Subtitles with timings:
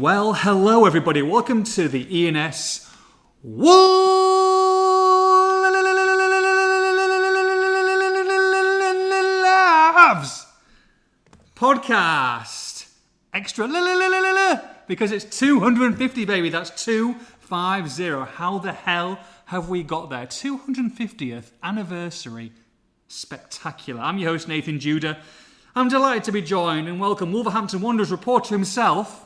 [0.00, 1.22] Well, hello everybody.
[1.22, 2.88] Welcome to the ENS
[3.42, 3.66] Wolves
[11.56, 12.88] podcast.
[13.34, 13.66] Extra
[14.86, 16.48] because it's 250, baby.
[16.48, 18.36] That's 250.
[18.36, 20.26] How the hell have we got there?
[20.26, 22.52] 250th anniversary.
[23.08, 24.00] Spectacular.
[24.00, 25.18] I'm your host, Nathan Judah.
[25.74, 29.24] I'm delighted to be joined and welcome Wolverhampton Wanderers reporter himself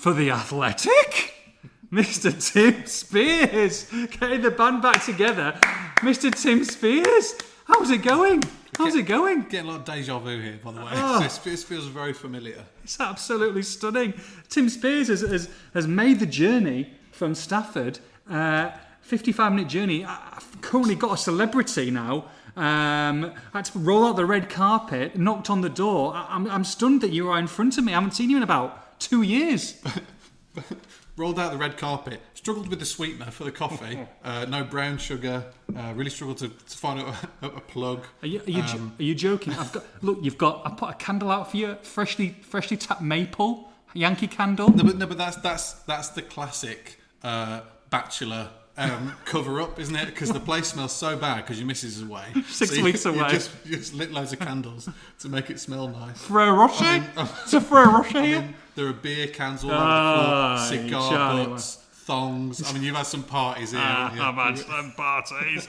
[0.00, 1.34] for the Athletic,
[1.92, 2.32] Mr.
[2.32, 3.84] Tim Spiers.
[4.18, 5.58] Getting the band back together.
[5.96, 6.34] Mr.
[6.34, 7.34] Tim Spiers,
[7.66, 8.42] how's it going?
[8.78, 9.42] How's it going?
[9.42, 10.92] Getting a lot of deja vu here, by the way.
[10.94, 11.20] Oh.
[11.22, 12.64] This, this feels very familiar.
[12.82, 14.14] It's absolutely stunning.
[14.48, 17.98] Tim Spiers has, has, has made the journey from Stafford,
[18.30, 18.70] uh,
[19.02, 20.06] 55 minute journey.
[20.06, 22.24] I've currently got a celebrity now.
[22.56, 26.14] Um, I had to roll out the red carpet, knocked on the door.
[26.14, 27.92] I- I'm, I'm stunned that you are in front of me.
[27.92, 29.82] I haven't seen you in about two years.
[31.16, 32.20] Rolled out the red carpet.
[32.34, 34.06] Struggled with the sweetener for the coffee.
[34.22, 35.44] Uh, no brown sugar.
[35.74, 37.06] Uh, really struggled to, to find a,
[37.40, 38.04] a, a plug.
[38.22, 39.54] Are you, are you, jo- are you joking?
[39.54, 40.18] I've got look.
[40.22, 40.62] You've got.
[40.66, 44.68] I put a candle out for you, freshly freshly tapped maple Yankee candle.
[44.68, 49.94] No, but no, but that's that's that's the classic uh, bachelor um, cover up, isn't
[49.94, 50.06] it?
[50.06, 52.24] Because the place smells so bad because your missus is away.
[52.48, 53.30] Six you- weeks you away.
[53.30, 54.88] just, you just lit loads of candles
[55.20, 56.20] to make it smell nice.
[56.22, 56.84] Ferrero Rocher.
[56.84, 60.68] I mean, it's a Ferrero Rocher I mean, there are beer cans all over the
[60.80, 61.79] floor, cigar butts,
[62.10, 62.68] thongs.
[62.68, 63.80] I mean, you've had some parties here.
[63.82, 64.10] Ah.
[64.28, 65.68] I've had some parties.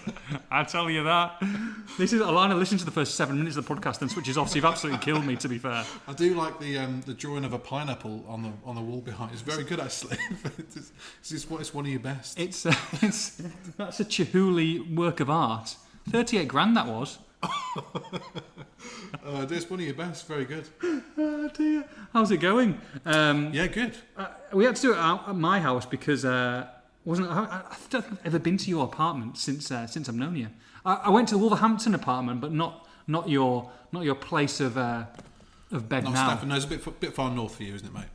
[0.50, 1.39] I tell you that.
[2.00, 4.50] This is Alana listens to the first seven minutes of the podcast and switches off.
[4.50, 5.35] So you've absolutely killed me.
[5.35, 8.51] To be fair, I do like the um, the drawing of a pineapple on the
[8.66, 9.31] on the wall behind.
[9.34, 10.18] It's very good actually.
[10.57, 10.91] it's,
[11.31, 12.40] it's, what- it's one of your best.
[12.40, 13.41] it's uh, it's
[13.78, 15.75] that's a Chihuly work of art.
[16.09, 17.19] Thirty-eight grand that was.
[19.25, 20.27] Uh, one of your best.
[20.27, 20.67] Very good.
[21.17, 21.83] Oh dear.
[22.13, 22.79] How's it going?
[23.05, 23.95] Um, Yeah, good.
[24.17, 26.67] uh, we had to do it out at my house because uh,
[27.05, 30.07] wasn't I, I I don't think I've ever been to your apartment since uh, since
[30.09, 30.47] I've known you.
[30.85, 34.77] I, I went to the Wolverhampton apartment, but not not your not your place of
[34.77, 35.05] uh,
[35.71, 36.27] of bed Not now.
[36.27, 36.49] Stafford.
[36.49, 38.05] No, it's a bit bit far north for you, isn't it, mate?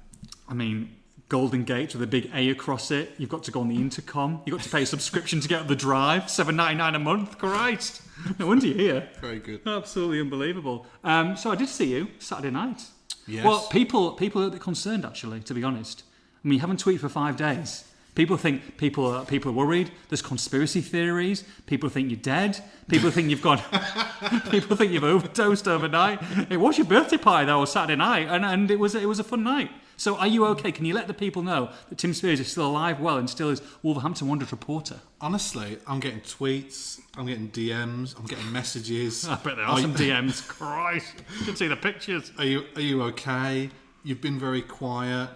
[0.49, 0.96] I mean,
[1.29, 3.15] Golden Gate with a big A across it.
[3.19, 4.43] You've got to go on the intercom.
[4.47, 6.31] You've got to pay a subscription to get the drive.
[6.31, 7.39] Seven ninety nine a month.
[7.39, 8.03] Christ.
[8.39, 9.09] No wonder you're here.
[9.21, 9.61] Very good.
[9.67, 10.87] Absolutely unbelievable.
[11.03, 12.85] Um, so I did see you Saturday night.
[13.27, 13.45] Yes.
[13.45, 16.05] Well, people people are a bit concerned actually, to be honest.
[16.45, 17.85] I mean, you haven't tweeted for five days.
[18.15, 19.91] People think people are people are worried.
[20.09, 21.45] There's conspiracy theories.
[21.67, 22.63] People think you're dead.
[22.89, 23.61] People think you've gone.
[24.51, 26.21] people think you've overdosed overnight.
[26.51, 29.25] It was your birthday party though, Saturday night, and, and it was it was a
[29.25, 29.71] fun night.
[29.97, 30.73] So, are you okay?
[30.73, 33.49] Can you let the people know that Tim Spiers is still alive, well, and still
[33.51, 35.01] is Wolverhampton Wanderers reporter?
[35.21, 37.01] Honestly, I'm getting tweets.
[37.17, 38.19] I'm getting DMs.
[38.19, 39.27] I'm getting messages.
[39.29, 40.47] I bet there Are are you- some DMs.
[40.47, 42.31] Christ, you should see the pictures.
[42.39, 43.71] Are you are you okay?
[44.05, 45.31] You've been very quiet.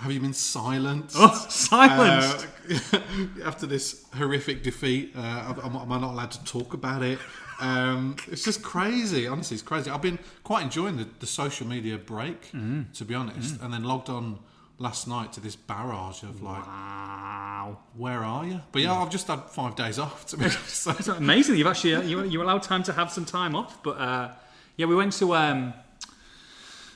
[0.00, 1.12] Have you been silent?
[1.16, 2.46] Oh, silenced.
[2.92, 2.98] Uh,
[3.44, 7.18] after this horrific defeat, uh, am, am I not allowed to talk about it?
[7.62, 9.26] Um, it's just crazy.
[9.28, 9.88] Honestly, it's crazy.
[9.90, 12.92] I've been quite enjoying the, the social media break, Mm.
[12.98, 14.38] to be honest, and then logged on
[14.78, 17.78] last night to this barrage of like, wow.
[17.96, 18.60] where are you?
[18.72, 20.26] But yeah, I've just had five days off.
[20.26, 20.68] To be honest.
[20.82, 21.56] So- It's amazing.
[21.56, 24.32] You've actually uh, you you allowed time to have some time off, but uh,
[24.76, 25.34] yeah, we went to.
[25.36, 25.72] Um,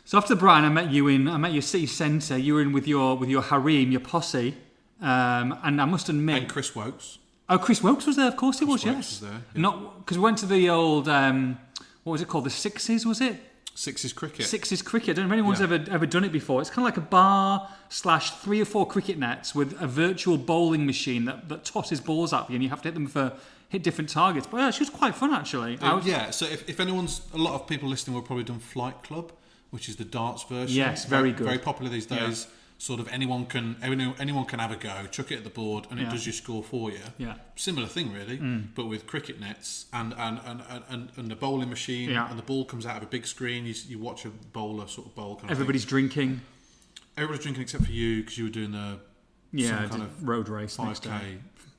[0.04, 2.36] so after Brian, I met you in I met you city centre.
[2.38, 4.54] You were in with your with your harem, your posse,
[5.00, 7.18] um, and I must admit, and Chris Wilkes.
[7.48, 8.28] Oh, Chris Wilkes was there.
[8.28, 8.84] Of course, he was.
[8.84, 9.60] Wilkes Yes, was there, yeah.
[9.62, 11.58] not because we went to the old um,
[12.04, 12.44] what was it called?
[12.44, 13.36] The Sixes, was it?
[13.74, 14.46] Sixes cricket.
[14.46, 15.10] Sixes cricket.
[15.10, 15.64] I don't know if anyone's Yeah.
[15.64, 16.60] ever ever done it before.
[16.62, 20.38] It's kind of like a bar slash three or four cricket nets with a virtual
[20.38, 23.32] bowling machine that, that tosses balls at you, and you have to hit them for
[23.68, 24.46] hit different targets.
[24.46, 25.76] But yeah, she was quite fun actually.
[25.76, 29.02] Was- yeah, so if, if anyone's, a lot of people listening will probably done Flight
[29.02, 29.30] Club,
[29.70, 30.74] which is the darts version.
[30.76, 31.44] Yes, very good.
[31.46, 32.46] Very popular these days.
[32.78, 35.86] Sort of anyone can anyone, anyone can have a go, chuck it at the board,
[35.90, 36.08] and Yeah.
[36.08, 36.98] it does your score for you.
[37.16, 37.28] Yeah.
[37.28, 37.38] Mm.
[37.56, 38.36] Similar thing, really,
[38.74, 42.28] but with cricket nets and and, and, and, and, the bowling machine, Yeah.
[42.28, 43.64] and the ball comes out of a big screen.
[43.64, 45.36] You, you watch a bowler sort of bowl.
[45.36, 45.88] Kind of Everybody's thing.
[46.08, 46.40] drinking.
[47.16, 48.98] everybody's drinking except for you because you were doing the
[49.52, 51.38] Yeah, kind of road race five k.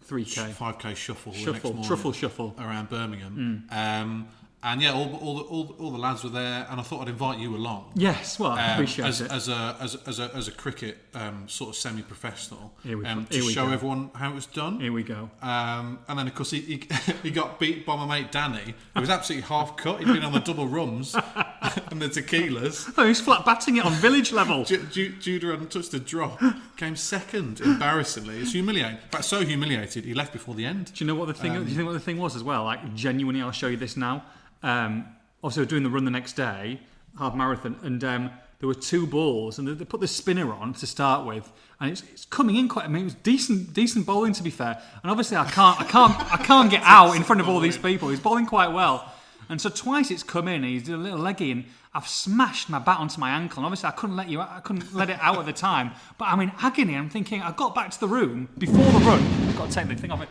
[0.10, 0.52] 3k.
[0.54, 2.56] five k shuffle, the next Shuffle, truffle shuffle.
[2.58, 3.68] around Birmingham.
[3.70, 4.28] Um,
[4.64, 7.02] and yeah, all, all, the, all, the- all the lads were there, and I thought
[7.04, 7.92] I'd invite you along.
[7.96, 9.32] Yes, well, I um, appreciate as, it.
[9.32, 13.06] as a as, a- as a as a cricket um, sort of semi-professional Here we-
[13.06, 13.72] um, to show go.
[13.74, 14.80] everyone how it was done.
[14.80, 15.30] Here we go.
[15.42, 16.84] Um, and then of course he, he,
[17.24, 18.74] he got beat by my mate Danny.
[18.96, 20.00] He was absolutely half cut.
[20.00, 21.14] He'd been on the double rums
[21.92, 22.92] and the tequilas.
[22.98, 24.64] Oh, he's flat batting it on village level.
[24.66, 26.42] Ju- Ju- Judah hadn't touched a drop.
[26.78, 28.40] Came second, embarrassingly.
[28.40, 28.98] It's humiliating.
[28.98, 30.92] In fact, so humiliated he left before the end.
[30.94, 31.52] Do you know what the thing?
[31.56, 32.64] Um, do you think what the thing was as well?
[32.64, 34.24] Like genuinely, I'll show you this now.
[34.64, 35.06] Um,
[35.42, 36.80] also, doing the run the next day,
[37.18, 40.74] half marathon, and um, there were two balls, and they, they put the spinner on
[40.76, 42.86] to start with, and it's, it's coming in quite.
[42.86, 44.82] I mean, it was decent, decent bowling to be fair.
[45.04, 47.78] And obviously, I can't, I can't, I can't get out in front of all these
[47.78, 48.10] people.
[48.10, 49.12] He's bowling quite well,
[49.50, 50.64] and so twice it's come in.
[50.64, 53.60] He's a little leggy, and I've smashed my bat onto my ankle.
[53.60, 55.92] And obviously, I couldn't let you, I couldn't let it out at the time.
[56.18, 56.96] But I'm in agony.
[56.96, 59.22] I'm thinking, I got back to the room before the run.
[59.22, 60.30] I've got to take the thing off it.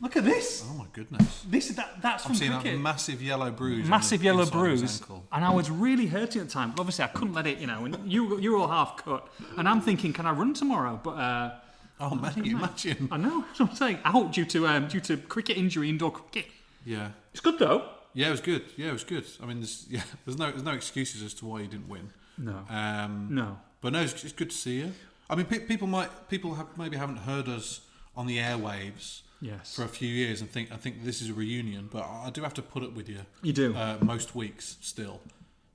[0.00, 0.64] Look at this.
[0.68, 1.44] Oh my goodness!
[1.48, 2.02] This is that.
[2.02, 3.88] That's I'm from seeing a cricket massive yellow bruise.
[3.88, 6.72] massive yellow inside of his bruise, and I was really hurting at the time.
[6.72, 7.84] But obviously, I couldn't let it, you know.
[7.84, 10.98] And you you were all half cut, and I'm thinking, can I run tomorrow?
[11.02, 11.54] But uh,
[12.00, 13.08] Oh man, you imagine?
[13.12, 13.98] I know that's what I'm saying.
[14.04, 16.46] Out due to um, due to cricket injury, indoor cricket.
[16.84, 17.88] Yeah, It's good though.
[18.12, 18.64] yeah, it was good.
[18.76, 19.24] Yeah, it was good.
[19.42, 22.10] I mean, there's, yeah, there's no there's no excuses as to why you didn't win.
[22.38, 23.58] No, Um, no.
[23.80, 24.92] But no, it's, it's good to see you.
[25.30, 27.80] I mean, pe- people might people have, maybe haven't heard us
[28.16, 31.34] on the airwaves Yes, for a few years and think I think this is a
[31.34, 33.74] reunion, but I do have to put up with you you do.
[33.74, 35.20] uh, most weeks still.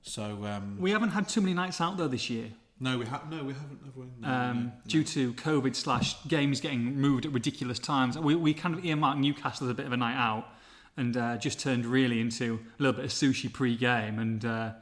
[0.02, 2.48] So um, we haven't had too many nights out though this year.
[2.80, 3.80] no, we have no, we haven't.
[3.84, 4.06] Have we?
[4.20, 4.72] No, um, no.
[4.88, 8.18] due to COVID slash games getting moved at ridiculous times.
[8.18, 10.48] We, we kind of earmarked Newcastle as a bit of a night out
[10.96, 14.72] and uh, just turned really into a little bit of sushi pre-game and uh,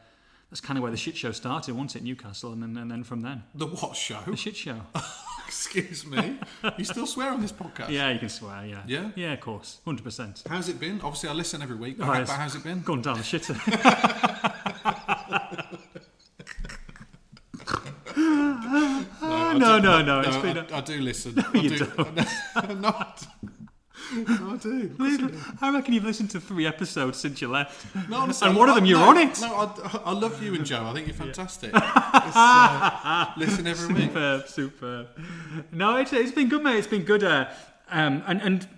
[0.51, 2.53] that's kind of where the shit show started, wasn't it, Newcastle?
[2.53, 4.19] And then, and then from then, The what show?
[4.27, 4.81] the shit show.
[5.51, 6.39] Excuse me.
[6.79, 7.89] you still swear on this podcast?
[7.91, 8.83] yeah, you can swear, yeah.
[8.87, 9.11] Yeah?
[9.17, 10.47] Yeah, of course, 100%.
[10.47, 11.01] How's it been?
[11.01, 11.99] Obviously, I listen every week.
[11.99, 12.83] But, Oh, how- how's it been?
[12.83, 13.57] Gone down the shitter.
[18.17, 21.35] no, no, no, it's been I, a- I do listen.
[21.55, 21.93] I you do.
[22.57, 23.27] I'm not.
[24.13, 25.37] No, I do.
[25.61, 27.87] I reckon you've listened to three episodes since you left.
[28.09, 29.41] No, honestly, And I- one of them you're no, on it.
[29.41, 30.85] No, I, I love you and Joe.
[30.87, 31.71] I think you're fantastic.
[31.75, 34.07] It's, uh, listen every week.
[34.11, 35.07] Superb, superb.
[35.73, 36.77] No, it's, it's been good, mate.
[36.77, 37.23] It's been good.
[37.25, 37.47] Uh,
[37.91, 38.69] um, and, and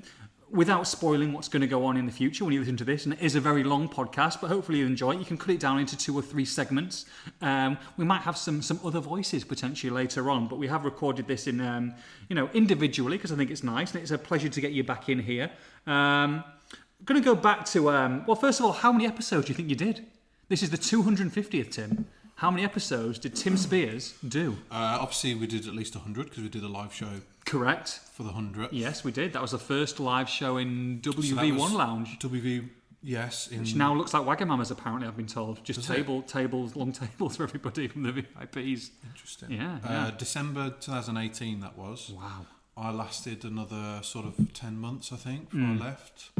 [0.52, 3.04] without spoiling what's going to go on in the future when you listen to this,
[3.04, 5.18] and it is a very long podcast, but hopefully you enjoy it.
[5.18, 7.06] You can cut it down into two or three segments.
[7.40, 11.26] Um, we might have some some other voices potentially later on, but we have recorded
[11.26, 11.94] this in um,
[12.28, 14.84] you know individually because I think it's nice and it's a pleasure to get you
[14.84, 15.50] back in here.
[15.86, 19.46] Um, I'm going to go back to um, well, first of all, how many episodes
[19.46, 20.06] do you think you did?
[20.48, 22.06] This is the 250th, Tim.
[22.36, 24.58] How many episodes did Tim Spiers do?
[24.70, 28.00] Uh, obviously, we did at least 100 because we did a live show Correct.
[28.12, 28.68] for the 100th.
[28.72, 29.32] Yes, we did.
[29.32, 32.68] That was the first live show in WV1 was Lounge, WV,
[33.02, 33.48] yes.
[33.48, 34.70] In, which now looks like Wagamama's.
[34.70, 35.62] Apparently, I've been told.
[35.64, 35.94] Just Does it?
[35.96, 38.90] table, tables, long tables for everybody from the VIPs.
[39.12, 39.50] Interesting.
[39.52, 40.10] Yeah, Uh, yeah.
[40.16, 42.10] December 2018, that was.
[42.14, 42.46] Wow.
[42.76, 45.80] I lasted another sort of 10 months, I think, before Mm.
[45.82, 46.30] I left.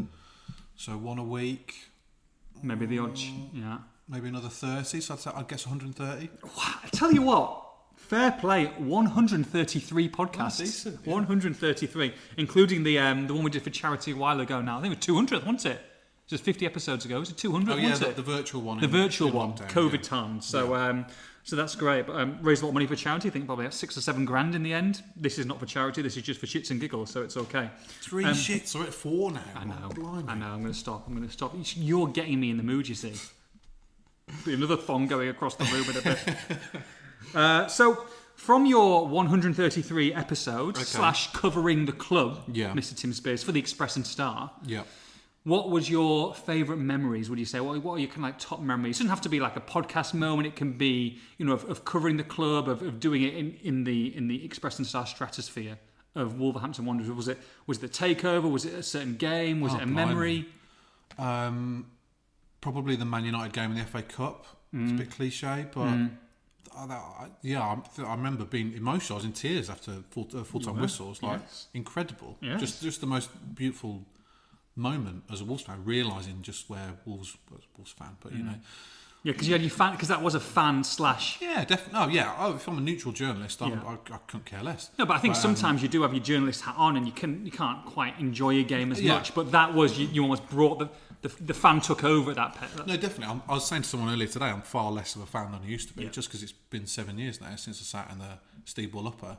[0.75, 1.75] So one a week,
[2.63, 3.19] Maybe the odd.
[3.53, 3.79] Yeah.
[4.07, 5.01] maybe another 30.
[5.01, 6.29] So I'd, say, I'd guess 130.
[6.57, 7.62] I tell you what.
[8.13, 8.65] Fair play.
[8.77, 10.85] 133 podcasts.
[10.85, 11.11] Yeah.
[11.11, 14.61] 133, including the um, the one we did for charity a while ago.
[14.61, 15.81] Now I think it was 200th, wasn't it?
[16.27, 17.19] Just 50 episodes ago.
[17.19, 17.73] Was it 200?
[17.73, 18.15] Oh, yeah, the, it?
[18.15, 18.77] the virtual one.
[18.77, 20.01] The in- virtual in one, lockdown, COVID yeah.
[20.01, 20.45] times.
[20.45, 21.07] So, um,
[21.43, 22.05] so that's great.
[22.05, 23.29] But um, raised a lot of money for charity.
[23.29, 25.01] I think probably six or seven grand in the end.
[25.15, 26.03] This is not for charity.
[26.03, 27.09] This is just for shits and giggles.
[27.09, 27.71] So it's okay.
[28.01, 29.41] Three Um, shits, we're at four now.
[29.55, 29.91] I know.
[29.97, 30.23] Oh.
[30.27, 30.45] I know.
[30.45, 31.07] I'm going to stop.
[31.07, 31.55] I'm going to stop.
[31.75, 32.87] You're getting me in the mood.
[32.87, 33.13] You see.
[34.45, 36.79] Another thong going across the room in a bit.
[37.35, 38.05] uh, so.
[38.35, 40.83] From your 133 episodes Okay.
[40.85, 42.73] slash covering the club, Yeah.
[42.73, 42.93] Mr.
[42.97, 44.81] Tim Spiers for the Express and Star, Yeah.
[45.43, 47.29] what was your favourite memories?
[47.29, 47.61] Would you say?
[47.61, 48.97] What, what are your kind of like top memories?
[48.97, 50.47] It doesn't have to be like a podcast moment.
[50.47, 53.55] It can be, you know, of, of covering the club, of, of doing it in,
[53.63, 55.77] in the in the Express and Star stratosphere
[56.15, 57.11] of Wolverhampton Wanderers.
[57.11, 57.37] Was it
[57.67, 58.51] was it the takeover?
[58.51, 59.61] Was it a certain game?
[59.61, 59.95] Was Oh, it a blimey.
[59.95, 60.45] memory?
[61.17, 61.85] Um,
[62.61, 64.45] probably the Man United game in the FA Cup.
[64.73, 64.95] It's Mm.
[64.95, 66.09] a bit cliche, but I-
[67.41, 69.17] yeah, I, I remember being emotional.
[69.17, 71.21] I was in tears after full, uh, time whistles.
[71.21, 71.67] Like yes.
[71.73, 72.37] incredible.
[72.41, 72.59] Yes.
[72.59, 74.05] Just just the most beautiful
[74.75, 78.17] moment as a Wolves fan, realizing just where Wolves was Wolves fan.
[78.21, 78.37] But Mm.
[78.37, 78.55] you know,
[79.25, 81.39] Yeah, because you had your fan because that was a fan slash.
[81.41, 81.99] yeah, definitely.
[81.99, 82.35] Oh yeah.
[82.39, 83.83] Oh, if I'm a neutral journalist, I'm, Yeah.
[84.11, 84.89] I, I couldn't care less.
[84.99, 87.05] No, but I think But, um, sometimes you do have your journalist hat on, and
[87.05, 89.13] you can you can't quite enjoy a game as Yeah.
[89.15, 89.33] much.
[89.33, 90.89] But that was you, you almost brought the,
[91.23, 92.55] the the fan took over at that.
[92.55, 93.25] Pe- No, definitely.
[93.33, 95.61] I'm, I was saying to someone earlier today, I'm far less of a fan than
[95.63, 96.09] I used to be, Yeah.
[96.09, 99.37] just because it's been seven years now since I sat in the Steve Bull upper.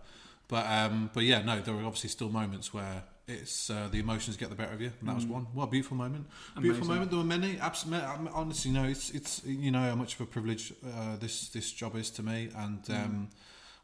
[0.49, 4.37] But um, but yeah, no, there are obviously still moments where it's uh, the emotions
[4.37, 5.47] get the better of you, and that was one.
[5.55, 6.27] What a beautiful moment!
[6.61, 6.89] Beautiful Mm.
[6.91, 7.11] Moment.
[7.11, 7.59] There were many.
[7.59, 11.73] Absolutely, honestly, no, it's it's you know how much of a privilege uh, this this
[11.73, 13.05] job is to me, and Mm.
[13.05, 13.29] um,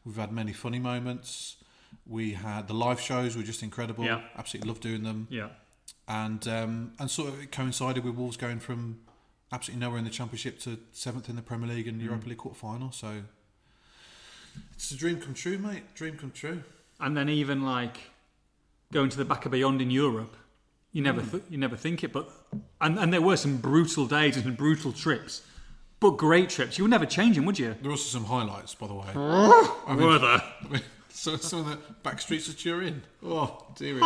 [0.05, 1.57] we've had many funny moments.
[2.07, 4.05] We had the live shows were just incredible.
[4.05, 4.21] Yeah.
[4.37, 5.49] Absolutely love doing them yeah.
[6.11, 8.99] And um, and sort of it coincided with Wolves going from
[9.53, 12.05] absolutely nowhere in the Championship to seventh in the Premier League and Mm.
[12.05, 12.91] Europa League quarter final.
[12.93, 13.23] So
[14.75, 15.95] it's a dream come true, mate.
[15.95, 16.63] Dream come true.
[16.99, 17.97] and then even like
[18.93, 20.37] going to the back of beyond in Europe,
[20.93, 22.13] you never th- you never think it.
[22.13, 22.29] But
[22.81, 25.43] and, and there were some brutal days and some brutal trips.
[26.01, 26.79] But great trips.
[26.79, 27.75] You would never change them, would you?
[27.75, 29.07] There were also some highlights, by the way.
[29.15, 30.43] Were there?
[30.65, 33.03] I mean, so, some of the back streets of Turin.
[33.23, 34.01] Oh, dear me.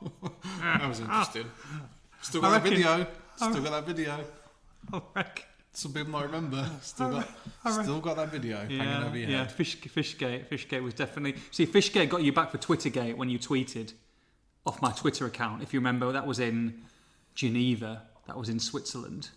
[0.62, 1.20] that was ah.
[1.20, 1.50] interesting.
[2.22, 3.06] Still got I that video.
[3.36, 4.20] Still got that video.
[4.92, 5.44] I reckon.
[5.72, 6.68] Some people might remember.
[6.82, 7.28] Still got,
[7.82, 9.38] still got that video hanging Yeah, over your yeah.
[9.38, 9.52] head.
[9.52, 10.46] Fish, Fishgate.
[10.48, 11.40] Fishgate was definitely.
[11.52, 13.92] See, Fishgate got you back for Twittergate when you tweeted
[14.66, 15.62] off my Twitter account.
[15.62, 16.82] If you remember, that was in
[17.34, 18.02] Geneva.
[18.26, 19.30] That was in Switzerland.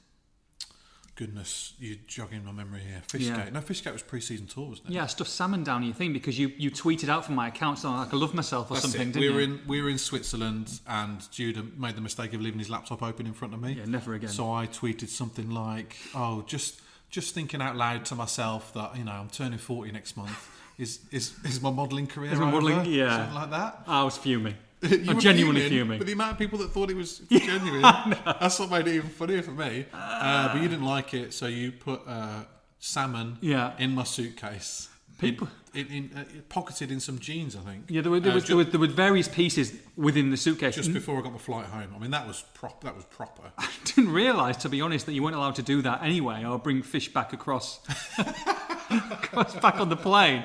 [1.15, 3.03] Goodness, you're jogging my memory here.
[3.07, 3.27] Fishgate.
[3.45, 3.49] Yeah.
[3.51, 4.93] No, Fishgate was pre-season tour, wasn't it?
[4.93, 7.77] Yeah, I stuffed salmon down your thing because you, you tweeted out from my account
[7.77, 9.13] something like I love myself or That's something, it.
[9.13, 9.53] didn't we were you?
[9.53, 13.27] in we were in Switzerland, and Judah made the mistake of leaving his laptop open
[13.27, 13.73] in front of me.
[13.73, 14.29] Yeah, never again.
[14.31, 19.03] So I tweeted something like, "Oh, just just thinking out loud to myself that you
[19.03, 20.49] know I'm turning 40 next month.
[20.79, 23.17] Is is is my modelling career Is my modelling- yeah.
[23.17, 24.55] something like that." I was fuming.
[25.05, 25.97] You I'm genuinely fuming.
[25.97, 29.09] But the amount of people that thought it was genuine, that's what made it even
[29.09, 29.85] funnier for me.
[29.93, 32.43] Uh, but you didn't like it, so you put uh,
[32.79, 33.73] salmon Yeah.
[33.79, 34.89] in my suitcase.
[35.19, 37.85] People- in, in, uh, pocketed in some jeans, I think.
[37.89, 40.75] Yeah, there were, there, Uh, was, there, were, there were various pieces within the suitcase.
[40.75, 41.93] just before I got my flight home.
[41.95, 42.83] I mean, that was prop.
[42.83, 43.41] That was proper.
[43.57, 46.59] I didn't realise, to be honest, that you weren't allowed to do that anyway, or
[46.59, 47.79] bring fish back across,
[49.11, 50.43] across back on the plane.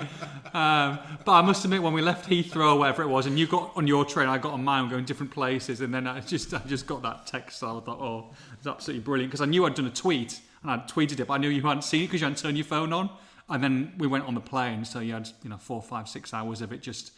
[0.55, 3.47] Um, but I must admit, when we left Heathrow or whatever it was, and you
[3.47, 6.55] got on your train, I got on mine, going different places, and then I just,
[6.55, 7.59] I just got that text.
[7.59, 10.71] So I thought, oh, it's absolutely brilliant because I knew I'd done a tweet and
[10.71, 12.65] I'd tweeted it, but I knew you hadn't seen it because you hadn't turned your
[12.65, 13.11] phone on.
[13.51, 16.35] And then we went on the plane, so you had, you know, four, five, six
[16.35, 17.13] hours of it just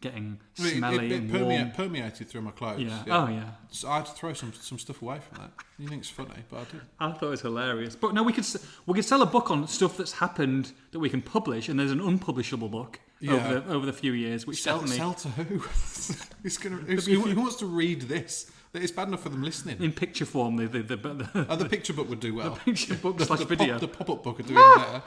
[0.00, 1.70] getting I mean, smelly it, it, and permea- warm.
[1.72, 2.80] permeated through my clothes.
[2.82, 3.02] Yeah.
[3.08, 3.44] Oh yeah.
[3.70, 5.50] So I had to throw some, some stuff away from that.
[5.78, 6.80] You think it's funny, but I did.
[7.00, 7.96] I thought it was hilarious.
[7.96, 8.46] But no, we could
[8.86, 11.90] we could sell a book on stuff that's happened that we can publish, and there's
[11.92, 13.32] an unpublishable book Yeah.
[13.34, 15.58] over the over the few years, which Sell, definitely sell to who?
[16.42, 19.80] He's gonna, you- if he wants to read this, it's bad enough for them listening.
[19.82, 22.50] in picture form the the, the, the, Oh, the picture book would do well.
[22.50, 23.78] The picture book the, the video.
[23.78, 25.02] Pop, the pop-up book would do even better.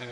[0.00, 0.08] um,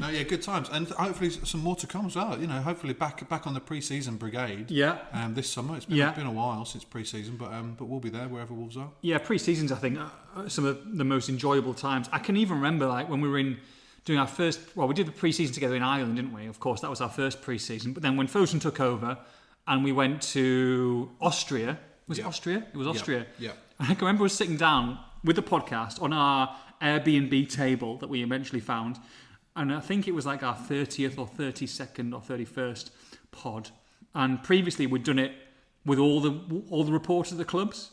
[0.00, 2.38] no, yeah, good times, and hopefully some more to come as well.
[2.38, 4.70] You know, hopefully back back on the pre-season brigade.
[4.70, 4.98] Yeah.
[5.12, 6.12] Um, this summer, it's been, Yeah.
[6.12, 8.90] been a while since pre-season, but um, but we'll be there wherever Wolves are.
[9.00, 12.08] Yeah, pre-seasons I think uh, some of the most enjoyable times.
[12.12, 13.58] I can even remember like when we were in
[14.04, 14.60] doing our first.
[14.76, 16.46] Well, we did the pre-season together in Ireland, didn't we?
[16.46, 17.92] Of course, that was our first pre-season.
[17.92, 19.18] But then when Fosun took over,
[19.66, 21.78] and we went to Austria.
[22.06, 22.28] Was it Yeah.
[22.28, 22.66] Austria?
[22.72, 23.26] It was Austria.
[23.38, 23.50] yeah.
[23.80, 28.08] And I can remember us sitting down with the podcast on our Airbnb table that
[28.08, 28.96] we eventually found,
[29.56, 32.92] and I think it was like our thirtieth or thirty-second or thirty-first
[33.32, 33.70] pod.
[34.14, 35.32] And previously, we'd done it
[35.84, 37.90] with all the all the reporters of the clubs,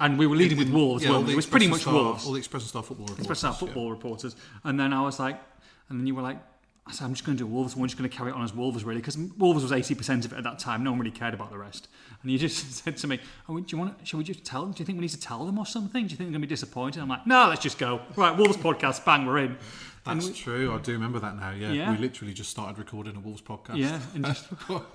[0.00, 1.04] and we were leading with Wolves.
[1.04, 3.30] Yeah, the it was pretty much Star- Wolves, All the Express and Star football reporters.
[3.30, 3.58] especially our yeah.
[3.58, 4.36] football reporters.
[4.64, 5.40] And then I was like,
[5.88, 6.38] and then you were like.
[6.84, 7.76] I said, I'm just going to do Wolves.
[7.76, 10.32] We're just going to carry it on as Wolves, really, because Wolves was 80% of
[10.32, 10.82] it at that time.
[10.82, 11.86] No one really cared about the rest.
[12.22, 14.04] And you just said to me, oh, "Do you want?
[14.04, 14.72] Shall we just tell them?
[14.72, 16.08] Do you think we need to tell them or something?
[16.08, 18.00] Do you think they're going to be disappointed?" I'm like, "No, let's just go.
[18.16, 19.58] Right, Wolves podcast, bang, we're in."
[20.04, 20.74] That's true.
[20.74, 21.50] I do remember that now.
[21.52, 21.72] Yeah.
[21.72, 21.90] Yeah.
[21.92, 23.76] we literally just started recording a Wolves podcast.
[23.76, 24.48] Yeah, and just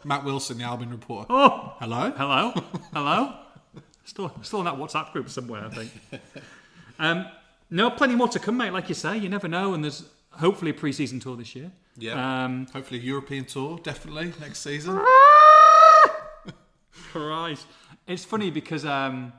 [0.04, 1.28] Matt Wilson, the Albion reporter.
[1.30, 2.12] oh, Hello.
[2.18, 2.54] hello,
[2.94, 3.34] hello.
[4.06, 5.92] Still, still in that WhatsApp group somewhere, I think.
[7.00, 7.26] Um,
[7.70, 8.72] no, plenty more to come, mate.
[8.72, 11.72] Like you say, you never know, and there's hopefully a pre-season tour this year.
[11.98, 12.44] Yeah.
[12.46, 15.02] Um, Hopefully, a European tour definitely next season.
[17.12, 17.66] Christ.
[18.08, 19.34] It's funny because, um,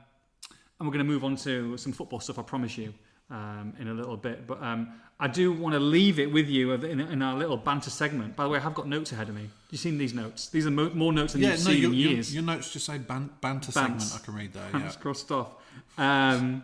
[0.79, 2.93] and we're going to move on to some football stuff, I promise you,
[3.29, 4.45] um, in a little bit.
[4.45, 7.89] But um, I do want to leave it with you in, in our little banter
[7.89, 8.35] segment.
[8.37, 9.49] By the way, I have got notes ahead of me.
[9.69, 10.47] You seen these notes?
[10.47, 12.33] These are mo- more notes than Yeah, you've no, seen your, in years.
[12.33, 14.01] your notes just say ban- banter Bants.
[14.01, 14.11] segment.
[14.15, 14.63] I can read there.
[14.73, 14.79] Yeah.
[14.79, 15.55] That's crossed off.
[15.97, 16.63] Um,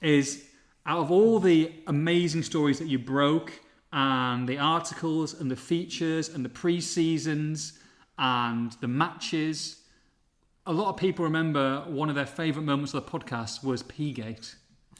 [0.00, 0.44] is
[0.86, 3.52] out of all the amazing stories that you broke,
[3.92, 7.78] and the articles, and the features, and the pre seasons,
[8.18, 9.80] and the matches,
[10.66, 14.54] a lot of people remember one of their favourite moments of the podcast was P-Gate.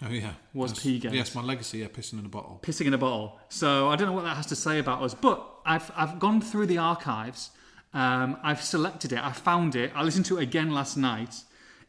[0.05, 0.33] Oh yeah.
[0.53, 1.13] Was P-Gate.
[1.13, 1.79] Yes, my legacy.
[1.79, 2.61] Yeah, pissing in a bottle.
[2.63, 3.39] pissing in a bottle.
[3.49, 6.41] So I don't know what that has to say about us, but I've, I've gone
[6.41, 7.51] through the archives.
[7.95, 9.19] Um, I've selected it.
[9.23, 9.93] I found it.
[9.95, 11.43] I listened to it again last night.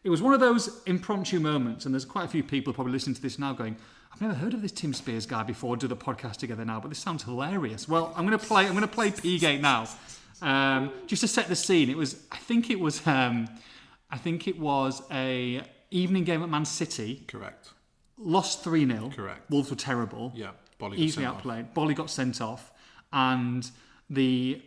[0.03, 3.15] It was one of those impromptu moments, and there's quite a few people probably listening
[3.15, 3.77] to this now going,
[4.13, 5.77] I've never heard of this Tim Spiers guy before.
[5.77, 7.87] Do the podcast together now, but this sounds hilarious.
[7.87, 8.65] Well, I'm going to play.
[8.65, 9.87] I'm going to play P-Gate now,
[10.41, 11.89] um, just to set the scene.
[11.89, 12.21] It was.
[12.31, 13.05] I think it was.
[13.07, 13.47] Um,
[14.11, 17.23] I think it was a evening game at Man City.
[17.27, 17.69] Correct.
[18.17, 19.49] Lost three 0 Correct.
[19.49, 20.51] Wolves were terrible Yeah.
[20.79, 21.35] Boly got easily sent off.
[21.37, 21.73] outplayed.
[21.73, 22.71] Boly got sent off,
[23.11, 23.69] and
[24.09, 24.61] the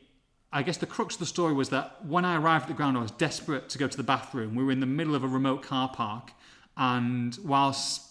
[0.52, 2.96] I guess the crux of the story was that when I arrived at the ground,
[2.96, 4.54] I was desperate to go to the bathroom.
[4.54, 6.32] We were in the middle of a remote car park,
[6.76, 8.02] and whilst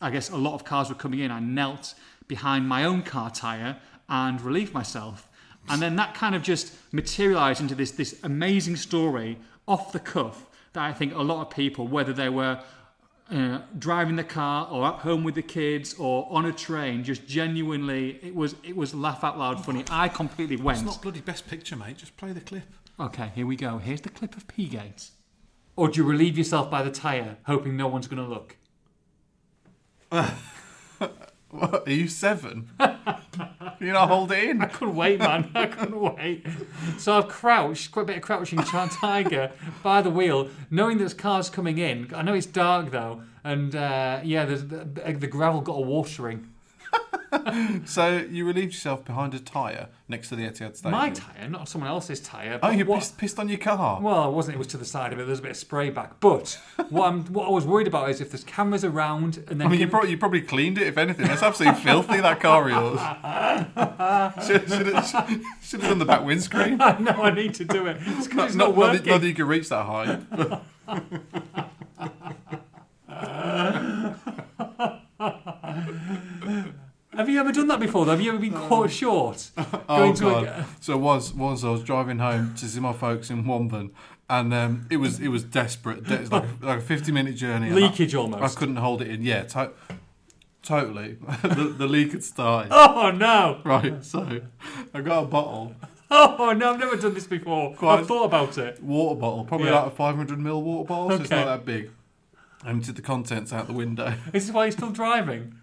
[0.00, 1.94] I guess a lot of cars were coming in, I knelt
[2.28, 3.76] behind my own car tire
[4.08, 5.28] and relieved myself.
[5.68, 10.46] And then that kind of just materialized into this this amazing story off the cuff
[10.74, 12.62] that I think a lot of people, whether they were
[13.30, 17.26] uh, driving the car or at home with the kids or on a train, just
[17.26, 19.84] genuinely, it was it was laugh out loud funny.
[19.90, 20.78] I completely went.
[20.78, 21.96] It's not bloody best picture, mate.
[21.96, 22.64] Just play the clip.
[23.00, 23.78] Okay, here we go.
[23.78, 25.12] Here's the clip of P Gates.
[25.76, 28.56] Or do you relieve yourself by the tyre, hoping no one's going to look?
[31.54, 32.68] What, are you seven?
[33.80, 34.60] you not hold it in?
[34.60, 35.50] I couldn't wait, man.
[35.54, 36.44] I couldn't wait.
[36.98, 41.14] So I've crouched, quite a bit of crouching Char Tiger by the wheel, knowing there's
[41.14, 42.10] cars coming in.
[42.12, 46.48] I know it's dark though, and uh, yeah, there's, the, the gravel got a watering.
[47.84, 50.92] So you relieved yourself behind a tyre next to the Etihad Stadium.
[50.92, 52.58] My tyre, not someone else's tyre.
[52.62, 54.00] Oh, you what- pissed, pissed on your car.
[54.00, 54.54] Well, it wasn't.
[54.54, 55.26] It was to the side of it.
[55.26, 56.20] There's a bit of spray back.
[56.20, 56.58] But
[56.90, 59.70] what I'm, what I was worried about is if there's cameras around, and then I
[59.70, 61.26] mean, you probably, you probably cleaned it, if anything.
[61.26, 63.00] That's absolutely filthy, that car of yours.
[64.46, 66.80] should, should, have, should have done the back windscreen.
[66.80, 67.96] I know I need to do it.
[68.00, 69.10] It's because it's Not, not, not, that, working.
[69.10, 70.60] not that you can reach that high.
[77.16, 78.04] Have you ever done that before?
[78.04, 78.12] though?
[78.12, 79.50] Have you ever been caught short?
[79.88, 80.64] Oh, Going to a- God.
[80.80, 83.90] So once, once I was driving home to see my folks in Wombourne,
[84.30, 86.10] and um, it was it was desperate.
[86.10, 87.68] It was like, like a 50 minute journey.
[87.68, 89.22] and I- Leakage I, couldn't hold it in.
[89.22, 89.72] Yeah, to-
[90.62, 91.18] totally.
[91.42, 92.70] the, the leak had started.
[92.72, 93.60] Oh no!
[93.64, 94.40] Right, so
[94.94, 95.74] I got a bottle,
[96.10, 96.72] Oh no!
[96.72, 97.74] I've never done this before.
[97.74, 98.82] Quite- I've thought about it.
[98.82, 99.80] water bottle, probably Yeah.
[99.80, 101.90] like a 500 ml water bottle, so it's not that big.
[102.64, 104.14] I emptied the contents out the window.
[104.32, 105.54] This is why you're still driving?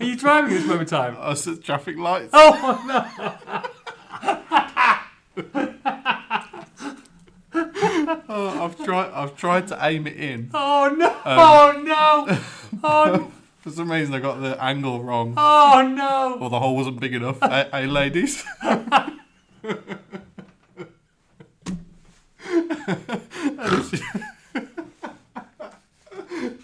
[0.00, 1.16] Are you driving at this moment in time?
[1.20, 2.30] I at traffic lights.
[2.32, 3.34] Oh no!
[8.30, 9.10] Oh, I've tried.
[9.12, 10.50] I've tried to aim it in.
[10.54, 11.08] Oh no!
[11.08, 12.38] Um, oh no!
[12.84, 16.38] Oh, For some reason, I got the angle wrong, oh no!
[16.40, 17.38] or the hole wasn't big enough.
[17.40, 18.44] hey, hey, ladies.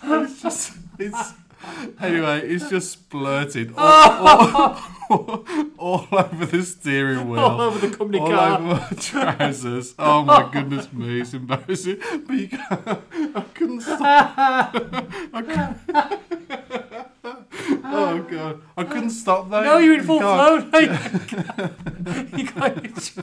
[0.03, 0.73] It's just.
[0.99, 1.33] It's
[2.01, 2.41] anyway.
[2.49, 4.79] It's just splurted all, all,
[5.79, 7.41] all over the steering wheel.
[7.41, 8.59] All over the company all car.
[8.59, 9.95] over my trousers.
[9.99, 11.99] Oh my goodness me, it's embarrassing.
[12.27, 13.03] But you can't,
[13.37, 14.01] I couldn't stop.
[14.37, 15.79] I couldn't,
[17.85, 19.63] oh god, I couldn't stop though.
[19.63, 20.57] No, you're in full flow.
[22.37, 23.21] you can't,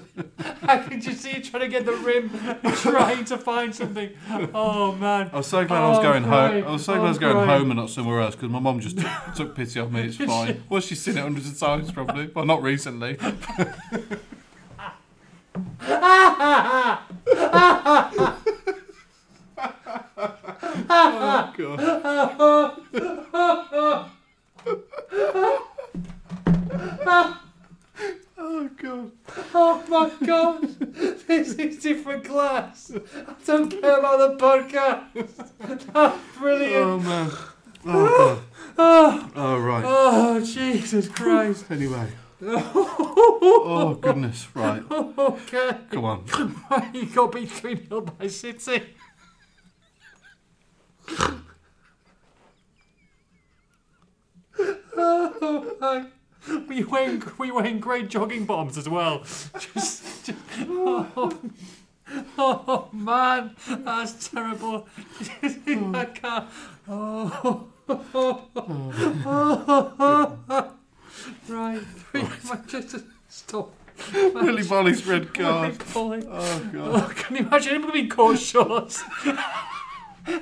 [0.63, 2.30] I can just see you trying to get the rim,
[2.78, 4.10] trying to find something.
[4.54, 5.30] Oh man!
[5.34, 6.63] I was so glad I was Oh, going home.
[6.67, 8.60] I was so glad I was Oh, going home and not somewhere else because my
[8.60, 10.02] mum just took, took pity on me.
[10.02, 10.63] It's fine.
[10.70, 12.28] Well, she's seen it hundreds of times probably.
[12.28, 13.18] Well, not recently.
[20.90, 21.80] oh god.
[28.38, 29.12] oh god.
[29.54, 30.62] Oh my god!
[31.28, 32.92] This is different class.
[32.94, 35.94] I don't care about the podcast.
[35.94, 36.74] That's brilliant.
[36.74, 37.32] Oh man.
[37.86, 38.51] Oh god.
[38.78, 39.30] Ah.
[39.36, 39.84] Oh right.
[39.86, 41.66] Oh Jesus Christ!
[41.70, 42.08] Anyway.
[43.44, 44.48] Oh goodness.
[44.56, 44.84] Right.
[44.92, 46.26] Okay, Come on.
[46.94, 48.84] you got beat three 0 by City.
[54.98, 56.06] Oh my!
[56.68, 59.20] Were you wearing were wearing grey jogging bottoms as well?
[59.60, 61.32] Just, just oh,
[62.38, 64.88] oh man, that's terrible.
[65.44, 66.48] I can't.
[66.88, 67.68] Oh.
[71.48, 73.04] Right, three Manchester.
[73.30, 73.74] Stop.
[74.13, 75.78] Willy Boly's red card.
[75.94, 76.26] Polly.
[76.28, 77.04] Oh god.
[77.04, 78.98] Oh, can you imagine him being caught short?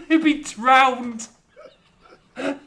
[0.08, 1.28] He'd be drowned.
[2.36, 2.60] And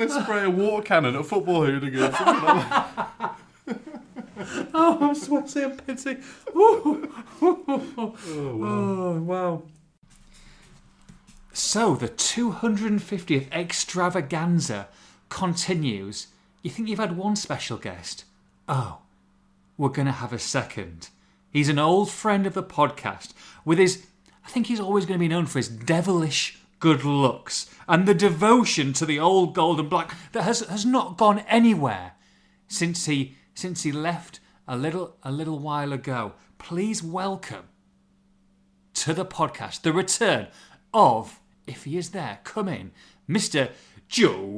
[0.00, 2.16] they spray a water cannon at football hooligans.
[2.16, 3.36] Something like that.
[4.74, 6.22] Oh, I'm sweaty and pissy.
[6.54, 7.10] Ooh.
[7.40, 9.62] Oh, oh wow.
[11.58, 14.88] So, the 250th extravaganza
[15.30, 16.26] continues.
[16.62, 18.26] You think you've had one special guest?
[18.68, 18.98] Oh,
[19.78, 21.08] we're going to have a second.
[21.50, 23.32] He's an old friend of the podcast
[23.64, 24.04] with his,
[24.44, 28.12] I think he's always going to be known for his devilish good looks and the
[28.12, 32.12] devotion to the old gold and black that has, has not gone anywhere
[32.68, 36.34] since he since he left a little a little while ago.
[36.58, 37.64] Please welcome
[38.92, 40.48] to the podcast the return
[40.92, 42.92] of, if he is there, come in,
[43.28, 43.70] Mr.
[44.08, 44.56] Joe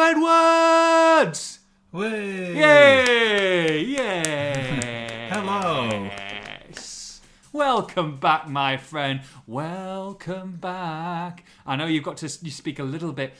[0.00, 1.60] Edwards.
[1.92, 2.56] Way.
[2.56, 3.84] Yay!
[3.96, 5.28] Yay!
[5.30, 5.88] Hello.
[5.90, 7.20] Yes.
[7.52, 9.20] Welcome back, my friend.
[9.46, 11.44] Welcome back.
[11.64, 13.34] I know you've got to you speak a little bit.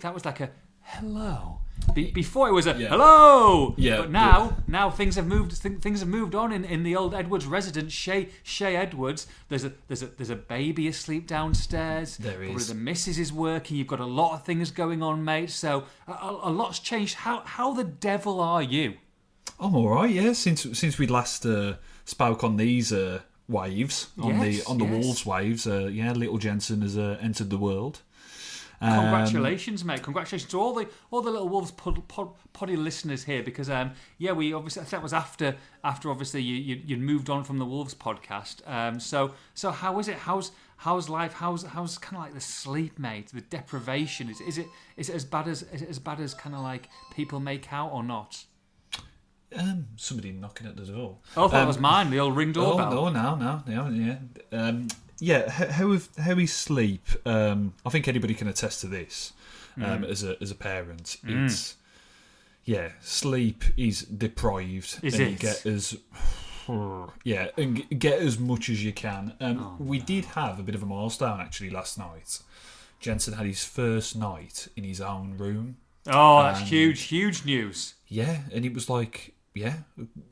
[0.00, 0.50] That was like a
[0.92, 1.60] hello.
[1.94, 2.88] Be- before it was a Yeah.
[2.88, 3.74] hello.
[3.78, 5.62] Yeah, But now, now things have moved.
[5.62, 9.26] Th- things have moved on in, in the old Edwards residence, Shay Shay Edwards.
[9.48, 12.16] There's a there's a there's a baby asleep downstairs.
[12.16, 12.62] There Probably.
[12.62, 13.76] The missus is working.
[13.76, 15.50] You've got a lot of things going on, mate.
[15.50, 17.14] So a, a, a lot's changed.
[17.16, 18.94] How how the devil are you?
[19.60, 20.10] I'm all right.
[20.10, 21.74] Yeah, since since we last uh,
[22.04, 25.04] spoke on these uh, waves on Yes, the on the yes.
[25.04, 28.02] Wolves waves, uh, yeah, little Jensen has uh, entered the world.
[28.80, 30.02] Um, Congratulations, mate!
[30.02, 33.90] Congratulations to all the all the little Wolves pod, pod, poddy listeners here, because um,
[34.18, 37.42] yeah, we obviously I think that was after after obviously you you you'd moved on
[37.42, 38.66] from the Wolves podcast.
[38.70, 40.16] Um, so so how is it?
[40.18, 41.32] How's how's life?
[41.32, 43.28] How's how's kind of like the sleep, mate?
[43.34, 46.32] The deprivation is is it is it as bad as is it as bad as
[46.34, 48.44] kind of like people make out or not?
[49.56, 51.16] Um, somebody knocking at the door.
[51.36, 52.10] Oh, that Um, was mine.
[52.10, 53.10] The old ring Oh doorbell.
[53.10, 54.18] no, no, no, no, yeah,
[54.52, 54.88] um,
[55.20, 55.48] yeah.
[55.50, 57.06] How have, how is sleep?
[57.26, 59.32] Um, I think anybody can attest to this.
[59.76, 60.08] Um, Mm.
[60.10, 61.76] as a as a parent, it's
[62.64, 65.30] yeah, sleep is deprived, Is and it?
[65.30, 65.96] you get as
[67.24, 69.34] yeah, and get as much as you can.
[69.40, 72.40] Um, Oh, we did have a bit of a milestone actually last night.
[73.00, 75.76] Jensen had his first night in his own room.
[76.08, 77.94] Oh, that's Um, huge, huge news.
[78.08, 79.74] Yeah, and it was like, yeah,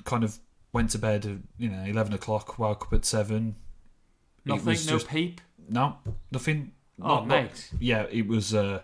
[0.05, 0.39] kind of
[0.73, 3.55] went to bed at you know eleven o'clock, woke up at seven.
[4.47, 5.41] Nothing, no just- peep.
[5.69, 5.99] no,
[6.31, 6.73] nothing.
[7.01, 8.55] Oh, not- not- yeah, it was.
[8.55, 8.83] Uh,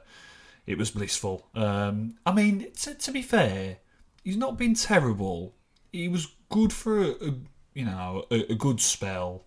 [0.66, 1.48] it was blissful.
[1.55, 3.79] Um, I mean, to, to be fair,
[4.22, 5.55] he's not been terrible.
[5.92, 7.35] He was good for a, a
[7.75, 9.44] you know a, a good spell.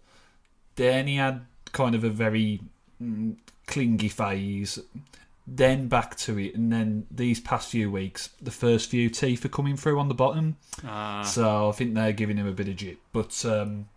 [0.75, 2.61] Then he had kind of a very
[3.01, 4.79] mm, clingy phase.
[5.47, 9.49] Then back to it, and then these past few weeks, the first few teeth are
[9.49, 10.57] coming through on the bottom.
[10.83, 11.21] Ah.
[11.21, 12.97] So I think they're giving him a bit of jip.
[13.13, 13.87] But um,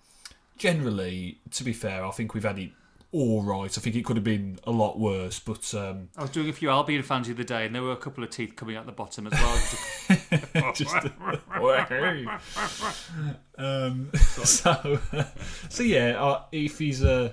[0.59, 2.73] generally, to be fair, I think we've had it
[3.11, 3.77] all right.
[3.77, 5.39] I think it could have been a lot worse.
[5.39, 7.93] But um, I was doing a few Albion fans the other day, and there were
[7.93, 10.73] a couple of teeth coming out the bottom as well.
[10.75, 10.95] just
[13.59, 15.01] um, so
[15.69, 16.23] so yeah.
[16.23, 17.33] Uh, if he's uh,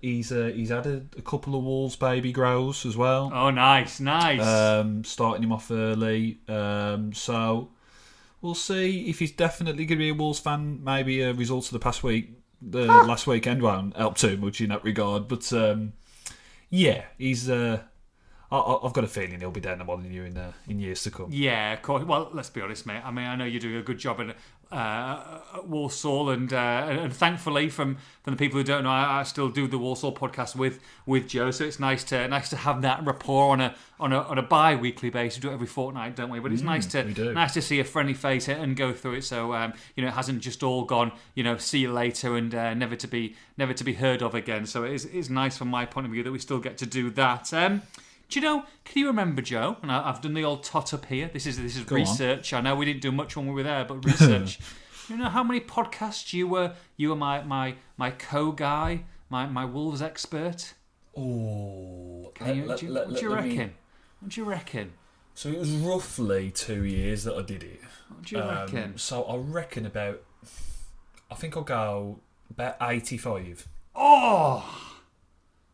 [0.00, 3.30] he's uh, he's had a, a couple of Wolves baby grows as well.
[3.32, 4.40] oh, nice, nice.
[4.40, 6.40] um, starting him off early.
[6.48, 7.70] Um, so
[8.40, 10.82] we'll see if he's definitely going to be a Wolves fan.
[10.82, 14.70] Maybe a result of the past week, the last weekend won't help too much in
[14.70, 15.28] that regard.
[15.28, 15.92] But um,
[16.70, 17.48] yeah, he's.
[17.48, 17.80] Uh,
[18.50, 21.10] I, I've got a feeling he'll be down the Molyneux in uh, in years to
[21.10, 21.28] come.
[21.30, 22.04] yeah, of course.
[22.04, 23.02] Well, let's be honest, mate.
[23.04, 24.32] I mean, I know you're doing a good job in
[24.70, 29.22] uh, Walsall, and, uh, and thankfully, from from the people who don't know, I, I
[29.22, 31.50] still do the Walsall podcast with with Joe.
[31.50, 34.42] So it's nice to nice to have that rapport on a on a on a
[34.42, 35.38] bi-weekly basis.
[35.38, 36.38] We do it every fortnight, don't we?
[36.38, 39.24] But it's nice to nice to see a friendly face and go through it.
[39.24, 41.12] So um, you know, it hasn't just all gone.
[41.34, 44.34] You know, see you later and uh, never to be never to be heard of
[44.34, 44.66] again.
[44.66, 46.86] So it is it's nice from my point of view that we still get to
[46.86, 47.54] do that.
[47.54, 47.82] Um,
[48.28, 48.64] do you know?
[48.84, 49.76] Can you remember Joe?
[49.82, 51.30] And I, I've done the old tot up here.
[51.32, 51.94] This is this is on.
[51.94, 52.52] research.
[52.52, 54.58] I know we didn't do much when we were there, but research.
[55.08, 56.74] you know how many podcasts you were?
[56.96, 60.74] You were my my my co guy, my my Wolves expert.
[61.16, 63.74] Oh, Can you, do you, what do you reckon?
[64.20, 64.92] What do you reckon?
[65.34, 67.80] So it was roughly two years that I did it.
[68.08, 68.98] What do you Um, reckon?
[68.98, 70.20] So I reckon about.
[71.30, 73.66] I think I'll go about eighty-five.
[73.94, 74.87] Oh,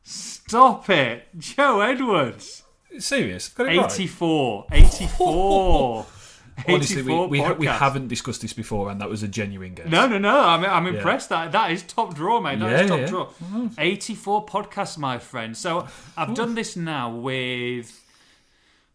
[0.05, 2.62] stop it, Joe Edwards.
[2.99, 3.49] Serious?
[3.51, 3.93] I've got it right.
[3.93, 4.67] 84.
[4.71, 6.07] 84.
[6.69, 9.75] Honestly, we, 84 we, ha- we haven't discussed this before, and that was a genuine
[9.75, 9.88] guess.
[9.88, 10.38] No, no, no.
[10.38, 10.93] I'm, I'm Yeah.
[10.99, 11.29] impressed.
[11.31, 12.61] That that is top draw, mate.
[12.61, 13.07] That is Yeah, top yeah.
[13.07, 13.69] draw.
[13.77, 15.57] 84 podcasts, my friend.
[15.57, 18.01] So I've done this now with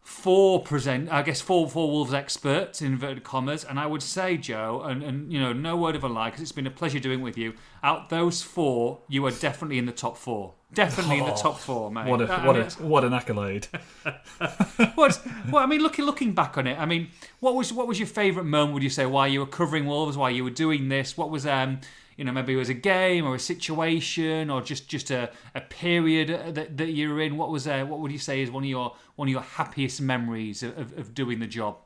[0.00, 4.38] four present, I guess four four Wolves experts in inverted commas, and I would say,
[4.38, 6.98] Joe, and, and you know, no word of a lie, because it's been a pleasure
[6.98, 7.52] doing it with you.
[7.84, 10.54] Out those four, you are definitely in the top four.
[10.72, 12.04] Definitely in the top four, mate.
[12.06, 13.66] Oh, What a what a what an accolade!
[14.94, 15.20] what?
[15.50, 17.08] well, I mean, looking looking back on it, I mean,
[17.40, 18.74] what was what was your favourite moment?
[18.74, 21.16] Would you say why you were covering Wolves, why you were doing this?
[21.16, 21.80] What was um,
[22.20, 25.60] you know, maybe it was a game or a situation or just just a, a
[25.62, 27.38] period that, that you were in.
[27.38, 30.00] What was uh, what would you say is one of your one of your happiest
[30.02, 31.78] memories of, of, of doing the job?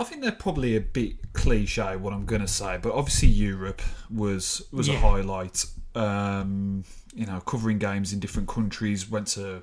[0.00, 3.82] I think they're probably a bit cliche what I'm going to say, but obviously Europe
[4.10, 5.64] was was a highlight.
[5.94, 6.84] Um,
[7.14, 9.08] you know, covering games in different countries.
[9.10, 9.62] Went to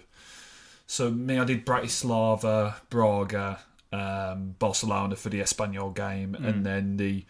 [0.85, 3.59] so me, I did Bratislava, Braga,
[3.91, 6.47] um, Barcelona for the Espanyol game, Mm.
[6.47, 7.25] and then the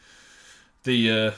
[0.83, 1.31] the uh,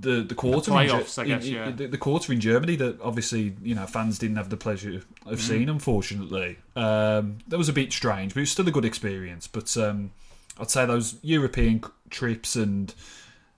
[0.00, 1.70] the the quarter in Ge- playoffs, I guess, in- yeah.
[1.70, 5.40] the, the quarter in Germany that obviously you know fans didn't have the pleasure of
[5.40, 5.68] seeing.
[5.68, 9.46] Unfortunately, um, that was a bit strange, but it was still a good experience.
[9.46, 10.12] But um,
[10.58, 12.94] I'd say those European trips and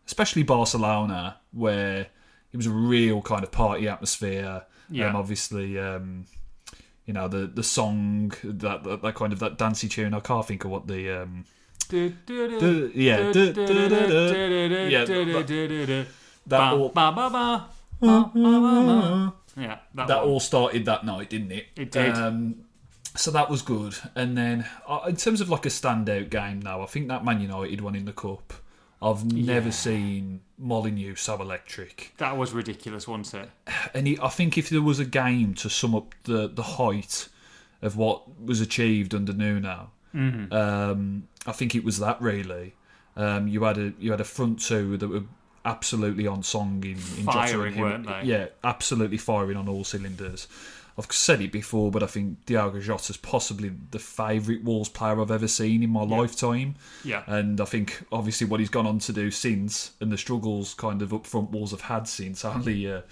[0.06, 2.06] especially Barcelona, where
[2.52, 4.64] it was a real kind of party atmosphere.
[4.90, 5.10] Yeah.
[5.10, 6.26] Um, obviously, um,
[7.04, 10.14] you know the the song that, that, that kind of that dancey tune.
[10.14, 11.44] I can't think of what the um,
[12.94, 13.32] yeah
[19.56, 21.66] yeah that, all started that night, didn't it?
[21.76, 22.14] It did.
[22.14, 22.64] Um,
[23.16, 23.96] so that was good.
[24.14, 27.40] And then uh, in terms of like a standout game now, I think that Man
[27.40, 28.52] United won in the cup.
[29.00, 32.12] I've never seen Molyneux so electric.
[32.18, 33.50] That was ridiculous, wasn't it?
[33.94, 37.28] And he, I think if there was a game to sum up the, the height
[37.80, 40.52] of what was achieved under Nuno, Mm-hmm.
[40.54, 42.74] um, I think it was that really.
[43.14, 45.22] Um, you had a you had a front two that were
[45.66, 47.80] absolutely on song in, in Jota and Firing, him.
[47.82, 48.22] weren't they?
[48.24, 50.48] Yeah, absolutely firing on all cylinders.
[50.98, 55.20] I've said it before, but I think Diogo Jota is possibly the favourite Wolves player
[55.20, 56.74] I've ever seen in my lifetime.
[57.04, 57.22] Yeah.
[57.26, 61.00] And I think obviously what he's gone on to do since and the struggles kind
[61.00, 63.02] of up front Wolves have had since only uh,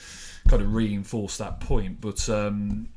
[0.48, 2.00] kind of reinforced that point.
[2.00, 2.88] But um,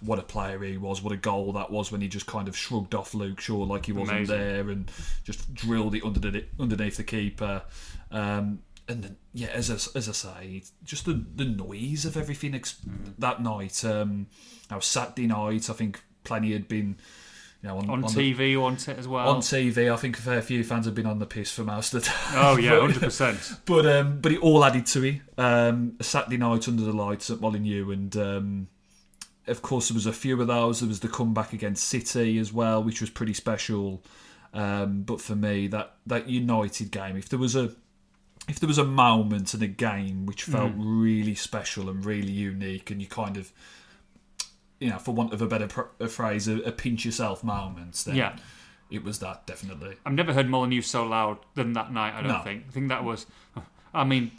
[0.00, 1.02] what a player he was!
[1.02, 3.86] What a goal that was when he just kind of shrugged off Luke Shaw like
[3.86, 4.38] he wasn't Amazing.
[4.38, 4.90] there and
[5.24, 7.62] just drilled it under the, underneath the keeper.
[8.12, 12.54] Um, and then, yeah, as I, as I say, just the, the noise of everything
[12.54, 12.80] ex-
[13.18, 13.84] that night.
[13.84, 14.28] Um,
[14.70, 16.96] now Saturday night, I think plenty had been,
[17.62, 19.28] you know, on, On on the- TV, on it as well.
[19.28, 21.94] on TV, I think a fair few fans have been on the piss for most
[21.94, 22.32] of the time.
[22.34, 23.38] oh yeah, hundred percent.
[23.64, 25.20] But um, but it all added to it.
[25.38, 28.68] Um, a Saturday night under the lights at Molyneux, and um,
[29.48, 30.80] of course there was a few of those.
[30.80, 34.04] There was the comeback against City as well, which was pretty special.
[34.54, 37.72] Um, but for me, that that United game, if there was a
[38.48, 42.90] if there was a moment in a game which felt really special and really unique,
[42.90, 43.52] and you kind of
[44.78, 47.94] you know, for want of a better pr- a phrase, a, a pinch yourself moment,
[48.06, 48.36] then Yeah.
[48.90, 49.96] it was that definitely.
[50.04, 52.14] I've never heard Molyneux so loud than that night.
[52.14, 52.42] I don't No.
[52.42, 52.64] think.
[52.68, 53.26] I think that was.
[53.94, 54.30] I mean,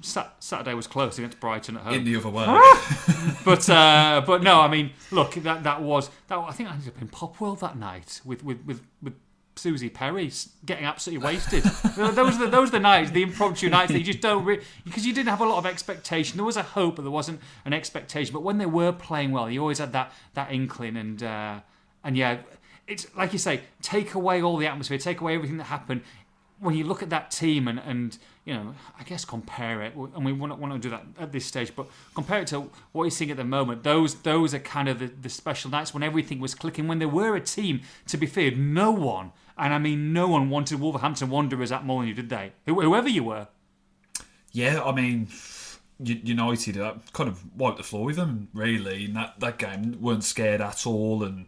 [0.00, 1.92] Sat- Saturday was close against Brighton at home.
[1.94, 2.46] In the other way,
[3.44, 6.38] but uh, but no, I mean, look, that that was that.
[6.38, 8.80] I think I ended up in Pop World that night with with with.
[9.02, 9.12] with
[9.54, 10.30] Susie Perry
[10.64, 11.62] getting absolutely wasted.
[11.96, 14.44] those are the, those are the nights, the impromptu nights that you just don't
[14.84, 16.36] because you didn't have a lot of expectation.
[16.36, 18.32] There was a hope, but there wasn't an expectation.
[18.32, 21.60] But when they were playing well, you always had that that inkling, and uh,
[22.02, 22.38] and yeah,
[22.86, 26.02] it's like you say, take away all the atmosphere, take away everything that happened.
[26.58, 30.24] When you look at that team and, and you know, I guess compare it, and
[30.24, 33.04] we want to, want to do that at this stage, but compare it to what
[33.04, 33.82] you're seeing at the moment.
[33.82, 36.86] Those those are kind of the, the special nights when everything was clicking.
[36.86, 40.50] When there were a team to be feared, no one, and I mean no one,
[40.50, 42.52] wanted Wolverhampton Wanderers at Molyneux, did they?
[42.66, 43.48] Who- Whoever you were.
[44.52, 45.28] Yeah, I mean,
[45.98, 49.96] United uh, kind of wiped the floor with them, really, that, that game.
[50.00, 51.46] weren't scared at all and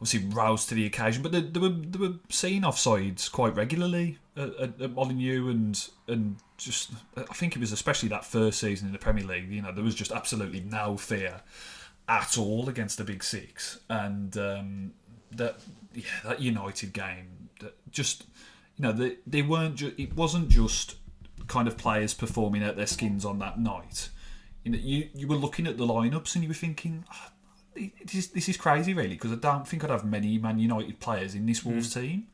[0.00, 1.22] obviously roused to the occasion.
[1.22, 5.88] But they, they, were, they were seeing offsides quite regularly at, at, at Molyneux and,
[6.08, 9.62] and just, I think it was especially that first season in the Premier League, you
[9.62, 11.42] know, there was just absolutely no fear
[12.08, 13.78] at all against the Big Six.
[13.88, 14.92] And um,
[15.30, 15.60] that,
[15.94, 18.24] yeah, that United game, that just,
[18.76, 20.96] you know, they, they weren't, ju- it wasn't just
[21.46, 24.08] kind of players performing out their skins on that night.
[24.64, 27.32] You know, you, you were looking at the lineups and you were thinking, "Ah,
[27.74, 31.00] this is, this is crazy, really, because I don't think I'd have many Man United
[31.00, 32.28] players in this Wolves team.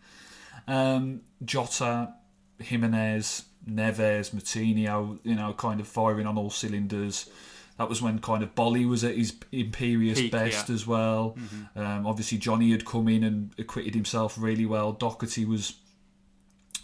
[0.66, 2.14] Um, Jota,
[2.58, 7.30] Jimenez, Neves, Moutinho, you know, kind of firing on all cylinders.
[7.78, 10.74] That was when kind of Boly was at his imperious Peak, best yeah.
[10.74, 11.36] as well.
[11.76, 14.92] Um, obviously, Johnny had come in and acquitted himself really well.
[14.92, 15.74] Doherty was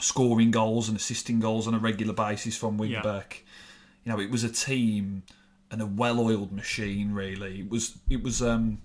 [0.01, 3.03] scoring goals and assisting goals on a regular basis from wing Yeah.
[3.03, 3.45] back.
[4.05, 5.25] You know, it was a team
[5.71, 7.13] and a well-oiled machine.
[7.13, 7.99] Really, it was.
[8.09, 8.41] It was.
[8.41, 8.79] Um,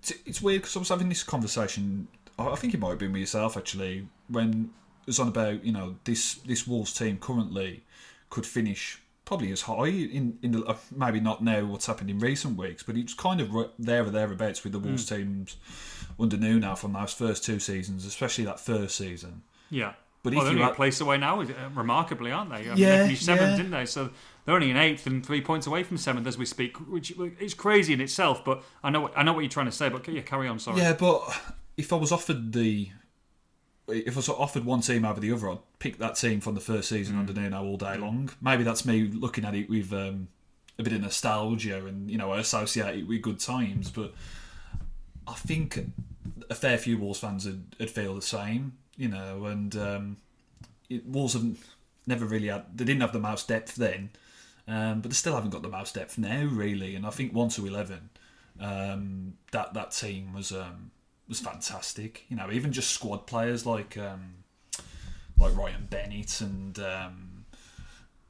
[0.00, 2.06] it's, it's weird because I was having this conversation.
[2.38, 4.70] I I think it might have been with yourself actually when
[5.02, 7.82] it was on about you know this this Wolves team currently
[8.30, 12.18] could finish probably as high in in the uh, maybe not now what's happened in
[12.18, 15.56] recent weeks, but it's kind of there or thereabouts with the Wolves teams
[16.18, 19.42] under Nuno from those first two seasons, especially that first season.
[19.70, 19.92] Yeah.
[20.22, 22.56] But well, if they're only a place away now, uh, remarkably, aren't they?
[22.56, 23.56] I mean, Yeah, they finished seventh, yeah.
[23.58, 23.84] didn't they?
[23.84, 24.10] So
[24.44, 27.52] they're only in eighth and three points away from seventh as we speak, which is
[27.52, 28.42] crazy in itself.
[28.44, 29.90] But I know, I know what you're trying to say.
[29.90, 30.58] But yeah, carry on.
[30.58, 30.78] Sorry.
[30.78, 31.22] Yeah, but
[31.76, 32.88] if I was offered the
[33.88, 36.54] if I sort of offered one team over the other, I'd pick that team from
[36.54, 38.30] the first season under Nuno all day long.
[38.40, 40.28] Maybe that's me looking at it with um,
[40.78, 43.90] a bit of nostalgia and you know I associate it with good times.
[43.90, 44.12] But
[45.26, 45.78] I think
[46.50, 49.46] a fair few Wolves fans would, would feel the same, you know.
[49.46, 50.16] And um,
[50.88, 51.44] it, Wolves have
[52.06, 54.10] never really had they didn't have the mouse depth then,
[54.66, 56.94] um, but they still haven't got the mouse depth now, really.
[56.94, 58.10] And I think one to eleven,
[58.60, 60.90] um, that that team was um,
[61.28, 62.24] was fantastic.
[62.28, 64.44] You know, even just squad players like um,
[65.38, 67.44] like Ryan Bennett and um,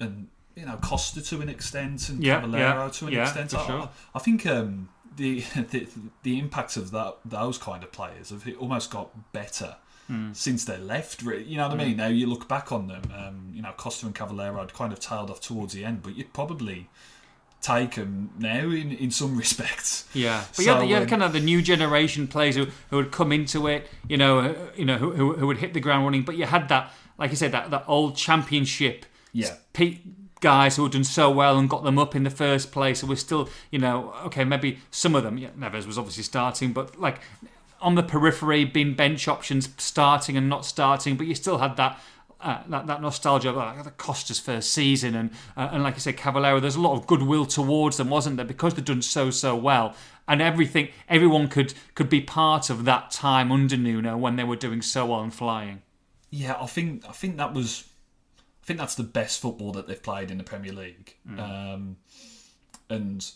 [0.01, 3.55] and you know Costa to an extent and Yeah, Cavaleiro yeah, to an yeah, extent.
[3.55, 3.91] I, sure.
[4.15, 5.87] I think um, the, the
[6.23, 9.77] the impact of that those kind of players have almost got better
[10.33, 11.23] since they left.
[11.23, 11.99] You know what I mean?
[11.99, 13.03] Now you look back on them.
[13.15, 16.17] Um, you know, Costa and Cavaleiro had kind of tailed off towards the end, but
[16.17, 16.89] you'd probably
[17.61, 20.07] take them now in in some respects.
[20.15, 22.67] Yeah, but So, you, had, you had um, kind of the new generation players who,
[22.91, 25.75] who would come into it, you know, uh, you know, who, who, who would hit
[25.75, 26.23] the ground running.
[26.23, 29.55] But you had that, like you said, that, that old championship Yeah.
[29.73, 29.99] pe-
[30.41, 33.03] guys who had done so well and got them up in the first place.
[33.03, 35.37] And we're still, you know, okay, maybe some of them.
[35.37, 37.21] Yeah, Neves was obviously starting, but like
[37.81, 41.17] on the periphery, being bench options, starting and not starting.
[41.17, 41.99] But you still had that.
[42.41, 46.17] Uh, that, that nostalgia of the Costa's first season and uh, and like I said
[46.17, 49.57] Cavaleiro there's a lot of goodwill towards them wasn't there because they'd done so so
[49.57, 49.97] well
[50.29, 54.55] and everything everyone could could be part of that time under Nuno when they were
[54.55, 55.83] doing so well and flying
[56.31, 57.85] Yeah, I think I think that was
[58.63, 61.17] I think that's the best football that they've played in the Premier League.
[61.39, 61.97] Um,
[62.91, 63.31] and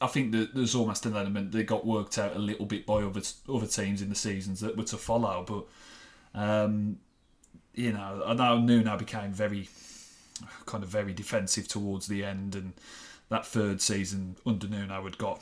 [0.00, 3.02] I think that there's almost an element they got worked out a little bit by
[3.02, 5.44] other other teams in the seasons that were to follow.
[5.44, 6.98] But um,
[7.78, 9.68] you know, I know Nuno became very
[10.66, 12.72] kind of very defensive towards the end, and
[13.28, 15.40] that third season under Nuno had got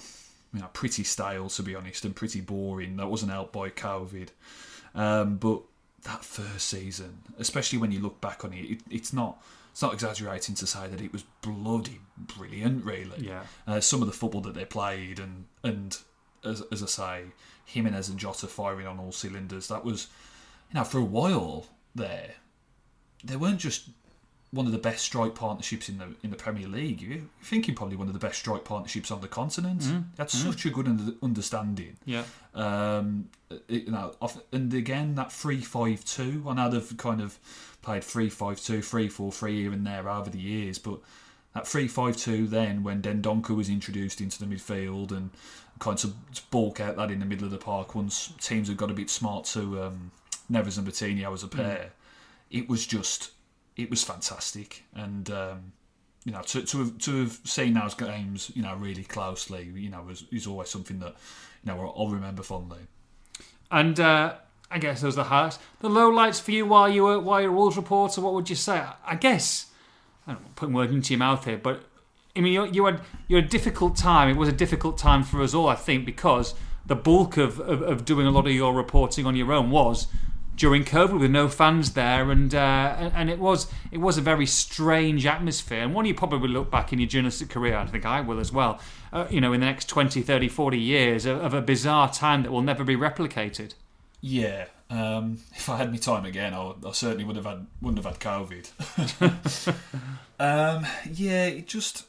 [0.53, 2.99] you know pretty stale to be honest, and pretty boring.
[2.99, 4.29] That wasn't helped by COVID,
[4.95, 5.63] um, but
[6.03, 9.43] that first season, especially when you look back on it, it it's not.
[9.73, 13.27] It's not exaggerating to say that it was bloody brilliant, really.
[13.27, 13.43] Yeah.
[13.67, 15.99] Uh, some of the football that they played, and and
[16.43, 17.25] as, as I say,
[17.67, 19.69] Jimenez and Jota firing on all cylinders.
[19.69, 20.07] That was,
[20.71, 22.35] you know, for a while there,
[23.25, 23.89] they weren't just
[24.53, 27.01] one of the best strike partnerships in the in the Premier League.
[27.03, 29.83] You're thinking probably one of the best strike partnerships on the continent.
[30.17, 31.97] That's such a good under- understanding.
[32.05, 33.29] yeah Um,
[33.69, 36.45] it- you know, off- and again that three five two.
[36.49, 37.39] I know they've kind of
[37.83, 41.01] played three five two, three four three here and there over the years, but
[41.55, 45.31] that three five two then when Dendoncker was introduced into the midfield and
[45.81, 46.15] kind of
[46.51, 49.11] bulk out that in the middle of the park once teams have got a bit
[49.11, 50.11] smart to um,
[50.51, 51.93] Neves and Moutinho as a pair,
[52.51, 53.31] it was just
[53.77, 55.31] it was fantastic and.
[55.31, 55.73] Um,
[56.25, 59.89] you know, to, to have to have seen those games, you know, really closely, you
[59.89, 61.15] know, was is always something that,
[61.63, 62.81] you know, I'll remember fondly.
[63.71, 64.35] And uh,
[64.69, 65.61] I guess those are the highlights.
[65.79, 68.21] The low lights for you while you were while you're a Wolves reporter.
[68.21, 68.85] What would you say?
[69.07, 69.67] I guess
[70.27, 71.85] I don't know, putting words into your mouth here, but
[72.35, 74.29] I mean, you, you had you had a difficult time.
[74.29, 76.55] It was a difficult time for us all, I think, because
[76.85, 80.09] the bulk of, of, of doing a lot of your reporting on your own was
[80.57, 84.47] during COVID with no fans there, and uh, and, it was it was a very
[84.47, 85.83] strange atmosphere.
[85.83, 88.51] And one you probably look back in your journalistic career, I think I will as
[88.51, 88.81] well.
[89.13, 92.43] Uh, you know, in the next 20, 30, 40 years of, of a bizarre time
[92.43, 93.75] that will never be replicated.
[94.21, 98.03] Yeah, um, if I had my time again, I, I certainly would have had wouldn't
[98.05, 99.75] have had COVID.
[100.41, 102.07] um, yeah, it just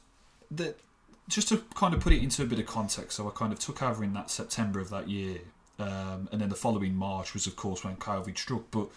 [0.52, 0.80] that
[1.28, 3.18] just to kind of put it into a bit of context.
[3.18, 5.40] So I kind of took over in that September of that year,
[5.80, 8.64] um, and then the following March was, of course, when COVID struck.
[8.72, 8.88] But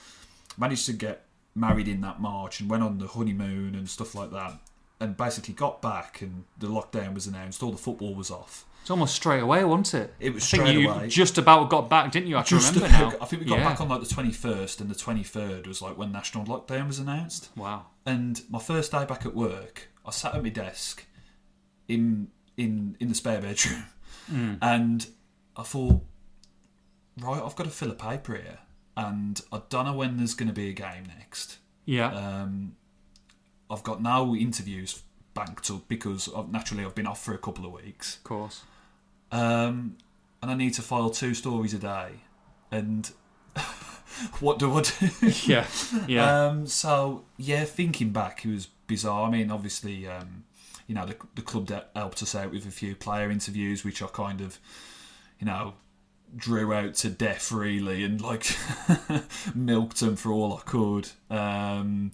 [0.56, 4.30] managed to get married in that March and went on the honeymoon and stuff like
[4.32, 4.54] that.
[5.00, 7.62] And basically got back, and the lockdown was announced.
[7.62, 8.66] All the football was off.
[8.82, 10.14] It's almost straight away, wasn't it?
[10.20, 11.08] It was I think you away.
[11.08, 12.36] just about got back, didn't you?
[12.36, 13.18] I can Just remember about- now.
[13.22, 13.68] I think we got Yeah.
[13.68, 17.50] back on like the 21st, and the 23rd was like when national lockdown was announced.
[17.56, 17.86] Wow.
[18.06, 21.04] And my first day back at work, I sat at my desk
[21.88, 23.84] in in in the spare bedroom,
[24.30, 24.58] Mm.
[24.62, 25.06] and
[25.56, 26.02] I thought,
[27.20, 28.58] right, I've got to fill a paper here,
[28.96, 31.58] and I don't know when there's going to be a game next.
[31.84, 32.12] Yeah.
[32.12, 32.76] Um,
[33.70, 35.02] I've got no interviews
[35.34, 38.16] banked up because of, naturally I've been off for a couple of weeks.
[38.16, 38.62] of course.
[39.32, 39.96] Um,
[40.42, 42.10] and I need to file two stories a day.
[42.70, 43.10] And
[44.40, 45.30] what do I do?
[45.44, 45.66] Yeah.
[46.06, 46.46] Yeah.
[46.46, 49.28] Um, so yeah, thinking back, it was bizarre.
[49.28, 50.44] I mean, obviously, um,
[50.86, 54.02] you know, the, the club that helped us out with a few player interviews, which
[54.02, 54.58] I kind of,
[55.38, 55.74] you know,
[56.36, 58.46] drew out to death really, and like
[59.54, 61.08] milked them for all I could.
[61.28, 62.12] Um,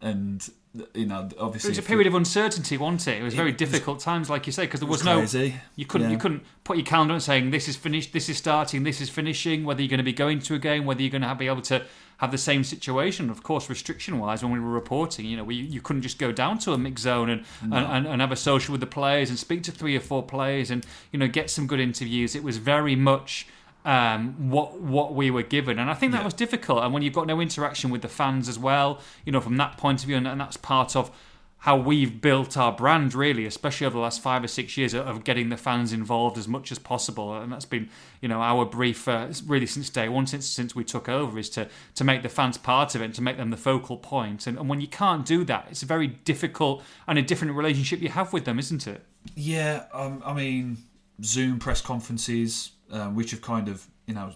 [0.00, 0.48] and
[0.94, 3.20] you know, obviously, it was a period of uncertainty, wasn't it?
[3.20, 5.50] It was very was- difficult times, like you say, because there was, was no.
[5.76, 6.10] You couldn't.
[6.10, 9.08] You couldn't put your calendar on saying this is finished, this is starting, this is
[9.08, 9.64] finishing.
[9.64, 11.62] Whether you're going to be going to a game, whether you're going to be able
[11.62, 11.84] to
[12.18, 13.30] have the same situation.
[13.30, 16.58] Of course, restriction-wise, when we were reporting, you know, we, you couldn't just go down
[16.60, 19.38] to a mixed zone and, and, and, and have a social with the players and
[19.38, 22.34] speak to three or four players and you know get some good interviews.
[22.34, 23.46] It was very much
[23.84, 26.24] um, what what we were given, and I think that Yeah.
[26.24, 26.82] was difficult.
[26.82, 29.76] And when you've got no interaction with the fans as well, you know, from that
[29.76, 31.10] point of view, and, and that's part of
[31.58, 35.24] how we've built our brand, really, especially over the last five or six years of-
[35.24, 37.88] getting the fans involved as much as possible, and that's been,
[38.20, 41.48] you know, our brief uh, really since day one, since since we took over, is
[41.50, 44.46] to to make the fans part of it, and to make them the focal point.
[44.46, 48.00] And, and when you can't do that, it's a very difficult and a different relationship
[48.02, 49.02] you have with them, isn't it?
[49.34, 50.76] Yeah, um, I mean,
[51.22, 54.32] Zoom press conferences, um, which have kind of you know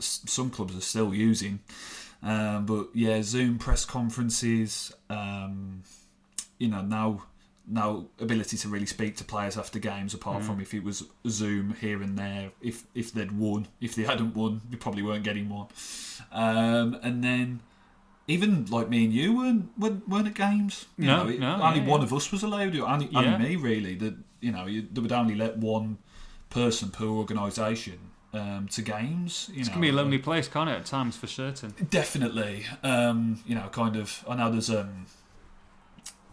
[0.00, 1.60] some clubs are still using.
[2.22, 4.92] Um, but yeah, Zoom press conferences.
[5.08, 5.82] Um,
[6.58, 7.22] you know now
[7.70, 11.74] no ability to really speak to players after games apart from if it was Zoom
[11.80, 12.50] here and there.
[12.62, 15.66] If if they'd won, if they hadn't won, we probably weren't getting one.
[16.32, 17.60] Um, and then
[18.26, 20.86] even like me and you weren't weren't, weren't at games.
[20.96, 22.06] You No, know, it- no, only yeah, one yeah.
[22.06, 22.74] of us was allowed.
[22.76, 23.18] Only, Yeah.
[23.34, 23.94] only me really.
[23.96, 25.98] That you know you, they would only let one
[26.50, 27.98] person per organisation
[28.32, 29.50] um, to games.
[29.52, 30.74] You It know, can be a lonely place, can't it?
[30.74, 31.74] At times, for certain.
[31.90, 32.66] Definitely.
[32.82, 34.24] Um, you know, kind of.
[34.28, 35.06] I know there's um,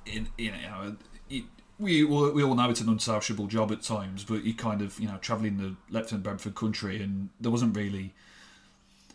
[0.06, 0.96] in you know,
[1.30, 1.44] it,
[1.80, 5.00] we all- we all know it's an unsociable job at times, but you kind of
[5.00, 8.14] you know traveling the Lepton Brentford country, and there wasn't really.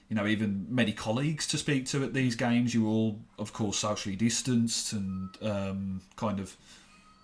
[0.09, 2.75] You know, even many colleagues to speak to at these games.
[2.75, 6.57] You were all, of course, socially distanced and um, kind of,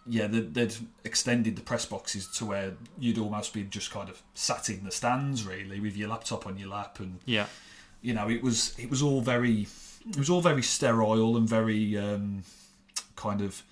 [0.09, 4.23] yeah, they'd, they'd extended the press boxes to where you'd almost be just kind of
[4.35, 7.47] sat in the stands, really, with your laptop on your lap and Yeah.
[8.03, 9.67] you know, it was it was all very
[10.09, 12.45] it was all very sterile and very um,
[13.17, 13.63] kind of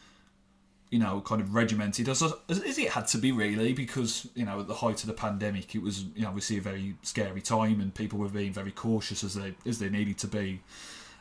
[0.90, 4.44] you know kind of regimented as, as as it had to be really because you
[4.44, 7.40] know at the height of the pandemic it was you know obviously a very scary
[7.40, 10.60] time and people were being very cautious as they as they needed to be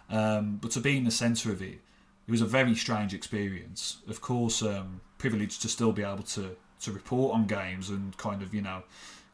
[0.09, 1.79] um, but to be in the centre of it
[2.27, 3.97] it was a very strange experience.
[4.07, 8.41] Of course um, privileged to still be able to to report on games and kind
[8.41, 8.83] of you know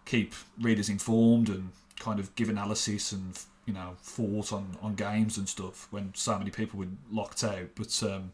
[0.06, 5.38] keep readers informed and kind of give analysis and you know thought on on games
[5.38, 7.70] and stuff when so many people were locked out.
[7.76, 8.32] But um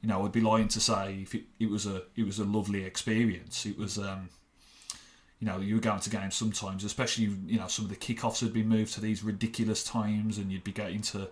[0.00, 2.44] you know I'd be lying to say if it, it was a it was a
[2.44, 3.66] lovely experience.
[3.66, 4.30] It was um
[5.38, 8.40] you know you were going to games sometimes especially you know some of the kickoffs
[8.40, 11.28] had been moved to these ridiculous times and you'd be getting to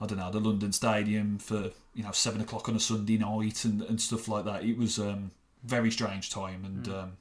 [0.00, 3.64] I don't know the London Stadium for you know seven o'clock on a Sunday night
[3.64, 4.64] and, and stuff like that.
[4.64, 5.30] It was um,
[5.64, 7.12] very strange time, and um,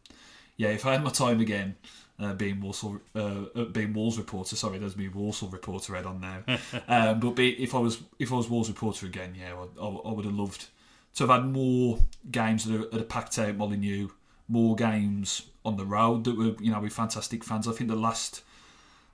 [0.57, 1.75] yeah, if I had my time again,
[2.19, 6.19] uh, being Walsall, uh, uh, being Wolves reporter, sorry, there's me Walsall reporter head on
[6.19, 6.43] now.
[6.87, 9.87] um, but be, if I was if I was Wolves reporter again, yeah, I, I,
[9.87, 10.67] I would have loved
[11.15, 11.99] to have had more
[12.31, 14.09] games at a, at a packed out Molyneux,
[14.47, 17.67] more games on the road that were you know with fantastic fans.
[17.67, 18.43] I think the last.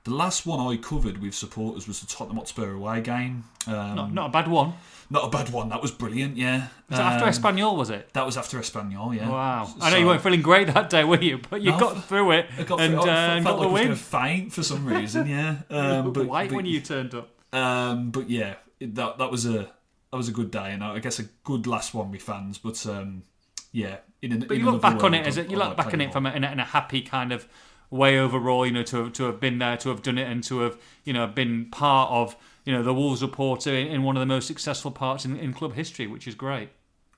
[0.05, 3.45] The last one I covered with supporters was the Tottenham Hotspur away game.
[3.67, 4.73] Um, Not, not a bad one.
[5.09, 5.69] not a bad one.
[5.69, 6.35] That was brilliant.
[6.35, 6.67] Yeah.
[6.89, 8.11] Was that after Um, Espanyol, was it?
[8.13, 9.15] That was after Espanyol.
[9.15, 9.29] Yeah.
[9.29, 9.73] Wow.
[9.79, 11.39] I know you weren't feeling great that day, were you?
[11.49, 13.61] But you No, got through it I got and, through- uh, I and got like
[13.65, 13.73] the I win.
[13.73, 14.03] was going to
[14.43, 15.25] faint for some reason.
[15.27, 15.55] Yeah.
[15.69, 17.29] Um, but, White but, when you turned up.
[17.53, 19.69] Um, but yeah, that that was a
[20.11, 22.57] that was a good day, and I guess a good last one with fans.
[22.57, 23.23] But um,
[23.71, 25.93] yeah, in an, But you look back on it as I- a, you look back
[25.93, 27.47] on it from a, in, a, in a happy kind of
[27.93, 28.65] way overall.
[28.65, 30.77] You know, to have, to have been there, to have done it, and to have
[31.03, 32.35] you know been part of
[32.65, 35.53] you know the Wolves reporter in, in one of the most successful parts in, in
[35.53, 36.69] club history, which is great.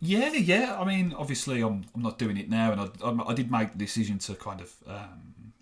[0.01, 0.77] Yeah, yeah.
[0.79, 3.71] I mean, obviously, I'm I'm not doing it now, and I I'm- I, did make
[3.71, 5.53] the decision to kind of um,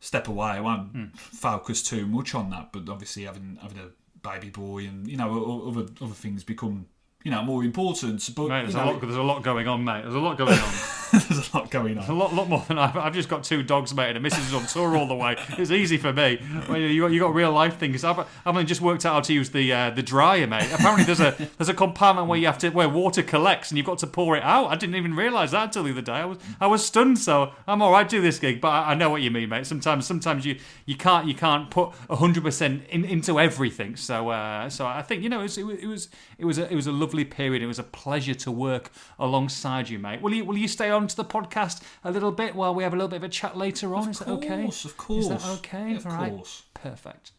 [0.00, 0.50] step away.
[0.50, 1.04] I won't Hmm.
[1.16, 3.88] focus too much on that, but obviously, having having a
[4.28, 6.86] baby boy and you know other other things become
[7.24, 8.28] you know more important.
[8.36, 10.02] But Mate, you there's, know, a lot, there's a lot going on, mate.
[10.02, 10.72] There's a lot going on.
[11.28, 12.08] there's a lot going on.
[12.08, 14.48] a lot, lot more than I've, I've just got two dogs, mate, and a missus
[14.48, 15.36] is on tour all the way.
[15.50, 16.40] It's easy for me.
[16.68, 18.04] Well, you got you got real life things.
[18.04, 20.68] I've, I've only just worked out how to use the uh, the dryer, mate.
[20.72, 23.86] Apparently, there's a there's a compartment where you have to where water collects and you've
[23.86, 24.66] got to pour it out.
[24.66, 26.12] I didn't even realise that until the other day.
[26.12, 27.18] I was I was stunned.
[27.18, 29.48] So I'm all right to do this gig, but I, I know what you mean,
[29.48, 29.66] mate.
[29.66, 33.96] Sometimes sometimes you, you can't you can't put hundred percent in, into everything.
[33.96, 36.08] So uh, so I think you know it was it was it was
[36.38, 37.62] it was a, it was a lovely period.
[37.62, 40.20] It was a pleasure to work alongside you, mate.
[40.20, 42.92] Will you will you stay on to the podcast a little bit while we have
[42.92, 44.08] a little bit of a chat later on?
[44.10, 44.60] Is that okay?
[44.60, 45.24] Of course, of course.
[45.24, 45.90] Is that okay?
[45.90, 46.32] Yeah, of All right.
[46.32, 46.62] course.
[46.74, 47.32] Perfect.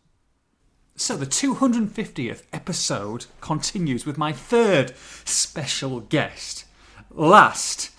[0.96, 4.94] So the 250th episode continues with my third
[5.26, 6.66] special guest.
[7.12, 7.92] Last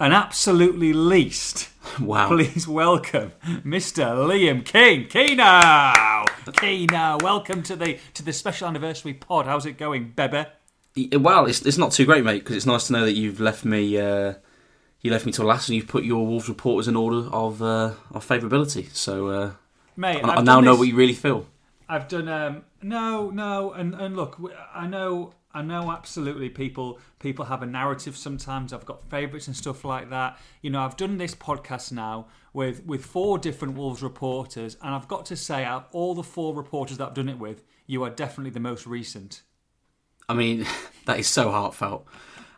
[0.00, 1.68] and absolutely least,
[2.00, 2.28] Wow.
[2.28, 4.04] please welcome Mr.
[4.26, 5.08] Liam Keen.
[5.08, 6.24] Keno!
[6.52, 9.46] Keno, welcome to the to the special anniversary pod.
[9.46, 10.44] How's it going, Bebe?
[11.18, 13.64] Well, it's, it's not too great, mate, because it's nice to know that you've left
[13.64, 13.98] me.
[13.98, 14.34] Uh,
[15.04, 17.92] you left me till last, and you've put your Wolves reporters in order of uh,
[18.10, 18.92] of favourability.
[18.92, 19.50] So uh,
[19.96, 21.46] Mate, I, I now know this- what you really feel.
[21.88, 24.40] I've done um no no and and look
[24.74, 29.54] I know I know absolutely people people have a narrative sometimes I've got favorites and
[29.54, 34.02] stuff like that you know I've done this podcast now with with four different Wolves
[34.02, 37.28] reporters and I've got to say out of all the four reporters that I've done
[37.28, 39.42] it with you are definitely the most recent
[40.26, 40.66] I mean,
[41.04, 42.06] that is so heartfelt,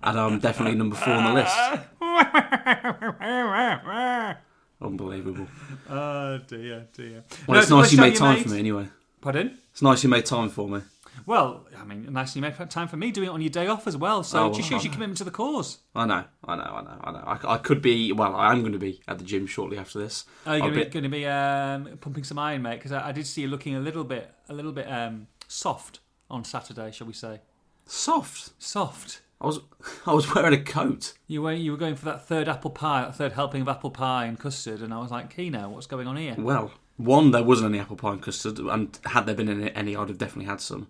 [0.04, 1.56] and I'm definitely number four on the list.
[4.80, 5.46] Unbelievable.
[5.88, 8.88] oh dear dear Well, No, it's nice you made time for me anyway.
[9.20, 10.80] pardon It's nice you made time for me.
[11.24, 13.86] Well, I mean, nice you made time for me doing it on your day off
[13.86, 14.22] as well.
[14.22, 15.78] So Oh, it just shows your commitment to the cause.
[15.94, 17.18] I know, I know, I know, I know.
[17.26, 18.12] I, I could be.
[18.12, 20.26] Well, I am going to be at the gym shortly after this.
[20.46, 22.76] Are you I'll going to be, be- going to be um, pumping some iron, mate?
[22.76, 26.00] Because I, I did see you looking a little bit, a little bit um, soft
[26.30, 27.40] on Saturday, shall we say?
[27.86, 28.50] soft.
[28.62, 29.22] Soft.
[29.40, 29.60] I was,
[30.06, 31.14] I was wearing a coat.
[31.26, 33.90] You were you were going for that third apple pie, that third helping of apple
[33.90, 36.34] pie and custard, and I was like, Keno, what's going on here?
[36.38, 40.08] Well, one, there wasn't any apple pie and custard, and had there been any, I'd
[40.08, 40.88] have definitely had some.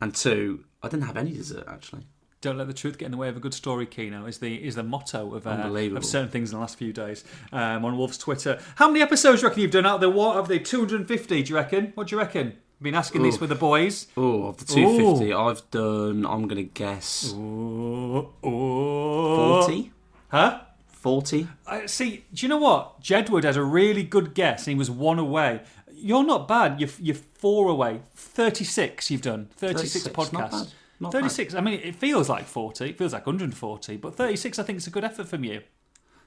[0.00, 2.06] And two, I didn't have any dessert actually.
[2.40, 4.26] Don't let the truth get in the way of a good story, Keno.
[4.26, 5.50] Is the is the motto of uh,
[5.96, 8.60] of certain things in the last few days um, on Wolf's Twitter.
[8.76, 11.42] How many episodes do you reckon you've done out of the what of the 250?
[11.42, 11.92] Do you reckon?
[11.96, 12.58] What do you reckon?
[12.80, 14.06] Been asking this with the boys.
[14.16, 19.62] Oh, of the 250, I've done, I'm going to guess, Oh, oh.
[19.62, 19.92] 40?
[20.28, 20.60] Huh?
[20.86, 21.48] 40?
[21.66, 23.00] I, see, do you know what?
[23.02, 25.62] Jedward has a really good guess, and he was one away.
[25.92, 26.80] You're not bad.
[26.80, 28.02] You're, you're four away.
[28.14, 29.48] 36 you've done.
[29.56, 30.32] 36, 36, podcasts.
[30.32, 30.66] not bad,
[31.00, 31.54] not 36.
[31.54, 32.90] I mean, it feels like 40.
[32.90, 33.96] It feels like 140.
[33.96, 35.62] But 36, I think, is a good effort from you.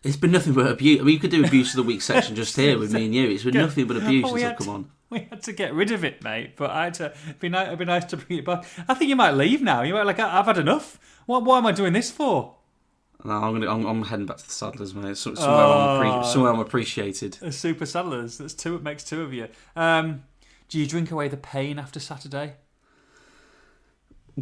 [0.04, 1.00] It's been nothing but abuse.
[1.00, 3.16] I mean, you could do abuse of the week section just here with me and
[3.16, 3.30] you.
[3.30, 4.92] It's been nothing but abuse Oh, we since I've come on.
[5.16, 6.56] We had to get rid of it, mate.
[6.56, 7.14] But I had to.
[7.28, 8.64] It'd be, nice, it'd be nice to bring it back.
[8.88, 9.82] I think you might leave now.
[9.82, 10.20] You might like.
[10.20, 10.98] I've had enough.
[11.26, 11.44] What?
[11.44, 12.56] Why am I doing this for?
[13.26, 13.70] No, I'm gonna.
[13.70, 15.18] I'm, I'm heading back to the Saddlers, mate.
[15.18, 16.02] So, somewhere, I'm Oh.
[16.22, 17.38] appre- somewhere I'm appreciated.
[17.42, 18.38] A super saddlers.
[18.38, 18.76] That's two.
[18.76, 19.50] It makes two of you.
[19.76, 20.24] Um,
[20.70, 22.54] do you drink away the pain after Saturday?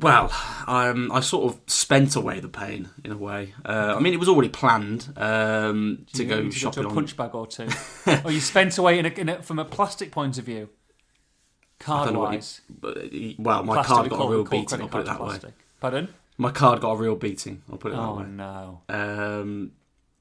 [0.01, 0.31] Well,
[0.67, 3.53] um, I sort of spent away the pain in a way.
[3.65, 7.17] Uh, I mean, it was already planned um, to go need shopping to a punch
[7.17, 7.67] bag or two,
[8.25, 10.69] or you spent away in a, in a, from a plastic point of view,
[11.79, 12.61] card don't know what you- wise.
[12.69, 13.01] but, uh,
[13.39, 14.81] well, my Plastic, card got a real beating.
[14.81, 15.37] I'll put it that way.
[15.79, 16.13] Pardon?
[16.37, 17.61] My card got a real beating.
[17.71, 18.25] I'll put it that Oh way.
[18.27, 18.81] no!
[18.89, 19.71] Um,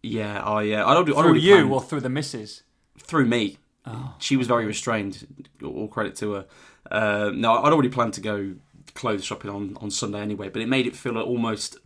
[0.03, 1.03] yeah, I yeah, I don't.
[1.09, 2.63] I Through already you planned- or through the missus?
[3.01, 3.59] through me.
[3.87, 4.15] Oh.
[4.19, 5.47] She was very restrained.
[5.65, 6.47] All credit to her.
[6.91, 8.55] Uh, no, I'd already planned to go
[8.99, 11.79] clothes shopping on, on Sunday anyway, but it made it feel almost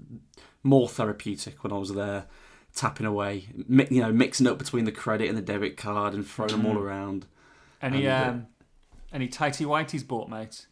[0.63, 2.25] more therapeutic when I was there,
[2.75, 6.27] tapping away, mi- you know, mixing up between the credit and the debit card and
[6.27, 6.81] throwing them all Mm.
[6.87, 7.27] around.
[7.83, 8.47] Any And, uh, um,
[9.13, 10.67] any tighty whities bought, mate?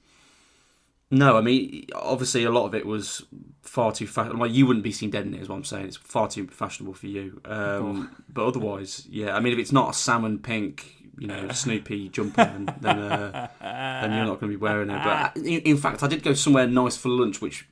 [1.12, 3.24] No, I mean, obviously a lot of it was
[3.62, 4.32] far too fast.
[4.34, 5.86] Like you wouldn't be seen dead in it, is what I'm saying.
[5.86, 7.40] It's far too fashionable for you.
[7.44, 9.34] Um, But otherwise, yeah.
[9.36, 13.48] I mean, if it's not a salmon pink, you know, Snoopy jumper, then then, uh,
[13.60, 15.02] then you're not going to be wearing it.
[15.04, 17.68] But in, in fact, I did go somewhere nice for lunch, which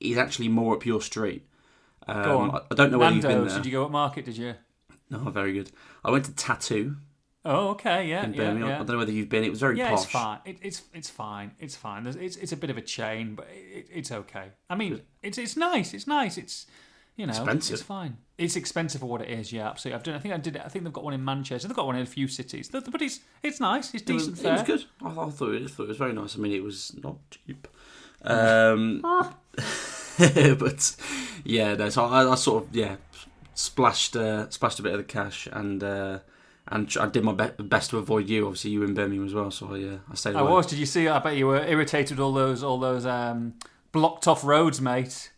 [0.00, 1.46] is actually more up your street.
[2.06, 2.60] Um, Go on.
[2.70, 3.56] I, don't know whether you've been there.
[3.56, 4.24] Did you go at market?
[4.24, 4.54] Did you?
[5.10, 5.70] No, very good.
[6.04, 6.96] I went to Tattu
[7.48, 8.72] Oh, okay, yeah, in yeah, Birmingham.
[8.72, 9.44] I don't know whether you've been.
[9.44, 10.02] It was very Yeah, posh.
[10.02, 10.38] it's fine.
[10.44, 11.52] It, it's it's fine.
[11.60, 12.02] It's fine.
[12.02, 14.48] There's, it's it's a bit of a chain, but it, it's okay.
[14.68, 15.94] I mean, it's it's nice.
[15.94, 16.38] It's nice.
[16.38, 16.66] It's
[17.16, 17.74] you know, Expensive.
[17.74, 18.18] it's fine.
[18.38, 19.52] It's expensive for what it is.
[19.52, 19.96] Yeah, absolutely.
[19.96, 20.14] I've done.
[20.14, 20.56] I think I did.
[20.56, 20.62] it.
[20.64, 21.66] I think they've got one in Manchester.
[21.66, 22.68] They've got one in a few cities.
[22.68, 23.94] But it's it's nice.
[23.94, 24.84] It's It was, decent it was good.
[25.02, 26.36] I, I thought it, I thought it was very nice.
[26.36, 27.66] I mean, it was not cheap.
[28.22, 29.00] Um,
[30.18, 30.96] but
[31.44, 32.96] yeah, no, so I, I sort of yeah
[33.54, 36.18] splashed uh, splashed a bit of the cash and uh,
[36.68, 38.46] and I did my be- best to avoid you.
[38.46, 40.66] Obviously, you were in Birmingham as well, so I uh, I stayed I was.
[40.66, 41.08] Did you see?
[41.08, 43.54] I bet you were irritated with all those all those um,
[43.92, 45.30] blocked off roads, mate.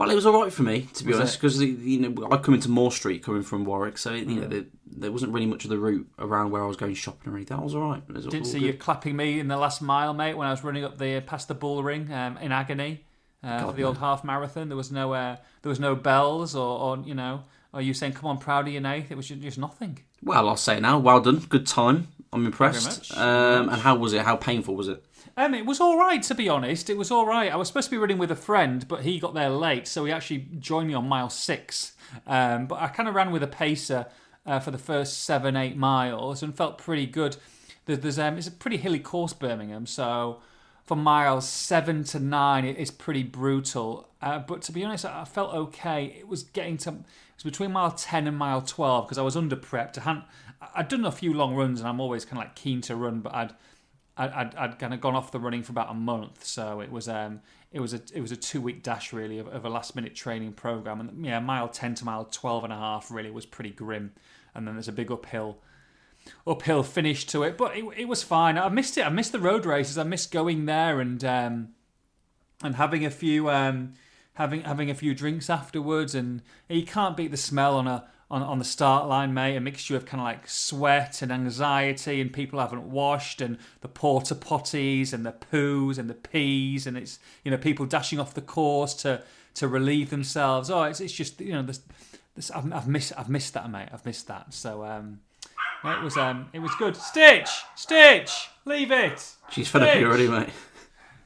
[0.00, 2.38] Well, it was all right for me to be Was honest, because you know I
[2.38, 4.50] come into Moor Street coming from Warwick, so you know Mm.
[4.50, 7.36] there, there wasn't really much of the route around where I was going shopping or
[7.36, 7.54] anything.
[7.58, 8.02] That was all right.
[8.08, 8.66] Was Didn't all see good.
[8.66, 11.48] you clapping me in the last mile, mate, when I was running up the past
[11.48, 13.04] the bull ring um, in agony
[13.44, 14.68] uh, for the old half marathon.
[14.70, 17.44] There was no uh, there was no bells or, or you know,
[17.74, 19.10] are you saying come on, proud of your Nath?
[19.10, 19.98] It was just, nothing.
[20.22, 22.08] Well, I'll say now, well done, good time.
[22.32, 23.14] I'm impressed.
[23.16, 24.22] Um, and how was it?
[24.22, 25.04] How painful was it?
[25.40, 26.90] Um, it was all right, to be honest.
[26.90, 27.50] It was all right.
[27.50, 30.04] I was supposed to be running with a friend, but he got there late, so
[30.04, 31.92] he actually joined me on mile six.
[32.26, 34.06] Um, but I kind of ran with a pacer
[34.44, 37.36] uh, for the first seven, eight miles and felt pretty good.
[37.86, 40.40] There- There's, um, it's a pretty hilly course, Birmingham, so
[40.84, 44.08] for miles seven to nine, it is pretty brutal.
[44.20, 46.16] Uh, but to be honest, I I felt okay.
[46.18, 46.96] It was getting to it
[47.36, 49.96] was between mile ten and mile twelve because I was under prepped.
[49.96, 50.24] I hadn't,
[50.74, 53.20] I'd done a few long runs, and I'm always kind of like keen to run,
[53.20, 53.54] but I'd
[54.20, 56.92] I'd, I'd, I'd kind of gone off the running for about a month, so it
[56.92, 57.40] was um
[57.72, 60.14] it was a it was a two week dash really of, of a last minute
[60.14, 63.70] training program, and yeah, mile ten to mile twelve and a half really was pretty
[63.70, 64.12] grim,
[64.54, 65.58] and then there's a big uphill
[66.46, 68.58] uphill finish to it, but it, it was fine.
[68.58, 69.06] I missed it.
[69.06, 69.96] I missed the road races.
[69.96, 71.68] I missed going there and um
[72.62, 73.94] and having a few um
[74.34, 78.42] having having a few drinks afterwards, and you can't beat the smell on a on,
[78.42, 79.56] on the start line, mate.
[79.56, 83.88] A mixture of kind of like sweat and anxiety, and people haven't washed, and the
[83.88, 88.34] porta potties, and the poos, and the peas, and it's you know people dashing off
[88.34, 89.22] the course to
[89.54, 90.70] to relieve themselves.
[90.70, 91.80] Oh, it's it's just you know this,
[92.36, 93.88] this I've, I've missed I've missed that, mate.
[93.92, 94.54] I've missed that.
[94.54, 95.20] So um,
[95.84, 96.96] it was um it was good.
[96.96, 99.34] Stitch, Stitch, leave it.
[99.50, 100.50] She's fed up with you already, mate.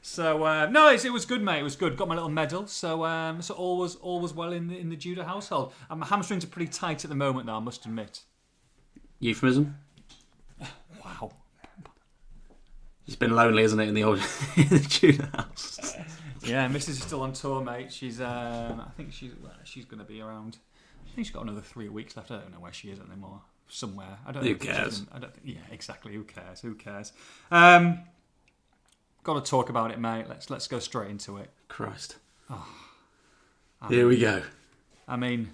[0.07, 1.61] So uh, no, it's, it was good, mate.
[1.61, 1.97] It was good.
[1.97, 2.67] Got my little medal.
[2.67, 5.73] So um, so all was all was well in the in the Judah household.
[5.89, 7.55] And my hamstrings are pretty tight at the moment, though.
[7.55, 8.21] I must admit.
[9.19, 9.75] Euphemism.
[11.03, 11.31] Wow.
[13.07, 14.17] It's been lonely, isn't it, in the old
[14.55, 15.95] in the Judah house?
[16.43, 16.89] Yeah, Mrs.
[16.89, 17.91] is still on tour, mate.
[17.91, 20.57] She's um, I think she's well, she's going to be around.
[21.03, 22.29] I think she's got another three weeks left.
[22.29, 23.41] I don't know where she is anymore.
[23.67, 24.19] Somewhere.
[24.25, 24.43] I don't.
[24.43, 25.03] Who cares?
[25.11, 25.33] I don't.
[25.33, 26.13] Think, yeah, exactly.
[26.13, 26.61] Who cares?
[26.61, 27.11] Who cares?
[27.49, 27.99] Um,
[29.25, 30.27] got to talk about it, mate.
[30.29, 31.49] Let's let's go straight into it.
[31.67, 32.15] Christ.
[32.49, 32.65] Oh.
[33.89, 34.41] Here we go.
[35.07, 35.51] I mean,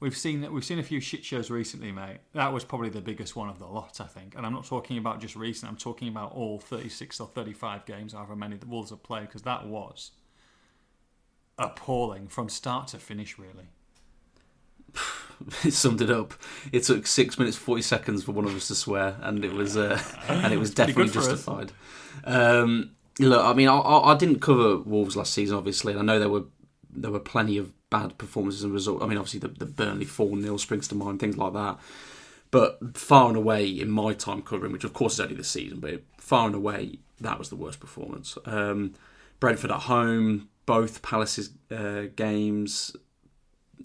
[0.00, 2.18] we've seen we've seen a few shit shows recently, mate.
[2.32, 4.34] That was probably the biggest one of the lot, I think.
[4.34, 5.70] And I'm not talking about just recent.
[5.70, 9.42] I'm talking about all 36 or 35 games, however many the Wolves have played, because
[9.42, 10.10] that was
[11.58, 13.68] appalling from start to finish, really.
[15.64, 16.34] it summed it up.
[16.72, 19.76] It took six minutes forty seconds for one of us to swear, and it was
[19.76, 21.28] uh, and it was definitely good for us.
[21.28, 21.72] justified.
[22.24, 26.04] Um, look, I mean, I, I I didn't cover Wolves last season, obviously, and I
[26.04, 26.44] know there were
[26.90, 29.02] there were plenty of bad performances and results.
[29.02, 31.78] I mean, obviously the, the Burnley four 0 springs to mind, things like that.
[32.50, 35.80] But far and away, in my time covering, which of course is only this season,
[35.80, 38.36] but far and away, that was the worst performance.
[38.44, 38.94] Um,
[39.40, 42.94] Brentford at home, both Palace's uh, games,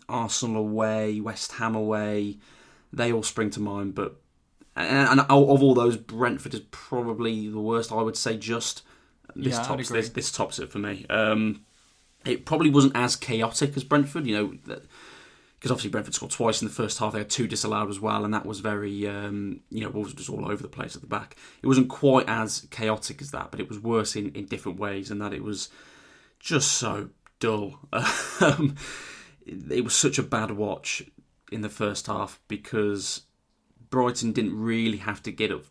[0.08, 2.38] Arsenal away, West Ham away,
[2.92, 3.96] they all spring to mind.
[3.96, 4.20] But
[4.76, 7.92] and, and of all those, Brentford is probably the worst.
[7.92, 8.84] I would say just
[9.36, 11.06] this Yeah, tops this, this tops it for me.
[11.10, 11.66] Um,
[12.26, 14.78] it probably wasn't as chaotic as Brentford, you know,
[15.60, 17.14] because obviously Brentford scored twice in the first half.
[17.14, 20.18] They had two disallowed as well, and that was very, um, you know, Wolves were
[20.18, 21.36] just all over the place at the back.
[21.62, 25.10] It wasn't quite as chaotic as that, but it was worse in, in different ways,
[25.10, 25.70] and that it was
[26.40, 27.80] just so dull.
[28.40, 28.76] Um,
[29.48, 31.04] it was such a bad watch
[31.52, 33.24] in the first half because
[33.90, 35.64] Brighton didn't really have to get up,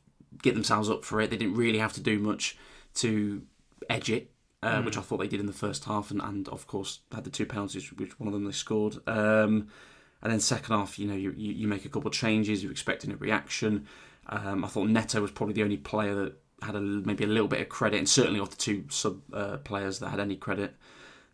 [0.42, 1.30] get themselves up for it.
[1.30, 2.56] They didn't really have to do much
[2.94, 3.42] to
[3.90, 4.30] edge it,
[4.62, 7.24] uh, which I thought they did in the first half, and, and of course had
[7.24, 8.96] the two penalties, which one of them they scored.
[9.06, 9.68] Um,
[10.22, 12.62] and then second half, you know, you, you, you make a couple of changes.
[12.62, 13.86] You're expecting a reaction.
[14.28, 17.48] Um, I thought Neto was probably the only player that had a, maybe a little
[17.48, 20.74] bit of credit, and certainly of the two sub uh, players that had any credit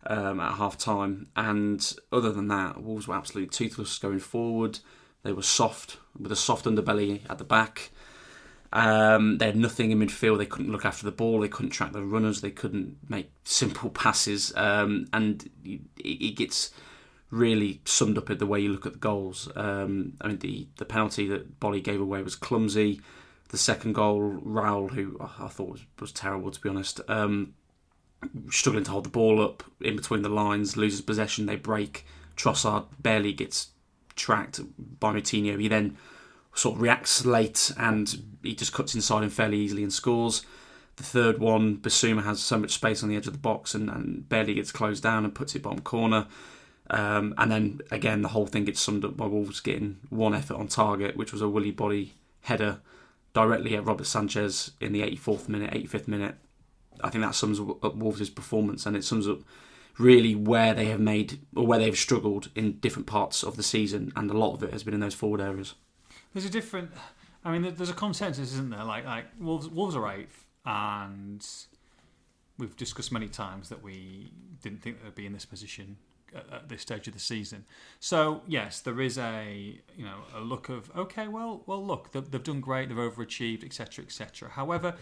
[0.07, 1.27] um, at half time.
[1.35, 4.79] And other than that, Wolves were absolutely toothless going forward.
[5.23, 7.91] They were soft, with a soft underbelly at the back.
[8.73, 10.39] Um, they had nothing in midfield.
[10.39, 11.39] They couldn't look after the ball.
[11.39, 12.41] They couldn't track the runners.
[12.41, 14.53] They couldn't make simple passes.
[14.55, 16.71] Um, and it, gets
[17.29, 19.47] really summed up in the way you look at the goals.
[19.55, 22.99] Um, I mean, the, the penalty that Boly gave away was clumsy.
[23.49, 27.53] The second goal, Raul, who I thought was, was terrible to be honest, um,
[28.49, 32.05] struggling to hold the ball up in between the lines, loses possession, they break.
[32.35, 33.69] Trossard barely gets
[34.15, 34.59] tracked
[34.99, 35.59] by Moutinho.
[35.59, 35.97] He then
[36.53, 40.45] sort of reacts late and he just cuts inside him fairly easily and scores.
[40.95, 43.89] The third one, Bissouma has so much space on the edge of the box and,
[43.89, 46.27] and barely gets closed down and puts it bottom corner.
[46.89, 50.55] Um, and then again, the whole thing gets summed up by Wolves getting one effort
[50.55, 52.09] on target, which was a Willy Boly
[52.41, 52.79] header
[53.33, 56.35] directly at Robert Sanchez in the 84th minute, 85th minute.
[57.01, 59.39] I think that sums up Wolves' performance and it sums up
[59.97, 64.11] really where they have made or where they've struggled in different parts of the season,
[64.15, 65.75] and a lot of it has been in those forward areas.
[66.33, 66.91] There's a different.
[67.45, 68.83] I mean, there's a consensus, isn't there?
[68.83, 71.45] Like, like Wolves, Wolves are eighth, and
[72.57, 74.31] we've discussed many times that we
[74.61, 75.97] didn't think they'd be in this position
[76.35, 77.65] at, at this stage of the season.
[77.99, 82.29] So yes, there is a you know a look of okay, well, well, look, they've,
[82.29, 84.49] they've done great, they've overachieved, etc., etc.
[84.49, 84.95] However,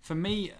[0.00, 0.52] for me,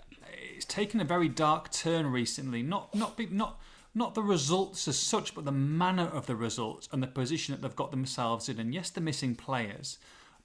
[0.55, 2.63] it's taken a very dark turn recently.
[2.63, 3.61] Not not be, not.
[3.97, 7.63] Not the results as such, but the manner of the results and the position that
[7.63, 8.59] they've got themselves in.
[8.59, 9.99] And yes, they're missing players,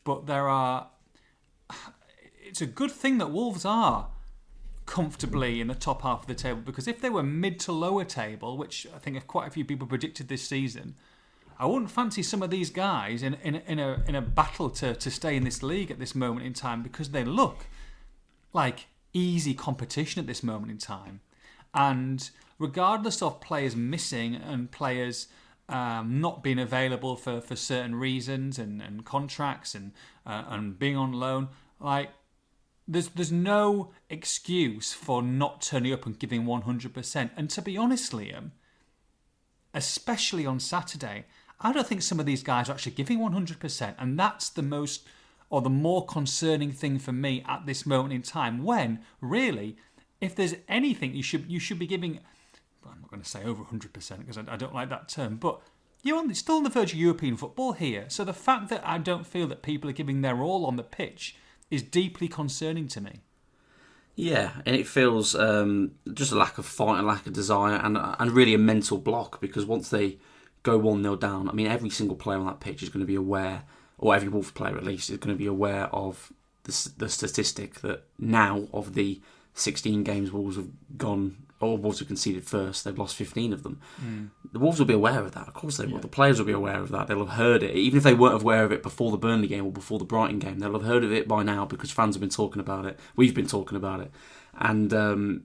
[0.03, 0.89] but there are.
[2.43, 4.09] It's a good thing that Wolves are
[4.89, 8.03] comfortably in the top half of the table because if they were mid to lower
[8.03, 10.95] table, which I think quite a few people predicted this season,
[11.59, 14.95] I wouldn't fancy some of these guys in in, in a in a battle to
[14.95, 17.67] to stay in this league at this moment in time because they look
[18.51, 21.21] like easy competition at this moment in time.
[21.73, 25.27] And regardless of players missing and players
[25.67, 29.91] um, not being available for, for certain reasons and, and contracts and
[30.25, 31.49] uh, and being on loan,
[31.79, 32.09] like
[32.87, 37.29] there's there's no excuse for not turning up and giving 100%.
[37.37, 38.51] And to be honest, Liam,
[39.73, 41.25] especially on Saturday,
[41.61, 43.95] I don't think some of these guys are actually giving 100%.
[43.99, 45.07] And that's the most
[45.49, 49.77] or the more concerning thing for me at this moment in time when really
[50.21, 52.19] if there's anything you should you should be giving
[52.85, 55.61] I'm not going to say over 100% because I, I don't like that term but
[56.01, 58.97] you're on, still on the verge of European football here so the fact that I
[58.97, 61.35] don't feel that people are giving their all on the pitch
[61.69, 63.21] is deeply concerning to me.
[64.15, 67.97] Yeah, and it feels um, just a lack of fight, a lack of desire, and
[67.97, 70.17] and really a mental block because once they
[70.61, 73.07] go one 0 down, I mean every single player on that pitch is going to
[73.07, 73.63] be aware,
[73.99, 76.31] or every Wolves player at least is going to be aware of
[76.63, 79.21] the, the statistic that now of the
[79.53, 83.81] 16 games Wolves have gone or Wolves have conceded first, they've lost 15 of them.
[84.53, 85.47] The Wolves will be aware of that.
[85.47, 85.99] Of course they will.
[85.99, 87.07] The players will be aware of that.
[87.07, 87.75] They'll have heard it.
[87.75, 90.39] Even if they weren't aware of it before the Burnley game or before the Brighton
[90.39, 92.97] game, they'll have heard of it by now because fans have been talking about it.
[93.17, 94.11] We've been talking about it.
[94.57, 95.43] And um,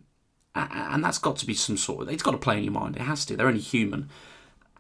[0.55, 2.09] and that's got to be some sort of.
[2.09, 2.96] It's got to play in your mind.
[2.96, 3.36] It has to.
[3.36, 4.09] They're only human.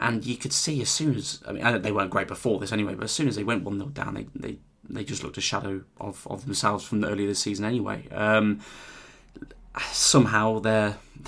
[0.00, 2.94] And you could see as soon as I mean they weren't great before this anyway,
[2.94, 5.40] but as soon as they went one 0 down, they, they they just looked a
[5.40, 8.08] shadow of, of themselves from the earlier this season anyway.
[8.10, 8.60] Um,
[9.92, 10.96] somehow they're.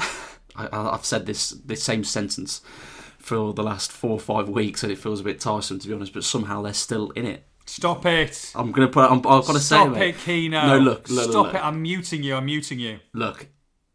[0.57, 2.61] I, I- I've said this this same sentence
[3.19, 5.95] for the last four or five weeks, and it feels a bit tiresome to be
[5.95, 6.13] honest.
[6.13, 7.45] But somehow they're still in it.
[7.67, 8.53] Stop it.
[8.55, 9.11] I'm gonna put.
[9.11, 10.67] I'm, I've got to say, Stop it, Keno.
[10.67, 11.55] No, look, look, Stop look.
[11.55, 11.65] it.
[11.65, 12.37] I'm muting you.
[12.37, 13.01] I'm muting you.
[13.13, 13.49] look,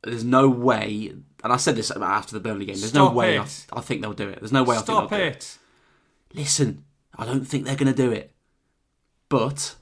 [0.03, 1.13] there's no way,
[1.43, 2.75] and I said this after the Burnley game.
[2.75, 3.65] There's Stop no way I, it.
[3.73, 4.39] I think they'll do it.
[4.39, 5.35] There's no way I Stop think they'll do it.
[5.37, 5.57] it.
[6.33, 6.85] Listen,
[7.17, 8.31] I don't think they're going to do it,
[9.29, 9.75] but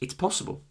[0.00, 0.62] it's possible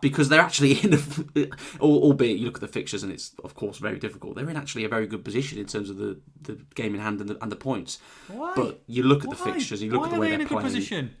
[0.00, 1.48] because they're actually in, a,
[1.80, 4.34] albeit you look at the fixtures and it's of course very difficult.
[4.34, 7.20] They're in actually a very good position in terms of the, the game in hand
[7.20, 7.98] and the, and the points.
[8.28, 8.52] Why?
[8.56, 10.40] But you look at the fixtures, you look Why at the are way they they're
[10.40, 10.66] in a good playing.
[10.66, 11.16] position?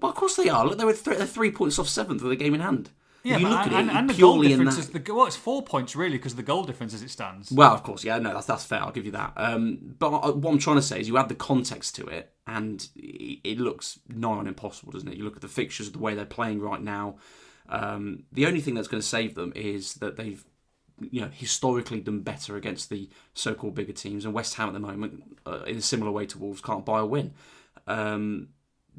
[0.00, 0.64] Well, of course they are.
[0.66, 2.90] Look, they were th- they're three points off seventh with the game in hand.
[3.24, 4.80] Yeah, you but look at and, it and the goal difference that.
[4.96, 7.50] is the well, it's four points really because of the goal difference as it stands.
[7.50, 8.80] Well, of course, yeah, no, that's that's fair.
[8.82, 9.32] I'll give you that.
[9.36, 12.32] Um, but I- what I'm trying to say is, you add the context to it,
[12.46, 15.16] and it it looks nigh on impossible, doesn't it?
[15.16, 17.16] You look at the fixtures, the way they're playing right now.
[17.70, 20.44] Um, the only thing that's going to save them is that they've,
[21.00, 24.80] you know, historically done better against the so-called bigger teams, and West Ham at the
[24.80, 27.32] moment, uh, in a similar way to Wolves, can't buy a win.
[27.86, 28.48] Um,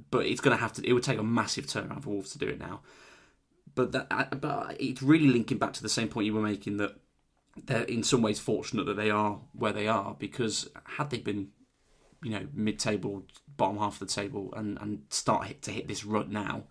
[0.10, 0.88] but it's going to have to.
[0.88, 2.82] It would take a massive turnaround for Wolves to do it now.
[3.76, 6.78] But that, uh, but it's really linking back to the same point you were making
[6.78, 6.96] that
[7.66, 11.50] they're in some ways fortunate that they are where they are because had they been,
[12.24, 13.24] you know, mid-table,
[13.58, 16.64] bottom half of the table, and and start hit, to hit this rut now,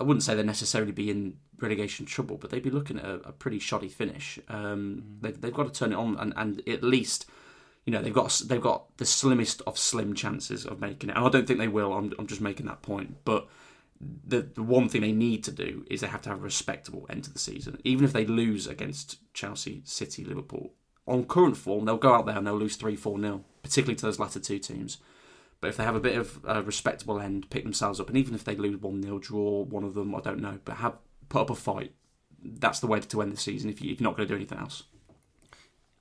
[0.00, 3.14] I wouldn't say they'd necessarily be in relegation trouble, but they'd be looking at a,
[3.28, 4.38] a pretty shoddy finish.
[4.48, 7.26] Um, they've, they've got to turn it on, and, and at least.
[7.84, 11.24] You know they've got they've got the slimmest of slim chances of making it, and
[11.24, 11.94] I don't think they will.
[11.94, 13.16] I'm, I'm just making that point.
[13.24, 13.48] But
[14.00, 17.06] the the one thing they need to do is they have to have a respectable
[17.10, 17.80] end to the season.
[17.84, 20.72] Even if they lose against Chelsea, City, Liverpool,
[21.06, 24.06] on current form, they'll go out there and they'll lose 3 4 0, particularly to
[24.06, 24.98] those latter two teams.
[25.60, 28.34] But if they have a bit of a respectable end, pick themselves up, and even
[28.34, 30.96] if they lose 1 0, draw one of them, I don't know, but have
[31.28, 31.92] put up a fight,
[32.42, 34.58] that's the way to end the season if, you, you're not going to do anything
[34.58, 34.84] else.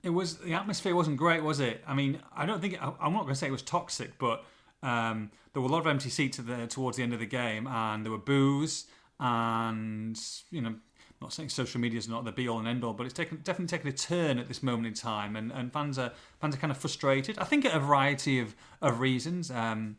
[0.03, 1.83] It was the atmosphere wasn't great, was it?
[1.87, 4.45] I mean, I don't think I'm not going to say it was toxic, but
[4.83, 7.25] um, there were a lot of empty seats at the, towards the end of the
[7.25, 8.85] game, and there were boos,
[9.19, 10.19] and
[10.51, 10.81] you know, I'm
[11.21, 13.37] not saying social media is not the be all and end all, but it's taken,
[13.43, 16.59] definitely taken a turn at this moment in time, and, and fans are fans are
[16.59, 17.37] kind of frustrated.
[17.39, 19.49] I think at a variety of of reasons.
[19.49, 19.97] Um,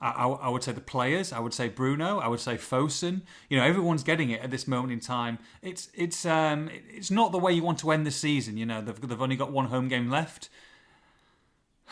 [0.00, 1.32] I, I, I would say the players.
[1.32, 2.18] I would say Bruno.
[2.18, 3.22] I would say Fosun.
[3.48, 5.38] You know, everyone's getting it at this moment in time.
[5.62, 8.56] It's it's um it's not the way you want to end the season.
[8.56, 10.50] You know, they've they've only got one home game left.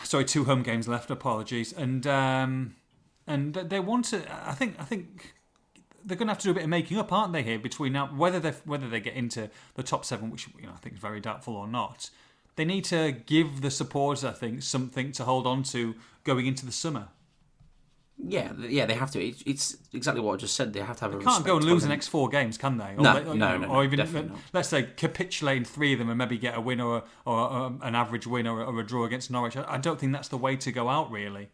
[0.03, 1.09] Sorry, two home games left.
[1.11, 2.75] Apologies, and um
[3.25, 4.21] and they want to.
[4.47, 5.33] I think I think
[6.05, 7.43] they're going to have to do a bit of making up, aren't they?
[7.43, 10.73] Here between now, whether they whether they get into the top seven, which you know
[10.73, 12.09] I think is very doubtful or not.
[12.55, 15.93] They need to give the supporters, I think, something to hold on to
[16.23, 17.09] going into the summer.
[18.19, 19.23] Yeah, yeah, they have to.
[19.23, 20.73] It's, it's exactly what I just said.
[20.73, 22.95] They have to have a Can't go and lose the next four games, can they?
[22.97, 24.37] Or No, they- no, you no, Or even not.
[24.53, 27.51] let's say capitulate in three of them and maybe get a win or, a, or
[27.53, 29.55] um, an average win or, a- or a draw against Norwich.
[29.55, 31.49] I I don't think that's the way to go out, really.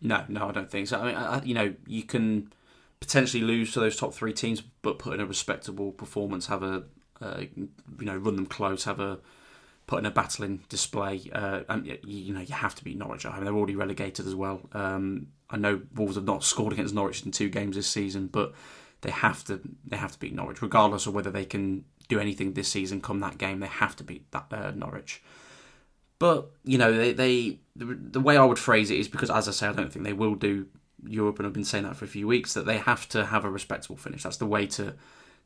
[0.00, 1.00] No, no, I don't think so.
[1.00, 2.52] I mean, I- you know, you can
[3.00, 6.84] potentially lose to those top three teams, but put in a respectable performance, have a,
[7.20, 7.68] uh, you
[8.06, 9.18] know, run them close, have a
[9.86, 11.20] put in a battling display.
[11.32, 13.26] Uh, and y- you, know, you have to beat Norwich.
[13.26, 14.60] I mean, they're already relegated as well.
[14.72, 18.54] Um, I know Wolves have not scored against Norwich in two games this season, but
[19.02, 22.54] they have to they have to beat Norwich, regardless of whether they can do anything
[22.54, 23.00] this season.
[23.00, 25.22] Come that game, they have to beat that uh, Norwich.
[26.18, 29.48] But you know, they, they the, the way I would phrase it is because, as
[29.48, 30.66] I say, I don't think they will do
[31.06, 33.44] Europe, and I've been saying that for a few weeks that they have to have
[33.44, 34.22] a respectable finish.
[34.22, 34.94] That's the way to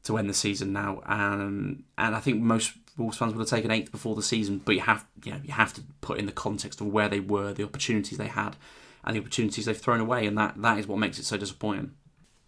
[0.04, 1.02] to end the season now.
[1.06, 4.74] Um, and I think most Wolves fans would have taken eighth before the season, but
[4.74, 7.52] you have you know you have to put in the context of where they were,
[7.52, 8.56] the opportunities they had,
[9.04, 11.92] and the opportunities they've thrown away, and that that is what makes it so disappointing.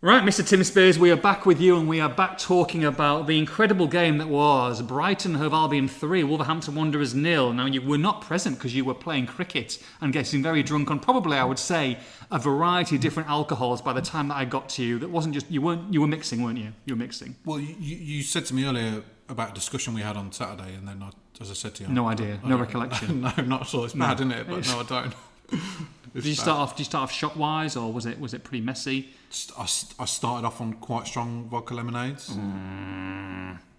[0.02, 0.46] Right, Mr.
[0.46, 3.86] Tim Spiers, we are back with you and we are back talking about the incredible
[3.86, 7.52] game that was Brighton Hove Albion 3, Wolverhampton Wanderers nil.
[7.52, 11.00] Now, you were not present because you were playing cricket and getting very drunk on
[11.00, 11.98] probably, I would say,
[12.30, 14.98] a variety of different alcohols by the time that I got to you.
[14.98, 16.72] That wasn't just, you weren't, you were mixing, weren't you?
[16.86, 17.36] You were mixing.
[17.44, 20.74] Well, you, you you said to me earlier about a discussion we had on Saturday,
[20.74, 21.10] and then I,
[21.40, 23.20] as I said to you, No I- idea, I no recollection.
[23.22, 23.84] no, not at all.
[23.84, 24.48] It's bad, isn't it?
[24.48, 25.14] But no, I don't.
[26.14, 28.42] Did you start off, did you start off shot wise or was it, was it
[28.42, 29.10] pretty messy?
[29.56, 32.34] I, I started off on quite strong vodka lemonades,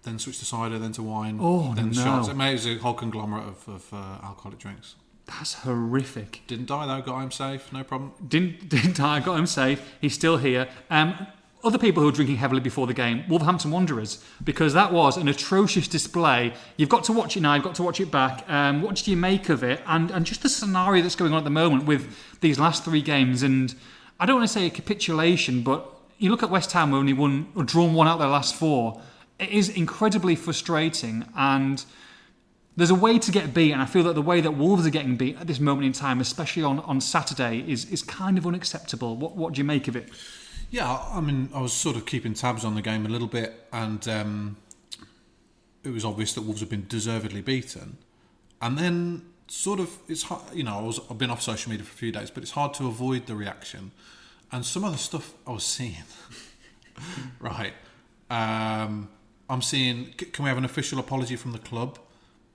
[0.02, 1.92] then switched to cider, then to wine, Oh, then no.
[1.92, 2.28] shots.
[2.28, 3.96] It was a whole conglomerate of, of uh,
[4.26, 4.94] alcoholic drinks.
[5.26, 6.40] That's horrific.
[6.46, 7.02] Didn't die though.
[7.02, 7.70] Got home safe.
[7.72, 8.12] No problem.
[8.26, 9.20] Didn't didn't die.
[9.20, 9.92] Got him safe.
[10.00, 10.68] He's still here.
[10.90, 11.26] Um,
[11.64, 15.28] other people who were drinking heavily before the game, Wolverhampton Wanderers, because that was an
[15.28, 16.54] atrocious display.
[16.76, 17.54] You've got to watch it now.
[17.54, 18.44] You've got to watch it back.
[18.48, 19.80] Um, what did you make of it?
[19.86, 23.02] And and just the scenario that's going on at the moment with these last three
[23.02, 23.42] games.
[23.42, 23.74] And
[24.18, 25.88] I don't want to say a capitulation, but
[26.18, 29.00] you look at West Ham only won or drawn one out of their last four.
[29.38, 31.84] It is incredibly frustrating and
[32.76, 34.90] there's a way to get beat, and I feel that the way that Wolves are
[34.90, 38.46] getting beat at this moment in time, especially on, on Saturday, is, is kind of
[38.46, 39.14] unacceptable.
[39.14, 40.08] What, what do you make of it?
[40.72, 43.66] Yeah, I mean, I was sort of keeping tabs on the game a little bit,
[43.74, 44.56] and um,
[45.84, 47.98] it was obvious that Wolves had been deservedly beaten.
[48.62, 51.84] And then, sort of, it's hard, you know, I was, I've been off social media
[51.84, 53.90] for a few days, but it's hard to avoid the reaction.
[54.50, 56.04] And some of the stuff I was seeing,
[57.38, 57.74] right?
[58.30, 59.10] Um,
[59.50, 61.98] I'm seeing, can we have an official apology from the club?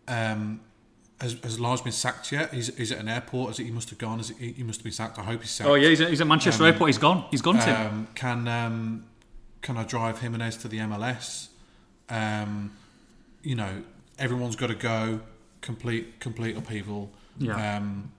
[0.07, 0.61] Um,
[1.19, 2.53] has, has Lage been sacked yet?
[2.53, 3.49] He's, he's at an airport.
[3.49, 4.17] Has he, he must have gone.
[4.19, 5.17] Has he, he must have been sacked.
[5.17, 5.69] I hope he's sacked.
[5.69, 6.89] Oh, yeah, he's at, he's at Manchester Airport.
[6.89, 7.25] He's gone.
[7.31, 7.57] He's gone.
[7.69, 9.05] Um, can um,
[9.61, 11.49] can I drive Jimenez to the MLS?
[12.09, 12.73] Um,
[13.41, 13.83] you know,
[14.19, 15.21] everyone's got to go.
[15.61, 17.11] Complete complete upheaval.
[17.39, 17.77] Yeah.
[17.77, 18.11] Um,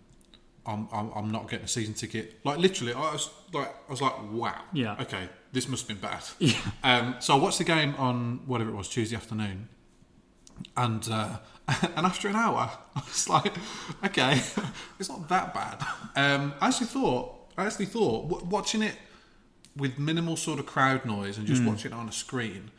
[0.66, 2.40] I'm, I'm I'm not getting a season ticket.
[2.44, 4.60] Like literally, I was like I was like, wow.
[4.72, 4.96] Yeah.
[5.00, 6.24] Okay, this must have been bad.
[6.38, 6.58] Yeah.
[6.82, 9.68] Um, so I watched the game on whatever it was Tuesday afternoon,
[10.76, 11.38] and uh,
[11.96, 13.52] and after an hour, I was like,
[14.04, 14.40] okay,
[14.98, 15.84] it's not that bad.
[16.16, 18.96] Um, I actually thought, I actually thought, w- watching it
[19.76, 22.70] with minimal sort of crowd noise and just watching it on a screen,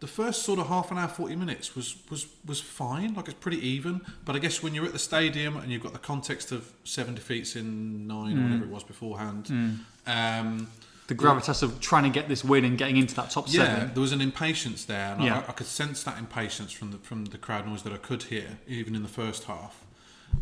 [0.00, 3.14] the first sort of half an hour, forty minutes was was was fine.
[3.14, 4.00] Like it's pretty even.
[4.24, 7.16] But I guess when you're at the stadium and you've got the context of seven
[7.16, 9.48] defeats in nine or whatever it was beforehand.
[10.06, 10.68] Um,
[11.08, 13.94] the gravitas of trying to get this win and getting into that top yeah, seven.
[13.94, 15.38] there was an impatience there, and Yeah.
[15.40, 18.24] I, I could sense that impatience from the from the crowd noise that I could
[18.24, 19.84] hear, even in the first half.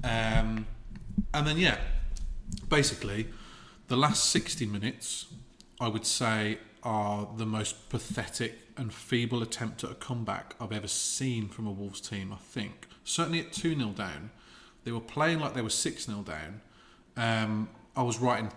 [0.05, 0.67] Um,
[1.33, 1.79] and then, yeah,
[2.69, 3.29] basically,
[3.89, 5.27] the last sixty minutes,
[5.81, 10.89] I would say, are the most pathetic and feeble attempt at a comeback I've ever
[10.89, 12.33] seen from a Wolves team.
[12.33, 14.31] I think certainly at two 0 down,
[14.85, 16.61] they were playing like they were six 0 down.
[17.17, 18.51] Um, I was writing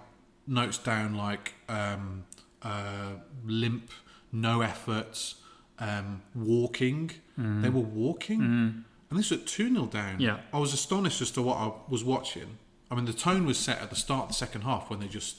[0.50, 2.26] notes down like um,
[2.62, 3.14] uh,
[3.46, 3.92] limp,
[4.32, 5.34] no effort,
[5.80, 7.12] um, walking.
[7.38, 8.42] They were walking,
[9.10, 10.20] and this was at two 0 down.
[10.20, 10.40] Yeah.
[10.52, 12.58] I was astonished as to what I was watching.
[12.92, 15.08] I mean, the tone was set at the start of the second half when they
[15.08, 15.38] just,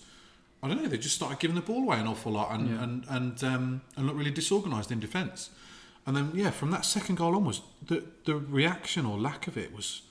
[0.62, 2.82] I don't know, they just started giving the ball away an awful lot and Yeah.
[2.82, 5.50] and and um, and looked really disorganised in defence.
[6.06, 9.74] And then yeah, from that second goal onwards, the the reaction or lack of it
[9.74, 10.02] was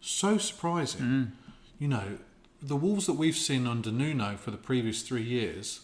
[0.00, 1.32] so surprising.
[1.78, 2.18] You know,
[2.66, 5.80] the Wolves that we've seen under Nuno for the previous three years,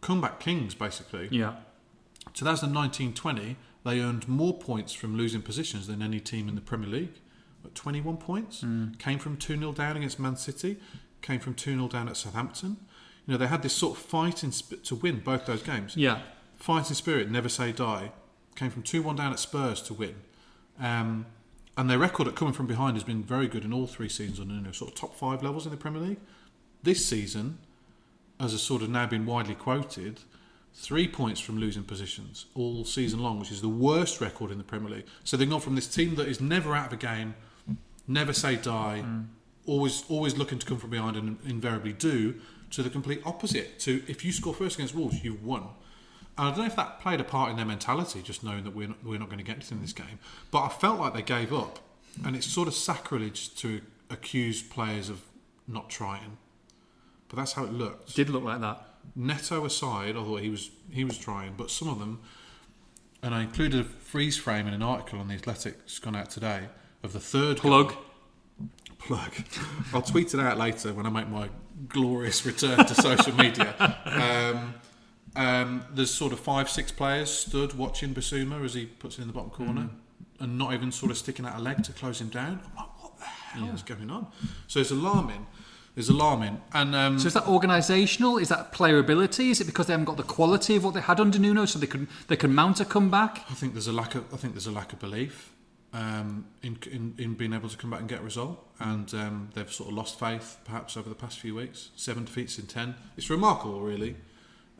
[0.00, 1.28] comeback kings basically.
[1.30, 1.54] Yeah.
[2.34, 7.20] 2019-20, they earned more points from losing positions than any team in the Premier League.
[7.64, 8.60] At 21 points.
[8.98, 10.76] Came from 2-0 down against Man City.
[11.22, 12.76] Came from 2-0 down at Southampton.
[13.26, 15.96] You know, they had this sort of fighting sp- to win both those games.
[15.96, 16.20] Yeah.
[16.56, 18.12] Fighting spirit, never say die.
[18.54, 20.14] Came from 2-1 down at Spurs to win.
[20.78, 21.26] Um,
[21.76, 24.40] and their record at coming from behind has been very good in all three seasons
[24.40, 26.20] on you know, sort of top five levels in the Premier League.
[26.82, 27.58] This season,
[28.38, 30.20] as has sort of now been widely quoted,
[30.74, 34.64] three points from losing positions all season long, which is the worst record in the
[34.64, 35.06] Premier League.
[35.24, 37.34] So they've gone from this team that is never out of a game,
[38.06, 39.26] never say die, mm.
[39.66, 42.34] always always looking to come from behind and invariably do,
[42.70, 43.78] to the complete opposite.
[43.80, 45.68] To if you score first against Wolves, you've won.
[46.36, 48.74] And I don't know if that played a part in their mentality, just knowing that
[48.74, 50.18] we're not, we're not going to get anything in this game.
[50.50, 51.78] But I felt like they gave up,
[52.24, 53.80] and it's sort of sacrilege to
[54.10, 55.22] accuse players of
[55.68, 56.38] not trying.
[57.28, 58.14] But that's how it looked.
[58.16, 58.82] Did look like that.
[59.14, 62.20] Neto aside, I thought he was he was trying, but some of them,
[63.22, 66.30] and I included a freeze frame in an article on the Athletic, it's gone out
[66.30, 66.68] today,
[67.02, 67.90] of the third Plug.
[67.90, 67.98] goal.
[68.98, 69.32] Plug.
[69.92, 71.50] I'll tweet it out later when I make my
[71.88, 73.74] glorious return to social media.
[74.06, 74.74] Um,
[75.36, 79.26] um, there's sort of five, six players stood watching Bissouma as he puts it in
[79.28, 79.90] the bottom corner,
[80.40, 82.60] and not even sort of sticking out a leg to close him down.
[82.70, 84.26] I'm like, what the hell is going on?
[84.66, 85.46] So it's alarming.
[85.96, 86.60] It's alarming.
[86.72, 88.40] And um, So is that organisational?
[88.42, 89.50] Is that player ability?
[89.50, 91.78] Is it because they haven't got the quality of what they had under Nuno, so
[91.78, 93.44] they could they can mount a comeback?
[93.48, 95.52] I think there's a lack of I think there's a lack of belief
[95.92, 99.50] um, in, in in being able to come back and get a result, and um,
[99.54, 101.90] they've sort of lost faith perhaps over the past few weeks.
[101.94, 102.96] Seven defeats in ten.
[103.16, 104.16] It's remarkable, really.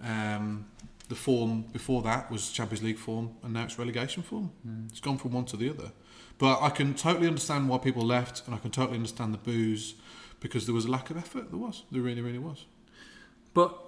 [0.04, 0.66] Um,
[1.08, 4.50] the form before that was Champions League form, and now it's relegation form.
[4.88, 5.92] It's gone from one to the other.
[6.38, 9.94] But I can totally understand why people left, and I can totally understand the boos
[10.40, 11.50] because there was a lack of effort.
[11.50, 11.82] There was.
[11.92, 12.64] There really, really was.
[13.52, 13.78] But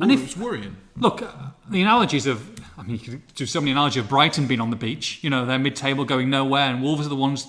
[0.00, 0.76] And if- it's worrying.
[0.96, 1.28] Look, uh,
[1.68, 4.70] the analogies of, I mean, you could do so many analogies of Brighton being on
[4.70, 5.18] the beach.
[5.22, 7.46] You know, they're mid table going nowhere, and Wolves are the ones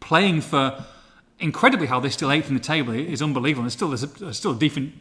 [0.00, 0.84] playing for
[1.40, 3.64] incredibly how they're still eighth in the table is unbelievable.
[3.64, 4.94] There's still, there's, a, there's still a decent,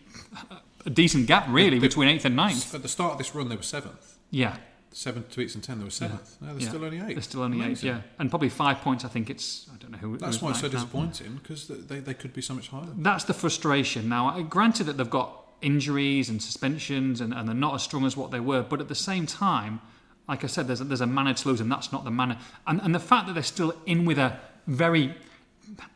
[0.86, 2.73] a decent gap, really, They- between eighth and ninth.
[2.73, 4.17] At the start of this run, they were seventh.
[4.31, 4.57] Yeah.
[4.91, 6.38] Seven tweets and ten, they were seventh.
[6.39, 6.69] No, they're yeah.
[6.69, 7.15] still only eight.
[7.15, 8.01] They're still only eight, yeah.
[8.19, 10.17] And probably five points, I think it's, I don't know who.
[10.17, 12.86] That's why it's so disappointing because they, they could be so much higher.
[12.97, 14.07] That's the frustration.
[14.07, 18.15] Now, granted that they've got injuries and suspensions and, and they're not as strong as
[18.15, 19.81] what they were, but at the same time,
[20.27, 22.38] like I said, there's a, there's a manner to lose, and that's not the manner.
[22.67, 25.15] And, and the fact that they're still in with a very,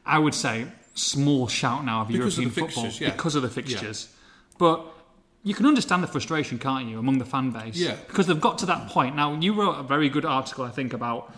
[0.05, 3.11] I would say, small shout now of Because of European the football yeah.
[3.11, 4.09] because of the fixtures.
[4.57, 4.85] But
[5.43, 7.75] you can understand the frustration, can't you, among the fan base?
[7.75, 7.95] Yeah.
[8.07, 9.15] Because they've got to that point.
[9.15, 11.33] Now, you wrote a very good article, I think, about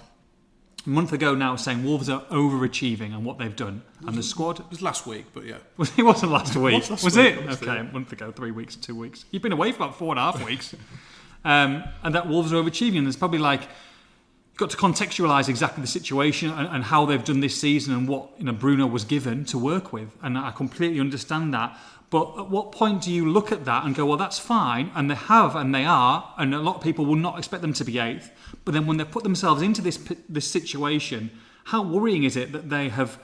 [0.86, 3.84] a month ago now saying Wolves are overachieving and what they've done.
[4.06, 5.58] And the squad It was last week, but yeah.
[5.78, 6.90] was it wasn't last week?
[6.90, 7.50] last was week, it?
[7.62, 9.26] Okay, a month ago, three weeks, two weeks.
[9.32, 10.74] You've been away for about four and a half weeks,
[11.46, 13.04] um, and that Wolves are overachieving.
[13.04, 17.42] There's probably like you've got to contextualise exactly the situation and, and how they've done
[17.42, 21.00] this season and what you know Bruno was given to work with, and I completely
[21.00, 21.78] understand that.
[22.10, 25.12] But at what point do you look at that and go, well, that's fine, and
[25.12, 27.84] they have, and they are, and a lot of people will not expect them to
[27.84, 28.32] be eighth.
[28.66, 29.98] But then when they put themselves into this
[30.28, 31.30] this situation,
[31.66, 33.20] how worrying is it that they have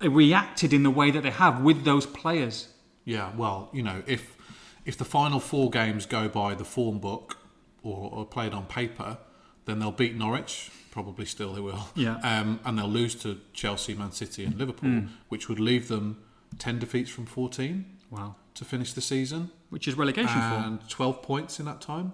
[0.00, 2.68] reacted in the way that they have with those players?
[3.06, 4.36] Yeah, well, you know, if
[4.84, 7.38] if the final four games go by the form book
[7.82, 9.16] or, or played on paper,
[9.64, 10.70] then they'll beat Norwich.
[10.90, 11.88] Probably still they will.
[11.94, 12.16] Yeah.
[12.22, 16.22] Um, and they'll lose to Chelsea, Man City, and Liverpool, which would leave them
[16.58, 18.36] ten defeats from fourteen Wow.
[18.54, 20.64] to finish the season Which is relegation form.
[20.64, 22.12] and twelve points in that time.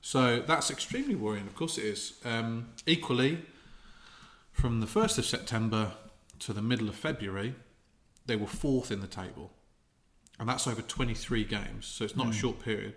[0.00, 1.46] So that's extremely worrying.
[1.46, 2.14] Of course, it is.
[2.24, 3.42] Um, equally,
[4.50, 5.92] from the first of September
[6.40, 7.54] to the middle of February,
[8.26, 9.52] they were fourth in the table,
[10.38, 11.86] and that's over twenty three games.
[11.86, 12.36] So it's not a hmm.
[12.36, 12.94] short period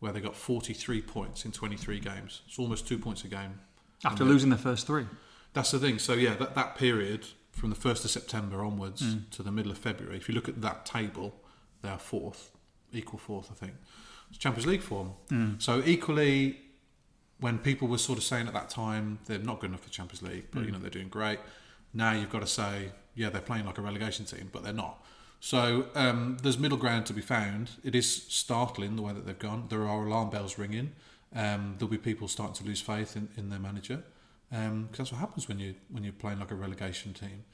[0.00, 2.42] where they got forty three points in twenty three games.
[2.48, 3.60] It's almost two points a game.
[4.04, 5.06] After uh, losing the first three.
[5.54, 5.98] That's the thing.
[5.98, 9.18] So yeah, that, that period from the first of September onwards hmm.
[9.32, 11.34] to the middle of February, if you look at that table,
[11.82, 12.50] they are fourth,
[12.92, 13.72] equal fourth, I think.
[14.30, 15.12] It's Champions League form.
[15.58, 16.58] So equally,
[17.40, 20.22] when people were sort of saying at that time they're not good enough for Champions
[20.22, 21.38] League, but you know they're doing great.
[21.94, 25.04] Now you've got to say, yeah, they're playing like a relegation team, but they're not.
[25.40, 27.70] So um, there's middle ground to be found.
[27.84, 29.66] It is startling the way that they've gone.
[29.68, 30.92] There are alarm bells ringing.
[31.34, 34.02] Um, there'll be people starting to lose faith in, in their manager
[34.50, 37.44] because that's what happens when you when you're playing like a relegation team.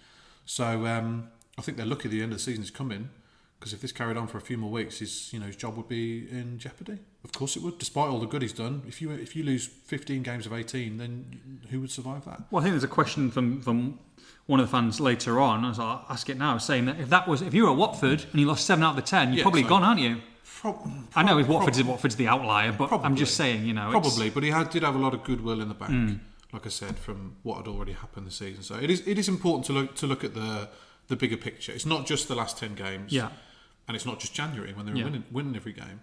[0.46, 3.10] So um, I think they're lucky the end of the season is coming
[3.58, 5.76] because if this carried on for a few more weeks, his you know his job
[5.76, 6.98] would be in jeopardy.
[7.24, 8.82] Of course it would, despite all the good he's done.
[8.86, 12.42] If you if you lose 15 games of 18, then who would survive that?
[12.50, 13.98] Well, I think there's a question from, from
[14.46, 17.26] one of the fans later on, as I'll ask it now, saying that if that
[17.26, 19.38] was if you were at Watford and you lost seven out of the ten, you're
[19.38, 20.20] Yeah, probably so- gone, aren't you?
[20.60, 23.90] Prob- I know if prob- Watford's Watford's the outlier, but I'm just saying, you know,
[23.90, 26.20] Probably, but he had, did have a lot of goodwill in the bank, mm.
[26.52, 28.62] like I said, from what had already happened this season.
[28.62, 30.68] So it is it is important to look to look at the
[31.08, 31.72] the bigger picture.
[31.72, 33.28] It's not just the last ten games, Yeah.
[33.88, 35.04] and it's not just January when they're Yeah.
[35.04, 36.00] winning winning every game.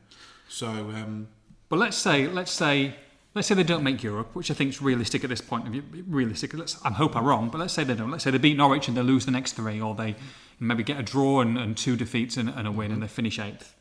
[0.49, 1.27] So um,
[1.69, 2.95] But let's say, let's say,
[3.33, 5.71] let's say they don't make Europe, which I think is realistic at this point of
[5.73, 5.83] view.
[6.07, 6.53] Realistic.
[6.53, 8.11] Let's, I hope I'm wrong, but let's say they don't.
[8.11, 10.15] Let's say they beat Norwich and they lose the next three, or they
[10.59, 13.39] maybe get a draw and, and two defeats and, and a win, and they finish
[13.39, 13.73] eighth.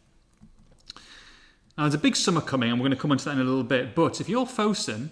[1.76, 3.44] Now there's a big summer coming, and we're going to come onto that in a
[3.44, 3.94] little bit.
[3.94, 5.10] But if you're Fosun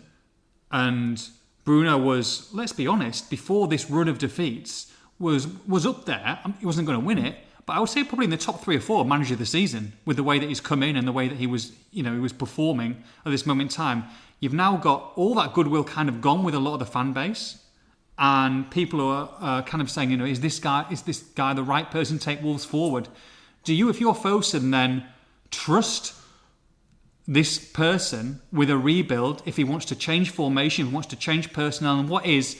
[0.70, 1.28] and
[1.64, 6.38] Bruno was, let's be honest, before this run of defeats was was up there.
[6.44, 8.62] um, He wasn't going to win it, but I would say probably in the top
[8.62, 11.06] three or four manager of the season with the way that he's come in and
[11.06, 14.04] the way that he was, you know, he was performing at this moment in time.
[14.40, 17.12] You've now got all that goodwill kind of gone with a lot of the fan
[17.12, 17.62] base,
[18.16, 21.54] and people are uh, kind of saying, you know, is this guy is this guy
[21.54, 23.08] the right person to take Wolves forward?
[23.64, 25.06] Do you, if you're Fosun, then
[25.50, 26.14] trust
[27.26, 31.16] this person with a rebuild if he wants to change formation, if he wants to
[31.16, 32.58] change personnel, and what is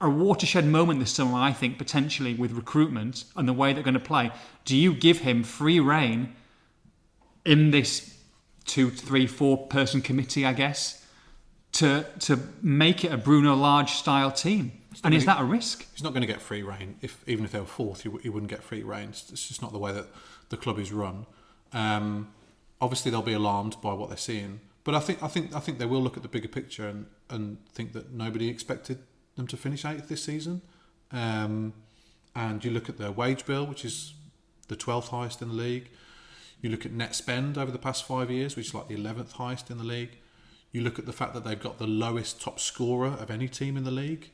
[0.00, 3.94] a watershed moment this summer, I think, potentially with recruitment and the way they're going
[3.94, 4.30] to play.
[4.64, 6.34] Do you give him free reign
[7.44, 8.18] in this
[8.66, 11.04] two, three, four person committee, I guess,
[11.72, 14.72] to to make it a Bruno Lage style team?
[15.04, 15.86] And is that a risk?
[15.92, 16.96] He's not going to get free reign.
[17.00, 19.10] If even if they were fourth, he, he wouldn't get free reign.
[19.10, 20.06] It's, it's just not the way that
[20.48, 21.26] the club is run.
[21.72, 22.32] Um,
[22.80, 25.78] obviously, they'll be alarmed by what they're seeing, but I think I think I think
[25.78, 28.98] they will look at the bigger picture and, and think that nobody expected
[29.36, 30.62] them to finish eighth this season.
[31.12, 31.72] Um,
[32.34, 34.14] and you look at their wage bill, which is
[34.68, 35.88] the twelfth highest in the league.
[36.60, 39.32] You look at net spend over the past five years, which is like the eleventh
[39.32, 40.18] highest in the league.
[40.72, 43.76] You look at the fact that they've got the lowest top scorer of any team
[43.76, 44.30] in the league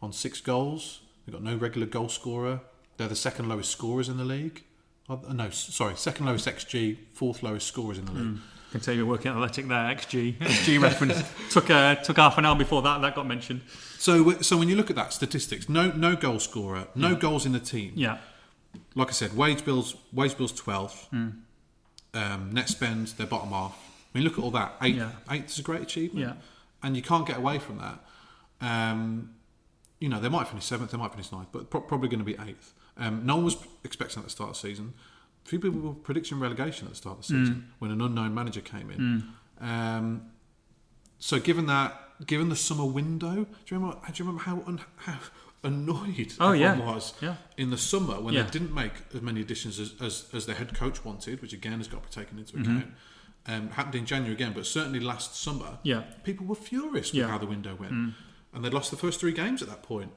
[0.00, 1.00] on six goals.
[1.24, 2.60] They've got no regular goal scorer.
[2.96, 4.64] They're the second lowest scorers in the league.
[5.08, 8.38] No, sorry, second lowest XG, fourth lowest scorers in the league.
[8.38, 9.94] I can tell you were working athletic there.
[9.94, 13.62] XG, XG reference took uh, took half an hour before that that got mentioned.
[13.98, 17.52] So, so when you look at that statistics, no, no goal scorer, no goals in
[17.52, 17.92] the team.
[17.96, 18.18] Yeah,
[18.94, 21.08] Like I said, wage bills, wage bills twelfth.
[21.12, 23.76] Um, net spend, they're bottom half.
[24.14, 24.74] I mean, look at all that.
[24.82, 25.10] Eighth, Yeah.
[25.30, 26.26] eighth is a great achievement.
[26.26, 26.34] Yeah.
[26.82, 27.98] and you can't get away from that.
[28.60, 29.34] Um,
[29.98, 32.24] you know, they might finish seventh, they might finish ninth, but pro- probably going to
[32.24, 32.72] be eighth.
[32.96, 34.94] Um, no one was expecting that at the start of the season.
[35.46, 38.60] Few people were predicting relegation at the start of the season when an unknown manager
[38.60, 39.24] came in.
[39.60, 40.22] Um,
[41.18, 43.96] so, given that, given the summer window, do you remember?
[44.06, 45.18] Do you remember how un, how
[45.62, 46.72] annoyed Oh, yeah.
[46.72, 47.36] everyone was Yeah.
[47.56, 48.42] in the summer when Yeah.
[48.42, 51.78] they didn't make as many additions as, as, as their head coach wanted, which again
[51.78, 52.76] has got to be taken into Mm-hmm.
[52.76, 52.94] account.
[53.48, 56.00] Um, happened in January again, but certainly last summer, Yeah.
[56.24, 57.26] people were furious with Yeah.
[57.26, 57.30] Mm.
[57.30, 57.92] how the window went,
[58.52, 60.12] and they'd lost the first three games at that point.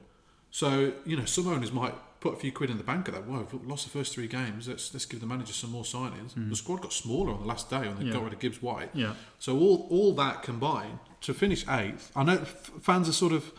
[0.50, 3.26] So you know, some owners might put a few quid in the bank at that.
[3.26, 4.68] Well, we've lost the first three games.
[4.68, 6.32] Let's let's give the manager some more signings.
[6.50, 8.06] The squad got smaller on the last day when they Mm.
[8.08, 8.12] Yeah.
[8.12, 8.90] got rid of Gibbs White.
[8.94, 9.14] Yeah.
[9.38, 12.12] So all all that combined to finish eighth.
[12.14, 13.52] I know f- fans are sort of,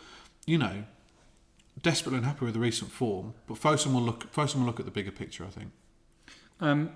[0.46, 0.84] you know,
[1.82, 4.92] desperately unhappy with the recent form, but Fosun will look Fosun will look at the
[4.92, 5.44] bigger picture.
[5.44, 5.70] I think.
[6.60, 6.90] Um,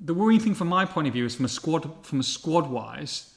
[0.00, 2.68] the worrying thing from my point of view is from a squad from a squad
[2.70, 3.34] wise,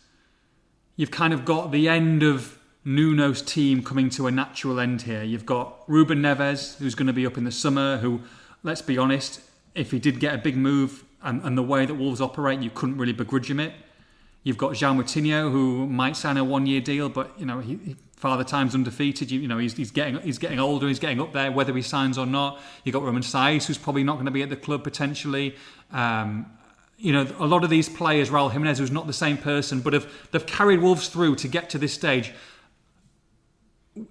[0.96, 5.24] you've kind of got the end of Nuno's team coming to a natural end here.
[5.24, 8.22] You've got Ruben Neves, who's going to be up in the summer, who,
[8.64, 9.42] let's be honest,
[9.76, 12.72] if he did get a big move and, and the way that Wolves operate, you
[12.72, 13.74] couldn't really begrudge him it.
[14.44, 17.96] You've got João Moutinho, who might sign a one-year deal, but you know, he, he,
[18.16, 19.30] Father Time's undefeated.
[19.30, 21.84] You, you know, he's, he's getting he's getting older, he's getting up there, whether he
[21.84, 22.60] signs or not.
[22.84, 25.56] You've got Romain Saïss, who's probably not going to be at the club potentially.
[25.92, 26.48] Um,
[26.98, 29.94] you know, a lot of these players, Raul Jimenez, who's not the same person, but
[29.94, 32.34] have they've carried Wolves through to get to this stage.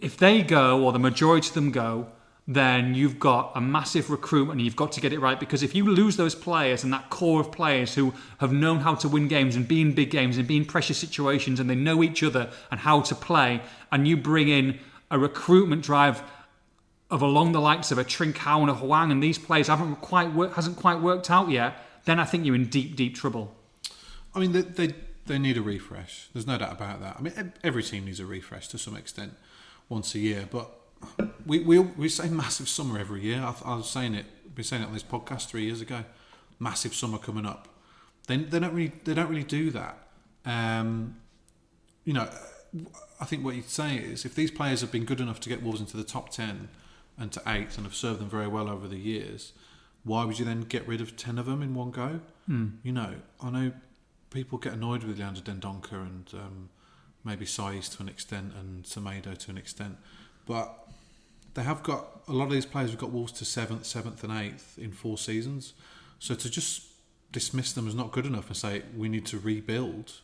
[0.00, 2.08] If they go, or the majority of them go,
[2.46, 5.74] then you've got a massive recruitment and you've got to get it right because if
[5.74, 9.28] you lose those players and that core of players who have known how to win
[9.28, 12.24] games and be in big games and be in pressure situations and they know each
[12.24, 13.62] other and how to play
[13.92, 14.80] and you bring in
[15.12, 16.24] a recruitment drive
[17.08, 20.32] of along the likes of a Trincao and a Hwang and these players haven't quite
[20.54, 23.54] hasn't quite worked out yet then I think you're in deep deep trouble
[24.34, 24.94] I mean, they, they
[25.26, 26.28] they need a refresh.
[26.32, 27.16] There's no doubt about that.
[27.18, 29.34] I mean, every team needs a refresh to some extent,
[29.90, 30.48] once a year.
[30.50, 30.70] But
[31.44, 33.40] we we we say massive summer every year.
[33.40, 34.24] I, I was saying it.
[34.54, 36.04] Been saying it on this podcast three years ago.
[36.58, 37.68] Massive summer coming up.
[38.26, 39.98] They they don't really they don't really do that.
[40.46, 41.16] Um,
[42.04, 42.28] you know,
[43.20, 45.62] I think what you'd say is if these players have been good enough to get
[45.62, 46.68] Wolves into the top ten
[47.18, 49.52] and to eighth and have served them very well over the years,
[50.04, 52.20] why would you then get rid of ten of them in one go?
[52.82, 53.72] You know, I know
[54.30, 56.68] people get annoyed with Leander Dendoncker and um,
[57.24, 59.96] maybe Saïss to an extent and Semedo to an extent,
[60.46, 60.88] but
[61.54, 64.32] they have got a lot of these players have got Wolves to seventh, seventh, and
[64.32, 65.74] eighth in four seasons.
[66.18, 66.82] So to just
[67.32, 70.20] dismiss them as not good enough and say we need to rebuild,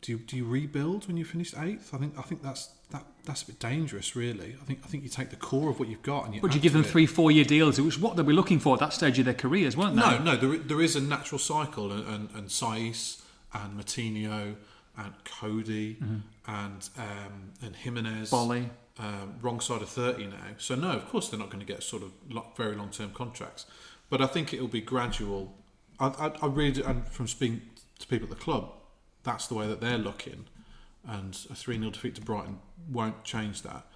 [0.00, 1.94] do you, do you rebuild when you finished eighth?
[1.94, 4.56] I think I think that's that that's a bit dangerous, really.
[4.60, 6.40] I think I think you take the core of what you've got and you.
[6.40, 6.88] but you give them it.
[6.88, 9.24] three four year deals which is what they were looking for at that stage of
[9.24, 12.48] their careers weren't they No, no, there, there is a natural cycle, and, and, and
[12.48, 13.22] Saïss
[13.52, 14.56] and Moutinho
[14.96, 15.96] and Coady
[16.46, 18.68] and um, and Jimenez, Boly.
[18.98, 20.36] um, wrong side of thirty now.
[20.58, 22.12] So no, of course they're not going to get sort of
[22.56, 23.66] very long term contracts,
[24.10, 25.54] but I think it will be gradual.
[25.98, 27.62] I, I, I read and from speaking
[27.98, 28.72] to people at the club,
[29.22, 30.46] that's the way that they're looking,
[31.06, 32.58] and a three 0 defeat to Brighton
[32.90, 33.86] won't change that.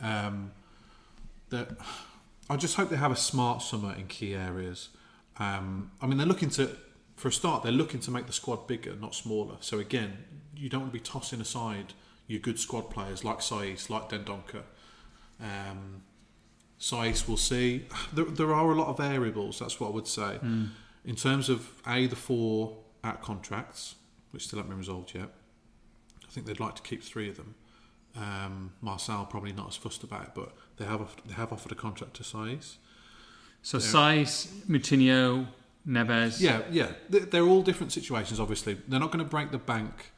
[0.00, 0.52] Um,
[1.50, 1.70] that
[2.50, 4.88] I just hope they have a smart summer in key areas.
[5.38, 6.70] Um, I mean, they're looking to,
[7.16, 9.56] for a start, they're looking to make the squad bigger, not smaller.
[9.60, 10.18] So again,
[10.58, 11.94] you don't want to be tossing aside
[12.26, 14.62] your good squad players like Saïss, like Dendoncker.
[15.40, 16.02] Um,
[16.80, 17.86] Saïss, we'll see.
[18.12, 19.58] There, there are a lot of variables.
[19.58, 20.38] That's what I would say.
[21.04, 23.94] In terms of a the four at contracts,
[24.30, 25.30] which still haven't been resolved yet.
[26.26, 27.54] I think they'd like to keep three of them.
[28.16, 31.72] Um, Marçal probably not as fussed about it, but they have offered, they have offered
[31.72, 32.76] a contract to Saïss.
[33.62, 35.46] so Saïss Moutinho
[35.86, 36.92] Neves Yeah, yeah.
[37.08, 38.38] They're all different situations.
[38.40, 40.12] Obviously, they're not going to break the bank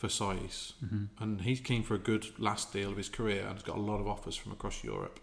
[0.00, 1.04] for Saïss, mm-hmm.
[1.22, 3.80] and he's keen for a good last deal of his career, and has got a
[3.80, 5.20] lot of offers from across Europe.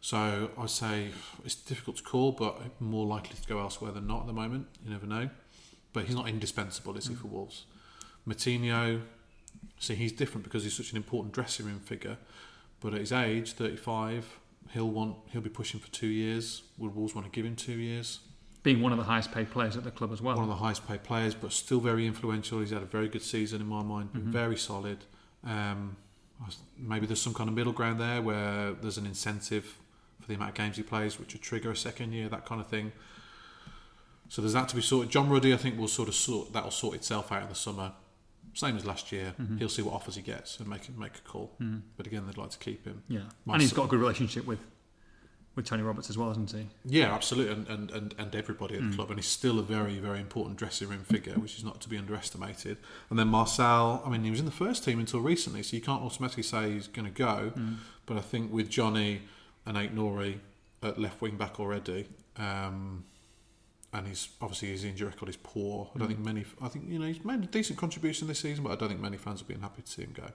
[0.00, 1.08] So I say
[1.44, 4.68] it's difficult to call, but more likely to go elsewhere than not at the moment.
[4.84, 5.30] You never know.
[5.92, 7.18] But he's not indispensable, is he, mm.
[7.18, 7.64] for Wolves?
[8.24, 9.02] Moutinho,
[9.80, 12.18] see, he's different because he's such an important dressing room figure.
[12.78, 14.38] But at his age, 35,
[14.74, 16.62] he'll want he'll be pushing for two years.
[16.78, 18.20] Would Wolves want to give him two years?
[18.62, 20.34] Being one of the highest paid players at the club as well.
[20.36, 22.60] One of the highest paid players, but still very influential.
[22.60, 24.98] He's had a very good season in my mind, been very solid.
[25.44, 25.96] Um,
[26.76, 29.78] maybe there's some kind of middle ground there where there's an incentive
[30.20, 32.60] for the amount of games he plays, which would trigger a second year, that kind
[32.60, 32.92] of thing.
[34.28, 35.10] So there's that to be sorted.
[35.10, 37.92] John Ruddy, I think, will sort of sort that'll sort itself out in the summer.
[38.54, 39.34] Same as last year.
[39.40, 39.58] Mm-hmm.
[39.58, 41.52] He'll see what offers he gets and make make a call.
[41.60, 41.78] Mm-hmm.
[41.96, 43.02] But again, they'd like to keep him.
[43.08, 44.58] yeah, My and he's s- got a good relationship with
[45.58, 46.68] with Tony Roberts as well, hasn't he?
[46.84, 48.94] Yeah, absolutely, and, and, and, and everybody at the hmm.
[48.94, 51.88] club, and he's still a very, very important dressing room figure, which is not to
[51.88, 52.78] be underestimated.
[53.10, 55.82] And then Marçal, I mean, he was in the first team until recently, so you
[55.82, 57.50] can't automatically say he's going to go.
[57.54, 57.74] Hmm.
[58.06, 59.22] But I think with Jonny
[59.66, 60.38] and Ait-Nouri
[60.80, 62.06] at left wing back already,
[62.36, 63.04] um,
[63.92, 65.90] and he's obviously his injury record is poor.
[65.92, 66.14] I don't hmm.
[66.14, 66.44] think many.
[66.62, 69.00] I think you know he's made a decent contribution this season, but I don't think
[69.00, 70.28] many fans will be happy to see him go.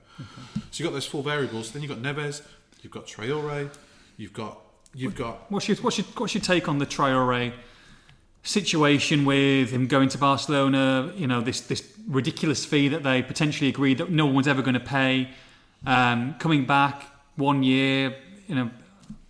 [0.71, 1.71] So you've got those four variables.
[1.71, 2.41] Then you've got Neves,
[2.81, 3.69] you've got Traore,
[4.17, 4.62] you've got
[4.93, 7.53] you've got What's your what's your what's your take on the Traore
[8.43, 11.11] situation with him going to Barcelona?
[11.15, 14.73] You know this this ridiculous fee that they potentially agreed that no one's ever going
[14.73, 15.29] to pay.
[15.85, 17.05] Um, coming back
[17.35, 18.15] one year,
[18.47, 18.69] you know,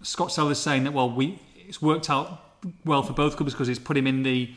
[0.02, 2.41] Scott Sellars saying that well, we it's worked out
[2.85, 4.53] well for both clubs because it's put him in the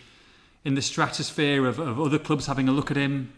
[0.64, 3.32] in the stratosphere of, of other clubs having a look at him.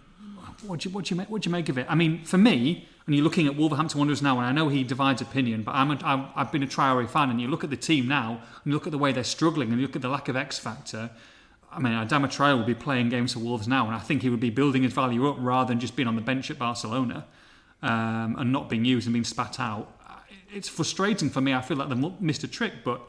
[0.67, 1.87] What do you what do you make what do you make of it?
[1.89, 4.85] I mean, for me, and you're looking at Wolverhampton Wanderers now, and I know he
[4.85, 7.71] divides opinion, but I'm a, I'm I've been a Traore fan, and you look at
[7.71, 10.03] the team now, and you look at the way they're struggling, and you look at
[10.03, 11.11] the lack of X factor.
[11.71, 14.31] I mean, Adama Traore will be playing games for Wolves now, and I think he
[14.31, 17.27] would be building his value up rather than just being on the bench at Barcelona
[17.83, 19.95] um, and not being used and being spat out.
[20.53, 21.53] It's frustrating for me.
[21.53, 23.01] I feel like they've missed a trick, but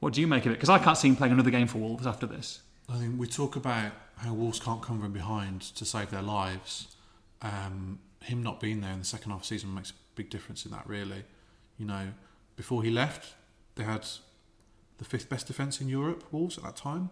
[0.00, 0.56] what do you make of it?
[0.56, 2.60] Because I can't see him playing another game for Wolves after this.
[2.88, 6.96] I think we talk about how Wolves can't come from behind to save their lives.
[7.42, 10.30] Um, him not being there in the second half of the season makes a big
[10.30, 11.24] difference in that, really.
[11.78, 12.08] You know,
[12.56, 13.34] before he left,
[13.74, 14.06] they had
[14.98, 17.10] the fifth best defence in Europe, Wolves, at that time.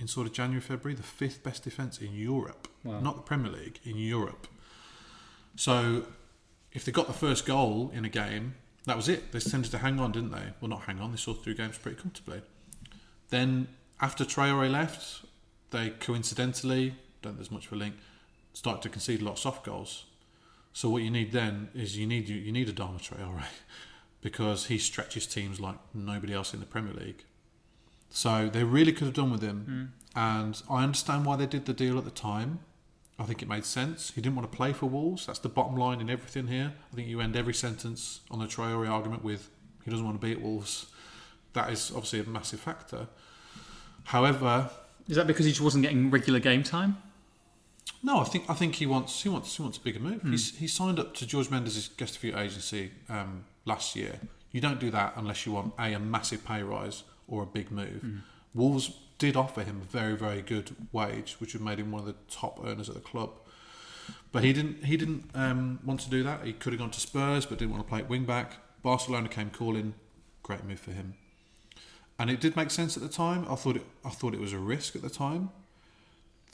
[0.00, 2.66] In sort of January, February, the fifth best defence in Europe.
[2.82, 3.00] Wow.
[3.00, 4.46] Not the Premier League, in Europe.
[5.54, 6.06] So
[6.72, 8.54] if they got the first goal in a game,
[8.86, 9.30] that was it.
[9.30, 10.52] They tended to hang on, didn't they?
[10.60, 12.42] Well, not hang on, they saw through games pretty comfortably.
[13.28, 13.68] Then
[14.00, 15.24] after Traore left,
[15.72, 17.96] they coincidentally, don't there's much of a link,
[18.52, 20.04] start to concede a lot of soft goals.
[20.72, 23.44] So what you need then is you need you you need a Adama Traore
[24.20, 27.24] because he stretches teams like nobody else in the Premier League.
[28.08, 30.18] So they really could have done with him, hmm.
[30.18, 32.60] and I understand why they did the deal at the time.
[33.18, 34.12] I think it made sense.
[34.14, 35.26] He didn't want to play for Wolves.
[35.26, 36.72] That's the bottom line in everything here.
[36.92, 39.48] I think you end every sentence on the Traore argument with
[39.84, 40.86] he doesn't want to be at Wolves.
[41.52, 43.08] That is obviously a massive factor.
[44.04, 44.70] However,
[45.08, 46.96] Is that because he just wasn't getting regular game time?
[48.02, 50.22] no, I think I think he wants he wants he wants a bigger move.
[50.22, 54.18] He's he signed up to Jorge Mendes' Gestifute agency um, last year.
[54.50, 57.70] You don't do that unless you want a a massive pay rise or a big
[57.70, 58.04] move.
[58.54, 62.00] Wolves did offer him a very very good wage, which would have made him one
[62.00, 63.30] of the top earners at the club.
[64.32, 66.44] But he didn't he didn't um, want to do that.
[66.44, 68.54] He could have gone to Spurs, but didn't want to play at wing back.
[68.82, 69.94] Barcelona came calling.
[70.42, 71.14] Great move for him.
[72.18, 73.46] And it did make sense at the time.
[73.50, 75.50] I thought it I thought it was a risk at the time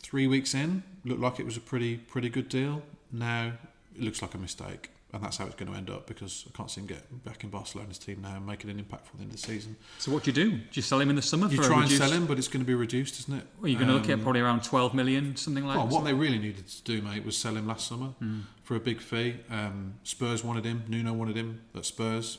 [0.01, 2.83] three weeks in, looked like it was a pretty pretty good deal.
[3.13, 3.53] Now
[3.97, 6.57] it looks like a mistake, and that's how it's going to end up because I
[6.57, 9.23] can't see him get back in Barcelona's team now and making an impact for the
[9.23, 9.77] end of the season.
[9.99, 10.51] So what do you do?
[10.53, 12.39] Do you sell him in the summer You for a try and sell him, but
[12.39, 13.47] it's going to be reduced, isn't it?
[13.61, 16.05] Well, you're going to look at Um, probably around 12 million, something like well, what
[16.05, 18.41] they really needed to do, mate, was sell him last summer Hmm.
[18.63, 19.37] for a big fee.
[19.51, 20.85] Um, Spurs wanted him.
[20.89, 22.39] Nuno wanted him at Spurs.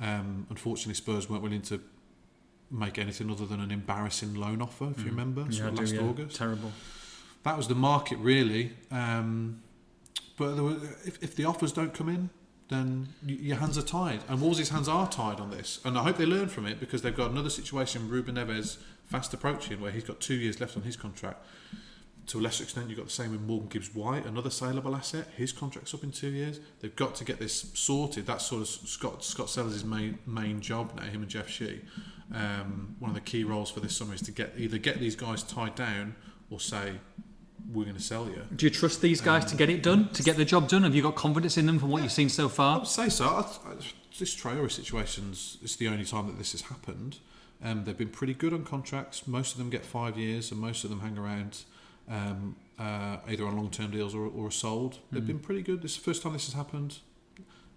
[0.00, 1.80] Um, unfortunately, Spurs weren't willing to
[2.74, 4.90] make anything other than an embarrassing loan offer.
[4.90, 5.46] If you remember.
[5.48, 6.00] Yeah, of do, last yeah.
[6.00, 6.36] August.
[6.36, 6.72] Terrible.
[7.44, 8.72] that was the market really.
[8.90, 9.62] Um,
[10.36, 12.30] but there were, if, if the offers don't come in,
[12.68, 14.20] then your hands are tied.
[14.28, 15.80] And Wolves' hands are tied on this.
[15.84, 19.34] And I hope they learn from it because they've got another situation Ruben Neves fast
[19.34, 21.44] approaching where he's got two years left on his contract.
[22.28, 25.28] To a lesser extent, you've got the same with Morgan Gibbs White, another saleable asset.
[25.36, 26.58] His contract's up in two years.
[26.80, 28.26] They've got to get this sorted.
[28.26, 31.02] That's sort of Scott Scott Sellars' main main job now.
[31.02, 31.82] Him and Jeff Shi.
[32.32, 35.16] Um, one of the key roles for this summer is to get either get these
[35.16, 36.16] guys tied down
[36.50, 36.94] or say
[37.72, 38.42] we're going to sell you.
[38.54, 40.82] Do you trust these guys to get it done, to get the job done?
[40.82, 42.76] Have you got confidence in them from what you've seen so far?
[42.76, 43.26] I would say so.
[43.26, 43.74] I, I,
[44.18, 47.18] this Traore situation's it's the only time that this has happened.
[47.62, 49.26] Um, they've been pretty good on contracts.
[49.26, 51.62] Most of them get five years, and most of them hang around
[52.08, 54.98] um, uh, either on long-term deals or, or sold.
[55.10, 55.80] They've been pretty good.
[55.82, 56.98] This is the first time this has happened.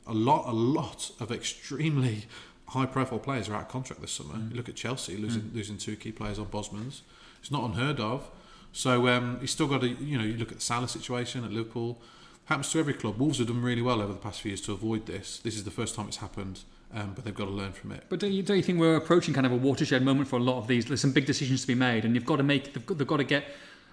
[0.05, 2.25] A lot, a lot of extremely
[2.69, 4.35] high-profile players are out of contract this summer.
[4.49, 7.01] You look at Chelsea losing losing two key players on Bosman's.
[7.39, 8.29] It's not unheard of.
[8.73, 11.51] So um, he's still got to, you know, you look at the Salah situation at
[11.51, 11.99] Liverpool.
[12.45, 13.17] Happens to every club.
[13.17, 15.39] Wolves have done really well over the past few years to avoid this.
[15.39, 16.61] This is the first time it's happened,
[16.93, 18.03] um, but they've got to learn from it.
[18.07, 20.43] But don't you, don't you think we're approaching kind of a watershed moment for a
[20.43, 20.85] lot of these?
[20.85, 22.73] There's some big decisions to be made, and you've got to make.
[22.73, 23.45] They've got, they've got to get,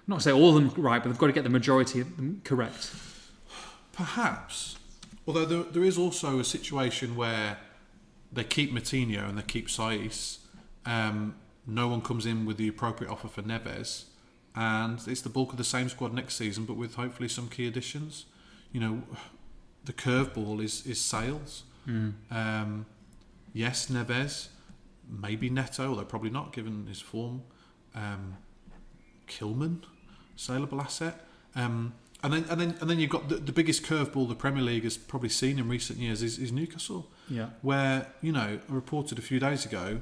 [0.07, 2.15] not to say all of them right, but they've got to get the majority of
[2.15, 2.93] them correct.
[3.91, 4.77] Perhaps.
[5.27, 7.57] Although there, there is also a situation where
[8.35, 10.39] they keep Moutinho and they keep Saïss.
[10.85, 11.35] Um,
[11.65, 14.05] no one comes in with the appropriate offer for Neves.
[14.55, 17.67] And it's the bulk of the same squad next season, but with hopefully some key
[17.67, 18.25] additions.
[18.71, 19.03] You know,
[19.83, 21.63] the curveball is, is sales.
[22.31, 22.85] Um,
[23.53, 24.49] yes, Neves.
[25.09, 27.43] Maybe Neto, although probably not given his form.
[27.93, 28.37] Um,
[29.27, 29.81] Kilman,
[30.35, 31.25] saleable asset.
[31.55, 31.93] Um,
[32.23, 34.83] and then and then and then you've got the, the biggest curveball the Premier League
[34.83, 37.49] has probably seen in recent years is, is Newcastle, Yeah.
[37.61, 40.01] where you know I reported a few days ago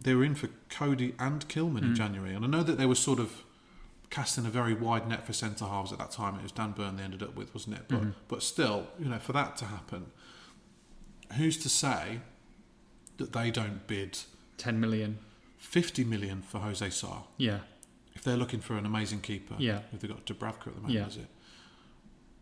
[0.00, 1.94] they were in for Coady and Kilman in hmm.
[1.94, 3.44] January, and I know that they were sort of
[4.08, 6.34] casting a very wide net for centre halves at that time.
[6.36, 7.82] It was Dan Burn they ended up with, wasn't it?
[7.88, 8.10] But hmm.
[8.28, 10.06] but still, you know, for that to happen,
[11.36, 12.20] who's to say
[13.18, 14.18] that they don't bid
[14.56, 15.18] 10 million.
[15.58, 17.24] fifty million for Jose Sá?
[17.36, 17.60] Yeah.
[18.14, 19.80] if they're looking for an amazing keeper, Yeah.
[19.92, 21.06] if they've got Dubravka at the moment, Yeah.
[21.06, 21.28] is it?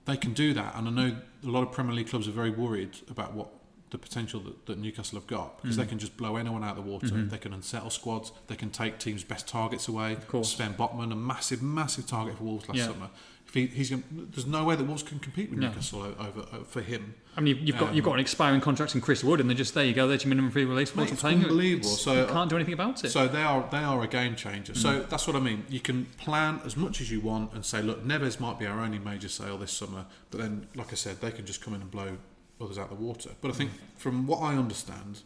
[0.07, 2.51] They can do that, and I know a lot of Premier League clubs are very
[2.51, 3.51] worried about what
[3.91, 5.89] the potential that, that Newcastle have got because they Mm.
[5.91, 7.07] can just blow anyone out of the water.
[7.09, 8.33] They can unsettle squads.
[8.49, 10.13] They can take teams' best targets away.
[10.13, 10.31] Of Mm-hmm.
[10.31, 10.53] course.
[10.55, 12.87] Sven Botman, a massive, massive target for Wolves last Yeah.
[12.87, 13.09] summer.
[13.47, 15.69] If he, he's, gonna, there's no way that Wolves can compete with No.
[15.69, 17.15] Newcastle o- over, over for him.
[17.35, 19.57] I mean, you've, got Um, you've got an expiring contract in Chris Wood, and they're
[19.57, 19.87] just there.
[19.87, 20.07] You go.
[20.07, 20.95] There's your minimum free release.
[20.95, 21.45] Mate, it's playing?
[21.45, 21.87] unbelievable.
[21.89, 23.09] It's- So, you can't do anything about it.
[23.11, 24.75] So they are they are a game changer.
[24.75, 24.77] Mm.
[24.77, 25.65] So that's what I mean.
[25.71, 28.81] You can plan as much as you want and say, look, Neves might be our
[28.81, 31.81] only major sale this summer, but then, like I said, they can just come in
[31.81, 32.19] and blow
[32.61, 33.31] others out the water.
[33.41, 35.23] But I think, from what I understand,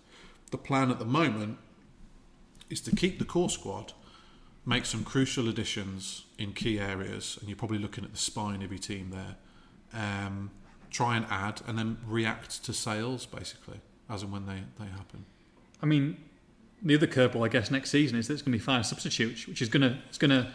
[0.50, 1.58] the plan at the moment
[2.70, 3.92] is to keep the core squad,
[4.64, 8.70] make some crucial additions in key areas, and you're probably looking at the spine of
[8.70, 9.36] your team there.
[9.94, 10.50] Um,
[10.90, 13.80] try and add, and then react to sales basically
[14.10, 15.24] as and when they, they happen.
[15.82, 16.18] I mean,
[16.82, 19.46] the other curveball, I guess, next season is that it's going to be five substitutes,
[19.46, 20.50] which is going to it's going to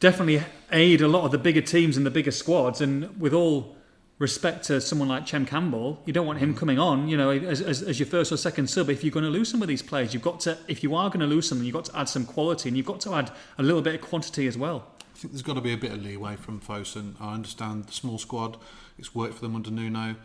[0.00, 2.80] definitely aid a lot of the bigger teams and the bigger squads.
[2.80, 3.76] And with all
[4.18, 6.56] respect to someone like Chem Campbell, you don't want him mm.
[6.56, 8.88] coming on, you know, as, as, as your first or second sub.
[8.88, 11.08] If you're going to lose some of these players, you've got to, if you are
[11.08, 13.30] going to lose some, you've got to add some quality, and you've got to add
[13.58, 14.86] a little bit of quantity as well.
[15.00, 17.14] I think there's got to be a bit of leeway from Fosun.
[17.20, 18.56] I understand the small squad;
[18.98, 20.16] it's worked for them under Nuno.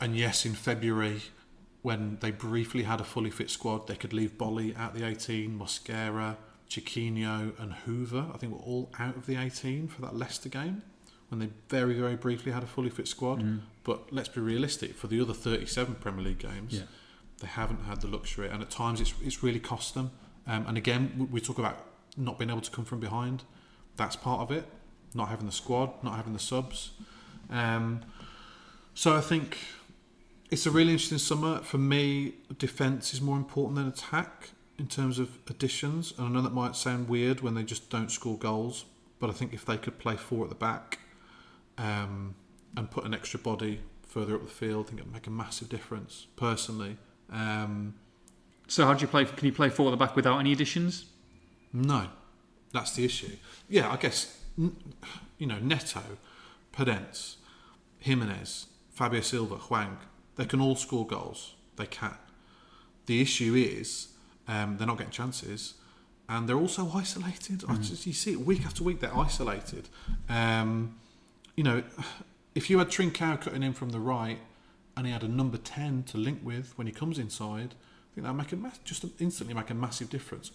[0.00, 1.22] And yes, in February,
[1.82, 5.58] when they briefly had a fully fit squad, they could leave Boly at the 18,
[5.58, 6.36] Mosquera,
[6.68, 8.26] Chiquinho, and Hoever.
[8.32, 10.82] I think were all out of the 18 for that Leicester game
[11.28, 13.60] when they very, very briefly had a fully fit squad.
[13.84, 16.82] But let's be realistic: for the other 37 Premier League games, Yeah.
[17.40, 20.10] they haven't had the luxury, and at times it's it's really cost them.
[20.46, 21.84] Um, and again, we- we talk about
[22.16, 23.44] not being able to come from behind.
[23.96, 24.66] That's part of it.
[25.14, 26.90] Not having the squad, not having the subs.
[27.50, 28.00] Um,
[28.94, 29.58] so I think
[30.50, 31.60] it's a really interesting summer.
[31.62, 36.12] For me, defence is more important than attack in terms of additions.
[36.16, 38.84] And I know that might sound weird when they just don't score goals,
[39.18, 41.00] but I think if they could play four at the back
[41.78, 42.34] um,
[42.76, 45.68] and put an extra body further up the field, I think it'd make a massive
[45.68, 46.26] difference.
[46.36, 46.96] Personally,
[47.30, 47.94] um,
[48.68, 49.24] So how do you play?
[49.24, 51.06] Can you play four at the back without any additions?
[51.72, 52.08] No,
[52.72, 53.36] that's the issue.
[53.68, 56.02] Yeah, I guess you know Neto,
[56.72, 57.36] Podence,
[57.98, 59.98] Jimenez, Fabio Silva, Hwang.
[60.36, 61.54] They can all score goals.
[61.76, 62.16] They can.
[63.06, 64.08] The issue is
[64.48, 65.74] um, they're not getting chances,
[66.28, 67.64] and they're also isolated.
[67.68, 69.00] I just, you see it week after week.
[69.00, 69.88] They're isolated.
[70.28, 70.96] Um,
[71.56, 71.82] you know,
[72.54, 74.38] if you had Trincao cutting in from the right,
[74.96, 78.24] and he had a number ten to link with when he comes inside, I think
[78.24, 80.50] that'd make a mass, just instantly make a massive difference.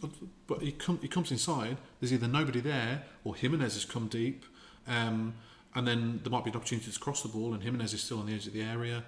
[0.47, 1.77] But he, come, he comes inside.
[1.99, 4.45] There's either nobody there, or Jimenez has come deep,
[4.87, 5.35] um,
[5.75, 8.19] and then there might be an opportunity to cross the ball, and Jimenez is still
[8.19, 9.03] on the edge of the area.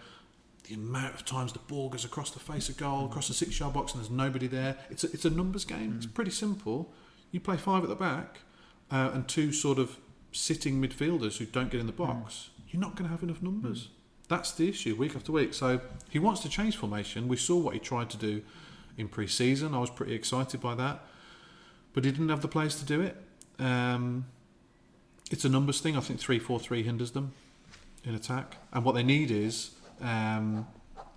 [0.65, 3.73] The amount of times the ball goes across the face of goal, across the six-yard
[3.73, 4.77] box, and there's nobody there.
[4.89, 5.95] It's a, it's a numbers game.
[5.97, 6.93] It's pretty simple.
[7.31, 8.39] You play five at the back,
[8.91, 9.97] uh, and two sort of
[10.33, 12.49] sitting midfielders who don't get in the box.
[12.69, 13.89] You're not going to have enough numbers.
[14.27, 15.53] That's the issue week after week.
[15.53, 15.79] So
[16.09, 17.27] he wants to change formation.
[17.27, 18.41] We saw what he tried to do
[18.97, 19.73] in pre-season.
[19.73, 21.05] I was pretty excited by that,
[21.93, 23.15] but he didn't have the players to do it.
[23.59, 24.25] Um,
[25.31, 25.95] it's a numbers thing.
[25.95, 27.33] I think three-four-three hinders them
[28.03, 30.67] in attack, and what they need is um,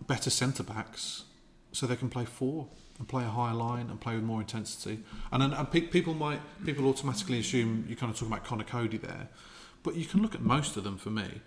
[0.06, 1.24] better centre backs
[1.72, 2.68] so they can play four
[2.98, 5.00] and play a higher line and play with more intensity.
[5.30, 8.64] And then and pe- people might people automatically assume you're kind of talking about Conor
[8.64, 9.28] Coady there,
[9.82, 11.40] but you can look at most of them for me.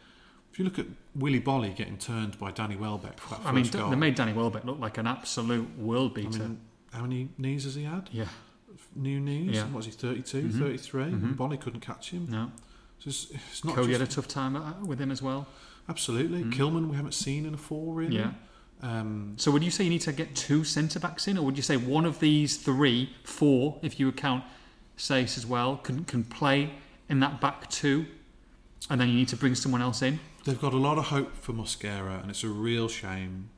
[0.51, 0.85] If you look at
[1.15, 4.33] Willy Boly getting turned by Danny Welbeck for that I mean, goal, they made Danny
[4.33, 6.39] Welbeck look like an absolute world I beater.
[6.39, 6.59] mean,
[6.91, 8.09] how many knees has he had?
[8.11, 8.25] yeah,
[8.95, 9.55] New knees?
[9.55, 9.63] Yeah.
[9.65, 10.59] What was he, 32, Mhm.
[10.59, 11.03] 33?
[11.03, 11.13] Mhm.
[11.23, 12.27] And Boly couldn't catch him.
[12.29, 12.51] no.
[12.99, 15.47] So it's, it's not Coady just, had a tough time uh, with him as well.
[15.87, 16.43] Absolutely.
[16.43, 16.53] Mm.
[16.53, 18.17] Kilman, we haven't seen in a four, really.
[18.17, 18.31] Yeah.
[18.81, 21.57] Um, So would you say you need to get two centre backs in, or would
[21.57, 24.43] you say one of these three, four, if you account
[24.97, 26.71] Saïss as well, can can play
[27.09, 28.05] in that back two,
[28.89, 30.19] and then you need to bring someone else in?
[30.45, 33.49] they've got a lot of hope for Mosquera, and it's a real shame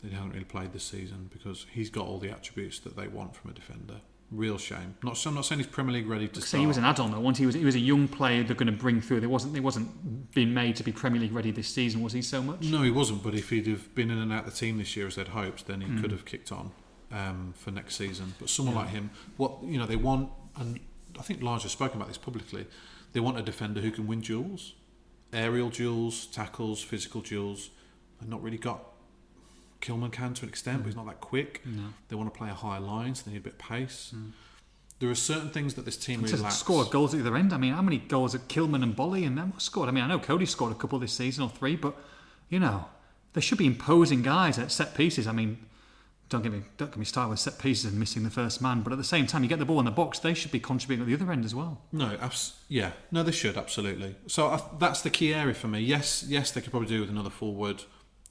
[0.00, 3.08] that he hasn't really played this season because he's got all the attributes that they
[3.08, 4.00] want from a defender.
[4.30, 4.94] Real shame.
[5.02, 7.20] Not, I'm not saying he's Premier League ready to So he was an add-on though.
[7.20, 9.20] Once he was he was a young player they're going to bring through.
[9.20, 12.20] There wasn't he wasn't being made to be Premier League ready this season, was he?
[12.20, 12.60] So much.
[12.64, 13.22] No, he wasn't.
[13.22, 15.66] But if he'd have been in and out the team this year as they'd hoped,
[15.66, 16.02] then he Mm.
[16.02, 16.72] could have kicked on
[17.10, 18.34] um, for next season.
[18.38, 18.82] But someone Yeah.
[18.82, 20.78] like him, what you know, they want, and
[21.18, 22.66] I think Lage has spoken about this publicly.
[23.14, 24.74] They want a defender who can win duels,
[25.32, 27.70] aerial duels, tackles, physical duels.
[28.20, 28.84] They've not really got.
[29.80, 31.62] Kilman can to an extent, but he's not that quick.
[31.64, 31.84] No.
[32.08, 34.12] They want to play a higher line, so they need a bit of pace.
[34.14, 34.32] Mm.
[35.00, 36.56] There are certain things that this team really lacks.
[36.56, 37.52] score goals at either end.
[37.52, 39.88] I mean, how many goals at Kilman and Boly and them scored?
[39.88, 41.94] I mean, I know Coady scored a couple this season or three, but
[42.48, 42.86] you know,
[43.34, 45.28] they should be imposing guys at set pieces.
[45.28, 45.58] I mean,
[46.28, 48.82] don't get me don't get me started with set pieces and missing the first man,
[48.82, 50.60] but at the same time, you get the ball in the box, they should be
[50.60, 51.80] contributing at the other end as well.
[51.92, 54.16] No, abs- yeah, no, they should absolutely.
[54.26, 55.78] So I, that's the key area for me.
[55.80, 57.84] Yes, yes, they could probably do with another forward.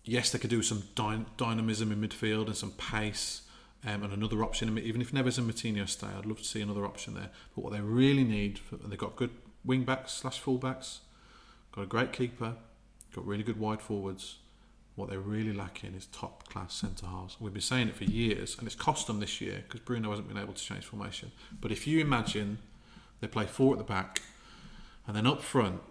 [0.07, 3.41] Yes, they could do some dy- dynamism in midfield and some pace,
[3.85, 4.77] um, and another option.
[4.79, 7.29] Even if Neves and Moutinho stay, I'd love to see another option there.
[7.53, 9.31] But what they really need, and they've got good
[9.65, 11.01] wing backs slash full backs,
[11.73, 12.55] got a great keeper,
[13.13, 14.38] got really good wide forwards.
[14.95, 17.35] What they're really lacking is top class centre halves.
[17.39, 20.29] We've been saying it for years, and it's cost them this year because Bruno hasn't
[20.29, 21.34] been able to change formation.
[21.59, 22.59] But if you imagine
[23.19, 24.21] they play four at the back,
[25.05, 25.81] and then up front,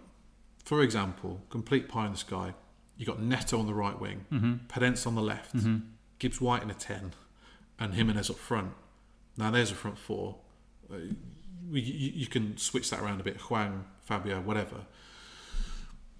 [0.65, 2.55] for example, complete pie in the sky,
[2.97, 4.53] you got Neto on the right wing, Mm-hmm.
[4.67, 5.55] Podence on the left,
[6.19, 7.13] Gibbs White in a 10,
[7.79, 8.71] and Jimenez up front.
[9.37, 10.37] Now there's a front four.
[10.91, 10.95] Uh,
[11.71, 11.81] you,
[12.21, 14.85] you can switch that around a bit, Hwang, Fabio, whatever.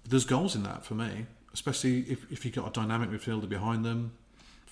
[0.08, 3.84] There's goals in that for me, especially if, if you've got a dynamic midfielder behind
[3.84, 4.12] them,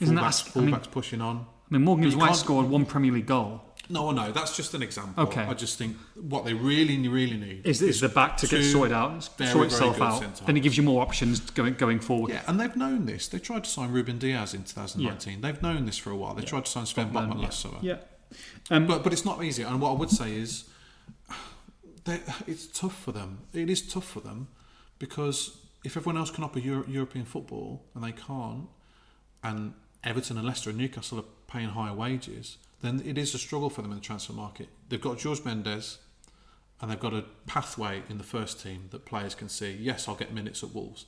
[0.00, 1.46] Isn't that fullbacks, a- I mean- pushing on.
[1.70, 3.62] I mean, Morgan Gibbs White scored one Premier League goal.
[3.88, 5.24] No, no, that's just an example.
[5.24, 5.42] Okay.
[5.42, 8.92] I just think what they really, really need Is, is the back to get sorted
[8.92, 10.18] out, very, sort itself out?
[10.20, 12.30] centre Then it gives you more options going going forward.
[12.32, 13.28] Yeah, and they've known this.
[13.28, 15.40] They tried to sign Ruben Dias in 2019.
[15.40, 16.34] They've known this for a while.
[16.34, 17.44] They tried to sign Sven Botman, yeah.
[17.44, 17.78] last summer.
[17.80, 17.96] Yeah.
[18.70, 19.62] Um, But but it's not easy.
[19.62, 20.64] And what I would say is,
[22.04, 23.38] they, it's tough for them.
[23.52, 24.48] It is tough for them
[24.98, 28.66] because if everyone else can offer Euro- European football and they can't,
[29.44, 33.70] and Everton and Leicester and Newcastle are paying higher wages, then it is a struggle
[33.70, 34.68] for them in the transfer market.
[34.88, 35.98] They've got Jorge Mendes,
[36.80, 39.72] and they've got a pathway in the first team that players can see.
[39.72, 41.06] Yes, I'll get minutes at Wolves.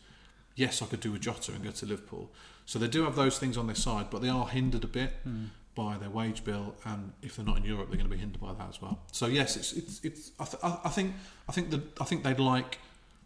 [0.54, 2.30] Yes, I could do a Jota and go to Liverpool.
[2.66, 5.12] So they do have those things on their side, but they are hindered a bit
[5.22, 5.46] hmm.
[5.74, 8.40] by their wage bill, and if they're not in Europe, they're going to be hindered
[8.40, 9.00] by that as well.
[9.12, 11.14] So yes, it's it's, it's I, th- I I think
[11.48, 12.78] I think that I think they'd like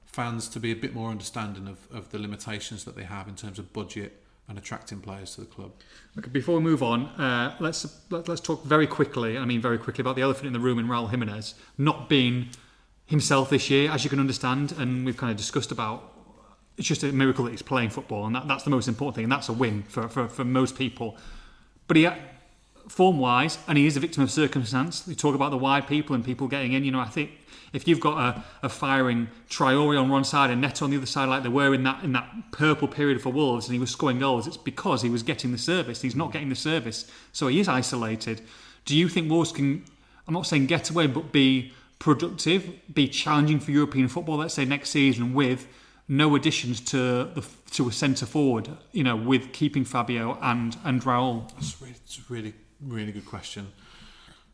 [0.04, 3.34] fans to be a bit more understanding of, of the limitations that they have in
[3.34, 4.21] terms of budget
[4.52, 5.72] and attracting players to the club.
[6.18, 9.38] Okay, before we move on, uh, let's let, let's talk very quickly.
[9.38, 12.50] I mean, very quickly about the elephant in the room in Raul Jimenez not being
[13.06, 16.12] himself this year, as you can understand, and we've kind of discussed about.
[16.76, 19.24] It's just a miracle that he's playing football, and that, that's the most important thing,
[19.24, 21.16] and that's a win for, for, for most people.
[21.88, 22.08] But he,
[22.92, 25.08] form wise, and he is a victim of circumstance.
[25.08, 26.84] You talk about the wide people and people getting in.
[26.84, 27.30] You know, I think
[27.72, 31.06] if you've got a, a firing Traore on one side and Neto on the other
[31.06, 33.90] side, like they were in that in that purple period for Wolves, and he was
[33.90, 36.02] scoring goals, it's because he was getting the service.
[36.02, 38.42] He's not getting the service, so he is isolated.
[38.84, 39.84] Do you think Wolves can?
[40.28, 44.36] I'm not saying get away, but be productive, be challenging for European football.
[44.36, 45.66] Let's say next season with
[46.08, 48.68] no additions to the to a centre forward.
[48.92, 51.50] You know, with keeping Fabio and and Raul.
[51.54, 52.52] That's really, it's really,
[52.86, 53.68] really good question.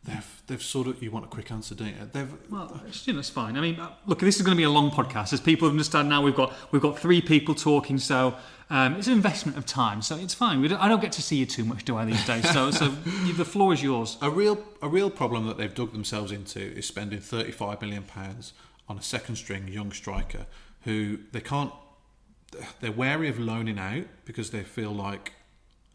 [0.05, 1.95] They've, they've sort of, you want a quick answer, don't you?
[2.13, 3.57] They've, Well, it's, you know, it's fine.
[3.57, 5.33] I mean, uh, look, this is going to be a long podcast.
[5.33, 8.37] As people understand now, we've got we've got three people talking, so
[8.71, 10.01] um, it's an investment of time.
[10.01, 10.61] So it's fine.
[10.61, 12.49] We don't, I don't get to see you too much, do I, these days?
[12.51, 12.95] So, so
[13.25, 14.17] you, the floor is yours.
[14.23, 18.53] A real a real problem that they've dug themselves into is spending 35 million pounds
[18.89, 20.47] on a second string young striker
[20.85, 21.73] who they can't
[22.81, 25.33] they're wary of loaning out because they feel like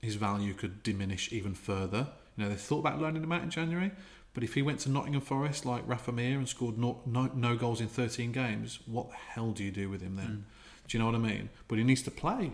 [0.01, 2.07] his value could diminish even further.
[2.35, 3.91] You know, they thought about loaning him out in January,
[4.33, 7.55] but if he went to Nottingham Forest like Rafa Mir and scored no, no, no
[7.55, 10.25] goals in 13 games, what the hell do you do with him then?
[10.25, 10.87] Mm.
[10.87, 11.49] Do you know what I mean?
[11.67, 12.53] But he needs to play.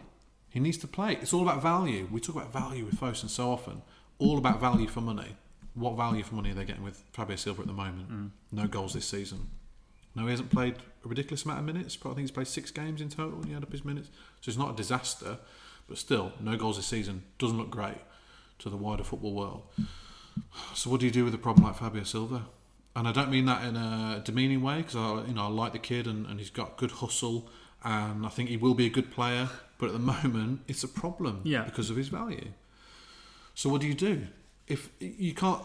[0.50, 1.14] He needs to play.
[1.22, 2.08] It's all about value.
[2.12, 3.82] We talk about value with Fosun so often.
[4.18, 5.38] All about value for money.
[5.74, 8.12] What value for money are they getting with Fabio Silva at the moment?
[8.12, 8.32] Mm.
[8.52, 9.50] No goals this season.
[10.16, 10.76] No, he hasn't played
[11.06, 11.96] a ridiculous amount of minutes.
[11.96, 13.36] But I think he's played six games in total.
[13.36, 14.10] And he had up his minutes,
[14.42, 15.38] so it's not a disaster.
[15.88, 17.98] But still, no goals this season doesn't look great
[18.60, 19.64] to the wider football world.
[20.74, 22.46] So what do you do with a problem like Fabio Silva?
[22.96, 25.74] And I don't mean that in a demeaning way because I, you know, I like
[25.74, 27.48] the kid and, and he's got good hustle
[27.84, 29.50] and I think he will be a good player.
[29.78, 31.64] But at the moment, it's a problem Yeah.
[31.64, 32.50] because of his value.
[33.56, 34.28] So what do you do
[34.68, 35.62] if you can't?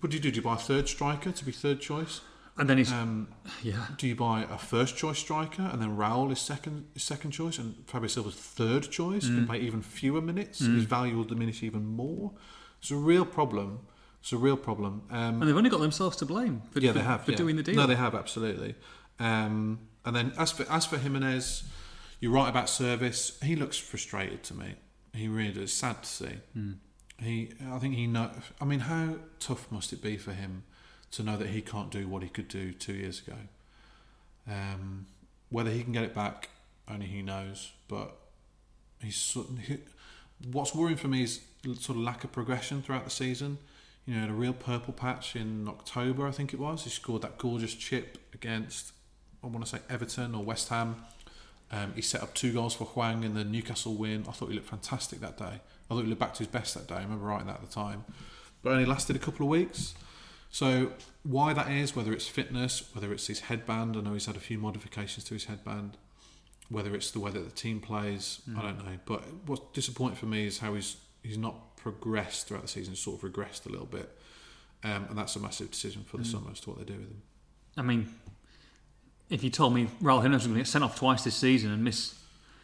[0.00, 0.30] What do you do?
[0.30, 2.20] Do you buy a third striker to be third choice?
[2.58, 3.28] And then he's Um,
[3.62, 3.86] yeah.
[3.98, 7.58] do you buy a first choice striker and then Raul is second is second choice
[7.58, 9.34] and Fabio Silva's third choice Mm.
[9.34, 10.60] can play even fewer minutes?
[10.60, 12.32] His value will diminish even more.
[12.80, 13.80] It's a real problem.
[14.20, 15.02] It's a real problem.
[15.10, 17.36] Um, And they've only got themselves to blame for, yeah, for, they have for yeah.
[17.36, 17.74] doing the deal.
[17.76, 18.74] No, they have absolutely.
[19.18, 21.64] Um, and then as for as for Jimenez,
[22.20, 23.38] you're right about service.
[23.42, 24.74] He looks frustrated to me.
[25.12, 25.72] He really does.
[25.72, 26.34] Sad to see.
[26.54, 26.72] Hmm.
[27.18, 28.30] He, I think he know.
[28.60, 30.64] I mean, how tough must it be for him
[31.16, 33.36] to know that he can't do what he could do two years ago?
[34.48, 35.06] Um,
[35.50, 36.50] whether he can get it back,
[36.88, 37.72] only he knows.
[37.88, 38.14] But
[39.02, 39.36] he's
[39.66, 39.78] he,
[40.50, 43.58] what's worrying for me is sort of lack of progression throughout the season.
[44.06, 46.84] You know, had a real purple patch in October, I think it was.
[46.84, 48.92] He scored that gorgeous chip against,
[49.42, 50.96] I want to say Everton or West Ham.
[51.72, 54.24] Um, he set up two goals for Hwang in the Newcastle win.
[54.28, 55.44] I thought he looked fantastic that day.
[55.44, 56.94] I thought he looked back to his best that day.
[56.94, 58.04] I remember writing that at the time.
[58.62, 59.94] But only lasted a couple of weeks.
[60.50, 60.92] So
[61.22, 64.40] why that is, whether it's fitness, whether it's his headband, I know he's had a
[64.40, 65.96] few modifications to his headband,
[66.68, 68.98] whether it's the way that the team plays, I don't know.
[69.04, 73.22] But what's disappointing for me is how he's he's not progressed throughout the season, sort
[73.22, 74.16] of regressed a little bit.
[74.84, 77.08] Um, and that's a massive decision for the summer as to what they do with
[77.08, 77.22] him.
[77.76, 78.14] I mean,
[79.30, 81.72] if you told me Raul Jimenez was going to get sent off twice this season
[81.72, 82.14] and miss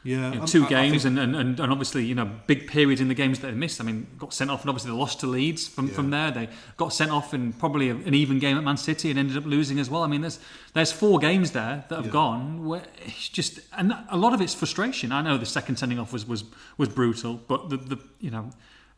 [0.05, 2.29] Yeah, you know, um, two I- I games think- and, and, and obviously you know
[2.49, 3.81] big periods in the games that they missed.
[3.81, 6.31] I mean, got sent off and obviously they lost to Leeds from, from there.
[6.33, 9.37] They got sent off in probably a- an even game at Man City and ended
[9.37, 10.03] up losing as well.
[10.03, 10.41] I mean, there's
[10.75, 12.13] there's four games there that have Yeah.
[12.13, 15.13] gone where it's just and a lot of it's frustration.
[15.13, 16.45] I know the second sending off was was
[16.79, 18.51] was brutal, but the, the you know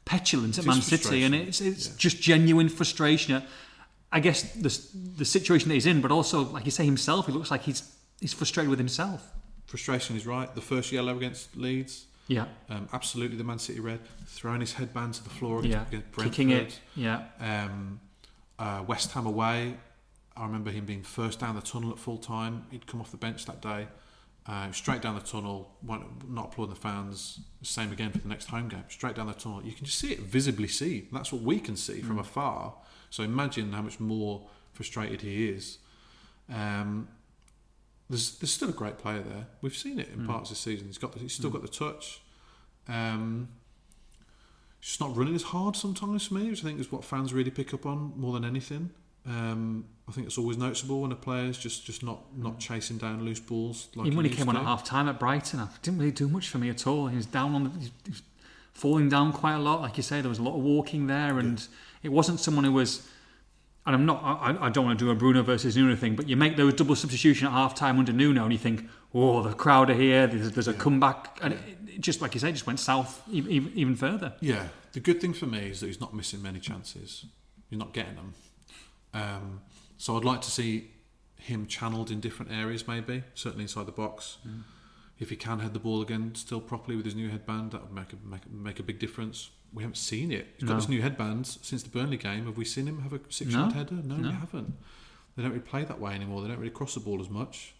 [0.06, 1.94] petulance at Man City and it's it's yeah.
[1.98, 3.34] just genuine frustration.
[3.34, 3.42] Uh,
[4.12, 4.70] I guess the
[5.18, 7.82] the situation that he's in, but also like you say himself, he looks like he's
[8.20, 9.22] he's frustrated with himself.
[9.66, 10.52] Frustration is right.
[10.54, 14.00] The first yellow against Leeds, Yeah, um, absolutely the Man City red.
[14.26, 16.32] Throwing his headband to the floor against, yeah, against Brentford.
[16.36, 16.80] kicking it.
[16.96, 18.00] Yeah, Um,
[18.58, 19.76] uh, West Ham away.
[20.36, 22.66] I remember him being first down the tunnel at full time.
[22.70, 23.86] He'd come off the bench that day,
[24.46, 25.70] uh, straight down the tunnel.
[25.82, 26.04] won't-
[26.36, 27.40] applauding the fans.
[27.62, 28.84] Same again for the next home game.
[28.88, 29.62] Straight down the tunnel.
[29.64, 31.08] You can just see it, visibly see.
[31.12, 32.74] That's what we can see from afar.
[33.10, 35.78] So imagine how much more frustrated he is.
[36.52, 37.08] Um,
[38.08, 39.46] there's, there's still a great player there.
[39.62, 40.86] We've seen it in parts of the season.
[40.86, 42.20] He's got the, he's still got the touch.
[42.88, 43.48] Um,
[44.80, 47.32] he's just not running as hard sometimes for me, which I think is what fans
[47.32, 48.90] really pick up on more than anything.
[49.26, 53.24] Um, I think it's always noticeable when a player's just, just not, not chasing down
[53.24, 53.88] loose balls.
[53.94, 56.28] Like Even when he came on at half time at Brighton, it didn't really do
[56.28, 57.06] much for me at all.
[57.06, 58.22] He was down on the, he was
[58.74, 59.80] falling down quite a lot.
[59.80, 61.66] Like you say, there was a lot of walking there, and
[62.02, 63.08] it wasn't someone who was.
[63.86, 64.22] And I'm not.
[64.22, 66.72] I, I don't want to do a Bruno versus Nuno thing, but you make those
[66.74, 70.26] double substitution at half time under Nuno, and you think, oh, the crowd are here.
[70.26, 73.72] There's, there's a comeback, and it, just like you say, just went south even, even,
[73.74, 74.32] even further.
[74.40, 77.26] Yeah, the good thing for me is that he's not missing many chances.
[77.68, 78.34] He's not getting them.
[79.12, 79.60] Um,
[79.98, 80.90] so I'd like to see
[81.38, 84.38] him channeled in different areas, maybe certainly inside the box.
[85.18, 87.92] If he can head the ball again still properly with his new headband, that would
[87.92, 89.50] make a make, a- make a big difference.
[89.72, 90.48] We haven't seen it.
[90.58, 90.80] He's got No.
[90.80, 92.46] this new headband since the Burnley game.
[92.46, 93.74] Have we seen him have a six-yard No.
[93.74, 93.94] header?
[93.94, 94.28] No, No.
[94.30, 94.74] we haven't.
[95.36, 96.42] They don't really play that way anymore.
[96.42, 97.74] They don't really cross the ball as much,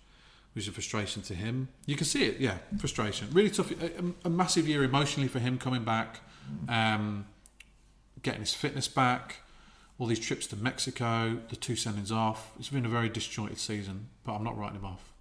[0.55, 1.69] which is a frustration to him.
[1.87, 3.29] You can see it, yeah, frustration.
[3.33, 3.71] Really tough.
[3.81, 6.21] A, a- a massive year emotionally for him coming back,
[6.69, 7.27] um,
[8.23, 9.37] getting his fitness back,
[9.99, 12.53] all these trips to Mexico, the two sendings off.
[12.59, 15.13] It's been a very disjointed season, but I'm not writing him off.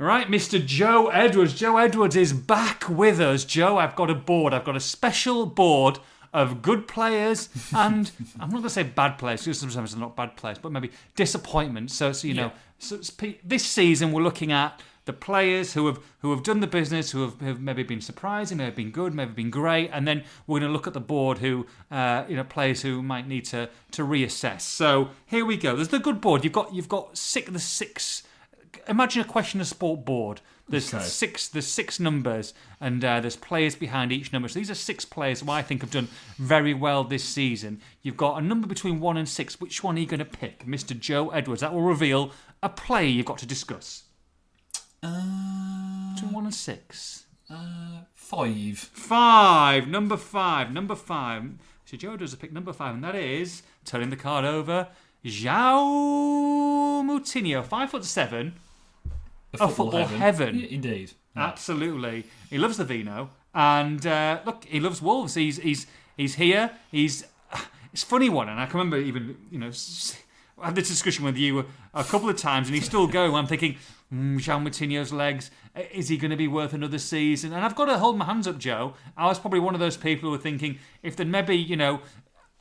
[0.00, 0.64] All right, Mr.
[0.64, 1.54] Joe Edwards.
[1.54, 3.44] Joe Edwards is back with us.
[3.44, 4.54] Joe, I've got a board.
[4.54, 5.98] I've got a special board
[6.32, 8.08] of good players and
[8.38, 10.92] I'm not going to say bad players because sometimes they're not bad players, but maybe
[11.16, 11.94] disappointments.
[11.94, 13.00] So, so you know, so
[13.42, 17.22] this season we're looking at the players who have who have done the business, who
[17.22, 20.70] have, have maybe been surprising, maybe been good, maybe been great, and then we're going
[20.70, 24.02] to look at the board who uh, you know players who might need to to
[24.04, 24.60] reassess.
[24.60, 25.74] So here we go.
[25.74, 26.44] There's the good board.
[26.44, 28.22] You've got you've got six the six
[28.88, 30.40] imagine a question of sport board.
[30.68, 31.02] There's Okay.
[31.04, 31.48] six.
[31.48, 34.48] There's six numbers, and uh, there's players behind each number.
[34.48, 36.08] So these are six players who I think have done
[36.38, 37.80] very well this season.
[38.02, 39.60] You've got a number between one and six.
[39.60, 40.98] Which one are you going to pick, Mr.
[40.98, 41.60] Joe Edwards?
[41.62, 42.32] That will reveal
[42.62, 44.04] a player you've got to discuss.
[45.02, 47.24] Uh, Between one and six.
[47.48, 48.78] Uh, five.
[48.78, 49.88] Five.
[49.88, 50.70] Number five.
[50.72, 51.44] Number five.
[51.86, 54.88] So Joe does a pick number five, and that is turning the card over.
[55.24, 58.54] João Moutinho, five foot seven.
[59.54, 60.58] A Oh, football heaven.
[60.58, 61.12] Yeah, indeed.
[61.36, 65.34] Absolutely, he loves the vino, and uh, look, he loves Wolves.
[65.34, 66.72] He's he's he's here.
[66.90, 67.24] He's
[67.92, 69.70] it's a funny one, and I can remember even you know
[70.60, 71.64] I had this discussion with you
[71.94, 73.34] a couple of times, and he's still going.
[73.34, 73.76] I'm thinking,
[74.12, 75.50] mm, João Moutinho's legs.
[75.92, 77.52] Is he going to be worth another season?
[77.52, 78.94] And I've got to hold my hands up, Joe.
[79.16, 82.00] I was probably one of those people who were thinking if there'd maybe you know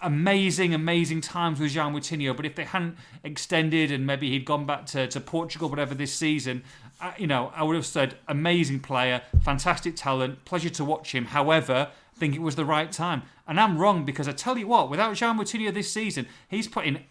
[0.01, 4.65] amazing, amazing times with João Moutinho, but if they hadn't extended and maybe he'd gone
[4.65, 6.63] back to, to Portugal, whatever this season,
[7.01, 11.25] uh, you know, I would have said amazing player, fantastic talent, pleasure to watch him.
[11.25, 13.23] However, I think it was the right time.
[13.47, 17.03] And I'm wrong because I tell you what, without João Moutinho this season, he's putting,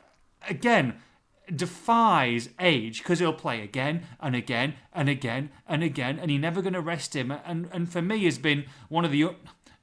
[0.49, 0.95] again,
[1.55, 6.61] defies age because he'll play again and again and again and again, and you're never
[6.61, 7.31] going to rest him.
[7.31, 9.31] And and for me, has been one of the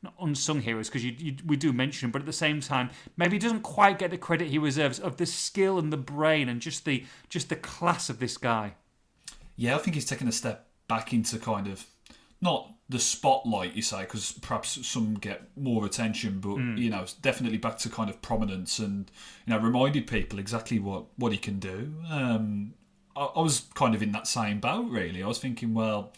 [0.04, 2.90] not unsung heroes because you, you, we do mention him, but at the same time,
[3.18, 6.50] maybe he doesn't quite get the credit he deserves of the skill and the brain
[6.50, 8.74] and just the just the class of this guy.
[9.56, 11.86] Yeah, I think he's taken a step back into kind of
[12.42, 17.58] not the spotlight, you say, because perhaps some get more attention, but you know, definitely
[17.58, 19.10] back to kind of prominence and
[19.46, 21.94] you know, reminded people exactly what what he can do.
[22.10, 22.74] Um,
[23.16, 25.24] I, I was kind of in that same boat, really.
[25.24, 26.14] I was thinking, well,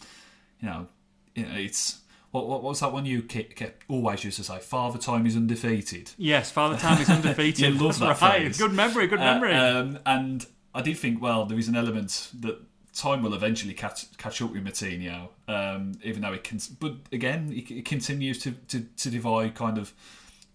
[0.60, 0.88] you know,
[1.34, 2.00] you know it's.
[2.36, 4.58] What, what was that one you kept, kept always used to say?
[4.58, 6.10] Father time is undefeated.
[6.18, 7.74] Yes, Father Time is undefeated.
[7.74, 8.42] You love that right.
[8.42, 8.58] phrase.
[8.58, 9.06] Good memory.
[9.06, 9.54] Good Uh, memory.
[9.54, 12.58] um, and I did think, well, there is an element that
[12.94, 16.58] time will eventually catch catch up with Moutinho, um, even though it can.
[16.78, 19.92] But again, it, it continues to, to, to divide kind of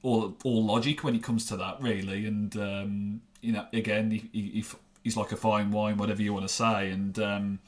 [0.03, 2.25] all all logic when it comes to that, really.
[2.27, 4.63] And um, you know, again, he-
[5.03, 7.59] he's like a fine wine, whatever you want to say, and um,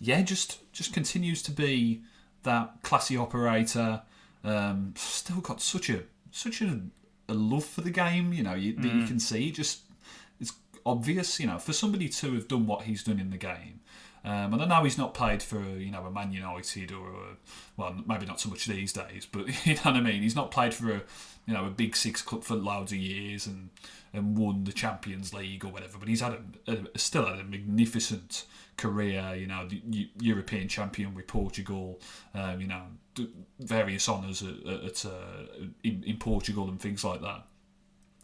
[0.00, 2.02] yeah, just just continues to be
[2.48, 4.02] that classy operator.
[4.44, 6.80] Um, still got such a such a,
[7.28, 9.50] a love for the game, you know, you, that you can see.
[9.50, 9.82] Just
[10.40, 10.52] it's
[10.84, 13.80] obvious, you know, for somebody to have done what he's done in the game.
[14.24, 17.36] Um, and I know he's not played for you know a Man United or a,
[17.76, 20.22] well maybe not so much these days, but you know what I mean.
[20.22, 21.02] He's not played for a
[21.46, 23.70] you know a big six club for loads of years and
[24.12, 25.98] and won the Champions League or whatever.
[25.98, 28.44] But he's had a, a still had a magnificent
[28.78, 29.34] career.
[29.36, 32.00] You know, the European champion with Portugal.
[32.34, 32.82] Um, you know,
[33.60, 37.44] various honours at, at uh, in, in Portugal and things like that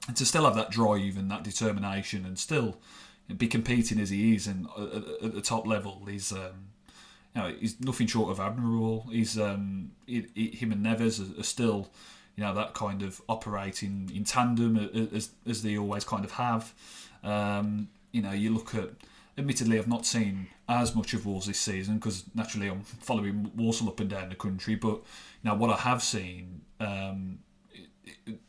[0.06, 2.76] and to still have that drive and that determination and still
[3.36, 6.68] be competing as he is and uh, at, at the top level is um,
[7.34, 11.40] you know he's nothing short of admirable he's um, he, he- him and Neves are,
[11.40, 11.90] are still
[12.36, 14.76] you know that kind of operating in tandem
[15.12, 16.72] as, as they always kind of have
[17.22, 18.90] um, you know you look at
[19.36, 23.88] admittedly I've not seen as much of Wolves this season because naturally I'm following Walsall
[23.88, 27.38] up and down the country but you know what I have seen um,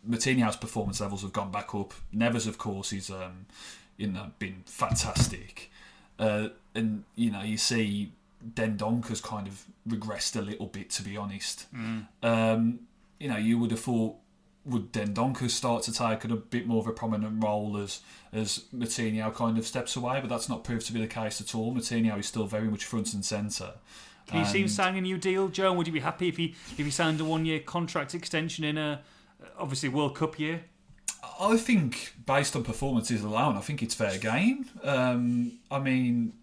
[0.07, 1.93] Moutinho's performance levels have gone back up.
[2.13, 3.45] Neves, of course, is um,
[3.97, 5.71] you know been fantastic,
[6.19, 8.11] uh, and you know you see
[8.53, 11.67] Dendoncker's kind of regressed a little bit, to be honest.
[12.23, 12.79] Um,
[13.19, 14.17] you know, you would have thought
[14.65, 18.01] would Dendoncker start to take a bit more of a prominent role as
[18.33, 21.55] as Moutinho kind of steps away, but that's not proved to be the case at
[21.55, 21.73] all.
[21.73, 23.73] Moutinho is still very much front and centre.
[24.27, 25.71] Can you see him signing a new deal, Joe?
[25.73, 28.77] Would you be happy if he if he signed a one year contract extension in
[28.77, 29.01] a
[29.57, 30.63] obviously World Cup year?
[31.39, 34.65] I think, based on performances alone, I think it's fair game.
[34.83, 36.33] Um, I mean,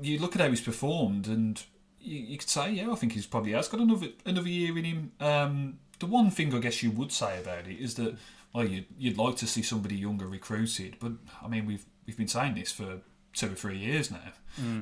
[0.00, 1.62] you look at how he's performed, and
[2.00, 4.84] you, you could say, yeah, I think he's probably has got another another year in
[4.84, 5.12] him.
[5.20, 8.16] Um, the one thing I guess you would say about it is that,
[8.54, 11.12] well, you'd, you'd like to see somebody younger recruited, but
[11.42, 13.00] I mean, we've we've been saying this for
[13.34, 14.32] two or three years now,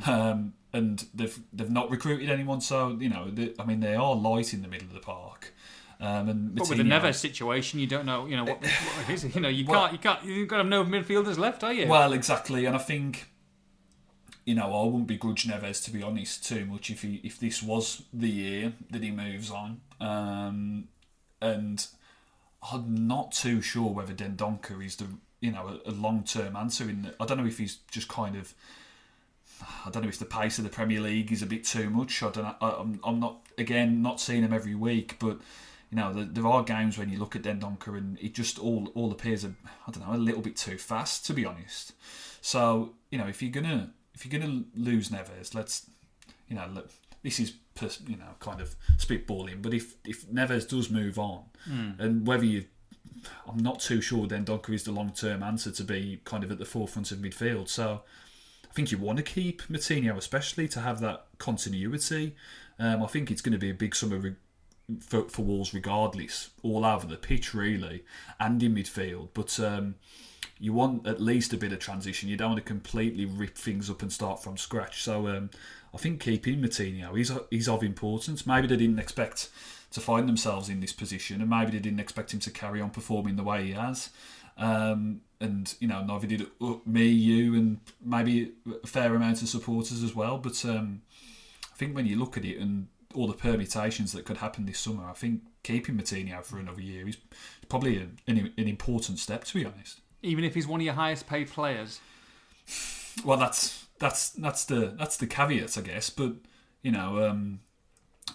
[0.06, 2.60] um, and they've they've not recruited anyone.
[2.60, 5.52] So you know, they, I mean, they are light in the middle of the park.
[5.98, 8.26] Um, and But with the Neves situation, you don't know.
[8.26, 9.34] You know what, what is it?
[9.34, 11.86] You know you can't you can't you've got to have no midfielders left, are you?
[11.88, 13.30] Well, exactly, and I think
[14.44, 17.62] you know I wouldn't begrudge Neves to be honest too much if he if this
[17.62, 20.88] was the year that he moves on, um,
[21.54, 21.86] and
[22.72, 25.06] I'm not too sure whether Dendoncker is the
[25.40, 26.88] you know a, a long term answer.
[26.88, 28.54] In the, I don't know if he's just kind of.
[29.86, 32.22] I don't know if the pace of the Premier League is a bit too much.
[32.22, 32.44] I don't.
[32.44, 35.38] Know, I, I'm, I'm not again not seeing him every week, but
[35.90, 38.90] you know there, there are games when you look at Dendoncker and it just all
[38.94, 39.54] all appears a,
[39.86, 41.92] I don't know a little bit too fast to be honest.
[42.40, 45.88] So you know if you're gonna if you're gonna lose Neves, let's
[46.48, 46.86] you know let,
[47.26, 47.54] this is
[48.06, 51.42] you know kind of spitballing, but if if Neves does move on,
[51.98, 52.64] and whether you
[53.48, 56.58] I'm not too sure Dendoncker is the long term answer to be kind of at
[56.58, 57.68] the forefront of midfield.
[57.68, 58.02] So
[58.70, 62.36] I think you want to keep Moutinho, especially to have that continuity.
[62.78, 64.36] Um, I think it's going to be a big summer re-
[65.00, 68.04] for, for Wolves, regardless, all over the pitch, really,
[68.38, 69.30] and in midfield.
[69.34, 69.96] But um,
[70.58, 72.28] you want at least a bit of transition.
[72.28, 75.02] You don't want to completely rip things up and start from scratch.
[75.02, 75.50] So um,
[75.94, 78.46] I think keeping Moutinho is is of importance.
[78.46, 79.50] Maybe they didn't expect
[79.92, 82.90] to find themselves in this position, and maybe they didn't expect him to carry on
[82.90, 84.10] performing the way he has.
[84.58, 88.52] Um, and you know, neither did uh, me, you, and maybe
[88.82, 90.38] a fair amount of supporters as well.
[90.38, 91.02] But um,
[91.72, 94.78] I think when you look at it and all the permutations that could happen this
[94.78, 97.18] summer, I think keeping Moutinho for another year is
[97.68, 100.00] probably an, an important step, to be honest.
[100.22, 102.00] Even if he's one of your highest paid players.
[103.24, 106.10] Well, that's that's that's the that's the caveat, I guess.
[106.10, 106.34] But
[106.82, 107.60] you know, um,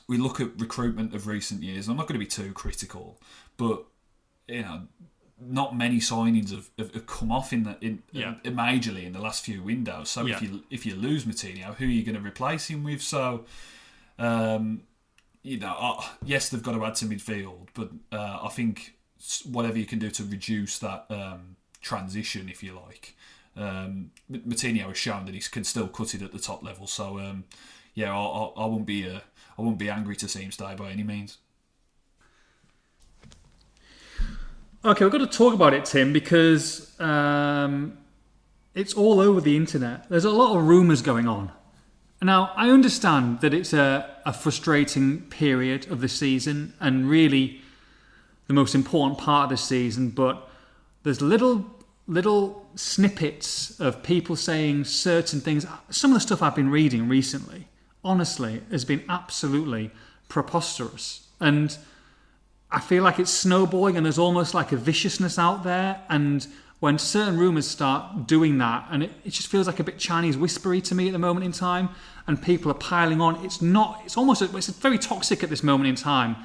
[0.08, 1.88] we look at recruitment of recent years.
[1.88, 3.20] I'm not going to be too critical,
[3.58, 3.84] but
[4.48, 4.82] you know,
[5.40, 8.36] not many signings have, have, have come off in the in, Yeah.
[8.44, 10.10] in majorly in the last few windows.
[10.10, 13.02] So if you if you lose Moutinho, who are you going to replace him with?
[13.02, 13.46] So.
[14.20, 14.84] Um,
[15.44, 18.94] you know, uh, yes, they've got to add to midfield, but uh, I think
[19.50, 23.16] whatever you can do to reduce that um, transition, if you like,
[23.58, 26.88] um, Moutinho has shown that he can still cut it at the top level.
[26.88, 27.44] So, um,
[27.94, 29.20] yeah, I, I, I won't be uh,
[29.58, 31.38] I won't be angry to see him stay by any means.
[34.84, 37.98] Okay, we've got to talk about it, Tim, because um,
[38.74, 40.10] it's all over the internet.
[40.10, 41.52] There's a lot of rumours going on.
[42.20, 47.62] Now, I understand that it's a, a frustrating period of the season and really
[48.48, 50.50] the most important part of the season, but
[51.04, 51.66] there's little
[52.08, 55.66] little snippets of people saying certain things.
[55.90, 57.68] Some of the stuff I've been reading recently,
[58.04, 59.92] honestly, has been absolutely
[60.28, 61.28] preposterous.
[61.40, 61.78] And
[62.70, 66.02] I feel like it's snowballing and there's almost like a viciousness out there.
[66.10, 66.46] And
[66.80, 70.36] when certain rumours start doing that, and it, it just feels like a bit Chinese
[70.36, 71.90] whispery to me at the moment in time,
[72.28, 75.88] and people are piling on, it's not, it's almost, it's very toxic at this moment
[75.90, 76.36] in time.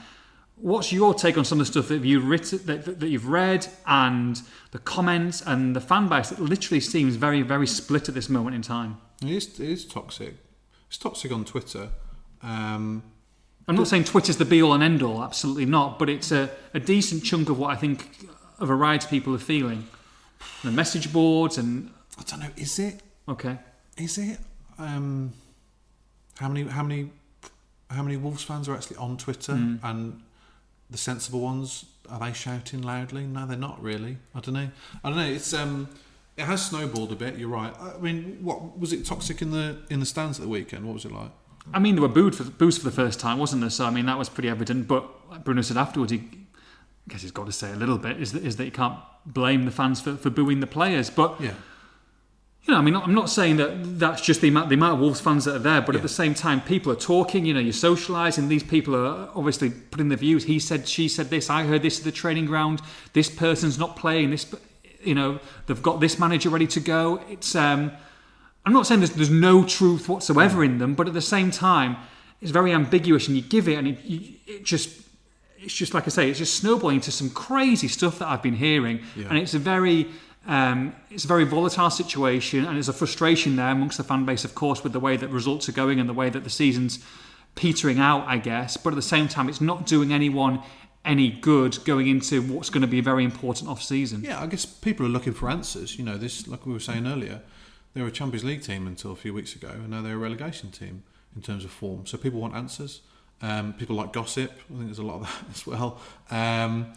[0.56, 3.66] What's your take on some of the stuff that you've written, that, that, you've read,
[3.86, 8.28] and the comments and the fan base that literally seems very, very split at this
[8.30, 8.98] moment in time?
[9.22, 10.34] It is, it is toxic.
[10.88, 11.90] It's toxic on Twitter.
[12.42, 13.02] Um,
[13.68, 16.50] I'm not saying Twitter's the be all and end all, absolutely not, but it's a,
[16.72, 18.08] a decent chunk of what I think
[18.58, 19.86] of a variety of people are feeling.
[20.62, 22.48] The message boards and I don't know.
[22.56, 23.02] Is it?
[23.28, 23.58] okay,
[23.98, 24.38] Is it?
[24.78, 25.32] Um,
[26.38, 26.68] how many?
[26.68, 27.10] How many?
[27.90, 29.52] How many Wolves fans are actually on Twitter?
[29.52, 30.22] And
[30.90, 33.24] the sensible ones are they shouting loudly?
[33.26, 34.18] No, they're not really.
[34.34, 34.68] I don't know.
[35.02, 35.26] I don't know.
[35.26, 35.88] It's um,
[36.36, 37.36] it has snowballed a bit.
[37.36, 37.72] You're right.
[37.80, 40.84] I mean, what was it toxic in the in the stands at the weekend?
[40.84, 41.30] What was it like?
[41.74, 43.70] I mean, there were booed for, boos for the first time, wasn't there?
[43.70, 44.86] So, I mean, that was pretty evident.
[44.86, 48.20] But like Bruno said afterwards, he, I guess he's got to say a little bit,
[48.20, 51.10] is that, is that you can't blame the fans for, for booing the players.
[51.10, 51.54] But, Yeah.
[52.66, 55.00] You know, I mean, I'm not saying that that's just the amount, the amount of
[55.00, 55.98] Wolves fans that are there, but Yeah.
[56.00, 59.70] at the same time, people are talking, you know, you're socialising, these people are obviously
[59.70, 60.44] putting their views.
[60.44, 62.82] He said, she said this, I heard this at the training ground,
[63.12, 64.52] this person's not playing, this,
[65.04, 67.20] you know, they've got this manager ready to go.
[67.30, 67.92] It's, um,
[68.64, 71.96] I'm not saying there's, there's no truth whatsoever in them, but at the same time,
[72.40, 74.90] it's very ambiguous, and you give it, and it, you, it just,
[75.58, 78.56] it's just like I say, it's just snowballing into some crazy stuff that I've been
[78.56, 79.26] hearing, Yeah.
[79.28, 80.08] and it's a very,
[80.46, 84.44] um, it's a very volatile situation, and there's a frustration there amongst the fan base,
[84.44, 87.04] of course, with the way that results are going and the way that the season's
[87.56, 88.76] petering out, I guess.
[88.76, 90.62] But at the same time, it's not doing anyone
[91.04, 94.24] any good going into what's going to be a very important off season.
[94.24, 95.98] Yeah, I guess people are looking for answers.
[95.98, 97.42] You know, this like we were saying earlier,
[97.94, 100.18] they were a Champions League team until a few weeks ago, and now they're a
[100.18, 101.04] relegation team
[101.34, 102.06] in terms of form.
[102.06, 103.00] So people want answers.
[103.42, 104.50] Um, people like gossip.
[104.50, 106.00] I think there's a lot of that as well.
[106.30, 106.92] Um,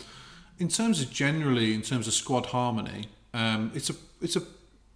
[0.57, 3.05] in terms of generally, in terms of squad harmony,
[3.39, 4.41] um, it's a it's a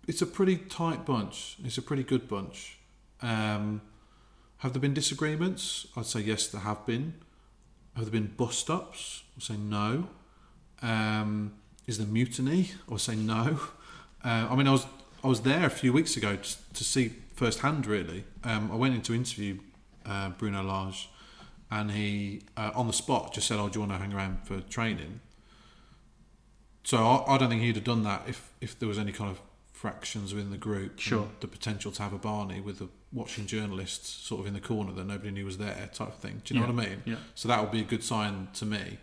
[0.06, 1.56] it's a pretty tight bunch.
[1.64, 2.78] It's a pretty good bunch.
[3.22, 3.82] Um,
[4.58, 5.88] have there been disagreements?
[5.96, 7.14] I'd say yes, there have been.
[7.96, 9.24] Have there been bust ups?
[9.38, 10.10] I'd say no.
[10.82, 11.54] Um,
[11.88, 12.72] is there mutiny?
[12.88, 13.60] I would say no.
[14.26, 14.86] Uh, I mean, I was
[15.22, 17.86] I was there a few weeks ago to, to see firsthand.
[17.86, 19.58] Really, um, I went in to interview
[20.06, 21.10] uh, Bruno Lage,
[21.70, 24.48] and he uh, on the spot just said, "Oh, do you want to hang around
[24.48, 25.20] for training?"
[26.84, 29.32] So I, I don't think he'd have done that if if there was any kind
[29.32, 29.42] of
[29.72, 31.00] fractions within the group.
[31.00, 31.28] Sure.
[31.42, 34.92] The potential to have a Barney with the watching journalists sort of in the corner
[34.94, 36.42] that nobody knew was there type of thing.
[36.46, 37.02] Do you know Yeah, what I mean?
[37.06, 37.16] yeah.
[37.36, 38.98] So that would be a good sign to me.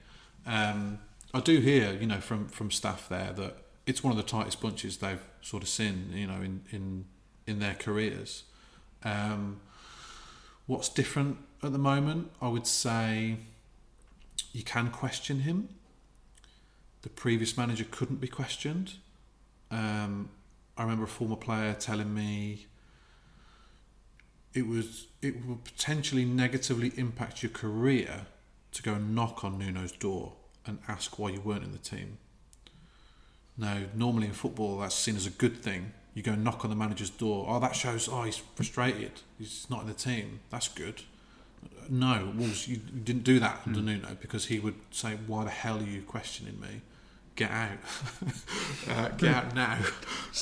[0.47, 0.99] Um,
[1.35, 4.61] I do hear, you know, from from staff there that it's one of the tightest
[4.61, 7.05] bunches they've sort of seen, you know, in in
[7.47, 8.45] in their careers.
[9.05, 9.61] Um,
[10.67, 12.31] what's different at the moment?
[12.41, 13.37] I would say
[14.53, 15.69] you can question him.
[17.03, 18.95] The previous manager couldn't be questioned.
[19.71, 20.31] Um,
[20.77, 22.67] I remember a former player telling me
[24.53, 28.27] it was it will potentially negatively impact your career
[28.73, 30.33] to go and knock on Nuno's door
[30.67, 32.19] and ask why you weren't in the team.
[33.57, 35.93] Now, normally in football, that's seen as a good thing.
[36.15, 37.47] You go and knock on the manager's door.
[37.49, 38.09] Oh, that shows.
[38.09, 39.13] Oh, he's frustrated.
[39.39, 40.41] He's not in the team.
[40.51, 41.03] That's good.
[41.89, 45.51] No, Wolves, you, you didn't do that under Nuno because he would say, "Why the
[45.51, 46.81] hell are you questioning me?
[47.41, 47.79] Get out!
[48.91, 49.79] uh, get out now!"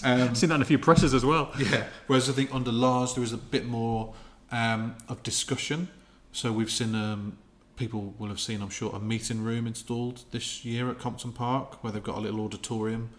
[0.02, 1.52] Um, I've seen that in a few presses as well.
[1.58, 1.84] yeah.
[2.08, 4.14] Whereas I think under Lage there was a bit more
[4.50, 5.88] um, of discussion.
[6.32, 7.38] So we've seen um,
[7.76, 11.82] people will have seen, I'm sure, a meeting room installed this year at Compton Park
[11.84, 13.10] where they've got a little auditorium,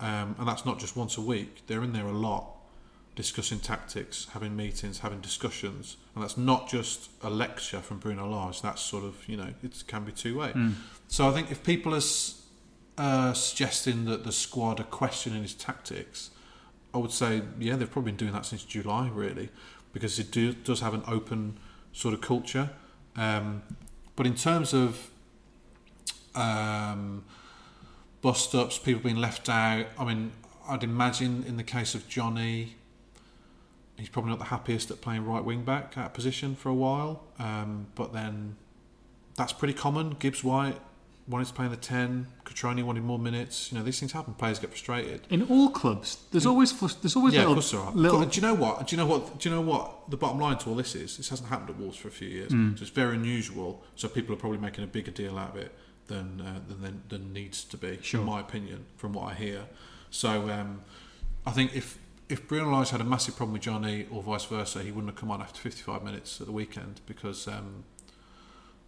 [0.00, 1.62] um, and that's not just once a week.
[1.66, 2.46] They're in there a lot,
[3.14, 8.62] discussing tactics, having meetings, having discussions, and that's not just a lecture from Bruno Lage.
[8.62, 10.52] That's sort of you know it can be two way.
[11.08, 12.38] So I think if people are s-
[12.98, 16.30] uh, suggesting that the squad are questioning his tactics,
[16.94, 19.48] I would say, yeah, they've probably been doing that since July, really,
[19.92, 21.58] because it do, does have an open
[21.92, 22.70] sort of culture.
[23.16, 23.62] Um,
[24.14, 25.10] but in terms of
[26.34, 27.24] um,
[28.20, 30.32] bust ups, people being left out, I mean,
[30.68, 32.76] I'd imagine in the case of Jonny,
[33.96, 37.24] he's probably not the happiest at playing right wing back at position for a while.
[37.38, 38.56] Um, but then
[39.36, 40.10] that's pretty common.
[40.18, 40.78] Gibbs White
[41.28, 43.70] wanted to play in the 10, Cutrone wanted more minutes.
[43.70, 44.34] You know, these things happen.
[44.34, 45.20] Players get frustrated.
[45.30, 47.92] In all clubs, there's always there's always Yeah, little, of course there are.
[47.92, 48.86] little do you know what?
[48.88, 49.38] Do you know what?
[49.38, 50.10] Do you know what?
[50.10, 52.28] The bottom line to all this is, this hasn't happened at Wolves for a few
[52.28, 52.74] years, Hmm.
[52.76, 53.82] so it's very unusual.
[53.96, 55.72] So people are probably making a bigger deal out of it
[56.08, 58.20] than uh, than, than than needs to be, Sure.
[58.20, 59.66] in my opinion, from what I hear.
[60.10, 60.80] So um,
[61.46, 64.82] I think if if Bruno Lage had a massive problem with Jonny or vice versa,
[64.82, 67.46] he wouldn't have come on after 55 minutes at the weekend because.
[67.46, 67.84] Um,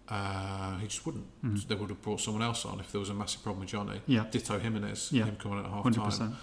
[0.09, 1.25] uh, he just wouldn't.
[1.69, 4.01] They would have brought someone else on if there was a massive problem with Jonny.
[4.07, 4.25] Yeah.
[4.31, 5.25] Ditto Jimenez, Yeah.
[5.25, 5.85] him coming at half
[6.19, 6.37] time.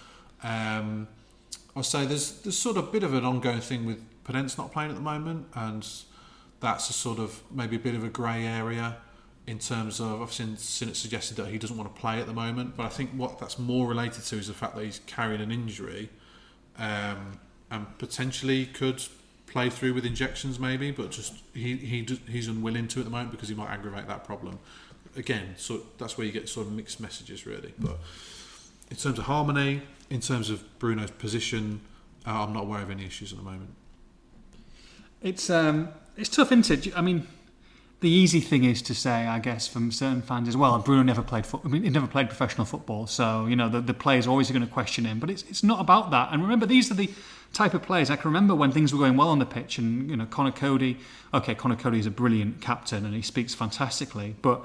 [0.43, 1.07] Um,
[1.75, 4.71] I'll say there's there's sort of a bit of an ongoing thing with Podence not
[4.71, 5.88] playing at the moment, and
[6.59, 8.97] that's a sort of maybe a bit of a grey area
[9.47, 12.27] in terms of I've seen, seen it suggested that he doesn't want to play at
[12.27, 15.01] the moment, but I think what that's more related to is the fact that he's
[15.07, 16.09] carrying an injury
[16.77, 17.39] um,
[17.71, 19.03] and potentially could
[19.52, 23.32] play through with injections maybe, but just he, he he's unwilling to at the moment
[23.32, 24.57] because he might aggravate that problem.
[25.18, 27.99] Again, so that's where you get sort of mixed messages really, but
[28.90, 31.82] in terms of harmony, in terms of Bruno's position,
[32.26, 33.73] uh, I'm not aware of any issues at the moment.
[35.22, 36.98] It's um, it's tough, isn't it?
[36.98, 37.28] I mean,
[37.99, 40.80] the easy thing is to say, I guess, from certain fans as well.
[40.80, 41.45] Bruno never played.
[41.45, 44.30] Fo- I mean, he never played professional football, so you know the, the players are
[44.30, 45.19] always going to question him.
[45.19, 46.30] But it's it's not about that.
[46.32, 47.10] And remember, these are the
[47.53, 48.10] type of players.
[48.10, 50.52] I can remember when things were going well on the pitch, and you know, Conor
[50.52, 50.98] Coady.
[51.34, 54.64] Okay, Conor Coady is a brilliant captain, and he speaks fantastically, but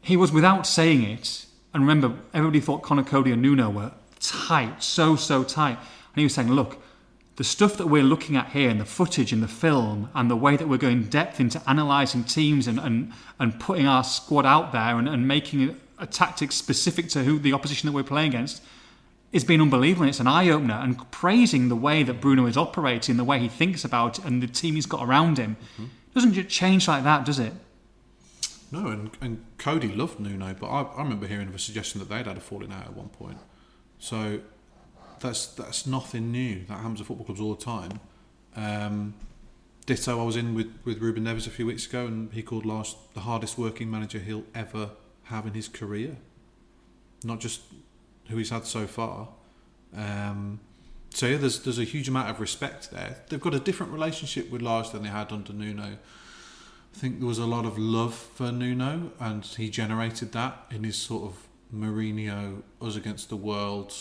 [0.00, 1.46] he was without saying it.
[1.72, 5.78] And remember, everybody thought Conor Coady and Nuno were tight, so so tight.
[5.78, 6.80] And he was saying, look,
[7.36, 10.36] the stuff that we're looking at here and the footage and the film and the
[10.36, 14.72] way that we're going depth into analysing teams and, and, and putting our squad out
[14.72, 18.62] there and, and making a, tactic specific to who the opposition that we're playing against
[19.34, 20.06] it's been unbelievable.
[20.06, 23.48] It's an eye opener and praising the way that Bruno is operating, the way he
[23.48, 25.56] thinks about it, and the team he's got around him.
[26.14, 27.52] Doesn't just change like that, does it?
[28.70, 32.08] No, and, and Coady loved Nuno, but I, I remember hearing of a suggestion that
[32.08, 33.38] they'd had a falling out at one point.
[33.98, 34.38] So
[35.18, 36.64] that's that's nothing new.
[36.66, 37.98] That happens at football clubs all the time.
[38.54, 39.14] Um,
[39.84, 42.64] ditto, I was in with, with Ruben Neves a few weeks ago, and he called
[42.64, 44.90] Lage the hardest working manager he'll ever
[45.24, 46.18] have in his career.
[47.24, 47.62] Not just
[48.28, 49.28] who he's had so far.
[49.96, 50.60] Um,
[51.10, 53.16] so yeah, there's there's a huge amount of respect there.
[53.28, 55.96] They've got a different relationship with Lage than they had under Nuno.
[56.94, 60.84] I think there was a lot of love for Nuno, and he generated that in
[60.84, 63.94] his sort of Mourinho, us against the world.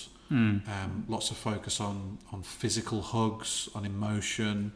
[0.68, 4.74] Um, lots of focus on on physical hugs, on emotion.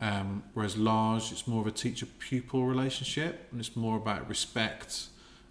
[0.00, 5.06] Um, whereas Lage, it's more of a teacher pupil relationship, and it's more about respect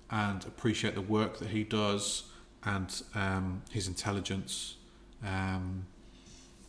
[0.10, 2.24] and appreciate the work that he does
[2.73, 4.76] and um, his intelligence.
[5.26, 5.85] Um,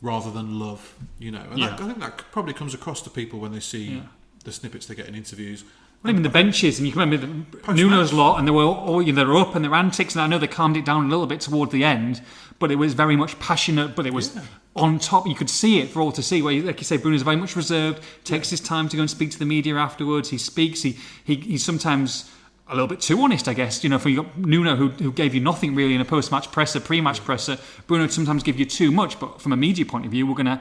[0.00, 3.40] rather than love, you know, and that, I think that probably comes across to people
[3.40, 4.00] when they see Yeah.
[4.44, 5.64] the snippets they get in interviews.
[6.04, 7.26] I mean, the benches, and you can remember
[7.66, 7.74] the.
[7.74, 10.28] Nuno's lot, and they were all you know, they're up and they're antics, and I
[10.28, 12.22] know they calmed it down a little bit toward the end,
[12.60, 14.38] but it was very much passionate, but it was
[14.76, 15.26] on top.
[15.26, 16.40] You could see it for all to see.
[16.40, 19.32] Where, like you say, Bruno's very much reserved, takes his time to go and speak
[19.32, 20.30] to the media afterwards.
[20.30, 20.82] He speaks.
[20.82, 22.30] He, he he sometimes
[22.68, 23.82] a little bit too honest, I guess.
[23.82, 26.52] You know, for you got Nuno who, who gave you nothing really in a post-match
[26.52, 27.58] presser, pre-match presser.
[27.86, 30.34] Bruno would sometimes give you too much, but from a media point of view, we're
[30.34, 30.60] going to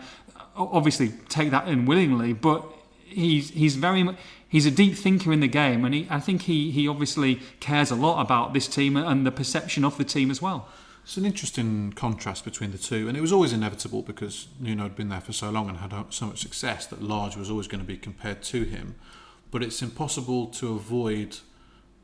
[0.55, 2.33] obviously take that in willingly.
[2.33, 2.63] But
[3.05, 4.07] he's he's very
[4.47, 7.91] he's a deep thinker in the game, and he, I think he he obviously cares
[7.91, 10.67] a lot about this team and the perception of the team as well.
[11.03, 14.95] It's an interesting contrast between the two, and it was always inevitable because Nuno had
[14.95, 17.67] been there for so long and had uh, so much success that Lage was always
[17.67, 18.95] going to be compared to him.
[19.49, 21.37] But it's impossible to avoid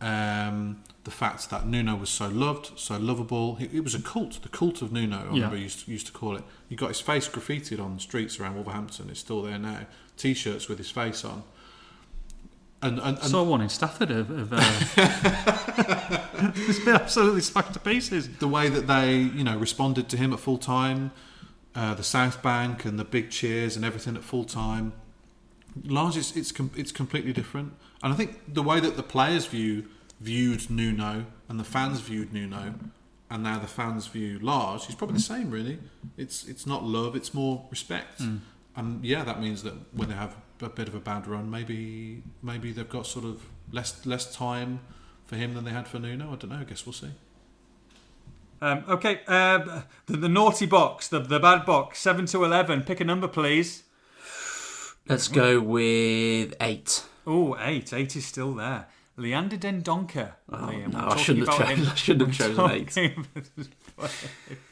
[0.03, 3.57] um, the fact that Nuno was so loved, so lovable.
[3.59, 5.17] It, it was a cult, the cult of Nuno.
[5.17, 6.43] I remember used to, used to call it.
[6.67, 9.09] He got his face graffitied on the streets around Wolverhampton.
[9.09, 9.87] It's still there now.
[10.17, 11.43] T-shirts with his face on.
[12.81, 14.29] And, and, and Saw one in Stafford of.
[14.29, 14.57] of uh,
[16.57, 18.27] it's been absolutely smashed to pieces.
[18.39, 21.11] the way that they, you know, responded to him at full time,
[21.75, 24.91] uh, the South Bank and the big cheers and everything at full time.
[25.85, 27.73] Lage, it's it's, com- it's completely different,
[28.03, 29.85] and I think the way that the players view
[30.21, 32.75] viewed Nuno and the fans viewed Nuno,
[33.29, 35.49] and now the fans view Lage is probably the same.
[35.49, 35.79] Really,
[36.17, 38.21] it's it's not love, it's more respect,
[38.75, 42.21] and yeah, that means that when they have a bit of a bad run, maybe
[42.41, 44.81] maybe they've got sort of less less time
[45.25, 46.33] for him than they had for Nuno.
[46.33, 46.57] I don't know.
[46.57, 47.11] I guess we'll see.
[48.61, 52.83] Um, okay, uh, the, the naughty box, the, the bad box, 7 to 11.
[52.83, 53.83] Pick a number, please.
[55.05, 57.03] Let's go with eight.
[57.25, 57.93] Oh, eight.
[57.93, 58.87] Eight is still there.
[59.15, 60.31] Leander Dendoncker.
[60.51, 60.93] Oh, Liam.
[60.93, 61.85] no, I shouldn't have chosen-.
[61.91, 62.91] I shouldn't have chosen eight.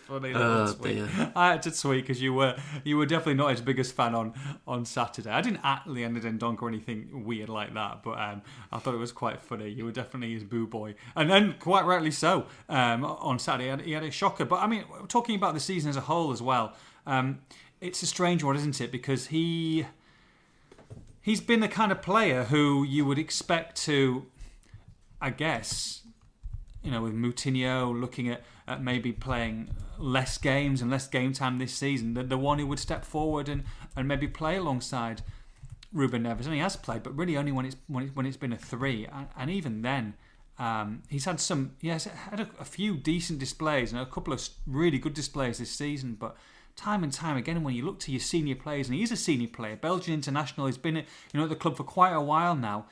[0.07, 1.07] Funny little Oh, dear.
[1.35, 4.33] I had to tweet because you were you were definitely not his biggest fan on
[4.67, 5.29] on Saturday.
[5.29, 8.41] I didn't at Leander Dendoncker or anything weird like that, but um,
[8.71, 9.69] I thought it was quite funny.
[9.69, 12.47] You were definitely his boo boy, and then quite rightly so.
[12.67, 14.43] Um, on Saturday, he had, he had a shocker.
[14.43, 16.73] But I mean, talking about the season as a whole as well,
[17.05, 17.39] um,
[17.79, 18.91] it's a strange one, isn't it?
[18.91, 19.85] Because he
[21.21, 24.25] he's been the kind of player who you would expect to,
[25.21, 26.01] I guess,
[26.83, 29.69] you know, with Moutinho looking at, at maybe playing
[29.99, 33.47] less games and less game time this season, the, the one who would step forward
[33.47, 33.63] and,
[33.95, 35.21] and maybe play alongside
[35.93, 36.45] Ruben Neves.
[36.45, 38.57] And he has played, but really only when it's when, it, when it's been a
[38.57, 39.05] three.
[39.05, 40.15] And, and even then,
[40.57, 44.47] um, he's had some, has had a, a few decent displays and a couple of
[44.65, 46.35] really good displays this season, but
[46.75, 49.47] time and time again when you look to your senior players and he's a senior
[49.47, 51.03] player Belgian international he's been you
[51.33, 52.85] know at the club for quite a while now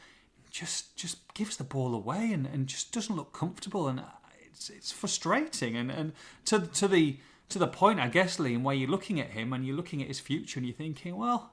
[0.52, 4.04] just just gives the ball away and, and just doesn't look comfortable and uh,
[4.46, 6.14] it's it's frustrating and, and
[6.46, 9.66] to to the to the point I guess Liam where you're looking at him and
[9.66, 11.52] you're looking at his future and you're thinking well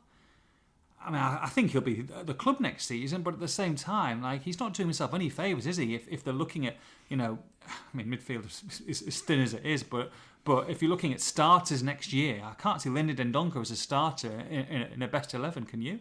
[1.07, 3.77] I mean, I think he'll be at the club next season, but at the same
[3.77, 5.95] time, like he's not doing himself any favours, is he?
[5.95, 6.77] If, if they're looking at,
[7.09, 7.39] you know,
[7.69, 10.11] I mean, midfield is, is as thin as it is, but
[10.47, 13.77] but if you're looking at starters next year, I can't see Leander Dendoncker as a
[13.77, 14.65] starter in,
[14.95, 15.67] in, a best eleven.
[15.67, 15.99] Can you?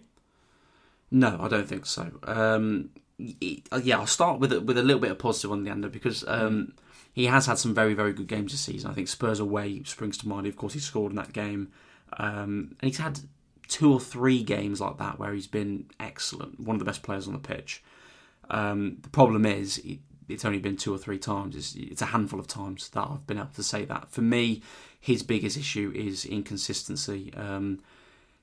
[1.09, 2.11] No, I don't think so.
[2.23, 6.23] Um, yeah, I'll start with a, with a little bit of positive on Leander because
[6.27, 6.73] um,
[7.11, 8.91] he has had some very very good games this season.
[8.91, 10.45] I think Spurs away springs to mind.
[10.45, 11.71] Of course, he scored in that game,
[12.17, 13.19] um, and he's had
[13.67, 17.25] two or three games like that where he's been excellent, one of the best players
[17.25, 17.83] on the pitch.
[18.51, 19.81] Um, the problem is
[20.27, 21.55] it's only been two or three times.
[21.55, 24.11] It's, it's a handful of times that I've been able to say that.
[24.11, 24.61] For me,
[24.99, 27.33] his biggest issue is inconsistency.
[27.35, 27.79] Um,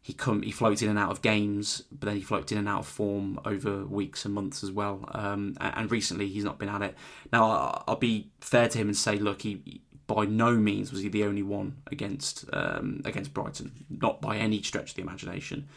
[0.00, 2.68] he come he floats in and out of games, but then he floats in and
[2.68, 5.08] out of form over weeks and months as well.
[5.12, 6.96] Um, and, recently, he's not been at it.
[7.32, 11.00] Now, I- I'll be fair to him and say, look, he by no means was
[11.00, 15.68] he the only one against um, against Brighton, not by any stretch of the imagination.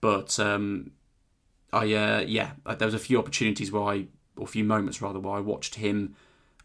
[0.00, 0.92] But um,
[1.72, 4.06] I uh, yeah, there was a few opportunities where I,
[4.36, 6.16] or a few moments rather, where I watched him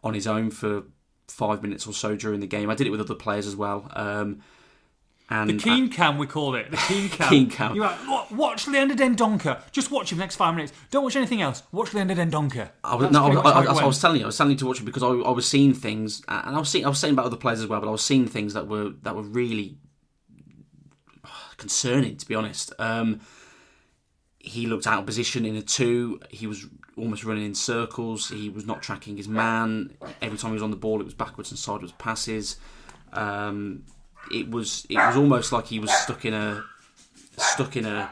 [0.04, 0.84] on his own for
[1.28, 2.70] five minutes or so during the game.
[2.70, 3.90] I did it with other players as well.
[3.94, 4.42] Um,
[5.30, 6.70] and The keen cam, we called it.
[6.72, 7.30] The keen cam.
[7.30, 7.76] Keen cam.
[7.76, 9.62] You're like, watch Leander Dendoncker.
[9.72, 10.74] Just watch him the next five minutes.
[10.90, 11.64] Don't watch anything else.
[11.72, 12.70] Watch Leander Dendoncker.
[12.84, 14.24] I was, That's no, I, I, how it that's what I was telling you.
[14.24, 16.60] I was telling you to watch it because I, I was seeing things, and I
[16.60, 18.54] was seeing, I was saying about other players as well, but I was seeing things
[18.56, 19.78] that were that were really
[21.56, 22.74] concerning, to be honest.
[22.78, 23.22] Um,
[24.38, 26.20] he looked out of position in a two.
[26.30, 26.66] He was
[26.98, 28.30] almost running in circles.
[28.30, 29.94] He was not tracking his man.
[30.22, 32.58] Every time he was on the ball, it was backwards and sideways passes.
[33.14, 33.84] Um,
[34.32, 36.64] it was it was almost like he was stuck in a
[37.38, 38.12] stuck in a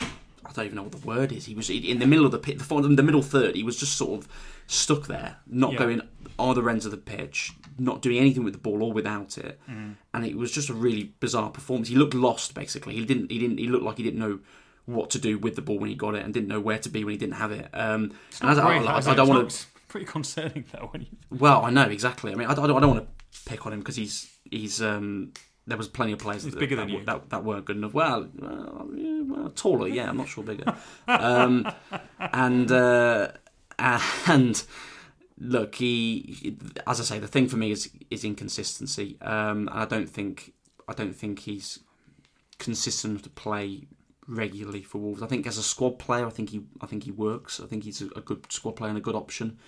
[0.00, 1.44] I don't even know what the word is.
[1.44, 3.54] He was in the middle of the pit, the, far- the middle third.
[3.54, 4.28] He was just sort of
[4.66, 5.78] stuck there, not Yeah.
[5.78, 6.02] going
[6.40, 9.60] either ends of the pitch, not doing anything with the ball or without it.
[9.70, 9.94] Mm.
[10.14, 11.88] And it was just a really bizarre performance.
[11.88, 12.94] He looked lost, basically.
[12.94, 13.30] He didn't.
[13.30, 13.58] He didn't.
[13.58, 14.40] He looked like he didn't know
[14.90, 16.88] what to do with the ball when he got it, and didn't know where to
[16.88, 17.68] be when he didn't have it.
[17.72, 19.66] Um, and as I, I, I don't want to.
[19.88, 20.88] Pretty concerning though.
[20.92, 21.08] When you,
[21.38, 22.32] Well, I know exactly.
[22.32, 24.80] I mean, I don't, I don't want to pick on him because he's he's.
[24.80, 25.32] Um,
[25.66, 27.06] there was plenty of players that, bigger that, than were- you.
[27.06, 27.92] that, that weren't good enough.
[27.94, 30.74] Well, well, yeah, well, taller, yeah, I'm not sure bigger.
[31.08, 31.70] Um,
[32.18, 33.28] and uh,
[34.26, 34.62] and
[35.38, 36.56] look, he,
[36.86, 39.16] as I say, the thing for me is is inconsistency.
[39.20, 40.52] Um, and I don't think
[40.88, 41.80] I don't think he's
[42.58, 43.88] consistent enough to play
[44.30, 45.22] regularly for Wolves.
[45.22, 47.60] I think as a squad player, I think he I think he works.
[47.60, 49.58] I think he's a, a good squad player and a good option.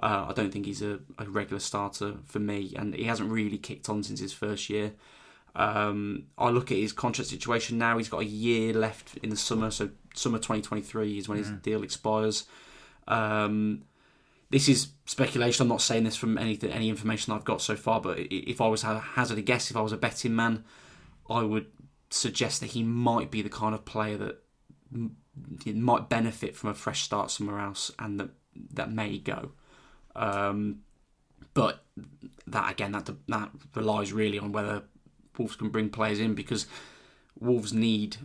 [0.00, 3.58] Uh, I don't think he's a, a regular starter for me, and he hasn't really
[3.58, 4.92] kicked on since his first year.
[5.56, 7.98] Um, I look at his contract situation now.
[7.98, 11.82] He's got a year left in the summer, so summer 2023 is when his deal
[11.82, 12.46] expires.
[13.08, 13.82] Um,
[14.50, 15.62] this is speculation.
[15.62, 18.00] I'm not saying this from anything, any information I've got so far.
[18.00, 20.64] But if I was hazard a guess, if I was a betting man,
[21.28, 21.66] I would
[22.10, 24.42] suggest that he might be the kind of player that
[24.92, 25.16] m-
[25.66, 28.30] might benefit from a fresh start somewhere else, and that
[28.74, 29.52] that may go.
[30.16, 30.80] Um,
[31.54, 31.84] but
[32.46, 34.82] that again, that that relies really on whether
[35.36, 36.66] Wolves can bring players in because
[37.38, 38.16] Wolves need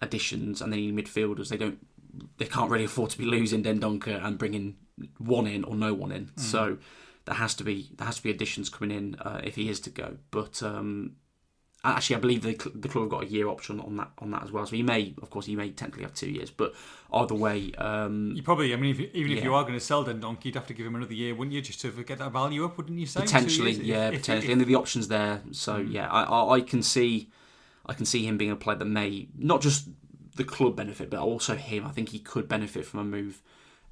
[0.00, 1.48] additions and they need midfielders.
[1.48, 1.78] They don't,
[2.38, 4.76] they can't really afford to be losing Dendoncker and bringing
[5.18, 6.30] one in or no one in.
[6.36, 6.78] So
[7.26, 9.80] there has to be there has to be additions coming in uh, if he is
[9.80, 10.16] to go.
[10.30, 11.16] But um,
[11.92, 14.42] actually, I believe the the club have got a year option on that on that
[14.44, 14.66] as well.
[14.66, 16.50] So he may, of course, he may technically have two years.
[16.50, 16.74] But
[17.12, 20.04] either way, um, You probably, I mean, if, even if you are going to sell
[20.04, 22.64] Dendonk, you'd have to give him another year, wouldn't you, just to get that value
[22.64, 23.20] up, wouldn't you say?
[23.20, 23.86] Potentially, years?
[23.86, 25.42] Yeah, if- potentially, if- and the options there.
[25.52, 27.28] So yeah, I, I, I can see,
[27.86, 29.88] I can see him being a player that may not just
[30.36, 31.86] the club benefit, but also him.
[31.86, 33.40] I think he could benefit from a move,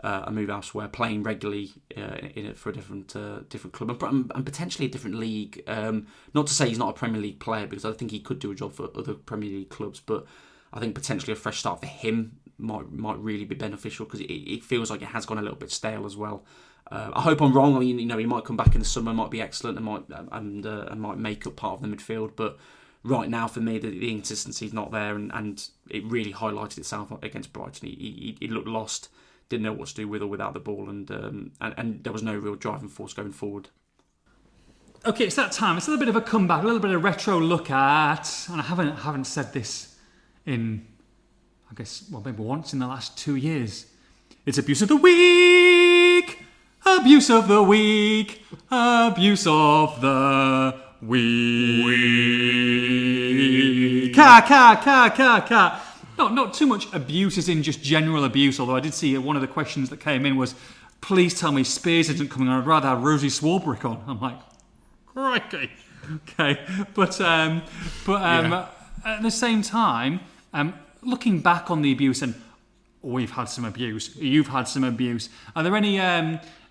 [0.05, 3.91] uh, a move elsewhere, playing regularly uh, in it for a different, uh, different club,
[4.03, 5.63] and, and- potentially a different league.
[5.67, 8.39] Um, not to say he's not a Premier League player, because I think he could
[8.39, 10.27] do a job for other Premier League clubs, but
[10.73, 14.31] I think potentially a fresh start for him might might really be beneficial because it,
[14.31, 16.45] it feels like it has gone a little bit stale as well.
[16.93, 17.75] Uh, I hope I'm wrong.
[17.77, 19.87] I mean, you know, he might come back in the summer, might be excellent, and
[19.87, 22.33] might and uh, and might make up part of the midfield.
[22.37, 22.59] But
[23.03, 26.79] right now, for me, the, the inconsistency is not there, and, and it really highlighted
[26.79, 27.89] itself against Brighton.
[27.89, 29.09] He, he, he looked lost,
[29.49, 32.13] didn't know what to do with or without the ball, and um, and, and there
[32.13, 33.69] was no real driving force going forward.
[35.07, 35.77] Okay, it's that time.
[35.77, 38.61] It's a little bit of a comeback, a little bit of retro look at, and
[38.61, 39.97] I haven't haven't said this
[40.47, 40.87] in,
[41.71, 43.87] I guess, well, maybe once in the last two years.
[44.47, 46.39] It's abuse of the week,
[46.87, 51.85] abuse of the week, abuse of the week.
[54.15, 55.84] Ka ka ka ka ka.
[56.19, 58.61] Not not too much abuse as in just general abuse.
[58.61, 60.55] Although I did see one of the questions that came in was,
[61.01, 62.61] "Please tell me Spiers isn't coming on.
[62.63, 64.39] I'd rather have Rosie Swarbrick on." I'm like,
[65.07, 65.71] Crikey.
[66.29, 66.61] Okay,
[66.95, 67.63] but um,
[68.07, 68.67] but um, Yeah.
[69.05, 70.21] at the same time,
[70.53, 72.35] um, looking back on the abuse, and
[73.03, 74.15] we've had some abuse.
[74.17, 75.29] You've had some abuse.
[75.57, 75.99] Are there any?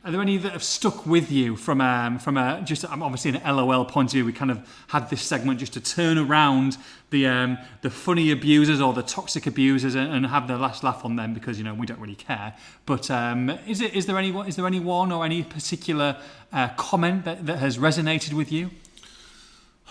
[0.05, 3.39] Are there any that have stuck with you from um, from a just um, obviously
[3.39, 4.25] an LOL point of view?
[4.25, 6.75] We kind of had this segment just to turn around
[7.09, 11.05] the um, the funny abusers or the toxic abusers and, and have the last laugh
[11.05, 12.53] on them because you know we don't really care.
[12.85, 16.17] But um, is it is there any is there anyone or any particular
[16.51, 18.71] uh, comment that, that has resonated with you?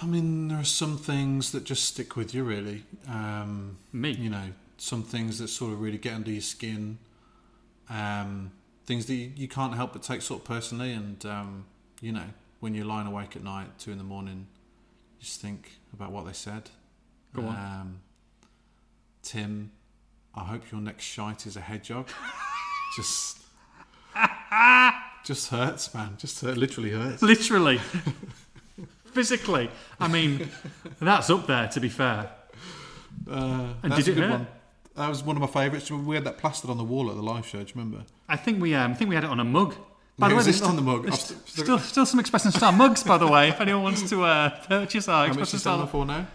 [0.02, 2.82] I mean, there are some things that just stick with you, really.
[3.08, 4.10] Um, Me.
[4.10, 6.98] you know, some things that sort of really get under your skin.
[7.88, 8.50] Um,
[8.86, 11.66] things that you, you can't help but take sort of personally, and um,
[12.00, 12.24] you know,
[12.60, 14.46] when you're lying awake at night, two in the morning,
[15.18, 16.70] you just think about what they said.
[17.34, 17.48] Go on.
[17.56, 18.00] Um,
[19.22, 19.70] Tim,
[20.34, 22.08] I hope your next shite is a hedgehog.
[22.96, 23.38] just,
[25.24, 26.16] just hurts, man.
[26.18, 27.22] Just hurt, literally hurts.
[27.22, 27.78] Literally,
[29.06, 29.70] physically.
[30.00, 30.48] I mean,
[31.00, 31.68] that's up there.
[31.68, 32.30] To be fair.
[33.30, 34.38] Uh, And that's did a it good hurt?
[34.38, 34.46] one.
[34.96, 35.90] That was one of my favourites.
[35.90, 37.58] We had that plastered on the wall at the live show.
[37.62, 38.04] Do you remember?
[38.28, 39.74] I think we um, I think we had it on a mug.
[40.18, 41.04] By the way, there's on the mug?
[41.04, 43.48] there's st- still- still some Express and Star mugs, by the way.
[43.48, 46.26] If anyone wants to uh, purchase our How Express much and Star, for now?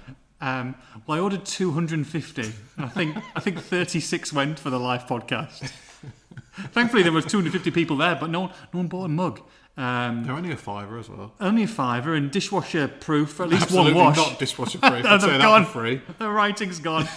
[0.42, 0.76] um,
[1.06, 2.54] well, I ordered 250, and
[2.86, 5.72] I think I think 36 went for the live podcast.
[6.72, 9.42] Thankfully, there was 250 people there, but no one no one bought a mug.
[9.78, 11.32] Um, They're only a fiver as well.
[11.40, 14.18] only a fiver and dishwasher proof for at least Absolutely one wash.
[14.18, 15.06] not dishwasher proof.
[15.06, 15.66] I'd say that gone.
[15.66, 16.02] for free.
[16.18, 17.08] The writing's gone.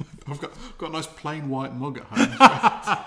[0.26, 2.98] I've got got a nice plain white mug at home.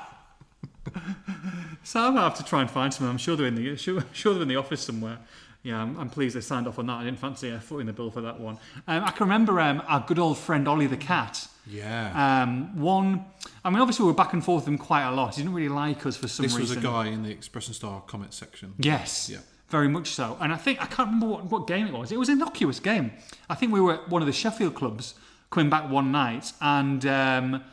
[1.83, 3.07] So I'm gonna have to try and find some.
[3.07, 5.17] I'm sure they're in the sure, sure they're in the office somewhere.
[5.63, 6.93] Yeah, I'm, I'm pleased they signed off on that.
[6.93, 8.57] I didn't fancy a foot in the bill for that one.
[8.87, 11.47] Um, I can remember um, our good old friend Ollie the cat.
[11.67, 12.43] yeah.
[12.43, 13.25] Um, one,
[13.63, 15.35] I mean, obviously we were back and forth with him quite a lot.
[15.35, 16.79] He didn't really like us for some this was reason.
[16.79, 18.73] a guy in the Express and Star comment section.
[18.79, 19.29] Yes.
[19.29, 19.39] Yeah.
[19.69, 20.35] Very much so.
[20.41, 22.11] And I think I can't remember what, what game it was.
[22.11, 23.11] It was an innocuous game.
[23.47, 25.13] I think we were at one of the Sheffield clubs
[25.51, 27.63] coming back one night and um,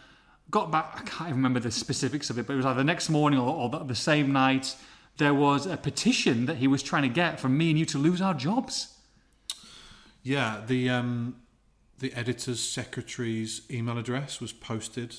[0.50, 0.92] got back.
[0.94, 3.38] I can't even remember the specifics of it, but it was either the next morning
[3.38, 4.76] or, or the, same night.
[5.16, 7.98] There was a petition that he was trying to get from me and you to
[7.98, 8.94] lose our jobs.
[10.22, 11.36] Yeah, the um,
[11.98, 15.16] the editor's secretary's email address was posted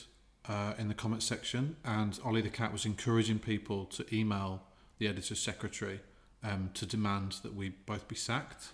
[0.48, 4.64] uh, in the comment section, and Ollie the cat was encouraging people to email
[4.98, 6.02] the editor's secretary
[6.44, 8.70] um, to demand that we both be sacked.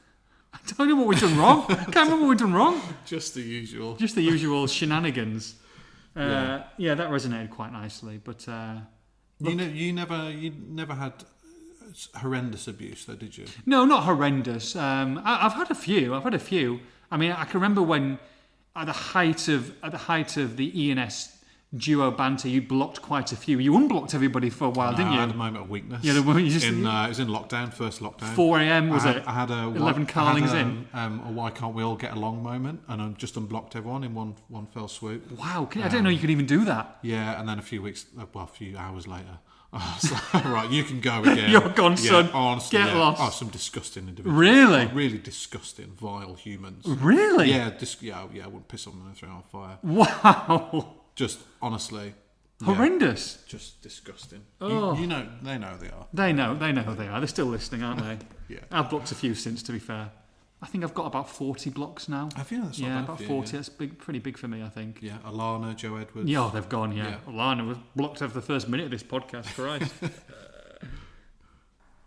[0.55, 1.65] I don't know what we've done wrong.
[1.69, 2.81] I can't remember what we've done wrong.
[3.05, 3.95] Just the usual.
[3.97, 5.55] Just the usual shenanigans.
[6.17, 6.63] Uh, yeah.
[6.77, 6.95] Yeah.
[6.95, 8.21] that resonated quite nicely.
[8.23, 8.75] But uh,
[9.41, 11.11] You know, you never, you never had
[12.15, 13.45] horrendous abuse, though, did you?
[13.65, 14.77] No, not horrendous.
[14.77, 16.15] Um, I, I've had a few.
[16.15, 16.79] I've had a few.
[17.11, 18.17] I mean, I can remember when,
[18.77, 21.34] at the height of at the height of the ENS
[21.77, 23.59] duo banter, you blocked quite a few.
[23.59, 25.17] You unblocked everybody for a while, No, didn't you?
[25.17, 26.03] I had a moment of weakness.
[26.03, 28.33] Yeah, the one you just- in, uh, it was in lockdown, first lockdown.
[28.33, 28.89] 4 a.m.
[28.89, 29.23] was I had, it?
[29.27, 30.87] I had a 11 I Carlings a, in.
[30.93, 34.13] Um, a why can't we all get along moment, and I just unblocked everyone in
[34.13, 35.31] one one fell swoop.
[35.31, 36.99] Wow, I didn't know you could even do that.
[37.01, 39.39] Yeah, and then a few weeks, uh, well, a few hours later.
[39.75, 41.49] I was like, right, you can go again.
[41.51, 42.29] You're gone, yeah, son.
[42.33, 42.97] Honestly, Get yeah.
[42.97, 43.21] lost.
[43.21, 44.39] Oh, some disgusting individuals.
[44.39, 44.83] Really?
[44.89, 46.85] Oh, really disgusting, vile humans.
[46.87, 47.49] Really?
[47.49, 48.45] Yeah, dis- yeah, yeah.
[48.45, 49.77] I wouldn't piss on them and throw them on fire.
[49.83, 50.93] Wow.
[51.15, 52.13] Just honestly,
[52.59, 53.43] yeah, Horrendous.
[53.47, 54.41] just disgusting.
[54.61, 54.93] Oh.
[54.95, 56.07] You, you know, they know they are.
[56.13, 56.55] They know.
[56.55, 57.19] They know who they are.
[57.19, 58.17] They're still listening, aren't they?
[58.47, 58.59] Yeah.
[58.71, 60.11] I've blocked a few since, to be fair.
[60.61, 62.29] I think I've got about 40 blocks now.
[62.35, 63.47] I feel that's not yeah, bad about for you, 40.
[63.47, 63.57] yeah.
[63.57, 64.99] That's big, pretty big for me, I think.
[65.01, 66.29] Yeah, Alana, Joe Edwards.
[66.29, 67.17] Yeah, oh, they've gone, yeah.
[67.27, 67.33] Yeah.
[67.35, 69.91] Lana was blocked over the first minute of this podcast, Christ.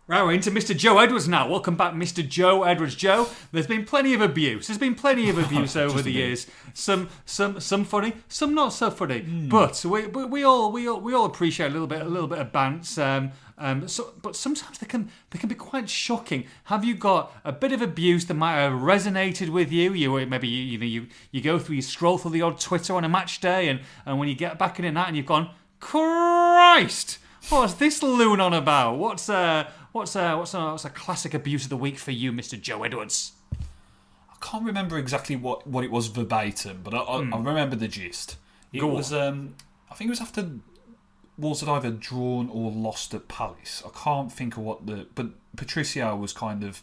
[0.09, 0.75] Right, we're into Mr.
[0.75, 1.47] Joe Edwards now.
[1.47, 2.27] Welcome back, Mr.
[2.27, 2.95] Joe Edwards.
[2.95, 4.65] Joe, there's been plenty of abuse.
[4.65, 6.47] There's been plenty of abuse over the years.
[6.73, 9.19] Some, some, some funny, some not so funny.
[9.19, 9.49] Hmm.
[9.49, 12.27] But we, we, we all, we all, we all appreciate a little bit, a little
[12.27, 12.97] bit of bants.
[12.97, 16.45] Um, um, so, but sometimes they can, they can be quite shocking.
[16.63, 19.93] Have you got a bit of abuse that might have resonated with you?
[19.93, 22.95] You maybe you, you know you, you go through, you scroll through the odd Twitter
[22.95, 25.27] on a match day, and, and when you get back in the night, and you've
[25.27, 27.19] gone, Christ,
[27.49, 28.97] what's this loon on about?
[28.97, 32.31] What's uh, what's uh, what's a, what's a classic abuse of the week for you,
[32.31, 33.33] Mister Joe Edwards?
[33.53, 37.89] I can't remember exactly what, what it was verbatim, but I, I, I remember the
[37.89, 38.37] gist.
[38.71, 39.55] It Go was, um,
[39.91, 40.49] I think it was after
[41.37, 43.83] Wolves had either drawn or lost at Palace.
[43.85, 45.07] I can't think of what the.
[45.15, 46.81] But Patricio was kind of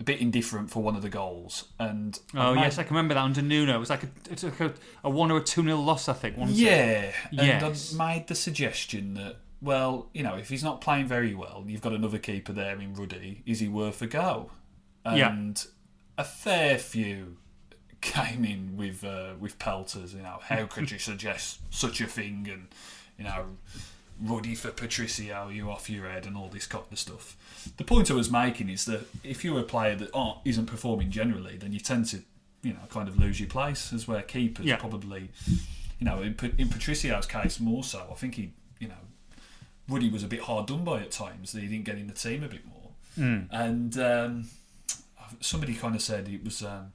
[0.00, 1.66] a bit indifferent for one of the goals.
[1.78, 3.76] And I Oh made- yes, I can remember that under Nuno.
[3.76, 4.72] It was like a, it's like a,
[5.04, 6.36] a one or a two nil loss, I think.
[6.48, 7.92] Yeah, Yes.
[7.92, 11.64] and I made the suggestion that, well, you know, if he's not playing very well,
[11.66, 13.42] you've got another keeper there in Ruddy.
[13.46, 14.50] Is he worth a go?
[15.04, 15.30] Yeah.
[15.32, 15.64] And
[16.16, 17.36] a fair few
[18.00, 20.14] came in with uh, with pelters.
[20.14, 22.46] You know, how could you suggest such a thing?
[22.52, 22.68] And
[23.16, 23.46] you know,
[24.20, 27.36] Ruddy for Patricio, you off your head, and all this kind of stuff.
[27.78, 31.10] The point I was making is that if you're a player that aren't, isn't performing
[31.10, 32.20] generally, then you tend to,
[32.62, 33.92] you know, kind of lose your place.
[33.92, 34.76] As where keepers Yeah.
[34.76, 35.30] probably,
[35.98, 38.06] you know, in, in Patricio's case more so.
[38.10, 38.94] I think he, you know,
[39.88, 41.52] Ruddy was a bit hard done by at times.
[41.52, 42.74] That he didn't get in the team a bit more.
[43.50, 44.48] And um,
[45.40, 46.92] somebody kind of said it was, um,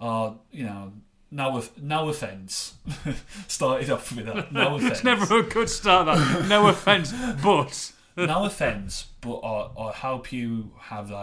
[0.00, 0.92] uh, you know,
[1.30, 2.74] no, no offence.
[3.46, 4.52] Started off with that.
[4.52, 4.92] No offence.
[4.92, 6.06] It's never a good start.
[6.06, 7.12] That no offense,
[7.42, 11.14] but no offence, but I, I help you have a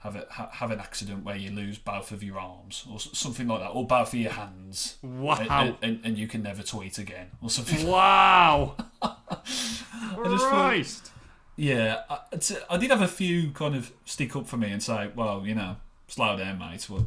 [0.00, 3.46] have a ha, have an accident where you lose both of your arms or something
[3.48, 4.96] like that, or both of your hands.
[5.02, 5.36] Wow.
[5.40, 7.86] And, and, and you can never tweet again, or something.
[7.86, 8.76] wow,
[9.36, 9.84] just
[10.16, 11.10] thought- Christ.
[11.56, 14.82] Yeah, I, it's- I did have a few kind of stick up for me and
[14.82, 15.76] say, well, you know,
[16.08, 16.88] slow down, mate.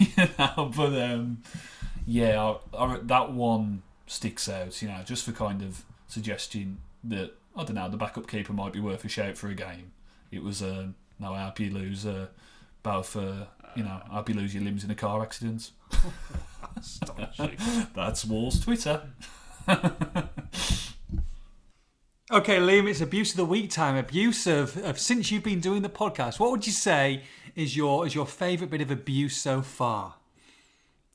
[0.00, 1.42] You know, but um,
[2.06, 4.80] yeah, I, I, that one sticks out.
[4.80, 8.72] You know, just for kind of suggesting that I don't know, the backup keeper might
[8.72, 9.90] be worth a shout for a game.
[10.30, 12.26] It was um, no, I hope you lose uh,
[12.82, 13.16] both.
[13.16, 13.44] Uh,
[13.76, 15.70] you know, I hope you lose your limbs in a car accident.
[17.94, 19.02] That's Wall's Twitter.
[22.30, 23.96] Okay, Liam, it's abuse of the week time.
[23.96, 26.38] Abuse of, of since you've been doing the podcast.
[26.38, 27.22] What would you say
[27.56, 30.16] is your is your favourite bit of abuse so far?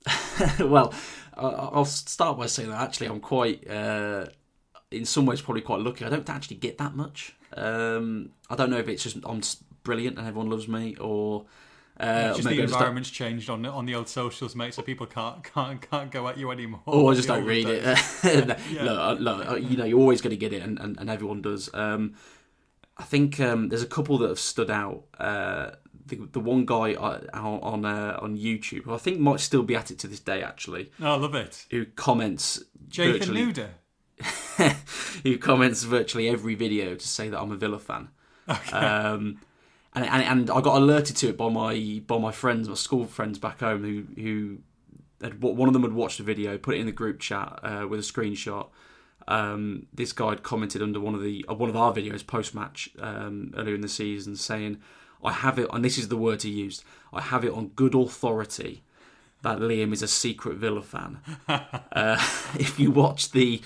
[0.59, 0.91] well,
[1.37, 4.25] I- I'll start by saying that actually I'm quite, uh,
[4.89, 6.03] in some ways, probably quite lucky.
[6.03, 7.35] I don't actually get that much.
[7.55, 11.45] Um, I don't know if it's just I'm s- brilliant and everyone loves me, or
[11.99, 14.55] uh, It's just the I just don't- environment's changed on the, on the old socials,
[14.55, 16.81] mate, so people can't can't can't go at you anymore.
[16.87, 17.97] Oh, I just don't read days.
[18.23, 18.47] it.
[18.75, 21.09] No, look, look, uh, you know, you're always going to get it, and, and, and
[21.09, 21.69] everyone does.
[21.73, 22.15] Um,
[22.97, 25.03] I think um, there's a couple that have stood out.
[25.19, 25.71] Uh,
[26.05, 29.75] the, the one guy on on, uh, on YouTube, who I think might still be
[29.75, 31.65] at it to this day, actually, Oh, I love it.
[31.71, 33.69] who comments Jake and virtually,
[35.23, 38.09] who comments virtually every video to say that I'm a Villa fan.
[38.71, 39.39] Um,
[39.95, 43.05] and, and and I got alerted to it by my by my friends, my school
[43.05, 44.57] friends back home, who who
[45.21, 47.87] had, one of them had watched the video, put it in the group chat uh,
[47.87, 48.67] with a screenshot.
[49.27, 52.53] Um, this guy had commented under one of the uh, one of our videos post
[52.53, 54.79] match um, earlier in the season, saying,
[55.23, 56.83] "I have it," and this is the word he used.
[57.13, 58.83] I have it on good authority
[59.43, 61.19] that Liam is a secret Villa fan.
[61.47, 61.67] uh,
[62.59, 63.61] if you watch the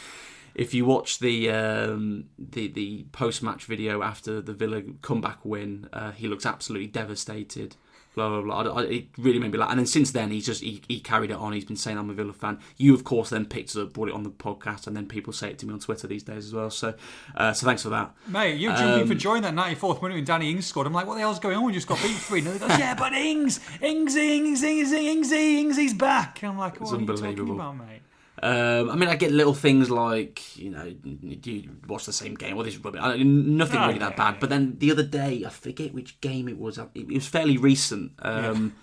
[0.58, 5.88] if you watch the um, the the post match video after the Villa comeback win,
[5.94, 7.76] uh, he looks absolutely devastated.
[8.16, 8.74] blah blah blah.
[8.74, 9.70] I, I, it really made me laugh.
[9.70, 11.54] And then since then, he's just he, he carried it on.
[11.54, 12.58] He's been saying I'm a Villa fan.
[12.76, 15.32] You of course then picked it up, brought it on the podcast, and then people
[15.32, 16.72] say it to me on Twitter these days as well.
[16.72, 16.96] So
[17.36, 18.16] uh, so thanks for that.
[18.28, 20.88] Mate, you jumping Um, for joy in that 94th minute when Danny Ings scored.
[20.88, 21.64] I'm like, what the hell's going on?
[21.66, 22.54] We just got beat 3 0.
[22.54, 26.44] He goes, yeah, but Ings, Ings, Ings, Ings, Ings, Ings, Ings back.
[26.44, 28.02] I'm like, what are you talking about, mate?
[28.44, 32.36] Um, I mean, I get little things like you know, do you watch the same
[32.36, 32.56] game.
[32.56, 33.02] Well, this is rubbish.
[33.04, 34.40] I, nothing Oh, really that bad.
[34.40, 36.78] But then the other day, I forget which game it was.
[36.78, 38.12] It, it was fairly recent.
[38.20, 38.76] Um,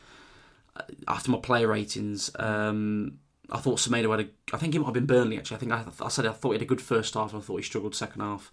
[1.07, 3.19] After my player ratings, um,
[3.51, 4.29] I thought Semedo had a.
[4.53, 5.57] I think it might have been Burnley actually.
[5.57, 7.33] I think I, I said I thought he had a good first half.
[7.33, 8.51] and I thought he struggled second half.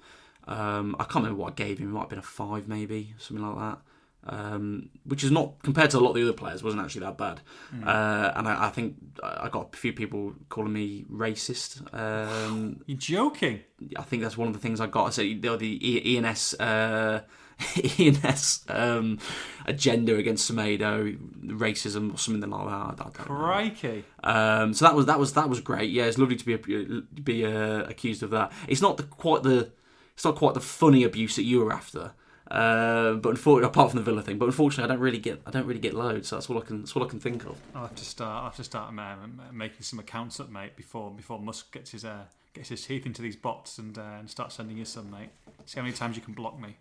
[0.48, 1.90] Um, I can't remember what I gave him.
[1.90, 3.80] It might have been a five, maybe something like that.
[4.24, 7.18] Um, which is not compared to a lot of the other players, wasn't actually that
[7.18, 7.42] bad.
[7.84, 11.82] Uh, and I, I think I got a few people calling me racist.
[11.94, 13.62] Um, You're joking.
[13.98, 15.08] I think that's one of the things I got.
[15.08, 17.22] I said the, the ENS uh,
[18.00, 19.20] ENS um,
[19.66, 22.72] agenda against Semedo, racism or something like that.
[22.72, 23.26] I don't know.
[23.26, 24.04] Crikey.
[24.24, 25.92] Um, so that was that was that was great.
[25.92, 28.52] Yeah, it's lovely to be be uh, accused of that.
[28.68, 29.72] It's not the quite the
[30.14, 32.14] it's not quite the funny abuse that you were after.
[32.52, 35.52] Uh, but unfortunately, apart from the Villa thing, but unfortunately, I don't really get I
[35.52, 36.28] don't really get loads.
[36.28, 37.58] So that's all I can that's all I can think of.
[37.74, 38.38] I'll have to start.
[38.38, 42.04] I'll have to start um, making some accounts up, mate, before before Musk gets his
[42.04, 45.30] uh, gets his teeth into these bots and uh, and start sending you some, mate.
[45.66, 46.76] See how many times you can block me.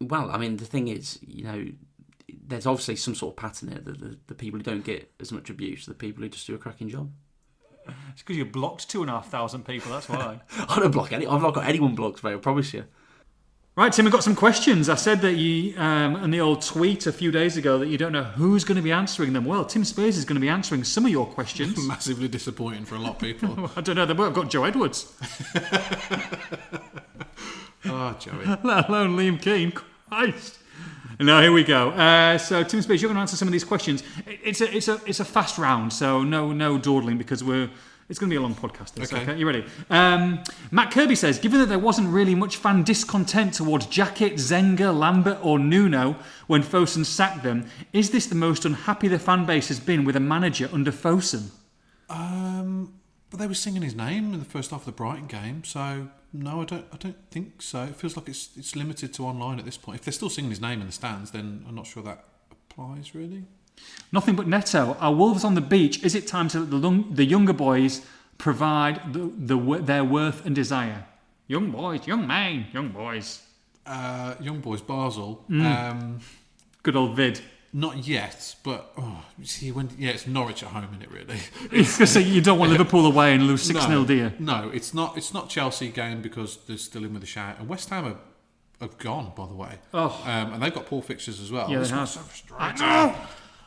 [0.00, 1.66] Well, I mean, the thing is, you know,
[2.46, 3.80] there's obviously some sort of pattern here.
[3.80, 6.54] The, the, the people who don't get as much abuse, the people who just do
[6.54, 7.10] a cracking job.
[8.12, 9.90] It's because you blocked two and a half thousand people.
[9.90, 10.40] That's why.
[10.68, 11.26] I don't block any.
[11.26, 12.34] I've not got anyone blocked, mate.
[12.34, 12.84] I promise you.
[13.76, 14.88] Right, Tim, we've got some questions.
[14.88, 17.98] I said that you, um, in the old tweet a few days ago, that you
[17.98, 19.44] don't know who's going to be answering them.
[19.44, 21.84] Well, Tim Spiers is going to be answering some of your questions.
[21.88, 23.68] Massively disappointing for a lot of people.
[23.76, 24.06] I don't know.
[24.06, 25.12] they might have got Joe Edwards,
[27.86, 28.44] oh, Joey.
[28.62, 29.72] let alone Liam Keen.
[29.72, 30.58] Christ.
[31.18, 31.90] No, here we go.
[31.90, 34.04] Uh, so, Tim Spiers, you're going to answer some of these questions.
[34.24, 37.70] It- It's a, it's a, it's a fast round, so no, no dawdling because we're.
[38.08, 38.94] It's going to be a long podcast.
[38.94, 39.22] This, okay.
[39.22, 39.38] Okay.
[39.38, 39.64] you ready?
[39.88, 44.96] Um, Matt Kirby says, given that there wasn't really much fan discontent towards Jackett, Zenga,
[44.96, 46.16] Lambert, or Nuno
[46.46, 50.16] when Fosun sacked them, is this the most unhappy the fan base has been with
[50.16, 51.50] a manager under Fosun?
[52.10, 52.92] Um,
[53.30, 56.08] but they were singing his name in the first half of the Brighton game, so
[56.32, 56.84] no, I don't.
[56.92, 57.84] I don't think so.
[57.84, 60.00] It feels like it's it's limited to online at this point.
[60.00, 63.14] If they're still singing his name in the stands, then I'm not sure that applies
[63.14, 63.44] really.
[64.12, 64.96] Nothing but Neto.
[65.00, 66.02] Are Wolves on the beach?
[66.04, 68.02] Is it time to let the, lung- the younger boys
[68.38, 71.04] provide the, the, their worth and desire?
[71.48, 73.42] Young boys, young men, young boys.
[73.86, 75.44] Uh, young boys, Basel.
[75.50, 75.90] Mm.
[75.90, 76.20] Um,
[76.82, 77.40] Good old vid.
[77.72, 81.38] not yet, but oh, see when yeah, it's Norwich at home, in it really.
[81.72, 84.32] It's because you don't want Liverpool away and lose 6 0, no, do you?
[84.38, 85.16] No, it's not.
[85.18, 87.58] It's not Chelsea game because they're still in with a shout.
[87.58, 88.16] And West Ham are,
[88.80, 89.78] have gone, by the way.
[89.92, 90.22] Oh.
[90.24, 91.68] um, and they've got poor fixtures as well.
[91.68, 92.08] Yeah, they have.
[92.08, 93.14] so frustrating.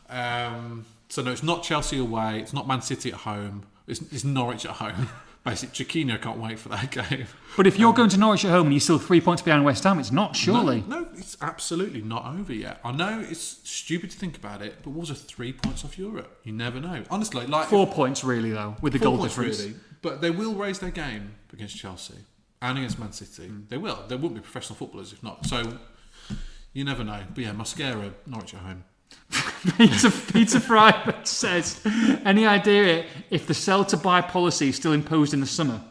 [0.08, 2.40] Um, so no, it's not Chelsea away.
[2.40, 3.64] It's not Man City at home.
[3.86, 5.08] It's, it's Norwich at home.
[5.44, 7.26] Basically, Chiquinho can't wait for that game.
[7.56, 9.84] But if you're going to Norwich at home and you're still three points behind West
[9.84, 10.84] Ham, it's not, surely.
[10.86, 12.80] No, no, it's absolutely not over yet.
[12.84, 16.38] I know it's stupid to think about it, but Wolves are three points off Europe.
[16.44, 17.02] You never know.
[17.10, 19.60] Honestly, like Four points, really, though, with the goal difference.
[19.60, 19.74] really.
[20.02, 22.14] But they will raise their game against Chelsea
[22.60, 23.48] and against Man City.
[23.48, 23.68] Mm.
[23.68, 24.04] They will.
[24.06, 25.46] They wouldn't be professional footballers if not.
[25.46, 25.78] So
[26.72, 27.22] you never know.
[27.34, 28.84] But yeah, Mascara, Norwich at home.
[29.76, 31.80] Peter, Peter Fry says,
[32.24, 35.82] any idea if the sell to buy policy is still imposed in the summer?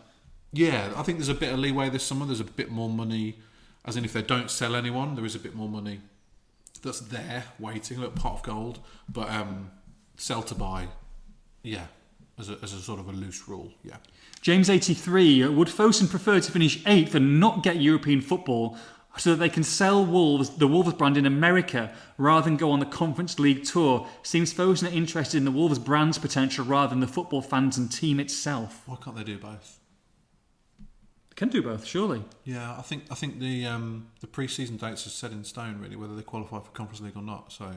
[0.53, 2.25] Yeah, I think there's a bit of leeway this summer.
[2.25, 3.37] There's a bit more money,
[3.85, 6.01] as in if they don't sell anyone, there is a bit more money
[6.81, 8.79] that's there waiting, a little pot of gold.
[9.09, 9.71] But um,
[10.15, 10.87] sell to buy,
[11.63, 11.87] yeah,
[12.39, 13.97] as a, as a sort of a loose rule, yeah.
[14.41, 18.77] James 83, would Fosun prefer to finish eighth and not get European football
[19.17, 22.79] so that they can sell Wolves, the Wolves brand in America rather than go on
[22.79, 24.07] the Conference League tour?
[24.23, 24.53] Seems
[24.83, 28.83] are interested in the Wolves brand's potential rather than the football fans and team itself.
[28.85, 29.79] Why can't they do both?
[31.37, 32.23] Can do both, surely.
[32.45, 35.95] Yeah, I think I think the um, the pre-season dates are set in stone really,
[35.95, 37.51] whether they qualify for Conference League or not.
[37.53, 37.71] So,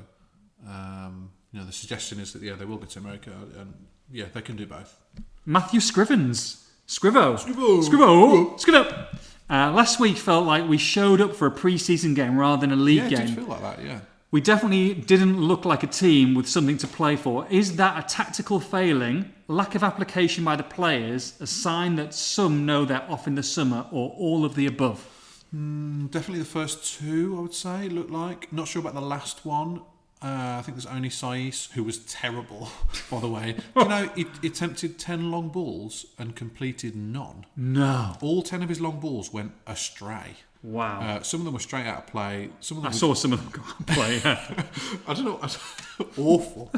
[0.66, 3.74] um, you know, the suggestion is that yeah, they will get to America, and
[4.10, 4.96] yeah, they can do both.
[5.44, 6.64] Matthew Scrivens.
[6.88, 7.38] Scrivo.
[7.38, 7.86] Scrivo.
[7.86, 8.58] Scrivo.
[8.58, 9.19] Scrivo.
[9.50, 12.76] Uh, last week felt like we showed up for a pre-season game rather than a
[12.76, 13.26] league Yeah, it game.
[13.26, 13.84] did feel like that.
[13.84, 14.00] Yeah,
[14.30, 17.46] We definitely didn't look like a team with something to play for.
[17.50, 22.64] Is that a tactical failing, lack of application by the players, a sign that some
[22.64, 25.06] know they're off in the summer, or all of the above?
[25.52, 27.34] definitely the first two.
[27.36, 28.52] I would say look like.
[28.52, 29.82] Not sure about the last one.
[30.22, 32.68] Uh, I think there's only Saïss who was terrible.
[33.10, 37.46] By the way, you know he, he attempted ten long balls and completed none.
[37.56, 38.16] No.
[38.20, 40.34] All ten of his long balls went astray.
[40.62, 41.00] Wow.
[41.00, 42.50] Uh, some of them were straight out of play.
[42.60, 44.20] Some of them I were saw some of them go and play.
[44.22, 44.64] yeah.
[45.08, 45.40] I don't know.
[46.18, 46.70] awful.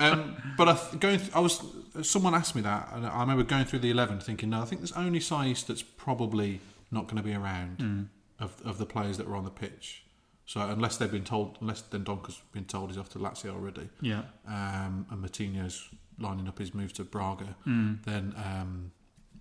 [0.00, 1.18] um, but I th- going.
[1.20, 1.62] Th- I was.
[2.02, 4.80] Someone asked me that, and I remember going through the eleven, thinking, no, I think
[4.80, 6.60] there's only Saïss that's probably
[6.90, 8.08] not going to be around
[8.40, 10.02] of of the players that were on the pitch.
[10.46, 14.22] So unless they've been told, unless Dendoncker's been told he's off to Lazio already, yeah.
[14.46, 15.88] um, and Martinez
[16.20, 18.92] lining up his move to Braga, then um,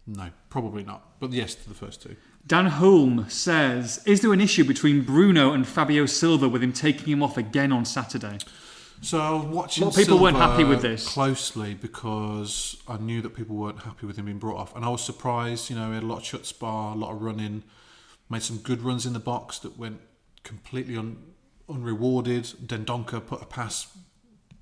[0.07, 1.19] no, probably not.
[1.19, 2.15] But yes, to the first two.
[2.47, 7.05] Dan Holm says, "Is there an issue between Bruno and Fabio Silva with him taking
[7.05, 8.39] him off again on Saturday?"
[9.01, 9.83] So I was watching.
[9.83, 11.07] A lot of people weren't happy with this.
[11.07, 14.89] closely because I knew that people weren't happy with him being brought off, and I
[14.89, 15.69] was surprised.
[15.69, 17.63] You know, he had a lot of shut spar, a lot of running,
[18.29, 19.99] made some good runs in the box that went
[20.45, 21.17] completely un,
[21.67, 22.45] unrewarded.
[22.65, 23.87] Dendoncker put a pass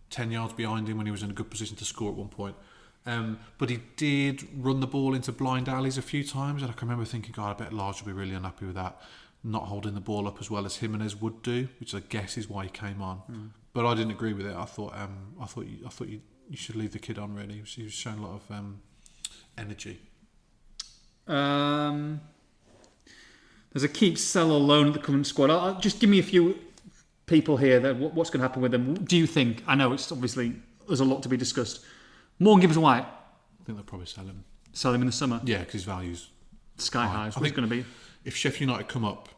[0.09, 2.29] ten yards behind him when he was in a good position to score at one
[2.29, 2.55] point.
[3.05, 6.73] Um, but he did run the ball into blind alleys a few times, and I
[6.73, 9.01] can remember thinking, God, I bet Lage will be really unhappy with that,
[9.43, 12.49] not holding the ball up as well as Jimenez would do, which I guess is
[12.49, 13.21] why he came on.
[13.73, 14.55] But I didn't agree with it.
[14.55, 17.35] I thought, um, I thought, you, I thought you, you should leave the kid on.
[17.35, 18.81] Really, he was, he was showing a lot of um,
[19.57, 19.99] energy.
[21.27, 22.21] Um,
[23.73, 25.49] there's a keep, sell, loan at the current squad.
[25.49, 26.57] I'll, I'll- just give me a few
[27.25, 27.79] people here.
[27.79, 28.93] That what- what's going to happen with them?
[28.95, 29.63] Do you think?
[29.67, 30.53] I know it's obviously
[30.87, 31.83] there's a lot to be discussed.
[32.39, 34.43] Morgan Gibbs White I think they'll probably sell him.
[34.73, 35.39] sell him in the summer.
[35.45, 36.29] Yeah, because his values.
[36.77, 37.21] Sky high.
[37.21, 37.85] I What's think- going to be?
[38.25, 39.29] If Sheffield United come up,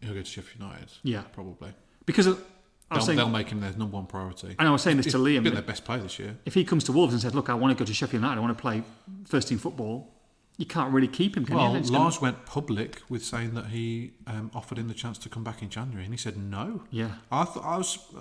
[0.00, 0.90] he'll go to Sheffield United.
[1.02, 1.22] Yeah.
[1.32, 1.72] probably.
[2.06, 2.42] Because of,
[2.90, 4.54] I They'll, saying, they'll make him their number one priority.
[4.58, 5.42] I know I was saying this to Liam.
[5.42, 6.36] been their best player this year.
[6.44, 8.38] if he comes to Wolves and says, "Look, I want to go to Sheffield United.
[8.38, 8.82] I want to play
[9.26, 10.12] first team football,"
[10.56, 11.78] you can't really keep him, can Well, you?
[11.78, 15.28] It's gonna- Lage went public with saying that he um, offered him the chance to
[15.28, 16.84] come back in January, and he said no.
[16.90, 17.16] yeah.
[17.32, 17.98] I thought I was.
[18.16, 18.20] Uh,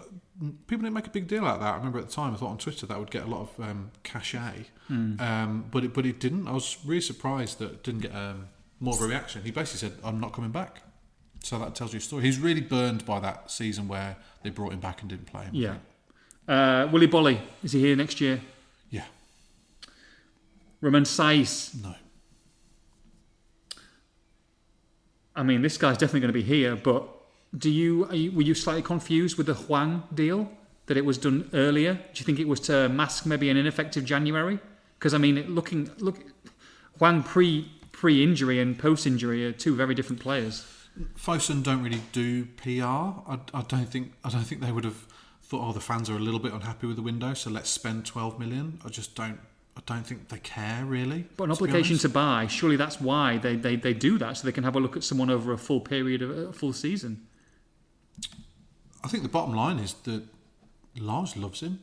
[0.68, 1.74] people didn't make a big deal out of that.
[1.74, 3.60] I remember at the time I thought on Twitter that would get a lot of
[3.70, 5.20] um, cachet, Hmm.
[5.20, 6.48] um, but it but it didn't.
[6.48, 8.48] I was really surprised that it didn't get um,
[8.80, 9.44] more of a reaction.
[9.44, 10.82] He basically said, "I'm not coming back."
[11.44, 12.24] So that tells you a story.
[12.24, 15.54] He's really burned by that season where they brought him back and didn't play him.
[15.54, 15.76] Yeah.
[16.48, 18.42] Uh, Willy Boly is he here next year?
[18.90, 19.06] Yeah.
[20.82, 21.82] Romain Saïss.
[21.82, 21.96] No.
[25.36, 26.76] I mean, this guy's definitely going to be here.
[26.76, 27.08] But
[27.58, 30.50] do you, you were you slightly confused with the Hwang deal
[30.86, 31.94] that it was done earlier?
[31.94, 34.60] Do you think it was to mask maybe an ineffective January?
[34.98, 36.20] Because I mean, looking look,
[37.00, 40.66] Hwang pre pre injury and post injury are two very different players.
[41.18, 42.84] Fosun don't really do PR.
[42.84, 45.08] I, I don't think I don't think they would have
[45.42, 48.06] thought, oh, the fans are a little bit unhappy with the window, so let's spend
[48.06, 48.80] twelve million.
[48.86, 49.40] I just don't.
[49.76, 51.26] I don't think they care really.
[51.36, 54.52] But an obligation to buy, surely that's why they, they, they do that, so they
[54.52, 57.26] can have a look at someone over a full period of a full season.
[59.04, 60.24] I think the bottom line is that
[60.98, 61.80] Lage loves him.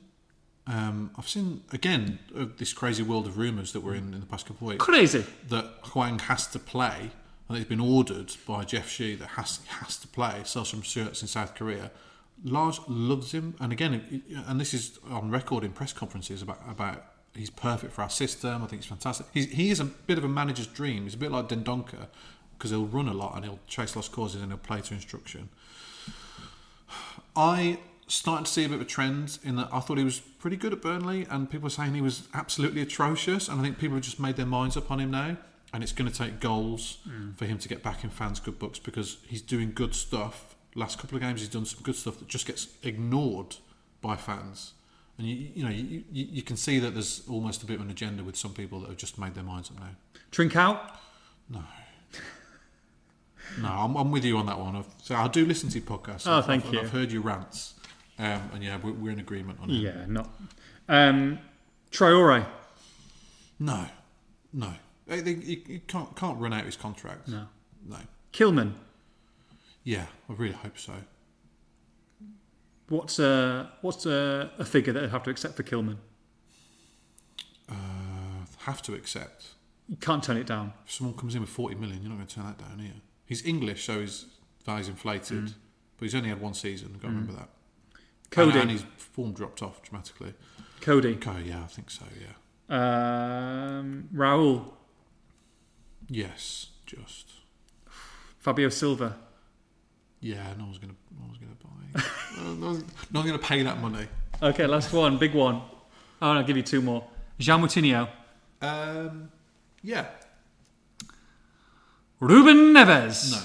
[0.67, 4.27] Um, I've seen again of this crazy world of rumours that we're in in the
[4.27, 5.25] past couple of weeks Crazy.
[5.49, 7.11] that Hwang has to play,
[7.49, 10.43] and he's been ordered by Jeff Shi that has has to play.
[10.45, 11.91] Sells some shirts in South Korea.
[12.45, 17.05] Lage loves him, and again, and this is on record in press conferences about about
[17.35, 18.63] he's perfect for our system.
[18.63, 19.27] I think he's fantastic.
[19.33, 21.05] He's, he is a bit of a manager's dream.
[21.05, 22.07] He's a bit like Dendoncker
[22.57, 25.49] because he'll run a lot and he'll chase lost causes and he'll play to instruction.
[27.37, 30.19] I started to see a bit of a trend in that I thought he was
[30.19, 33.49] pretty good at Burnley, and people were saying he was absolutely atrocious.
[33.49, 35.37] And I think people have just made their minds up on him now,
[35.73, 37.37] and it's going to take goals mm.
[37.37, 40.57] for him to get back in fans' good books because he's doing good stuff.
[40.75, 43.57] Last couple of games, he's done some good stuff that just gets ignored
[44.01, 44.73] by fans.
[45.21, 47.91] And you, you know, you, you, can see that there's almost a bit of an
[47.91, 49.91] agenda with some people that have just made their minds up now.
[50.31, 50.99] Drink out.
[51.51, 51.63] No.
[53.61, 54.77] No, I'm, I'm with you on that one.
[54.77, 56.27] I've, so I do listen to your podcast.
[56.27, 56.81] Oh, I've- thank I've, you.
[56.81, 57.75] I've heard your rants,
[58.19, 59.75] um, and yeah, we're, we're in agreement on it.
[59.75, 60.31] Yeah, not.
[60.89, 61.39] Um,
[61.91, 62.47] Traore.
[63.59, 63.85] No,
[64.55, 64.73] no,
[65.11, 67.29] I think you, you can't can't run out his contract.
[67.29, 67.47] No.
[67.87, 67.99] no.
[68.33, 68.73] Kilman.
[69.85, 70.95] Yeah, I really hope so.
[72.91, 75.97] What's uh, what's uh, a figure that I'd have to accept for Kilman?
[77.69, 77.75] Uh,
[78.59, 79.47] have to accept.
[79.89, 80.73] You can't turn it down.
[80.85, 82.83] If someone comes in with 40 million, you're not going to turn that down, are
[82.85, 82.93] you?
[83.27, 84.27] He's English, so his
[84.67, 85.55] value's inflated, Mm.
[85.99, 86.91] but he's only had one season.
[86.95, 87.49] I've got to remember that.
[88.31, 88.51] Coady.
[88.53, 90.35] And, and his form dropped off dramatically.
[90.81, 91.15] Coady.
[91.15, 92.05] Okay, yeah, I think so.
[92.21, 92.35] Yeah.
[93.79, 94.73] Um, Raul.
[96.09, 97.31] Yes, just.
[98.39, 99.17] Fabio Silva.
[100.21, 102.03] Yeah, no one's gonna, no one's gonna buy.
[102.43, 104.07] no, no one's, no one's gonna pay that money.
[104.43, 105.19] Okay, last one.
[105.19, 105.63] Big one.
[106.23, 107.05] Oh, I'll give you two more.
[107.39, 108.09] João Moutinho.
[108.63, 109.31] Um,
[109.83, 110.07] yeah,
[112.21, 113.33] Ruben Neves.
[113.33, 113.39] no,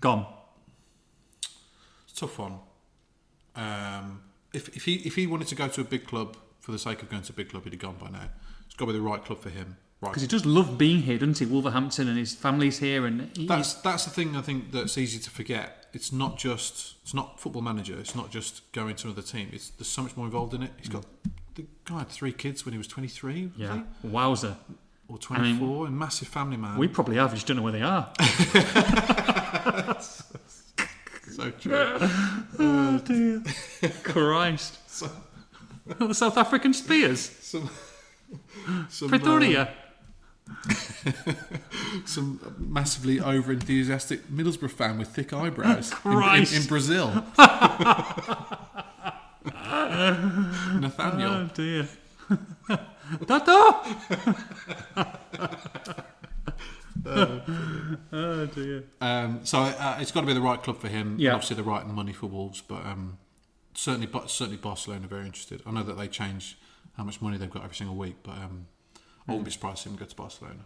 [0.00, 0.26] Gone.
[2.08, 2.58] it's a tough one.
[3.56, 4.22] Um,
[4.52, 7.02] if if he if he wanted to go to a big club for the sake
[7.02, 8.28] of going to a big club, he'd have gone by now.
[8.66, 9.76] It's got to be the right club for him.
[10.00, 10.10] Right.
[10.10, 11.46] Because he does love being here, doesn't he?
[11.46, 15.18] Wolverhampton and his family's here, and he, That's that's the thing I think that's easy
[15.18, 15.85] to forget.
[15.96, 17.98] It's not just it's not football manager.
[17.98, 19.48] It's not just going to another team.
[19.50, 20.70] It's there's so much more involved in it.
[20.76, 21.06] He's got
[21.54, 24.08] the guy had three kids when he was 23, was yeah, he?
[24.08, 24.58] wowzer.
[25.08, 26.76] or 24, and massive family man.
[26.76, 28.12] We probably have, we just don't know where they are.
[31.32, 31.72] so true.
[32.58, 33.42] oh dear,
[34.02, 34.78] Christ!
[35.98, 37.70] the South African Spiers, some,
[38.90, 39.62] some, Pretoria.
[39.62, 39.70] uh,
[42.04, 47.08] some massively over enthusiastic Middlesbrough fan with thick eyebrows in- in, in Brazil.
[50.80, 51.30] Nathaniel.
[51.30, 51.88] Oh dear.
[53.26, 53.76] Tato!
[58.12, 58.84] oh dear.
[59.00, 61.16] Um, so uh, it's got to be the right club for him.
[61.18, 61.30] Yeah.
[61.30, 63.18] And obviously the right money for Wolves, but um,
[63.74, 65.62] certainly, but certainly Barcelona are very interested.
[65.66, 66.58] I know that they change
[66.96, 68.66] how much money they've got every single week, but um,
[69.28, 70.64] I wouldn't be surprised to see him go to Barcelona.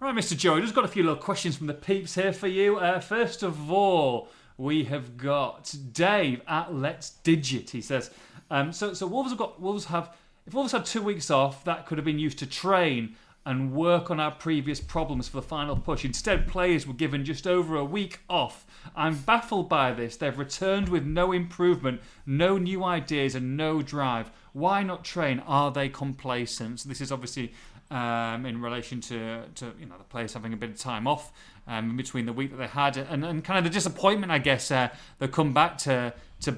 [0.00, 0.36] Right, Mr.
[0.36, 2.76] Joey, just got a few little questions from the peeps here for you.
[2.76, 7.70] Uh, first of all, we have got Dave at Let's Digit.
[7.70, 8.10] He says,
[8.50, 10.14] um, so so Wolves have got Wolves have
[10.46, 13.16] if Wolves had two weeks off, that could have been used to train
[13.46, 16.04] and work on our previous problems for the final push.
[16.04, 18.64] Instead, players were given just over a week off.
[18.96, 20.16] I'm baffled by this.
[20.16, 24.30] They've returned with no improvement, no new ideas, and no drive.
[24.52, 25.40] Why not train?
[25.40, 26.80] Are they complacent?
[26.80, 27.52] So this is obviously
[27.90, 31.32] um, in relation to, to you know the players having a bit of time off
[31.66, 34.70] um, between the week that they had, and, and kind of the disappointment, I guess,
[34.70, 34.88] uh,
[35.18, 36.56] they come back to to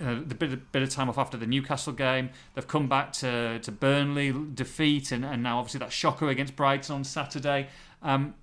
[0.00, 2.30] uh, the bit of, bit of time off after the Newcastle game.
[2.54, 6.94] They've come back to, to Burnley defeat, and, and now obviously that shocker against Brighton
[6.94, 7.68] on Saturday.
[8.02, 8.34] Um,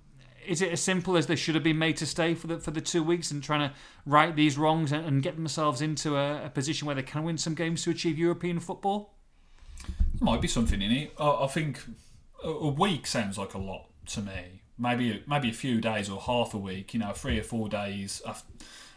[0.46, 2.70] is it as simple as they should have been made to stay for the for
[2.70, 3.74] the two weeks and trying to
[4.04, 7.38] right these wrongs and, and get themselves into a, a position where they can win
[7.38, 9.14] some games to achieve European football?
[9.86, 11.14] There might be something in it.
[11.18, 11.80] I, I think
[12.42, 14.62] a, a week sounds like a lot to me.
[14.78, 16.94] Maybe maybe a few days or half a week.
[16.94, 18.52] You know, three or four days after,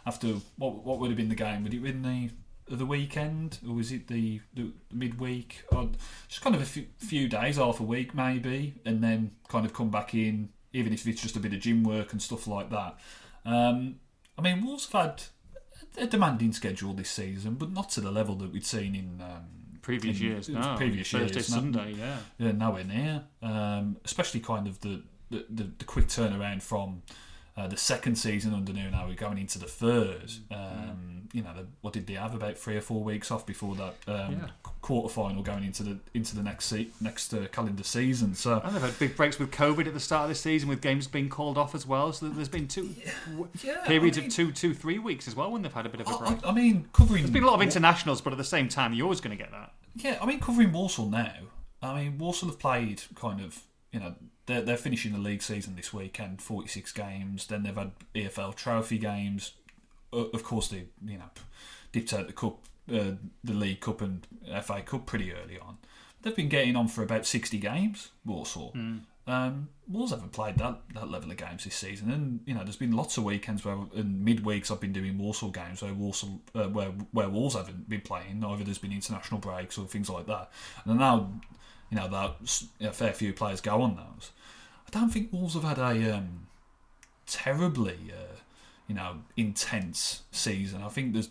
[0.06, 0.28] after
[0.58, 1.64] what what would have been the game?
[1.64, 2.30] Would it been the
[2.70, 5.64] the weekend or was it the, the midweek?
[5.72, 5.90] Or
[6.28, 9.74] just kind of a few, few days, half a week maybe, and then kind of
[9.74, 12.70] come back in, even if it's just a bit of gym work and stuff like
[12.70, 12.98] that.
[13.46, 13.96] Um,
[14.38, 15.24] I mean, Wolves have had
[15.98, 19.46] a demanding schedule this season, but not to the level that we'd seen in um,
[19.82, 20.76] Previous in- years, no.
[20.76, 22.18] previous Thursday, years, no- Sunday, yeah.
[22.38, 23.24] yeah, nowhere near.
[23.42, 27.04] Um, especially kind of the, the, the, the quick turnaround from
[27.58, 30.32] uh, the second season under new now we're going into the third.
[30.52, 32.34] Um, you know, the, what did they have?
[32.34, 34.48] About three or four weeks off before that um, Yeah.
[34.82, 38.34] quarter final going into the into the next se- next uh, calendar season.
[38.36, 40.82] So And they've had big breaks with COVID at the start of the season, with
[40.82, 42.14] games being called off as well.
[42.14, 42.94] So there's been two
[43.64, 45.90] yeah, periods I mean, of two, two, three weeks as well when they've had a
[45.90, 46.46] bit of a break.
[46.46, 48.94] I- I mean, covering There's been a lot of internationals, but at the same time,
[48.94, 49.74] you're always going to get that.
[49.96, 51.34] Yeah, I mean, covering Walsall now.
[51.82, 54.16] I mean, Walsall have played kind of, you know,
[54.48, 57.46] they're, they're finishing the league season this weekend, 46 games.
[57.46, 59.52] Then they've had EFL trophy games.
[60.12, 61.30] Of course, they, you know,
[61.92, 62.60] dipped out the cup,
[62.92, 63.12] uh,
[63.44, 64.26] the League Cup and
[64.64, 65.78] FA Cup pretty early on.
[66.22, 68.72] They've been getting on for about 60 games, Walsall.
[69.28, 72.78] Um, Wolves haven't played that, that level of games this season, and you know there's
[72.78, 76.70] been lots of weekends where, in midweeks, I've been doing Walsall games where Walsall, uh,
[76.70, 78.42] where where Wolves haven't been playing.
[78.44, 80.50] Either there's been international breaks or things like that,
[80.86, 81.30] and now
[81.92, 82.36] you know that
[82.80, 84.32] you know, a fair few players go on those.
[84.88, 86.48] I don't think Wolves have had a um,
[87.26, 88.38] terribly uh,
[88.88, 90.82] you know intense season.
[90.82, 91.30] I think there's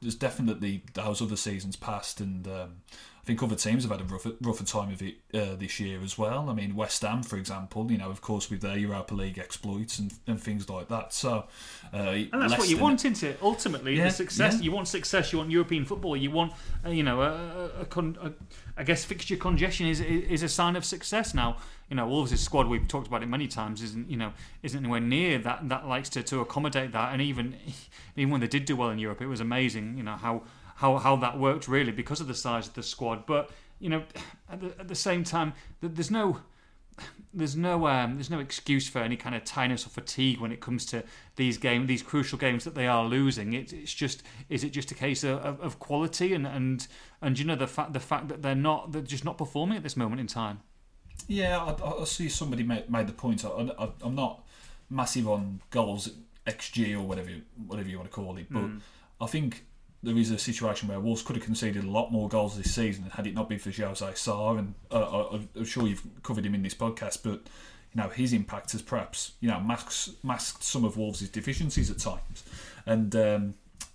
[0.00, 2.76] there's definitely those other seasons past, and um,
[3.24, 5.98] I think other teams have had a rougher, rougher time of it uh, this year
[6.02, 6.50] as well.
[6.50, 9.98] I mean, West Ham, for example, you know, of course, with their Europa League exploits
[9.98, 11.14] and, and things like that.
[11.14, 11.46] So,
[11.94, 13.38] uh, And that's what you want, isn't it?
[13.40, 14.56] Ultimately, Yeah, the success.
[14.56, 14.60] yeah.
[14.60, 15.32] You want success.
[15.32, 16.18] You want European football.
[16.18, 16.52] You want,
[16.84, 18.32] uh, you know, a, a, con, a
[18.76, 21.32] I guess fixture congestion is is a sign of success.
[21.32, 21.56] Now,
[21.88, 25.00] you know, Wolves' squad we've talked about it many times isn't you know isn't anywhere
[25.00, 27.14] near that that likes to, to accommodate that.
[27.14, 27.56] And even
[28.16, 29.96] even when they did do well in Europe, it was amazing.
[29.96, 30.42] You know how
[30.76, 33.26] how how that worked really because of the size of the squad.
[33.26, 34.04] But you know,
[34.50, 36.38] at the, at the same time, there's no
[37.32, 40.60] there's no um, there's no excuse for any kind of tiredness or fatigue when it
[40.60, 41.02] comes to
[41.36, 43.52] these game these crucial games that they are losing.
[43.52, 46.86] It, it's just is it just a case of, of, quality and, and
[47.20, 49.82] and you know the fact the fact that they're not they're just not performing at
[49.82, 50.60] this moment in time.
[51.26, 53.44] Yeah, I, I see somebody made, made the point.
[53.44, 54.44] I, I, I'm not
[54.90, 56.10] massive on goals
[56.46, 58.64] xG or whatever you- whatever you want to call it, but
[59.20, 59.64] I think
[60.04, 63.04] there is a situation where Wolves could have conceded a lot more goals this season
[63.14, 66.54] had it not been for Jose Sá, and uh, I, I'm sure you've covered him
[66.54, 67.40] in this podcast, but
[67.92, 71.98] you know his impact has perhaps you know masked, masked some of Wolves' deficiencies at
[71.98, 72.44] times,
[72.86, 73.54] and um,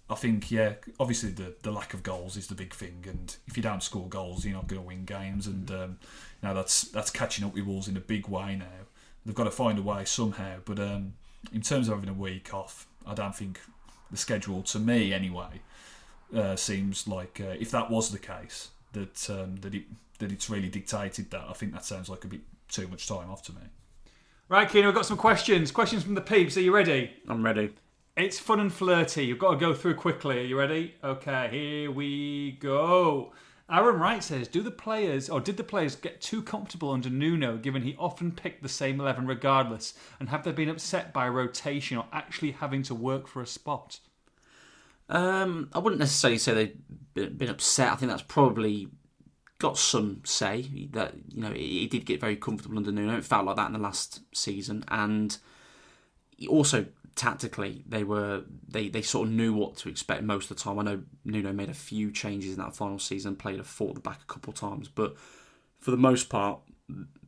[0.10, 3.56] I think yeah, obviously the the lack of goals is the big thing, and if
[3.56, 6.00] you don't score goals, you're not going to win games, and um,
[6.42, 8.88] now that's that's catching up with Wolves in a big way now.
[9.26, 11.14] They've got to find a way somehow, but um,
[11.54, 13.60] in terms of having a week off, I don't think
[14.10, 15.62] the schedule, to me anyway,
[16.36, 19.84] uh, seems like uh, if that was the case that um, that it
[20.20, 21.46] that it's really dictated that.
[21.50, 23.62] I think that sounds like a bit too much time off to me.
[24.48, 25.72] Right, Keenan, we've got some questions.
[25.72, 26.58] Questions from the peeps.
[26.58, 27.12] Are you ready?
[27.28, 27.74] I'm ready.
[28.18, 29.26] It's fun and flirty.
[29.26, 30.40] You've got to go through quickly.
[30.40, 30.96] Are you ready?
[31.04, 33.32] Okay, here we go.
[33.72, 37.58] Aaron Wright says, "Do the players or did the players get too comfortable under Nuno,
[37.58, 41.98] given he often picked the same eleven regardless, and have they been upset by rotation
[41.98, 44.00] or actually having to work for a spot?"
[45.10, 46.54] Um, I wouldn't necessarily say
[47.14, 47.92] they've been, upset.
[47.92, 48.90] I think that's probably
[49.58, 53.18] got some say that you know he did get very comfortable under Nuno.
[53.18, 55.38] It felt like that in the last season, and
[56.48, 60.64] also tactically they were they, they sort of knew what to expect most of the
[60.64, 60.80] time.
[60.80, 63.96] I know Nuno made a few changes in that final season, played a four at
[63.96, 65.16] the back a couple of times, but
[65.80, 66.60] for the most part,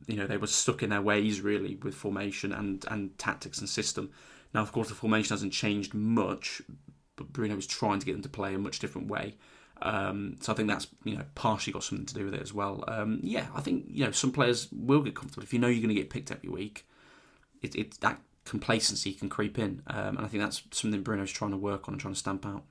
[0.06, 3.68] you know they were stuck in their ways really with formation and and tactics and
[3.68, 4.10] system.
[4.54, 6.60] Now, of course, the formation hasn't changed much,
[7.24, 9.36] Bruno was trying to get them to play a much different way.
[9.82, 12.54] Um, so I think that's you know partially got something to do with it as
[12.54, 12.84] well.
[12.86, 15.82] Um, yeah, I think you know some players will get comfortable if you know you're
[15.82, 16.86] going to get picked every week.
[17.62, 21.50] It, it that complacency can creep in, um, and I think that's something Bruno's trying
[21.50, 22.62] to work on and trying to stamp out.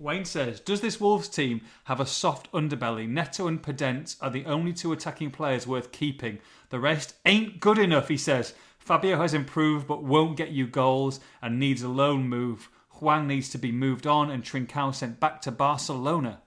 [0.00, 3.08] Wayne says, "Does this Wolves team have a soft underbelly?
[3.08, 6.40] Neto and Podence are the only two attacking players worth keeping.
[6.70, 8.54] The rest ain't good enough." He says.
[8.80, 12.70] Fabio has improved but won't get you goals and needs a loan move.
[13.00, 16.40] Hwang needs to be moved on and Trincao sent back to Barcelona.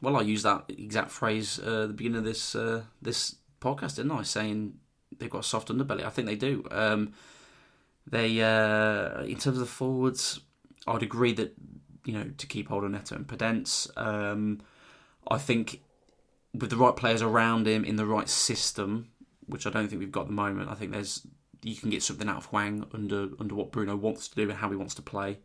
[0.00, 3.96] Well, I used that exact phrase uh, at the beginning of this uh, this podcast,
[3.96, 4.22] didn't I?
[4.22, 4.74] Saying
[5.18, 6.04] they've got a soft underbelly.
[6.04, 6.64] I think they do.
[6.70, 7.14] Um,
[8.06, 10.40] they, uh, in terms of the forwards,
[10.86, 11.54] I'd agree that
[12.04, 13.90] you know to keep hold of Neto and Podence.
[13.96, 14.60] Um,
[15.30, 15.80] I think
[16.52, 19.08] with the right players around him in the right system,
[19.46, 20.70] which I don't think we've got at the moment.
[20.70, 21.26] I think there's
[21.64, 24.58] you can get something out of Hwang under under what Bruno wants to do and
[24.58, 25.38] how he wants to play.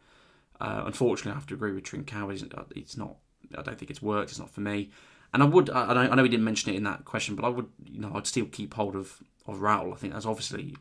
[0.60, 2.32] Uh, unfortunately, I have to agree with Trincao.
[2.32, 2.44] It's,
[2.76, 3.16] it's not.
[3.58, 4.32] I don't think it's worked.
[4.32, 4.92] It's not for me.
[5.34, 5.70] And I would.
[5.70, 7.68] I, I know he didn't mention it in that question, but I would.
[7.86, 9.94] You know, I'd still keep hold of of Raul.
[9.94, 10.76] I think that's obviously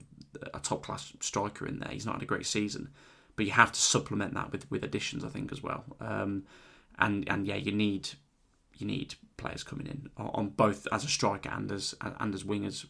[0.52, 1.90] a top class striker in there.
[1.92, 2.90] He's not had a great season,
[3.36, 5.24] but you have to supplement that with with additions.
[5.24, 5.84] I think as well.
[6.00, 6.44] Um,
[6.98, 8.10] and and yeah, you need
[8.76, 12.86] you need players coming in on both as a striker and as and as wingers,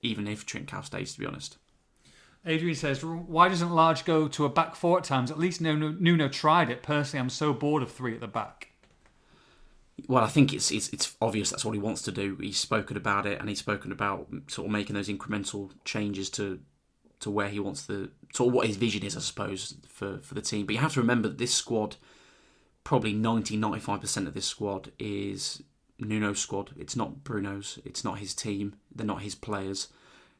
[0.00, 1.12] even if Trincao stays.
[1.12, 1.58] To be honest.
[2.44, 5.30] Adrian says, "Why doesn't Lage go to a back four at times?
[5.30, 6.82] At least Nuno, tried it.
[6.82, 8.72] Personally, I'm so bored of three at the back."
[10.08, 12.36] Well, I think it's, it's it's obvious that's what he wants to do.
[12.36, 16.60] He's spoken about it, and he's spoken about sort of making those incremental changes to
[17.20, 20.42] to where he wants the sort what his vision is, I suppose, for for the
[20.42, 20.66] team.
[20.66, 21.96] But you have to remember that this squad,
[22.82, 25.62] probably 90 95 percent of this squad is
[26.00, 26.72] Nuno's squad.
[26.76, 27.78] It's not Bruno's.
[27.84, 28.74] It's not his team.
[28.92, 29.88] They're not his players.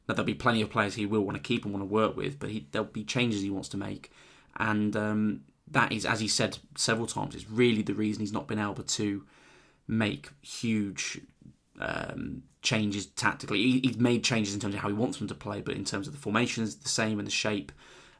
[0.07, 2.17] Now there'll be plenty of players he will want to keep and want to work
[2.17, 4.11] with, but he, there'll be changes he wants to make,
[4.57, 5.41] and um,
[5.71, 8.83] that is, as he said several times, is really the reason he's not been able
[8.83, 9.25] to
[9.87, 11.21] make huge
[11.79, 13.59] um, changes tactically.
[13.59, 15.85] He, he's made changes in terms of how he wants them to play, but in
[15.85, 17.71] terms of the formation is the same and the shape,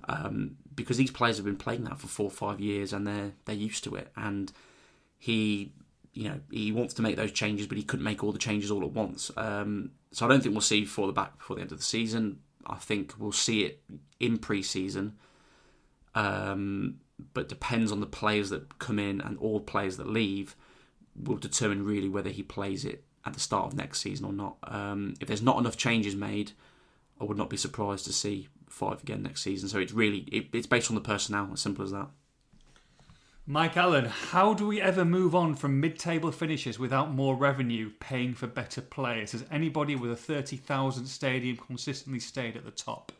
[0.07, 3.31] um, because these players have been playing that for four or five years and they're
[3.45, 4.11] they're used to it.
[4.15, 4.51] And
[5.17, 5.71] he,
[6.13, 8.69] you know, he wants to make those changes, but he couldn't make all the changes
[8.69, 9.31] all at once.
[9.35, 11.83] Um, so I don't think we'll see for the back before the end of the
[11.83, 12.39] season.
[12.65, 13.81] I think we'll see it
[14.19, 15.17] in pre-season.
[16.15, 16.99] Um,
[17.33, 20.55] but depends on the players that come in and all players that leave
[21.15, 24.57] will determine really whether he plays it at the start of next season or not.
[24.63, 26.51] Um, if there's not enough changes made,
[27.19, 29.69] I would not be surprised to see five again next season.
[29.69, 32.07] So it's really it, it's based on the personnel, as simple as that.
[33.45, 38.33] Mike Allen, how do we ever move on from mid-table finishes without more revenue paying
[38.33, 39.33] for better players?
[39.33, 43.11] Has anybody with a thirty thousand stadium consistently stayed at the top?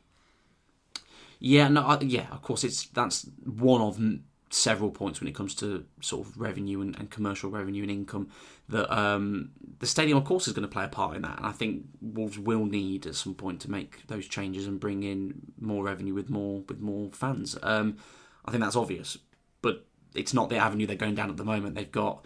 [1.40, 4.00] Yeah, no, I, yeah, of course, it's that's one of
[4.50, 8.30] several points when it comes to sort of revenue and, and commercial revenue and income
[8.70, 11.38] that um, the stadium, of course, is going to play a part in that.
[11.38, 15.04] And I think Wolves will need at some point to make those changes and bring
[15.04, 17.58] in more revenue with more with more fans.
[17.62, 17.98] Um,
[18.46, 19.18] I think that's obvious,
[20.16, 21.76] it's not the avenue they're going down at the moment.
[21.76, 22.26] They've got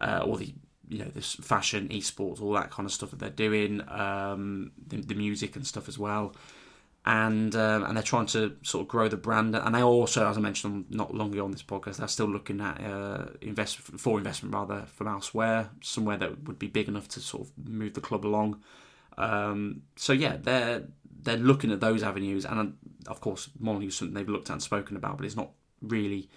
[0.00, 0.54] uh, all the
[0.88, 4.96] you know this fashion, esports, all that kind of stuff that they're doing, um, the,
[4.98, 6.34] the music and stuff as well
[7.04, 9.56] and um, and they're trying to sort of grow the brand.
[9.56, 12.60] And they also, as I mentioned not long ago on this podcast, they're still looking
[12.60, 17.20] at uh, invest for investment rather from elsewhere, somewhere that would be big enough to
[17.20, 18.62] sort of move the club along.
[19.18, 20.84] Um, so yeah, they're
[21.22, 22.76] they're looking at those avenues, and
[23.08, 26.30] of course, Molineux is something they've looked at and spoken about, but it's not really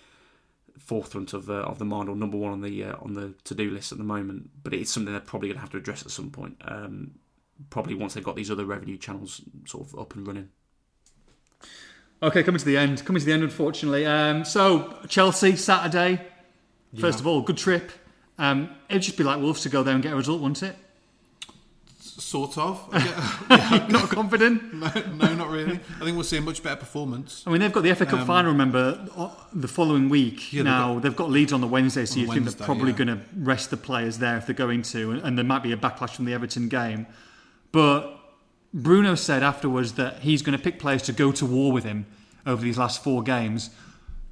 [0.79, 3.55] forefront of uh, of the mind or number one on the uh, on the to
[3.55, 4.49] do list at the moment.
[4.63, 6.57] But it's something they're probably going to have to address at some point.
[6.65, 7.15] Um,
[7.69, 10.49] probably once they've got these other revenue channels sort of up and running.
[12.21, 13.05] Okay, coming to the end.
[13.05, 14.05] Coming to the end, unfortunately.
[14.05, 16.21] Um, so Chelsea Saturday.
[16.99, 17.91] First of all, good trip.
[18.37, 20.77] Um, it'd just be like Wolves to go there and get a result, wouldn't it?
[22.17, 22.93] Sort of.
[23.89, 24.73] Not confident.
[24.73, 25.73] no, no, not really.
[25.99, 27.43] I think we'll see a much better performance.
[27.45, 28.51] I mean, they've got the FA Cup um, final.
[28.51, 30.53] Remember the following week.
[30.53, 32.97] Yeah, they've now they've got Leeds on the Wednesday, so you think they're probably yeah.
[32.97, 35.73] going to rest the players there if they're going to, and, and there might be
[35.73, 37.05] a backlash from the Everton game.
[37.73, 38.17] But
[38.73, 42.05] Bruno said afterwards that he's going to pick players to go to war with him
[42.45, 43.71] over these last four games.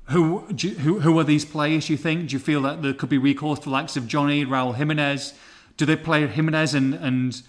[0.10, 1.88] Who, do you- who who are these players?
[1.88, 2.30] Do you think?
[2.30, 5.34] Do you feel that there could be recourse for the likes of Jonny, Raul Jimenez?
[5.76, 7.42] Do they play Jimenez and and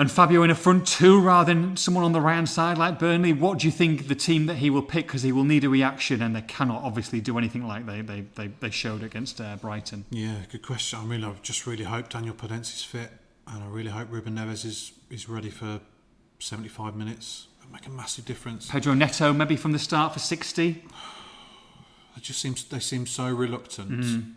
[0.00, 2.98] and Fabio in a front two rather than someone on the right hand side like
[2.98, 3.34] Burnley?
[3.34, 5.06] What do you think the team that he will pick?
[5.06, 8.22] Because he will need a reaction, and they cannot obviously do anything like they they,
[8.34, 10.06] they, they showed against uh, Brighton.
[10.10, 11.00] Yeah, good question.
[11.00, 13.10] I mean, I just really hope Daniel Podence is fit,
[13.46, 15.80] and I really hope Ruben Neves is, is ready for
[16.38, 17.48] 75 minutes.
[17.60, 18.70] It'll make a massive difference.
[18.70, 20.84] Pedro Neto maybe from the start for sixty.
[22.16, 24.30] It just seems they seem so reluctant Mm-hmm.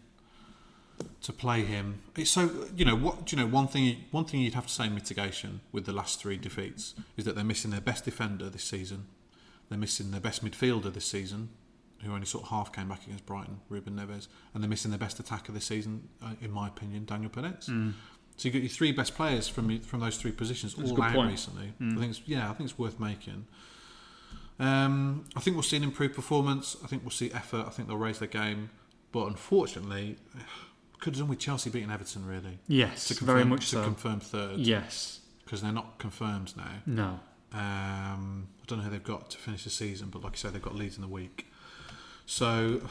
[1.24, 2.02] To play him.
[2.18, 4.88] It's so you know what you know one thing one thing you'd have to say
[4.88, 8.64] in mitigation with the last three defeats is that they're missing their best defender this
[8.66, 9.06] season.
[9.70, 11.50] They're missing their best midfielder this season,
[12.04, 15.00] who only sort of half came back against Brighton, Ruben Neves, and they're missing their
[15.00, 17.66] best attacker this season, uh, in my opinion, Daniel Podence.
[18.36, 20.84] So you got your three best players from from those three positions Mm.
[20.88, 21.28] a all out point.
[21.30, 21.32] Mm.
[21.32, 21.74] recently.
[21.80, 23.46] I think it's, yeah, I think it's worth making.
[24.60, 26.76] Um, I think we'll see an improved performance.
[26.84, 27.66] I think we'll see effort.
[27.66, 28.70] I think they'll raise their game.
[29.12, 30.18] But unfortunately,
[31.03, 32.59] could have done with Chelsea beating Everton really.
[32.67, 33.83] Yes, To very confirm- much to so.
[33.83, 36.72] confirm third yes, because they're not confirmed now.
[36.85, 37.19] no.
[37.56, 40.49] Um, I don't know who they've got to finish the season, but like I say,
[40.49, 41.45] they've got Leeds in the week.
[42.25, 42.82] So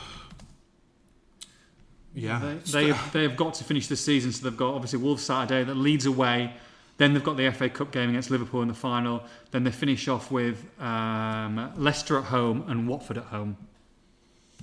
[2.14, 4.98] yeah, they, they have, they have got to finish the season, so they've got obviously
[4.98, 6.52] Wolves Saturday that Leeds away.
[6.98, 9.24] Then they've got the FA Cup game against Liverpool in the final.
[9.50, 13.56] Then they finish off with um, Leicester at home and Watford at home.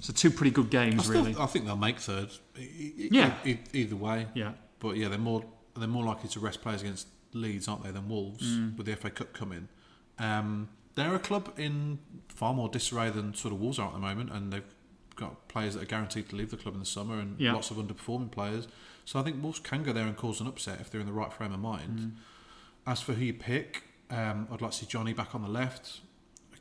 [0.02, 1.36] So two pretty good I, games, still, really.
[1.40, 2.30] I think they'll make third.
[2.58, 3.36] E- Yeah.
[3.46, 4.28] e- either way.
[4.34, 5.44] Yeah, But yeah, they're more
[5.76, 8.76] they're more likely to rest players against Leeds, aren't they, than Wolves Mm.
[8.78, 9.68] with the FA Cup coming.
[10.18, 14.00] Um, they're a club in far more disarray than sort of Wolves are at the
[14.00, 14.64] moment, and they've
[15.16, 17.54] got players that are guaranteed to leave the club in the summer, and Yeah.
[17.54, 18.68] lots of underperforming players.
[19.06, 21.14] So I think Wolves can go there and cause an upset if they're in the
[21.14, 22.00] right frame of mind.
[22.00, 22.12] Mm.
[22.88, 26.02] As for who you pick, um, I'd like to see Jonny back on the left.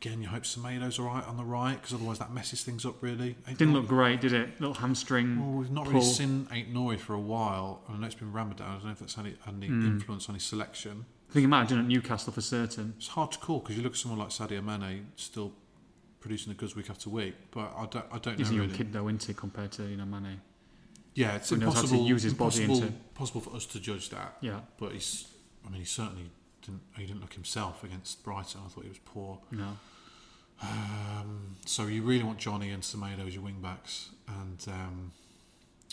[0.00, 3.02] Again, you hope Semedo's all right on the right, because otherwise that messes things up
[3.02, 3.36] really.
[3.48, 4.60] didn't look great, did it?
[4.60, 5.40] Little hamstring.
[5.40, 5.94] Well, we've not pull.
[5.94, 7.82] really seen Ait-Nouri for a while.
[7.88, 8.68] and I know it's been Ramadan.
[8.68, 9.86] I don't know if that's had any, had any Hmm.
[9.86, 11.04] influence on his selection.
[11.28, 12.94] I think he might have done at Newcastle for certain.
[12.96, 15.52] It's hard to call because you look at someone like Sadio Mane still
[16.20, 18.66] producing the goods week after week, but I don't, I don't He's know a young
[18.66, 18.78] really.
[18.78, 20.40] kid though, isn't he, compared to you know Mane?
[21.14, 22.06] Yeah, it's Who knows how to impossible.
[22.06, 24.36] use his body into- possible for us to judge that.
[24.40, 25.26] Yeah, But he's,
[25.66, 26.30] I mean, he certainly
[26.68, 26.82] didn't.
[26.96, 28.60] He didn't look himself against Brighton.
[28.64, 29.38] I thought he was poor.
[29.50, 29.76] no.
[30.60, 35.12] Um, so you really want Jonny and Semedo as your wing backs, and um,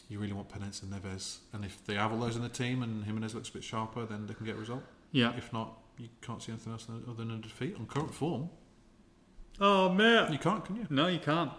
[0.10, 1.38] you really want Podence and Neves.
[1.54, 4.06] And if they have all those in the team and Jimenez looks a bit sharper,
[4.06, 4.84] then they can get a result.
[5.12, 5.34] Yeah.
[5.38, 8.50] If not, you can't see anything else other than a defeat on current form.
[9.62, 10.32] Oh man.
[10.32, 10.88] You can't, can you?
[10.90, 11.52] No, you can't.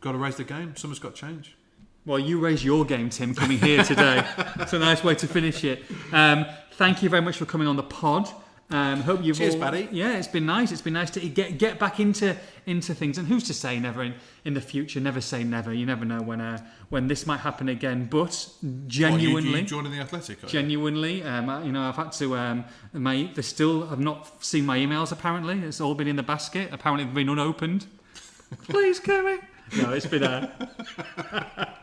[0.00, 0.74] Got to raise the game.
[0.76, 1.56] Someone's got to change.
[2.04, 4.24] Well, you raise your game, Tim, coming here today.
[4.58, 5.84] it's a nice way to finish it.
[6.12, 8.28] Um, thank you very much for coming on the pod.
[8.72, 9.88] Um, hope you've Cheers, all, Paddy.
[9.92, 10.72] Yeah, it's been nice.
[10.72, 13.18] It's been nice to get get back into into things.
[13.18, 14.98] And who's to say never in, in the future?
[14.98, 15.74] Never say never.
[15.74, 18.06] You never know when uh, when this might happen again.
[18.10, 20.46] But What, you, genuinely, you joining the Athletic?
[20.46, 22.36] genuinely, um, you know, I've had to.
[22.36, 25.12] Um, my they still have not seen my emails.
[25.12, 26.70] Apparently, it's all been in the basket.
[26.72, 27.86] Apparently, they've been unopened.
[28.68, 29.38] Please, Kerry.
[29.76, 30.50] No, it's been a.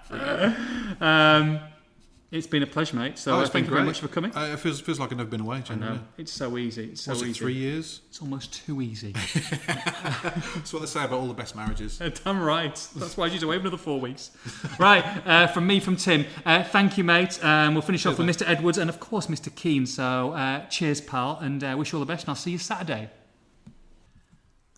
[1.01, 1.59] um,
[2.31, 3.17] it's been a pleasure, mate.
[3.17, 4.35] So Oh, uh, it's thank been you very much for coming.
[4.35, 5.63] Uh, it feels feels like I've never been away.
[5.69, 6.89] I know it's so easy.
[6.91, 7.39] It's so Was it easy.
[7.39, 8.01] three years?
[8.09, 9.13] It's almost too easy.
[9.67, 11.97] That's what they say about all the best marriages.
[12.23, 12.75] Damn right.
[12.95, 14.31] That's why she's away for another four weeks.
[14.79, 16.25] Right, uh, from me, from Tim.
[16.45, 17.43] Uh, thank you, mate.
[17.43, 18.47] Um, we'll finish off with Mr.
[18.47, 19.53] Edwards and, of course, Mr.
[19.53, 19.85] Keen.
[19.85, 22.23] So, uh, cheers, pal, and uh, wish you all the best.
[22.25, 23.09] And I'll see you Saturday.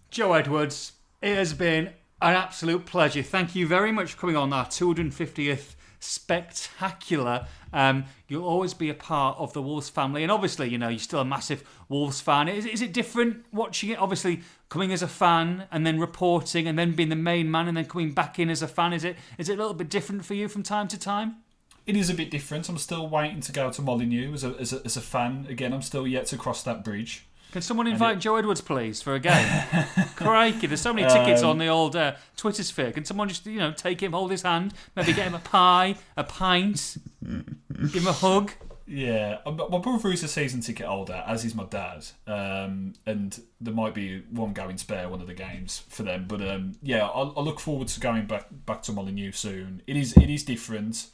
[0.09, 1.87] Joe Edwards, it has been
[2.21, 3.21] an absolute pleasure.
[3.21, 7.47] Thank you very much for coming on our 250th spectacular.
[7.71, 10.99] Um, you'll always be a part of the Wolves family, and obviously, you know, you're
[10.99, 12.49] still a massive Wolves fan.
[12.49, 13.99] Is, is it different watching it?
[13.99, 17.77] Obviously, coming as a fan and then reporting, and then being the main man, and
[17.77, 18.91] then coming back in as a fan.
[18.91, 21.37] Is it is it a little bit different for you from time to time?
[21.85, 22.69] It is a bit different.
[22.69, 25.47] I'm still waiting to go to Molineux as a, as a, as a fan.
[25.49, 27.25] Again, I'm still yet to cross that bridge.
[27.51, 29.45] Can someone invite Joe Edwards, please, for a game?
[30.15, 32.93] Crikey, there's so many tickets on the old uh, Twitter sphere.
[32.93, 35.95] Can someone just, you know, take him, hold his hand, maybe get him a pie,
[36.15, 38.51] a pint, give him a hug?
[38.87, 43.41] Yeah, uh, my brother is a season ticket holder, as is my dad, um, and
[43.59, 46.25] there might be one going spare one of the games for them.
[46.27, 49.81] But um, yeah, I, I look forward to going back back to Molineux soon.
[49.87, 51.07] It is it is different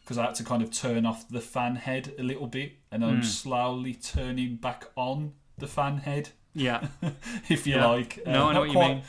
[0.00, 3.04] because I had to kind of turn off the fan head a little bit, and
[3.04, 6.88] I'm slowly turning back on the fan head, Yeah.
[7.48, 7.86] if you Yeah.
[7.86, 8.18] like.
[8.26, 9.02] Uh, No, I know not what you quite, mean.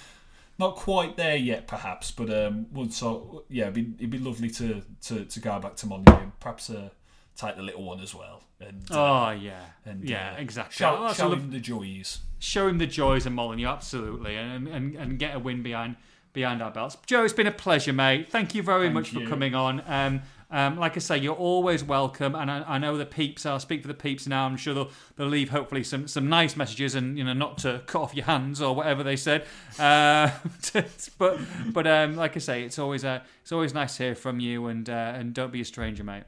[0.59, 3.15] Not quite there yet, perhaps, but um, once I,
[3.49, 6.69] yeah, it'd be, it'd be lovely to, to, to go back to Molineux and perhaps
[6.69, 6.89] uh,
[7.35, 8.43] take the little one as well.
[8.59, 9.59] And, uh, Oh, yeah.
[9.85, 10.75] and yeah, uh, exactly.
[10.75, 12.19] Show, Oh, show him the joys.
[12.37, 15.95] show him the joys of Molineux, absolutely, and, and and get a win behind
[16.33, 16.95] behind our belts.
[17.07, 18.29] Joe, it's been a pleasure, mate.
[18.29, 19.81] Thank you very Thank much for coming on.
[19.87, 20.21] Um,
[20.51, 23.45] um, like I say, you're always welcome, and I, I know the peeps.
[23.45, 24.45] I'll speak for the peeps now.
[24.45, 27.81] I'm sure they'll, they'll leave hopefully some, some nice messages, and you know not to
[27.85, 29.45] cut off your hands or whatever they said.
[29.79, 30.29] Uh,
[31.17, 34.41] but but um, like I say, it's always uh, it's always nice to hear from
[34.41, 36.23] you, and uh, and don't be a stranger, mate.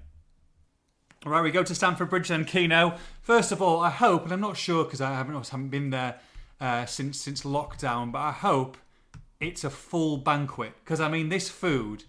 [1.26, 2.96] Right, we go to Stamford Bridge then, Keno.
[3.22, 6.20] First of all, I hope, and I'm not sure because I haven't haven't been there
[6.62, 8.78] uh, since since lockdown, but I hope
[9.42, 12.06] it's a full banquet because I mean this food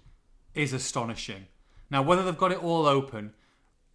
[0.55, 1.47] is astonishing.
[1.95, 3.35] Now, whether they've got it all open,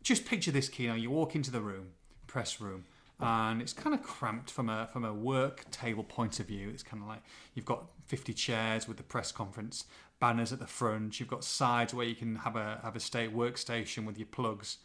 [0.03, 0.93] just picture this, Keno.
[0.93, 1.87] You walk into the room,
[2.27, 2.85] press room,
[3.19, 6.69] and it's kind of cramped from a from a work table point of view.
[6.69, 7.21] It's kind of like
[7.55, 9.83] you've got 50 chairs with the press conference
[10.21, 11.19] banners at the front.
[11.19, 14.77] You've got sides where you can have a have a state workstation with your plugs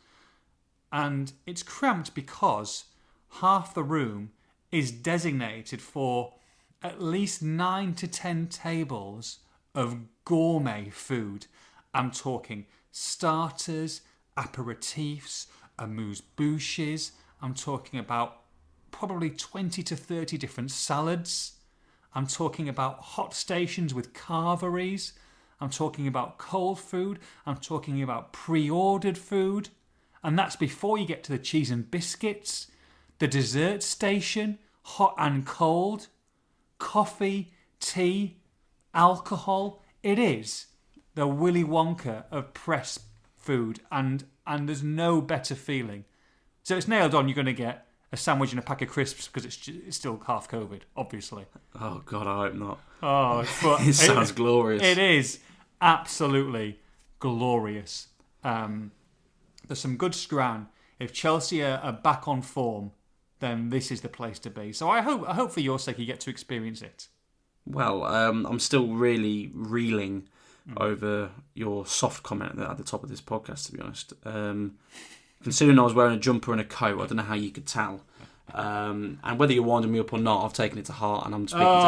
[0.90, 2.86] and it's cramped because
[3.34, 4.32] half the room
[4.72, 6.34] is designated for
[6.82, 9.38] at least nine to ten tables
[9.72, 11.46] of gourmet food.
[11.94, 14.02] I'm talking starters,
[14.36, 15.46] aperitifs,
[15.80, 17.10] amuse bouches.
[17.42, 18.42] I'm talking about
[18.92, 21.54] probably 20 to 30 different salads.
[22.14, 25.12] I'm talking about hot stations with carveries.
[25.60, 27.18] I'm talking about cold food.
[27.44, 29.70] I'm talking about pre ordered food.
[30.22, 32.68] And that's before you get to the cheese and biscuits,
[33.18, 36.06] the dessert station, hot and cold,
[36.78, 38.36] coffee, tea,
[38.94, 39.82] alcohol.
[40.04, 40.66] It is
[41.14, 42.98] the Willy Wonka of press
[43.36, 46.04] food, and, and there's no better feeling.
[46.62, 47.28] So it's nailed on.
[47.28, 50.20] You're going to get a sandwich and a pack of crisps because it's, it's still
[50.26, 51.46] half COVID, obviously.
[51.80, 52.80] Oh God, I hope not.
[53.02, 54.82] Oh, but It sounds glorious.
[54.82, 55.40] It is
[55.80, 56.78] absolutely
[57.18, 58.08] glorious.
[58.42, 58.92] Um,
[59.66, 60.68] there's some good scran.
[60.98, 62.92] If Chelsea are, are back on form,
[63.40, 64.72] then this is the place to be.
[64.72, 67.08] So I hope, I hope for your sake, you get to experience it.
[67.66, 70.28] Well, um, I'm still really reeling
[70.66, 70.80] Mm.
[70.80, 73.66] over your soft comment at the top of this podcast.
[73.66, 74.76] To be honest, um,
[75.42, 77.66] considering I was wearing a jumper and a coat, I don't know how you could
[77.66, 78.00] tell.
[78.54, 81.34] Um, and whether you're winding me up or not, I've taken it to heart, and
[81.34, 81.80] I'm speaking Oh,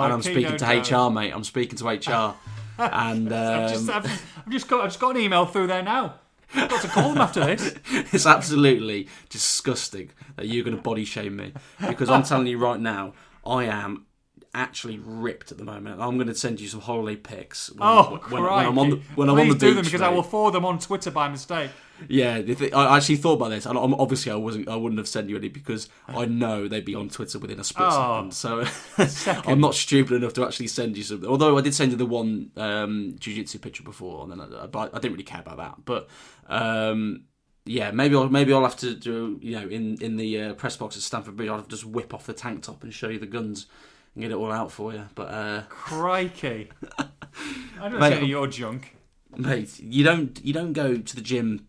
[0.00, 0.64] to and I'm speaking to.
[0.64, 1.32] HR, mate.
[1.32, 2.34] I'm speaking to HR,
[2.78, 4.06] and I've, just, um, I've,
[4.38, 6.14] I've just got, I've just got an email through there now.
[6.56, 7.74] I've got to call them after this.
[8.12, 11.52] it's absolutely disgusting that you're going to body shame me
[11.88, 13.12] because I'm telling you right now,
[13.46, 14.06] I am
[14.54, 16.00] actually ripped at the moment.
[16.00, 17.70] I'm going to send you some holiday pics.
[17.72, 19.74] When, Oh, when, when I'm on the when I'm on Please the do beach.
[19.76, 21.70] them because I will forward them on Twitter by mistake.
[22.08, 22.42] Yeah,
[22.74, 24.68] I actually thought about this, and obviously I wasn't.
[24.68, 27.64] I wouldn't have sent you any because I know they'd be on Twitter within a
[27.64, 28.28] split Oh.
[28.30, 28.66] second.
[28.98, 31.28] So I'm not stupid enough to actually send you something.
[31.28, 34.90] Although I did send you the one um, jiu-jitsu picture before, and then I, but
[34.92, 35.74] I didn't really care about that.
[35.84, 36.08] But
[36.48, 37.24] um,
[37.64, 40.76] yeah, maybe I'll maybe I'll have to do you know in in the uh, press
[40.76, 41.48] box at Stamford Bridge.
[41.48, 43.66] I'll have to just whip off the tank top and show you the guns
[44.14, 45.04] and get it all out for you.
[45.14, 46.70] But uh, Crikey.
[46.98, 48.96] I don't Mate, see any of your junk.
[49.36, 51.66] mate, you don't you don't go to the gym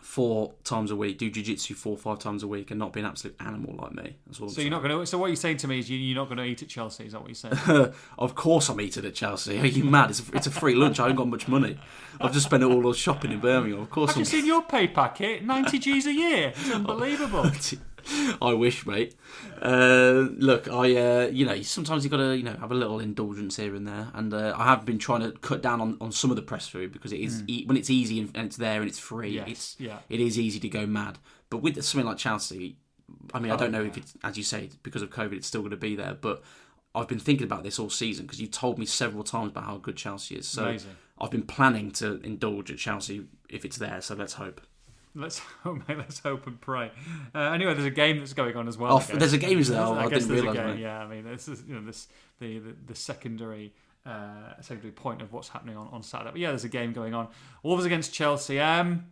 [0.00, 3.06] four times a week, do jiu-jitsu four five times a week, and not be an
[3.06, 4.16] absolute animal like me.
[4.26, 4.48] That's all.
[4.48, 5.06] I'm So you're not going to.
[5.06, 7.04] So what you're saying to me is you, you're not going to eat at Chelsea?
[7.04, 7.92] Is that what you're saying?
[8.18, 9.58] of course, I'm eating at Chelsea.
[9.60, 10.10] Are you mad?
[10.10, 10.98] It's a, it's a free lunch.
[10.98, 11.78] I haven't got much money.
[12.20, 13.80] I've just spent it all on shopping in Birmingham.
[13.80, 14.26] Of course, Have you I'm.
[14.26, 15.44] seen your pay packet?
[15.44, 16.52] 90 G's a year.
[16.56, 17.44] It's unbelievable.
[18.42, 19.14] I wish, mate.
[19.60, 23.00] Uh, look, I uh, you know sometimes you got to you know have a little
[23.00, 26.12] indulgence here and there, and uh, I have been trying to cut down on, on
[26.12, 28.56] some of the press food because it is e- when it's easy and, and it's
[28.56, 29.30] there and it's free.
[29.30, 29.98] Yes, It's yeah.
[30.08, 31.18] it is easy to go mad.
[31.50, 32.76] But with something like Chelsea,
[33.34, 35.46] I mean, I Oh, don't know if it's as you say because of COVID, it's
[35.46, 36.42] still going to be there, but.
[36.92, 39.76] I've been thinking about this all season because you told me several times about how
[39.76, 40.48] good Chelsea is.
[40.48, 40.96] So Amazing.
[41.20, 44.00] I've been planning to indulge at Chelsea if it's there.
[44.00, 44.60] So let's hope.
[45.14, 46.90] Let's hope, mate, let's hope and pray.
[47.34, 48.98] Uh, anyway, there's a game that's going on as well.
[48.98, 49.80] Oh, there's a game, there?
[49.80, 50.78] Oh, I, I guess didn't there's a game.
[50.78, 52.08] Yeah, I mean, this is you know this
[52.40, 53.72] the the, the secondary.
[54.06, 56.30] Uh, secondary point of what's happening on, on Saturday.
[56.30, 57.28] But yeah, there's a game going on.
[57.62, 58.58] Wolves against Chelsea.
[58.58, 59.04] Um,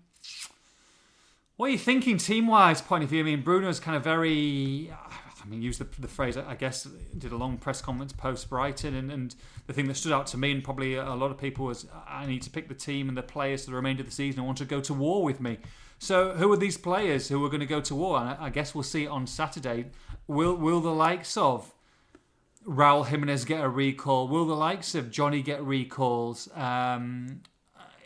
[1.59, 3.21] what are you thinking team wise point of view?
[3.21, 4.91] I mean, Bruno's kind of very.
[4.91, 6.85] I I mean, use the, the phrase, I guess,
[7.17, 8.95] did a long press conference post Brighton.
[8.95, 9.35] And, and
[9.67, 12.27] the thing that stood out to me, and probably a lot of people, was I
[12.27, 14.41] need to pick the team and the players for the remainder of the season.
[14.41, 15.59] I want to go to war with me.
[15.99, 18.21] So, who are these players who are going to go to war?
[18.21, 19.87] And I, guess we'll see it on Saturday.
[20.29, 21.75] Will, will the likes of
[22.65, 24.29] Raul Jimenez get a recall?
[24.29, 26.49] Will the likes of Jonny get recalls?
[26.55, 27.41] Um,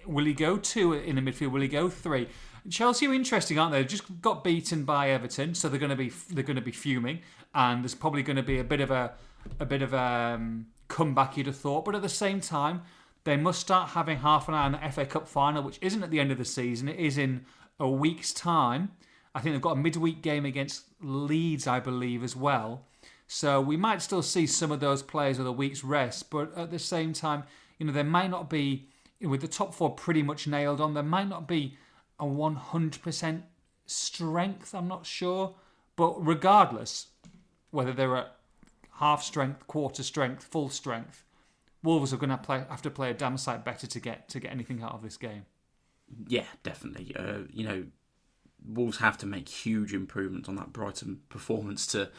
[0.07, 1.53] will he go two in the midfield?
[1.53, 2.29] Will he go three?
[2.71, 3.81] Chelsea are interesting, aren't they?
[3.81, 6.71] They've just got beaten by Everton, so they're going to be they're going to be
[6.71, 7.21] fuming,
[7.55, 9.13] and there's probably going to be a bit of a
[9.59, 11.37] a bit of a um, comeback.
[11.37, 12.83] You'd have thought, but at the same time,
[13.25, 16.11] they must start having half an eye on the FA Cup final, which isn't at
[16.11, 16.89] the end of the season.
[16.89, 17.45] It is in
[17.83, 18.93] a week's time.
[19.35, 22.87] I think they've got a midweek game against Leeds, I believe, as well.
[23.27, 26.71] So we might still see some of those players with a week's rest, but at
[26.71, 27.45] the same time,
[27.79, 28.89] you know, there might not be
[29.21, 30.95] with the top four pretty much nailed on.
[30.95, 31.77] There might not be
[32.21, 33.43] a 100%
[33.87, 35.55] strength, I'm not sure.
[35.97, 37.09] But regardless,
[37.71, 38.37] whether they're at
[38.95, 41.25] half strength, quarter strength, full strength,
[41.83, 44.39] Wolves are going to play, have to play a damn sight better to get to
[44.39, 45.47] get anything out of this game.
[46.27, 47.15] Yeah, definitely.
[47.17, 47.85] Uh, you know,
[48.67, 52.11] Wolves have to make huge improvements on that Brighton performance to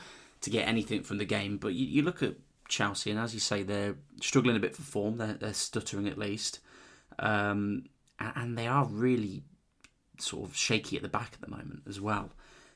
[0.42, 1.58] to get anything from the game.
[1.58, 2.36] But you, you look at
[2.68, 5.18] Chelsea, and as you say, they're struggling a bit for form.
[5.18, 6.60] They're, they're stuttering at least,
[7.20, 7.86] um,
[8.20, 9.44] and they are really
[10.20, 12.32] sort of shaky at the back at the moment as well.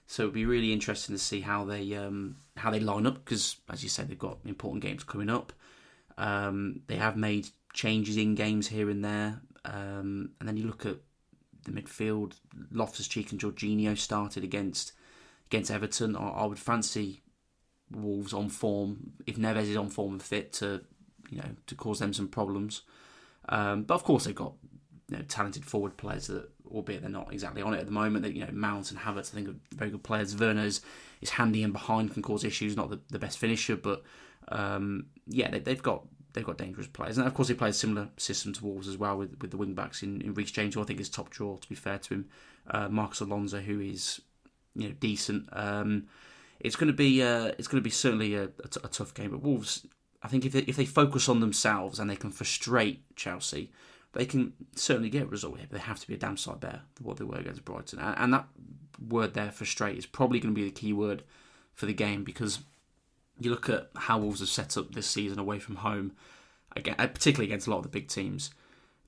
[0.07, 3.57] So it'd be really interesting to see how they um, how they line up because,
[3.69, 5.51] as you said, they've got important games coming up.
[6.17, 10.85] Um, they have made changes in games here and there, um, and then you look
[10.85, 10.97] at
[11.67, 12.33] the midfield.
[12.71, 14.93] Loftus Cheek and Jorginho started against
[15.47, 16.15] against Everton.
[16.15, 17.21] I, I would fancy
[17.91, 20.81] Wolves on form if Neves is on form and fit to
[21.29, 22.81] you know to cause them some problems.
[23.49, 24.53] Um, but of course they've got
[25.09, 28.23] you know, talented forward players that, albeit they're not exactly on it at the moment.
[28.23, 30.35] That you know Mount and Havertz, I think, are very good players.
[30.35, 30.81] Werner is,
[31.29, 32.75] handy and behind, can cause issues.
[32.75, 34.03] Not the, the best finisher, but
[34.49, 36.05] um, yeah, they, they've got
[36.37, 38.97] they've got dangerous players, and of course he plays a similar system to Wolves as
[38.97, 41.31] well with with the wing backs in, in Reece James, who I think is top
[41.31, 41.57] draw.
[41.57, 42.29] To be fair to him,
[42.69, 44.21] uh, Marcos Alonso, who is
[44.75, 45.49] you know decent.
[45.51, 46.05] Um,
[46.59, 49.13] it's going to be uh, it's going to be certainly a, a, t- a tough
[49.13, 49.87] game, but Wolves.
[50.23, 53.71] I think if they, if they focus on themselves and they can frustrate Chelsea,
[54.13, 55.67] they can certainly get a result here.
[55.69, 57.99] But they have to be a damn sight better than what they were against Brighton,
[57.99, 58.47] and, and that
[59.07, 61.23] word there, frustrate, is probably going to be the key word
[61.73, 62.59] for the game because
[63.39, 66.13] you look at how Wolves have set up this season away from home,
[66.75, 68.51] again, uh, particularly against a lot of the big teams.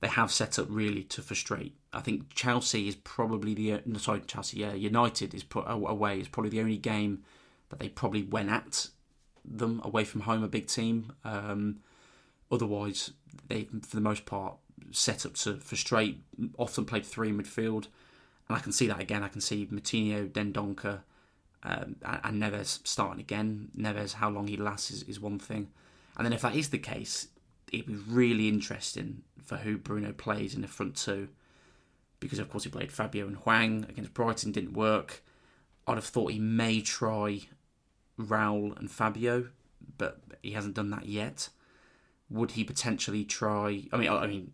[0.01, 1.75] They have set up really to frustrate.
[1.91, 6.27] I think Chelsea is probably the uh, sorry Chelsea, yeah, United is put away is
[6.27, 7.23] probably the only game
[7.69, 8.87] that they probably went at
[9.43, 11.13] them away from home, a big team.
[11.23, 11.79] Um,
[12.51, 13.11] otherwise,
[13.47, 14.55] they for the most part
[14.91, 16.21] set up to frustrate.
[16.57, 17.87] Often played three in midfield,
[18.47, 19.23] and I can see that again.
[19.23, 21.01] I can see Moutinho, Dendoncker,
[21.63, 23.69] um, and Neves starting again.
[23.77, 25.69] Neves, how long he lasts is, is one thing,
[26.17, 27.27] and then if that is the case,
[27.71, 31.29] it'd be really interesting for who Bruno plays in the front two,
[32.19, 35.23] because of course he played Fabio and Hwang against Brighton, didn't work.
[35.87, 37.41] I'd have thought he may try
[38.19, 39.47] Raul and Fabio,
[39.97, 41.49] but he hasn't done that yet.
[42.29, 43.87] Would he potentially try?
[43.91, 44.51] I mean, I mean,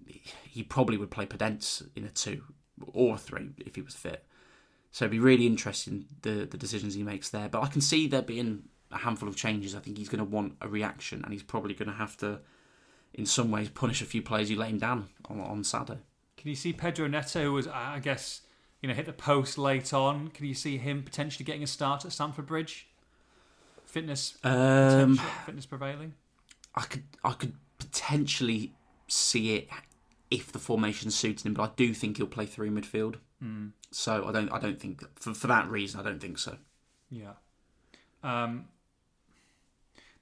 [0.50, 2.44] he probably would play Podence in a two
[2.94, 4.26] or a three if he was fit.
[4.96, 7.50] So it'd be really interesting the the decisions he makes there.
[7.50, 9.76] But I can see there being a handful of changes.
[9.76, 12.40] I think he's going to want a reaction, and he's probably going to have to,
[13.14, 16.00] in some ways, punish a few players who let him down on, on Saturday.
[16.38, 18.44] Can you see Pedro Neto, who was, I guess,
[18.82, 20.30] you know, hit the post late on?
[20.30, 22.88] Can you see him potentially getting a start at Stamford Bridge?
[23.84, 26.14] Fitness, Um, fitness prevailing.
[26.74, 28.72] I could I could potentially
[29.10, 29.68] see it
[30.32, 33.16] if the formation suited him, but I do think he'll play three midfield.
[33.44, 33.72] Mm.
[33.92, 36.58] So I don't I don't think for for that reason I don't think so.
[37.10, 37.34] Yeah.
[38.24, 38.66] Um,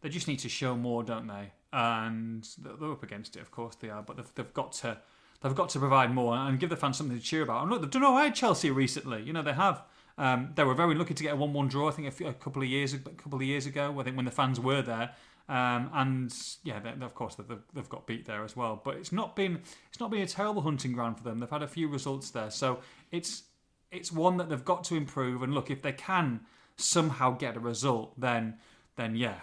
[0.02, 1.52] they just need to show more, don't they?
[1.72, 4.04] And they're up against it, of course they are.
[4.04, 4.98] But they've, they've got to
[5.42, 7.64] they've got to provide more and give the fans something to cheer about.
[7.64, 9.24] And look, they've done all right, Chelsea recently.
[9.24, 9.84] You know they have.
[10.16, 11.88] Um, they were very lucky to get a one-one draw.
[11.88, 13.96] I think a, few, a couple of years a couple of years ago.
[14.00, 15.12] I think when the fans were there.
[15.50, 18.82] Um, and yeah, they, of course they've, they've got beat there as well.
[18.84, 21.40] But it's not been it's not been a terrible hunting ground for them.
[21.40, 22.80] They've had a few results there, so
[23.12, 23.44] it's
[23.92, 25.44] it's one that they've got to improve.
[25.44, 26.42] And look, if they can
[26.78, 28.56] somehow get a result, then
[28.96, 29.40] then yeah,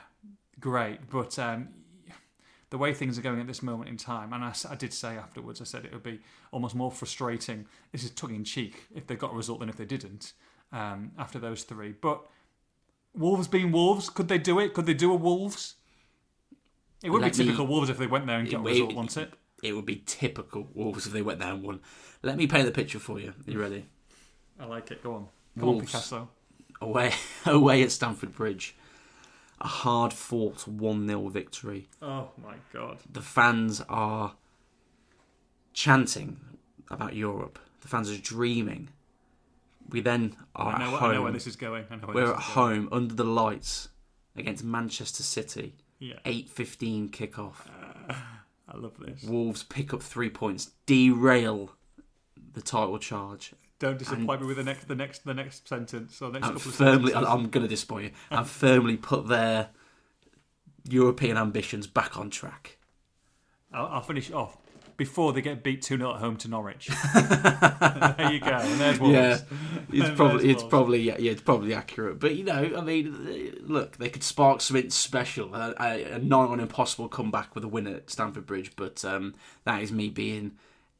[0.58, 1.10] great.
[1.10, 1.68] But um,
[2.70, 5.16] the way things are going at this moment in time, and I, I, did say
[5.16, 6.20] afterwards, I said it would be
[6.52, 7.66] almost more frustrating.
[7.92, 10.32] This is tongue in cheek if they got a result than if they didn't
[10.72, 11.92] um, after those three.
[12.00, 12.22] But
[13.14, 14.72] Wolves being Wolves, could they do it?
[14.72, 15.74] Could they do a Wolves?
[17.02, 18.94] It would Let be typical me- Wolves if they went there and got a result,
[18.94, 19.32] wouldn't it?
[19.62, 21.80] It would be typical Wolves if they went there and won.
[22.22, 23.28] Let me paint the picture for you.
[23.46, 23.86] Are you ready?
[24.58, 25.02] I like it.
[25.02, 25.28] Go on.
[25.58, 26.28] Come on, Picasso.
[26.80, 27.12] Away
[27.46, 28.74] away at Stamford Bridge.
[29.60, 31.88] a hard fought 1 0 victory.
[32.00, 32.98] Oh my god.
[33.10, 34.34] The fans are
[35.72, 36.40] chanting
[36.90, 37.58] about Europe.
[37.80, 38.88] The fans are dreaming.
[39.88, 41.10] We then are I know, at home.
[41.10, 41.84] I know where this is going.
[41.90, 42.40] I know where We're at going.
[42.40, 43.88] home under the lights
[44.36, 45.74] against Manchester City.
[46.00, 46.14] Yeah.
[46.24, 47.54] 8:15 kickoff.
[48.08, 48.14] Uh,
[48.68, 49.22] I love this.
[49.22, 51.72] Wolves pick up 3 points, derail
[52.52, 53.52] the title charge.
[53.78, 56.74] Don't disappoint me with the next, the next, the next sentence or next couple of
[56.74, 57.34] firmly sentences.
[57.34, 58.10] I'm going to disappoint you.
[58.30, 59.70] And firmly put their
[60.88, 62.78] European ambitions back on track.
[63.72, 64.58] I'll, I'll finish off
[65.00, 66.88] before they get beat 2 0 at home to Norwich.
[67.14, 68.50] there you go.
[68.50, 69.14] And there's Wolves.
[69.14, 69.38] Yeah,
[69.90, 72.20] it's And probably it's probably yeah, yeah, it's probably accurate.
[72.20, 76.44] But you know, I mean, look, they could spark something special, a, a, a nigh
[76.44, 78.72] on impossible comeback with a win at Stamford Bridge.
[78.76, 80.52] But um, that is me being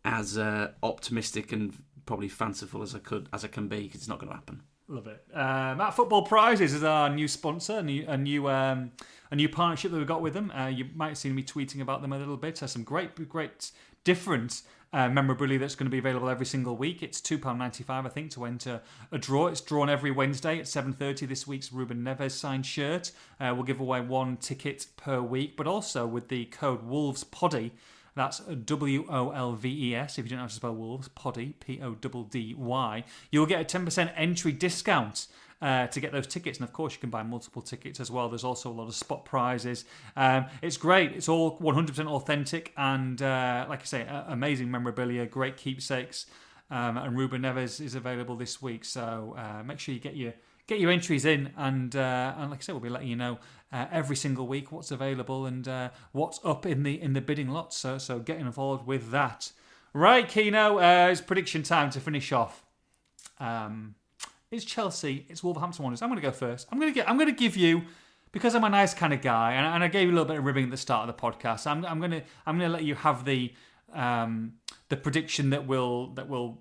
[0.03, 1.75] as uh, optimistic and
[2.07, 4.62] probably fanciful as I could as I can be because it's not going to happen.
[4.89, 5.23] Love it.
[5.35, 8.93] Um, at Football Prizes is our new sponsor, a new a new, um,
[9.31, 10.51] a new partnership that we've got with them.
[10.51, 12.57] Uh, you might have seen me tweeting about them a little bit.
[12.57, 13.70] There's some great, great
[14.05, 14.62] different
[14.93, 17.03] uh, memorabilia that's going to be available every single week.
[17.03, 18.81] It's two pound ninety five, I think, to enter
[19.12, 19.47] a draw.
[19.47, 21.27] It's drawn every Wednesday at seven thirty.
[21.27, 23.12] This week's Ruben Neves signed shirt.
[23.39, 27.73] Uh, we'll give away one ticket per week, but also with the code Wolves Poddy.
[28.17, 30.19] That's W O L V E S.
[30.19, 33.05] If you don't know how to spell wolves, poddy, P O D D Y.
[33.31, 35.29] You'll get a 10% entry discount
[35.63, 36.59] uh, to get those tickets.
[36.59, 38.29] And of course, you can buy multiple tickets as well.
[38.29, 39.85] There's also a lot of spot prizes.
[40.17, 41.13] Um, it's great.
[41.13, 46.27] It's all 100% authentic and, uh, like I say, amazing memorabilia, great keepsakes.
[46.71, 48.85] Um, and Ruben Neves is available this week.
[48.85, 50.35] So uh, make sure you get your
[50.71, 53.39] get your entries in, and uh, and like I said, we'll be letting you know
[53.73, 57.49] uh, every single week what's available and uh, what's up in the in the bidding
[57.49, 57.75] lot.
[57.75, 59.51] So so get involved with that.
[59.93, 62.65] Right, Kino, uh, it's prediction time to finish off.
[63.41, 63.97] Um,
[64.51, 65.27] it's Chelsea.
[65.29, 66.03] It's Wolverhampton Wanderers.
[66.03, 66.67] I'm going to go first.
[66.70, 67.09] I'm going to get.
[67.09, 67.83] I'm going to give you
[68.33, 70.39] because I'm a nice kind of guy, and, and I gave you a little bit
[70.39, 71.67] of ribbing at the start of the podcast.
[71.67, 72.23] I'm, I'm going to.
[72.47, 73.53] I'm going to let you have the
[73.93, 74.55] um,
[74.89, 76.59] the prediction that will that will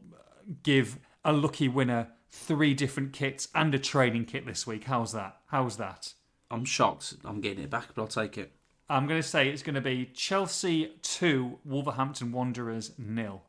[0.63, 4.83] give a lucky winner three different kits and a training kit this week.
[4.83, 5.37] How's that?
[5.47, 6.13] How's that?
[6.51, 7.15] I'm shocked.
[7.25, 8.51] I'm getting it back, but I'll take it.
[8.87, 13.43] I'm going to say it's going to be Chelsea 2, Wolverhampton Wanderers nil.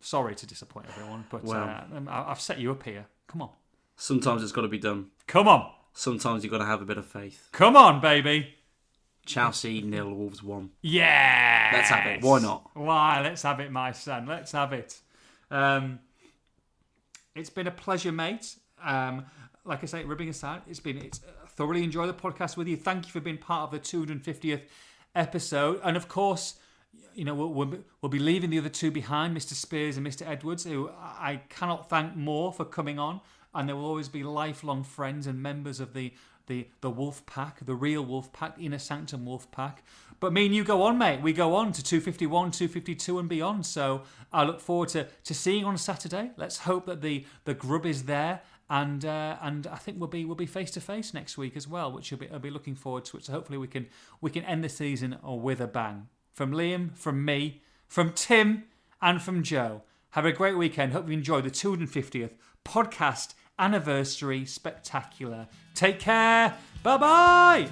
[0.00, 1.86] Sorry to disappoint everyone, but Wow.
[1.92, 3.06] uh, I- I've set you up here.
[3.26, 3.50] Come on.
[3.96, 5.10] Sometimes it's got to be done.
[5.26, 5.72] Come on.
[5.92, 7.48] Sometimes you've got to have a bit of faith.
[7.52, 8.54] Come on, baby.
[9.26, 10.70] Chelsea nil, Wolves one.
[10.80, 11.70] Yeah.
[11.74, 12.22] Let's have it.
[12.22, 12.70] Why not?
[12.74, 13.20] Why?
[13.22, 14.26] Let's have it, my son.
[14.26, 15.00] Let's have it.
[15.50, 15.98] Um,
[17.34, 18.56] it's been a pleasure, mate.
[18.82, 19.26] Um,
[19.64, 22.76] like I say, ribbing aside, it's been it's uh, thoroughly enjoyed the podcast with you.
[22.76, 24.62] Thank you for being part of the 250th
[25.14, 26.54] episode, and of course,
[27.18, 29.52] you know we'll, we'll, be leaving the other two behind, Mr.
[29.54, 30.26] Spiers and Mr.
[30.26, 33.20] Edwards, who I cannot thank more for coming on,
[33.52, 36.12] and they will always be lifelong friends and members of the
[36.46, 39.82] the the Wolf Pack, the real Wolf Pack, the Inner Sanctum Wolf Pack.
[40.20, 41.20] But me and you go on, mate.
[41.20, 43.66] We go on to 251, 252 and beyond.
[43.66, 46.32] So I look forward to, to seeing on Saturday.
[46.36, 48.40] Let's hope that the, the grub is there.
[48.68, 51.66] And uh, and I think we'll be we'll be face to face next week as
[51.66, 53.24] well, which I'll be, I'll be looking forward to it.
[53.24, 53.86] So hopefully we can
[54.20, 56.08] we can end the season with a bang.
[56.38, 58.62] From Liam, from me, from Tim,
[59.02, 59.82] and from Joe.
[60.10, 60.92] Have a great weekend.
[60.92, 62.30] Hope you enjoy the 250th
[62.64, 65.48] podcast anniversary spectacular.
[65.74, 66.54] Take care.
[66.84, 67.68] Bye bye.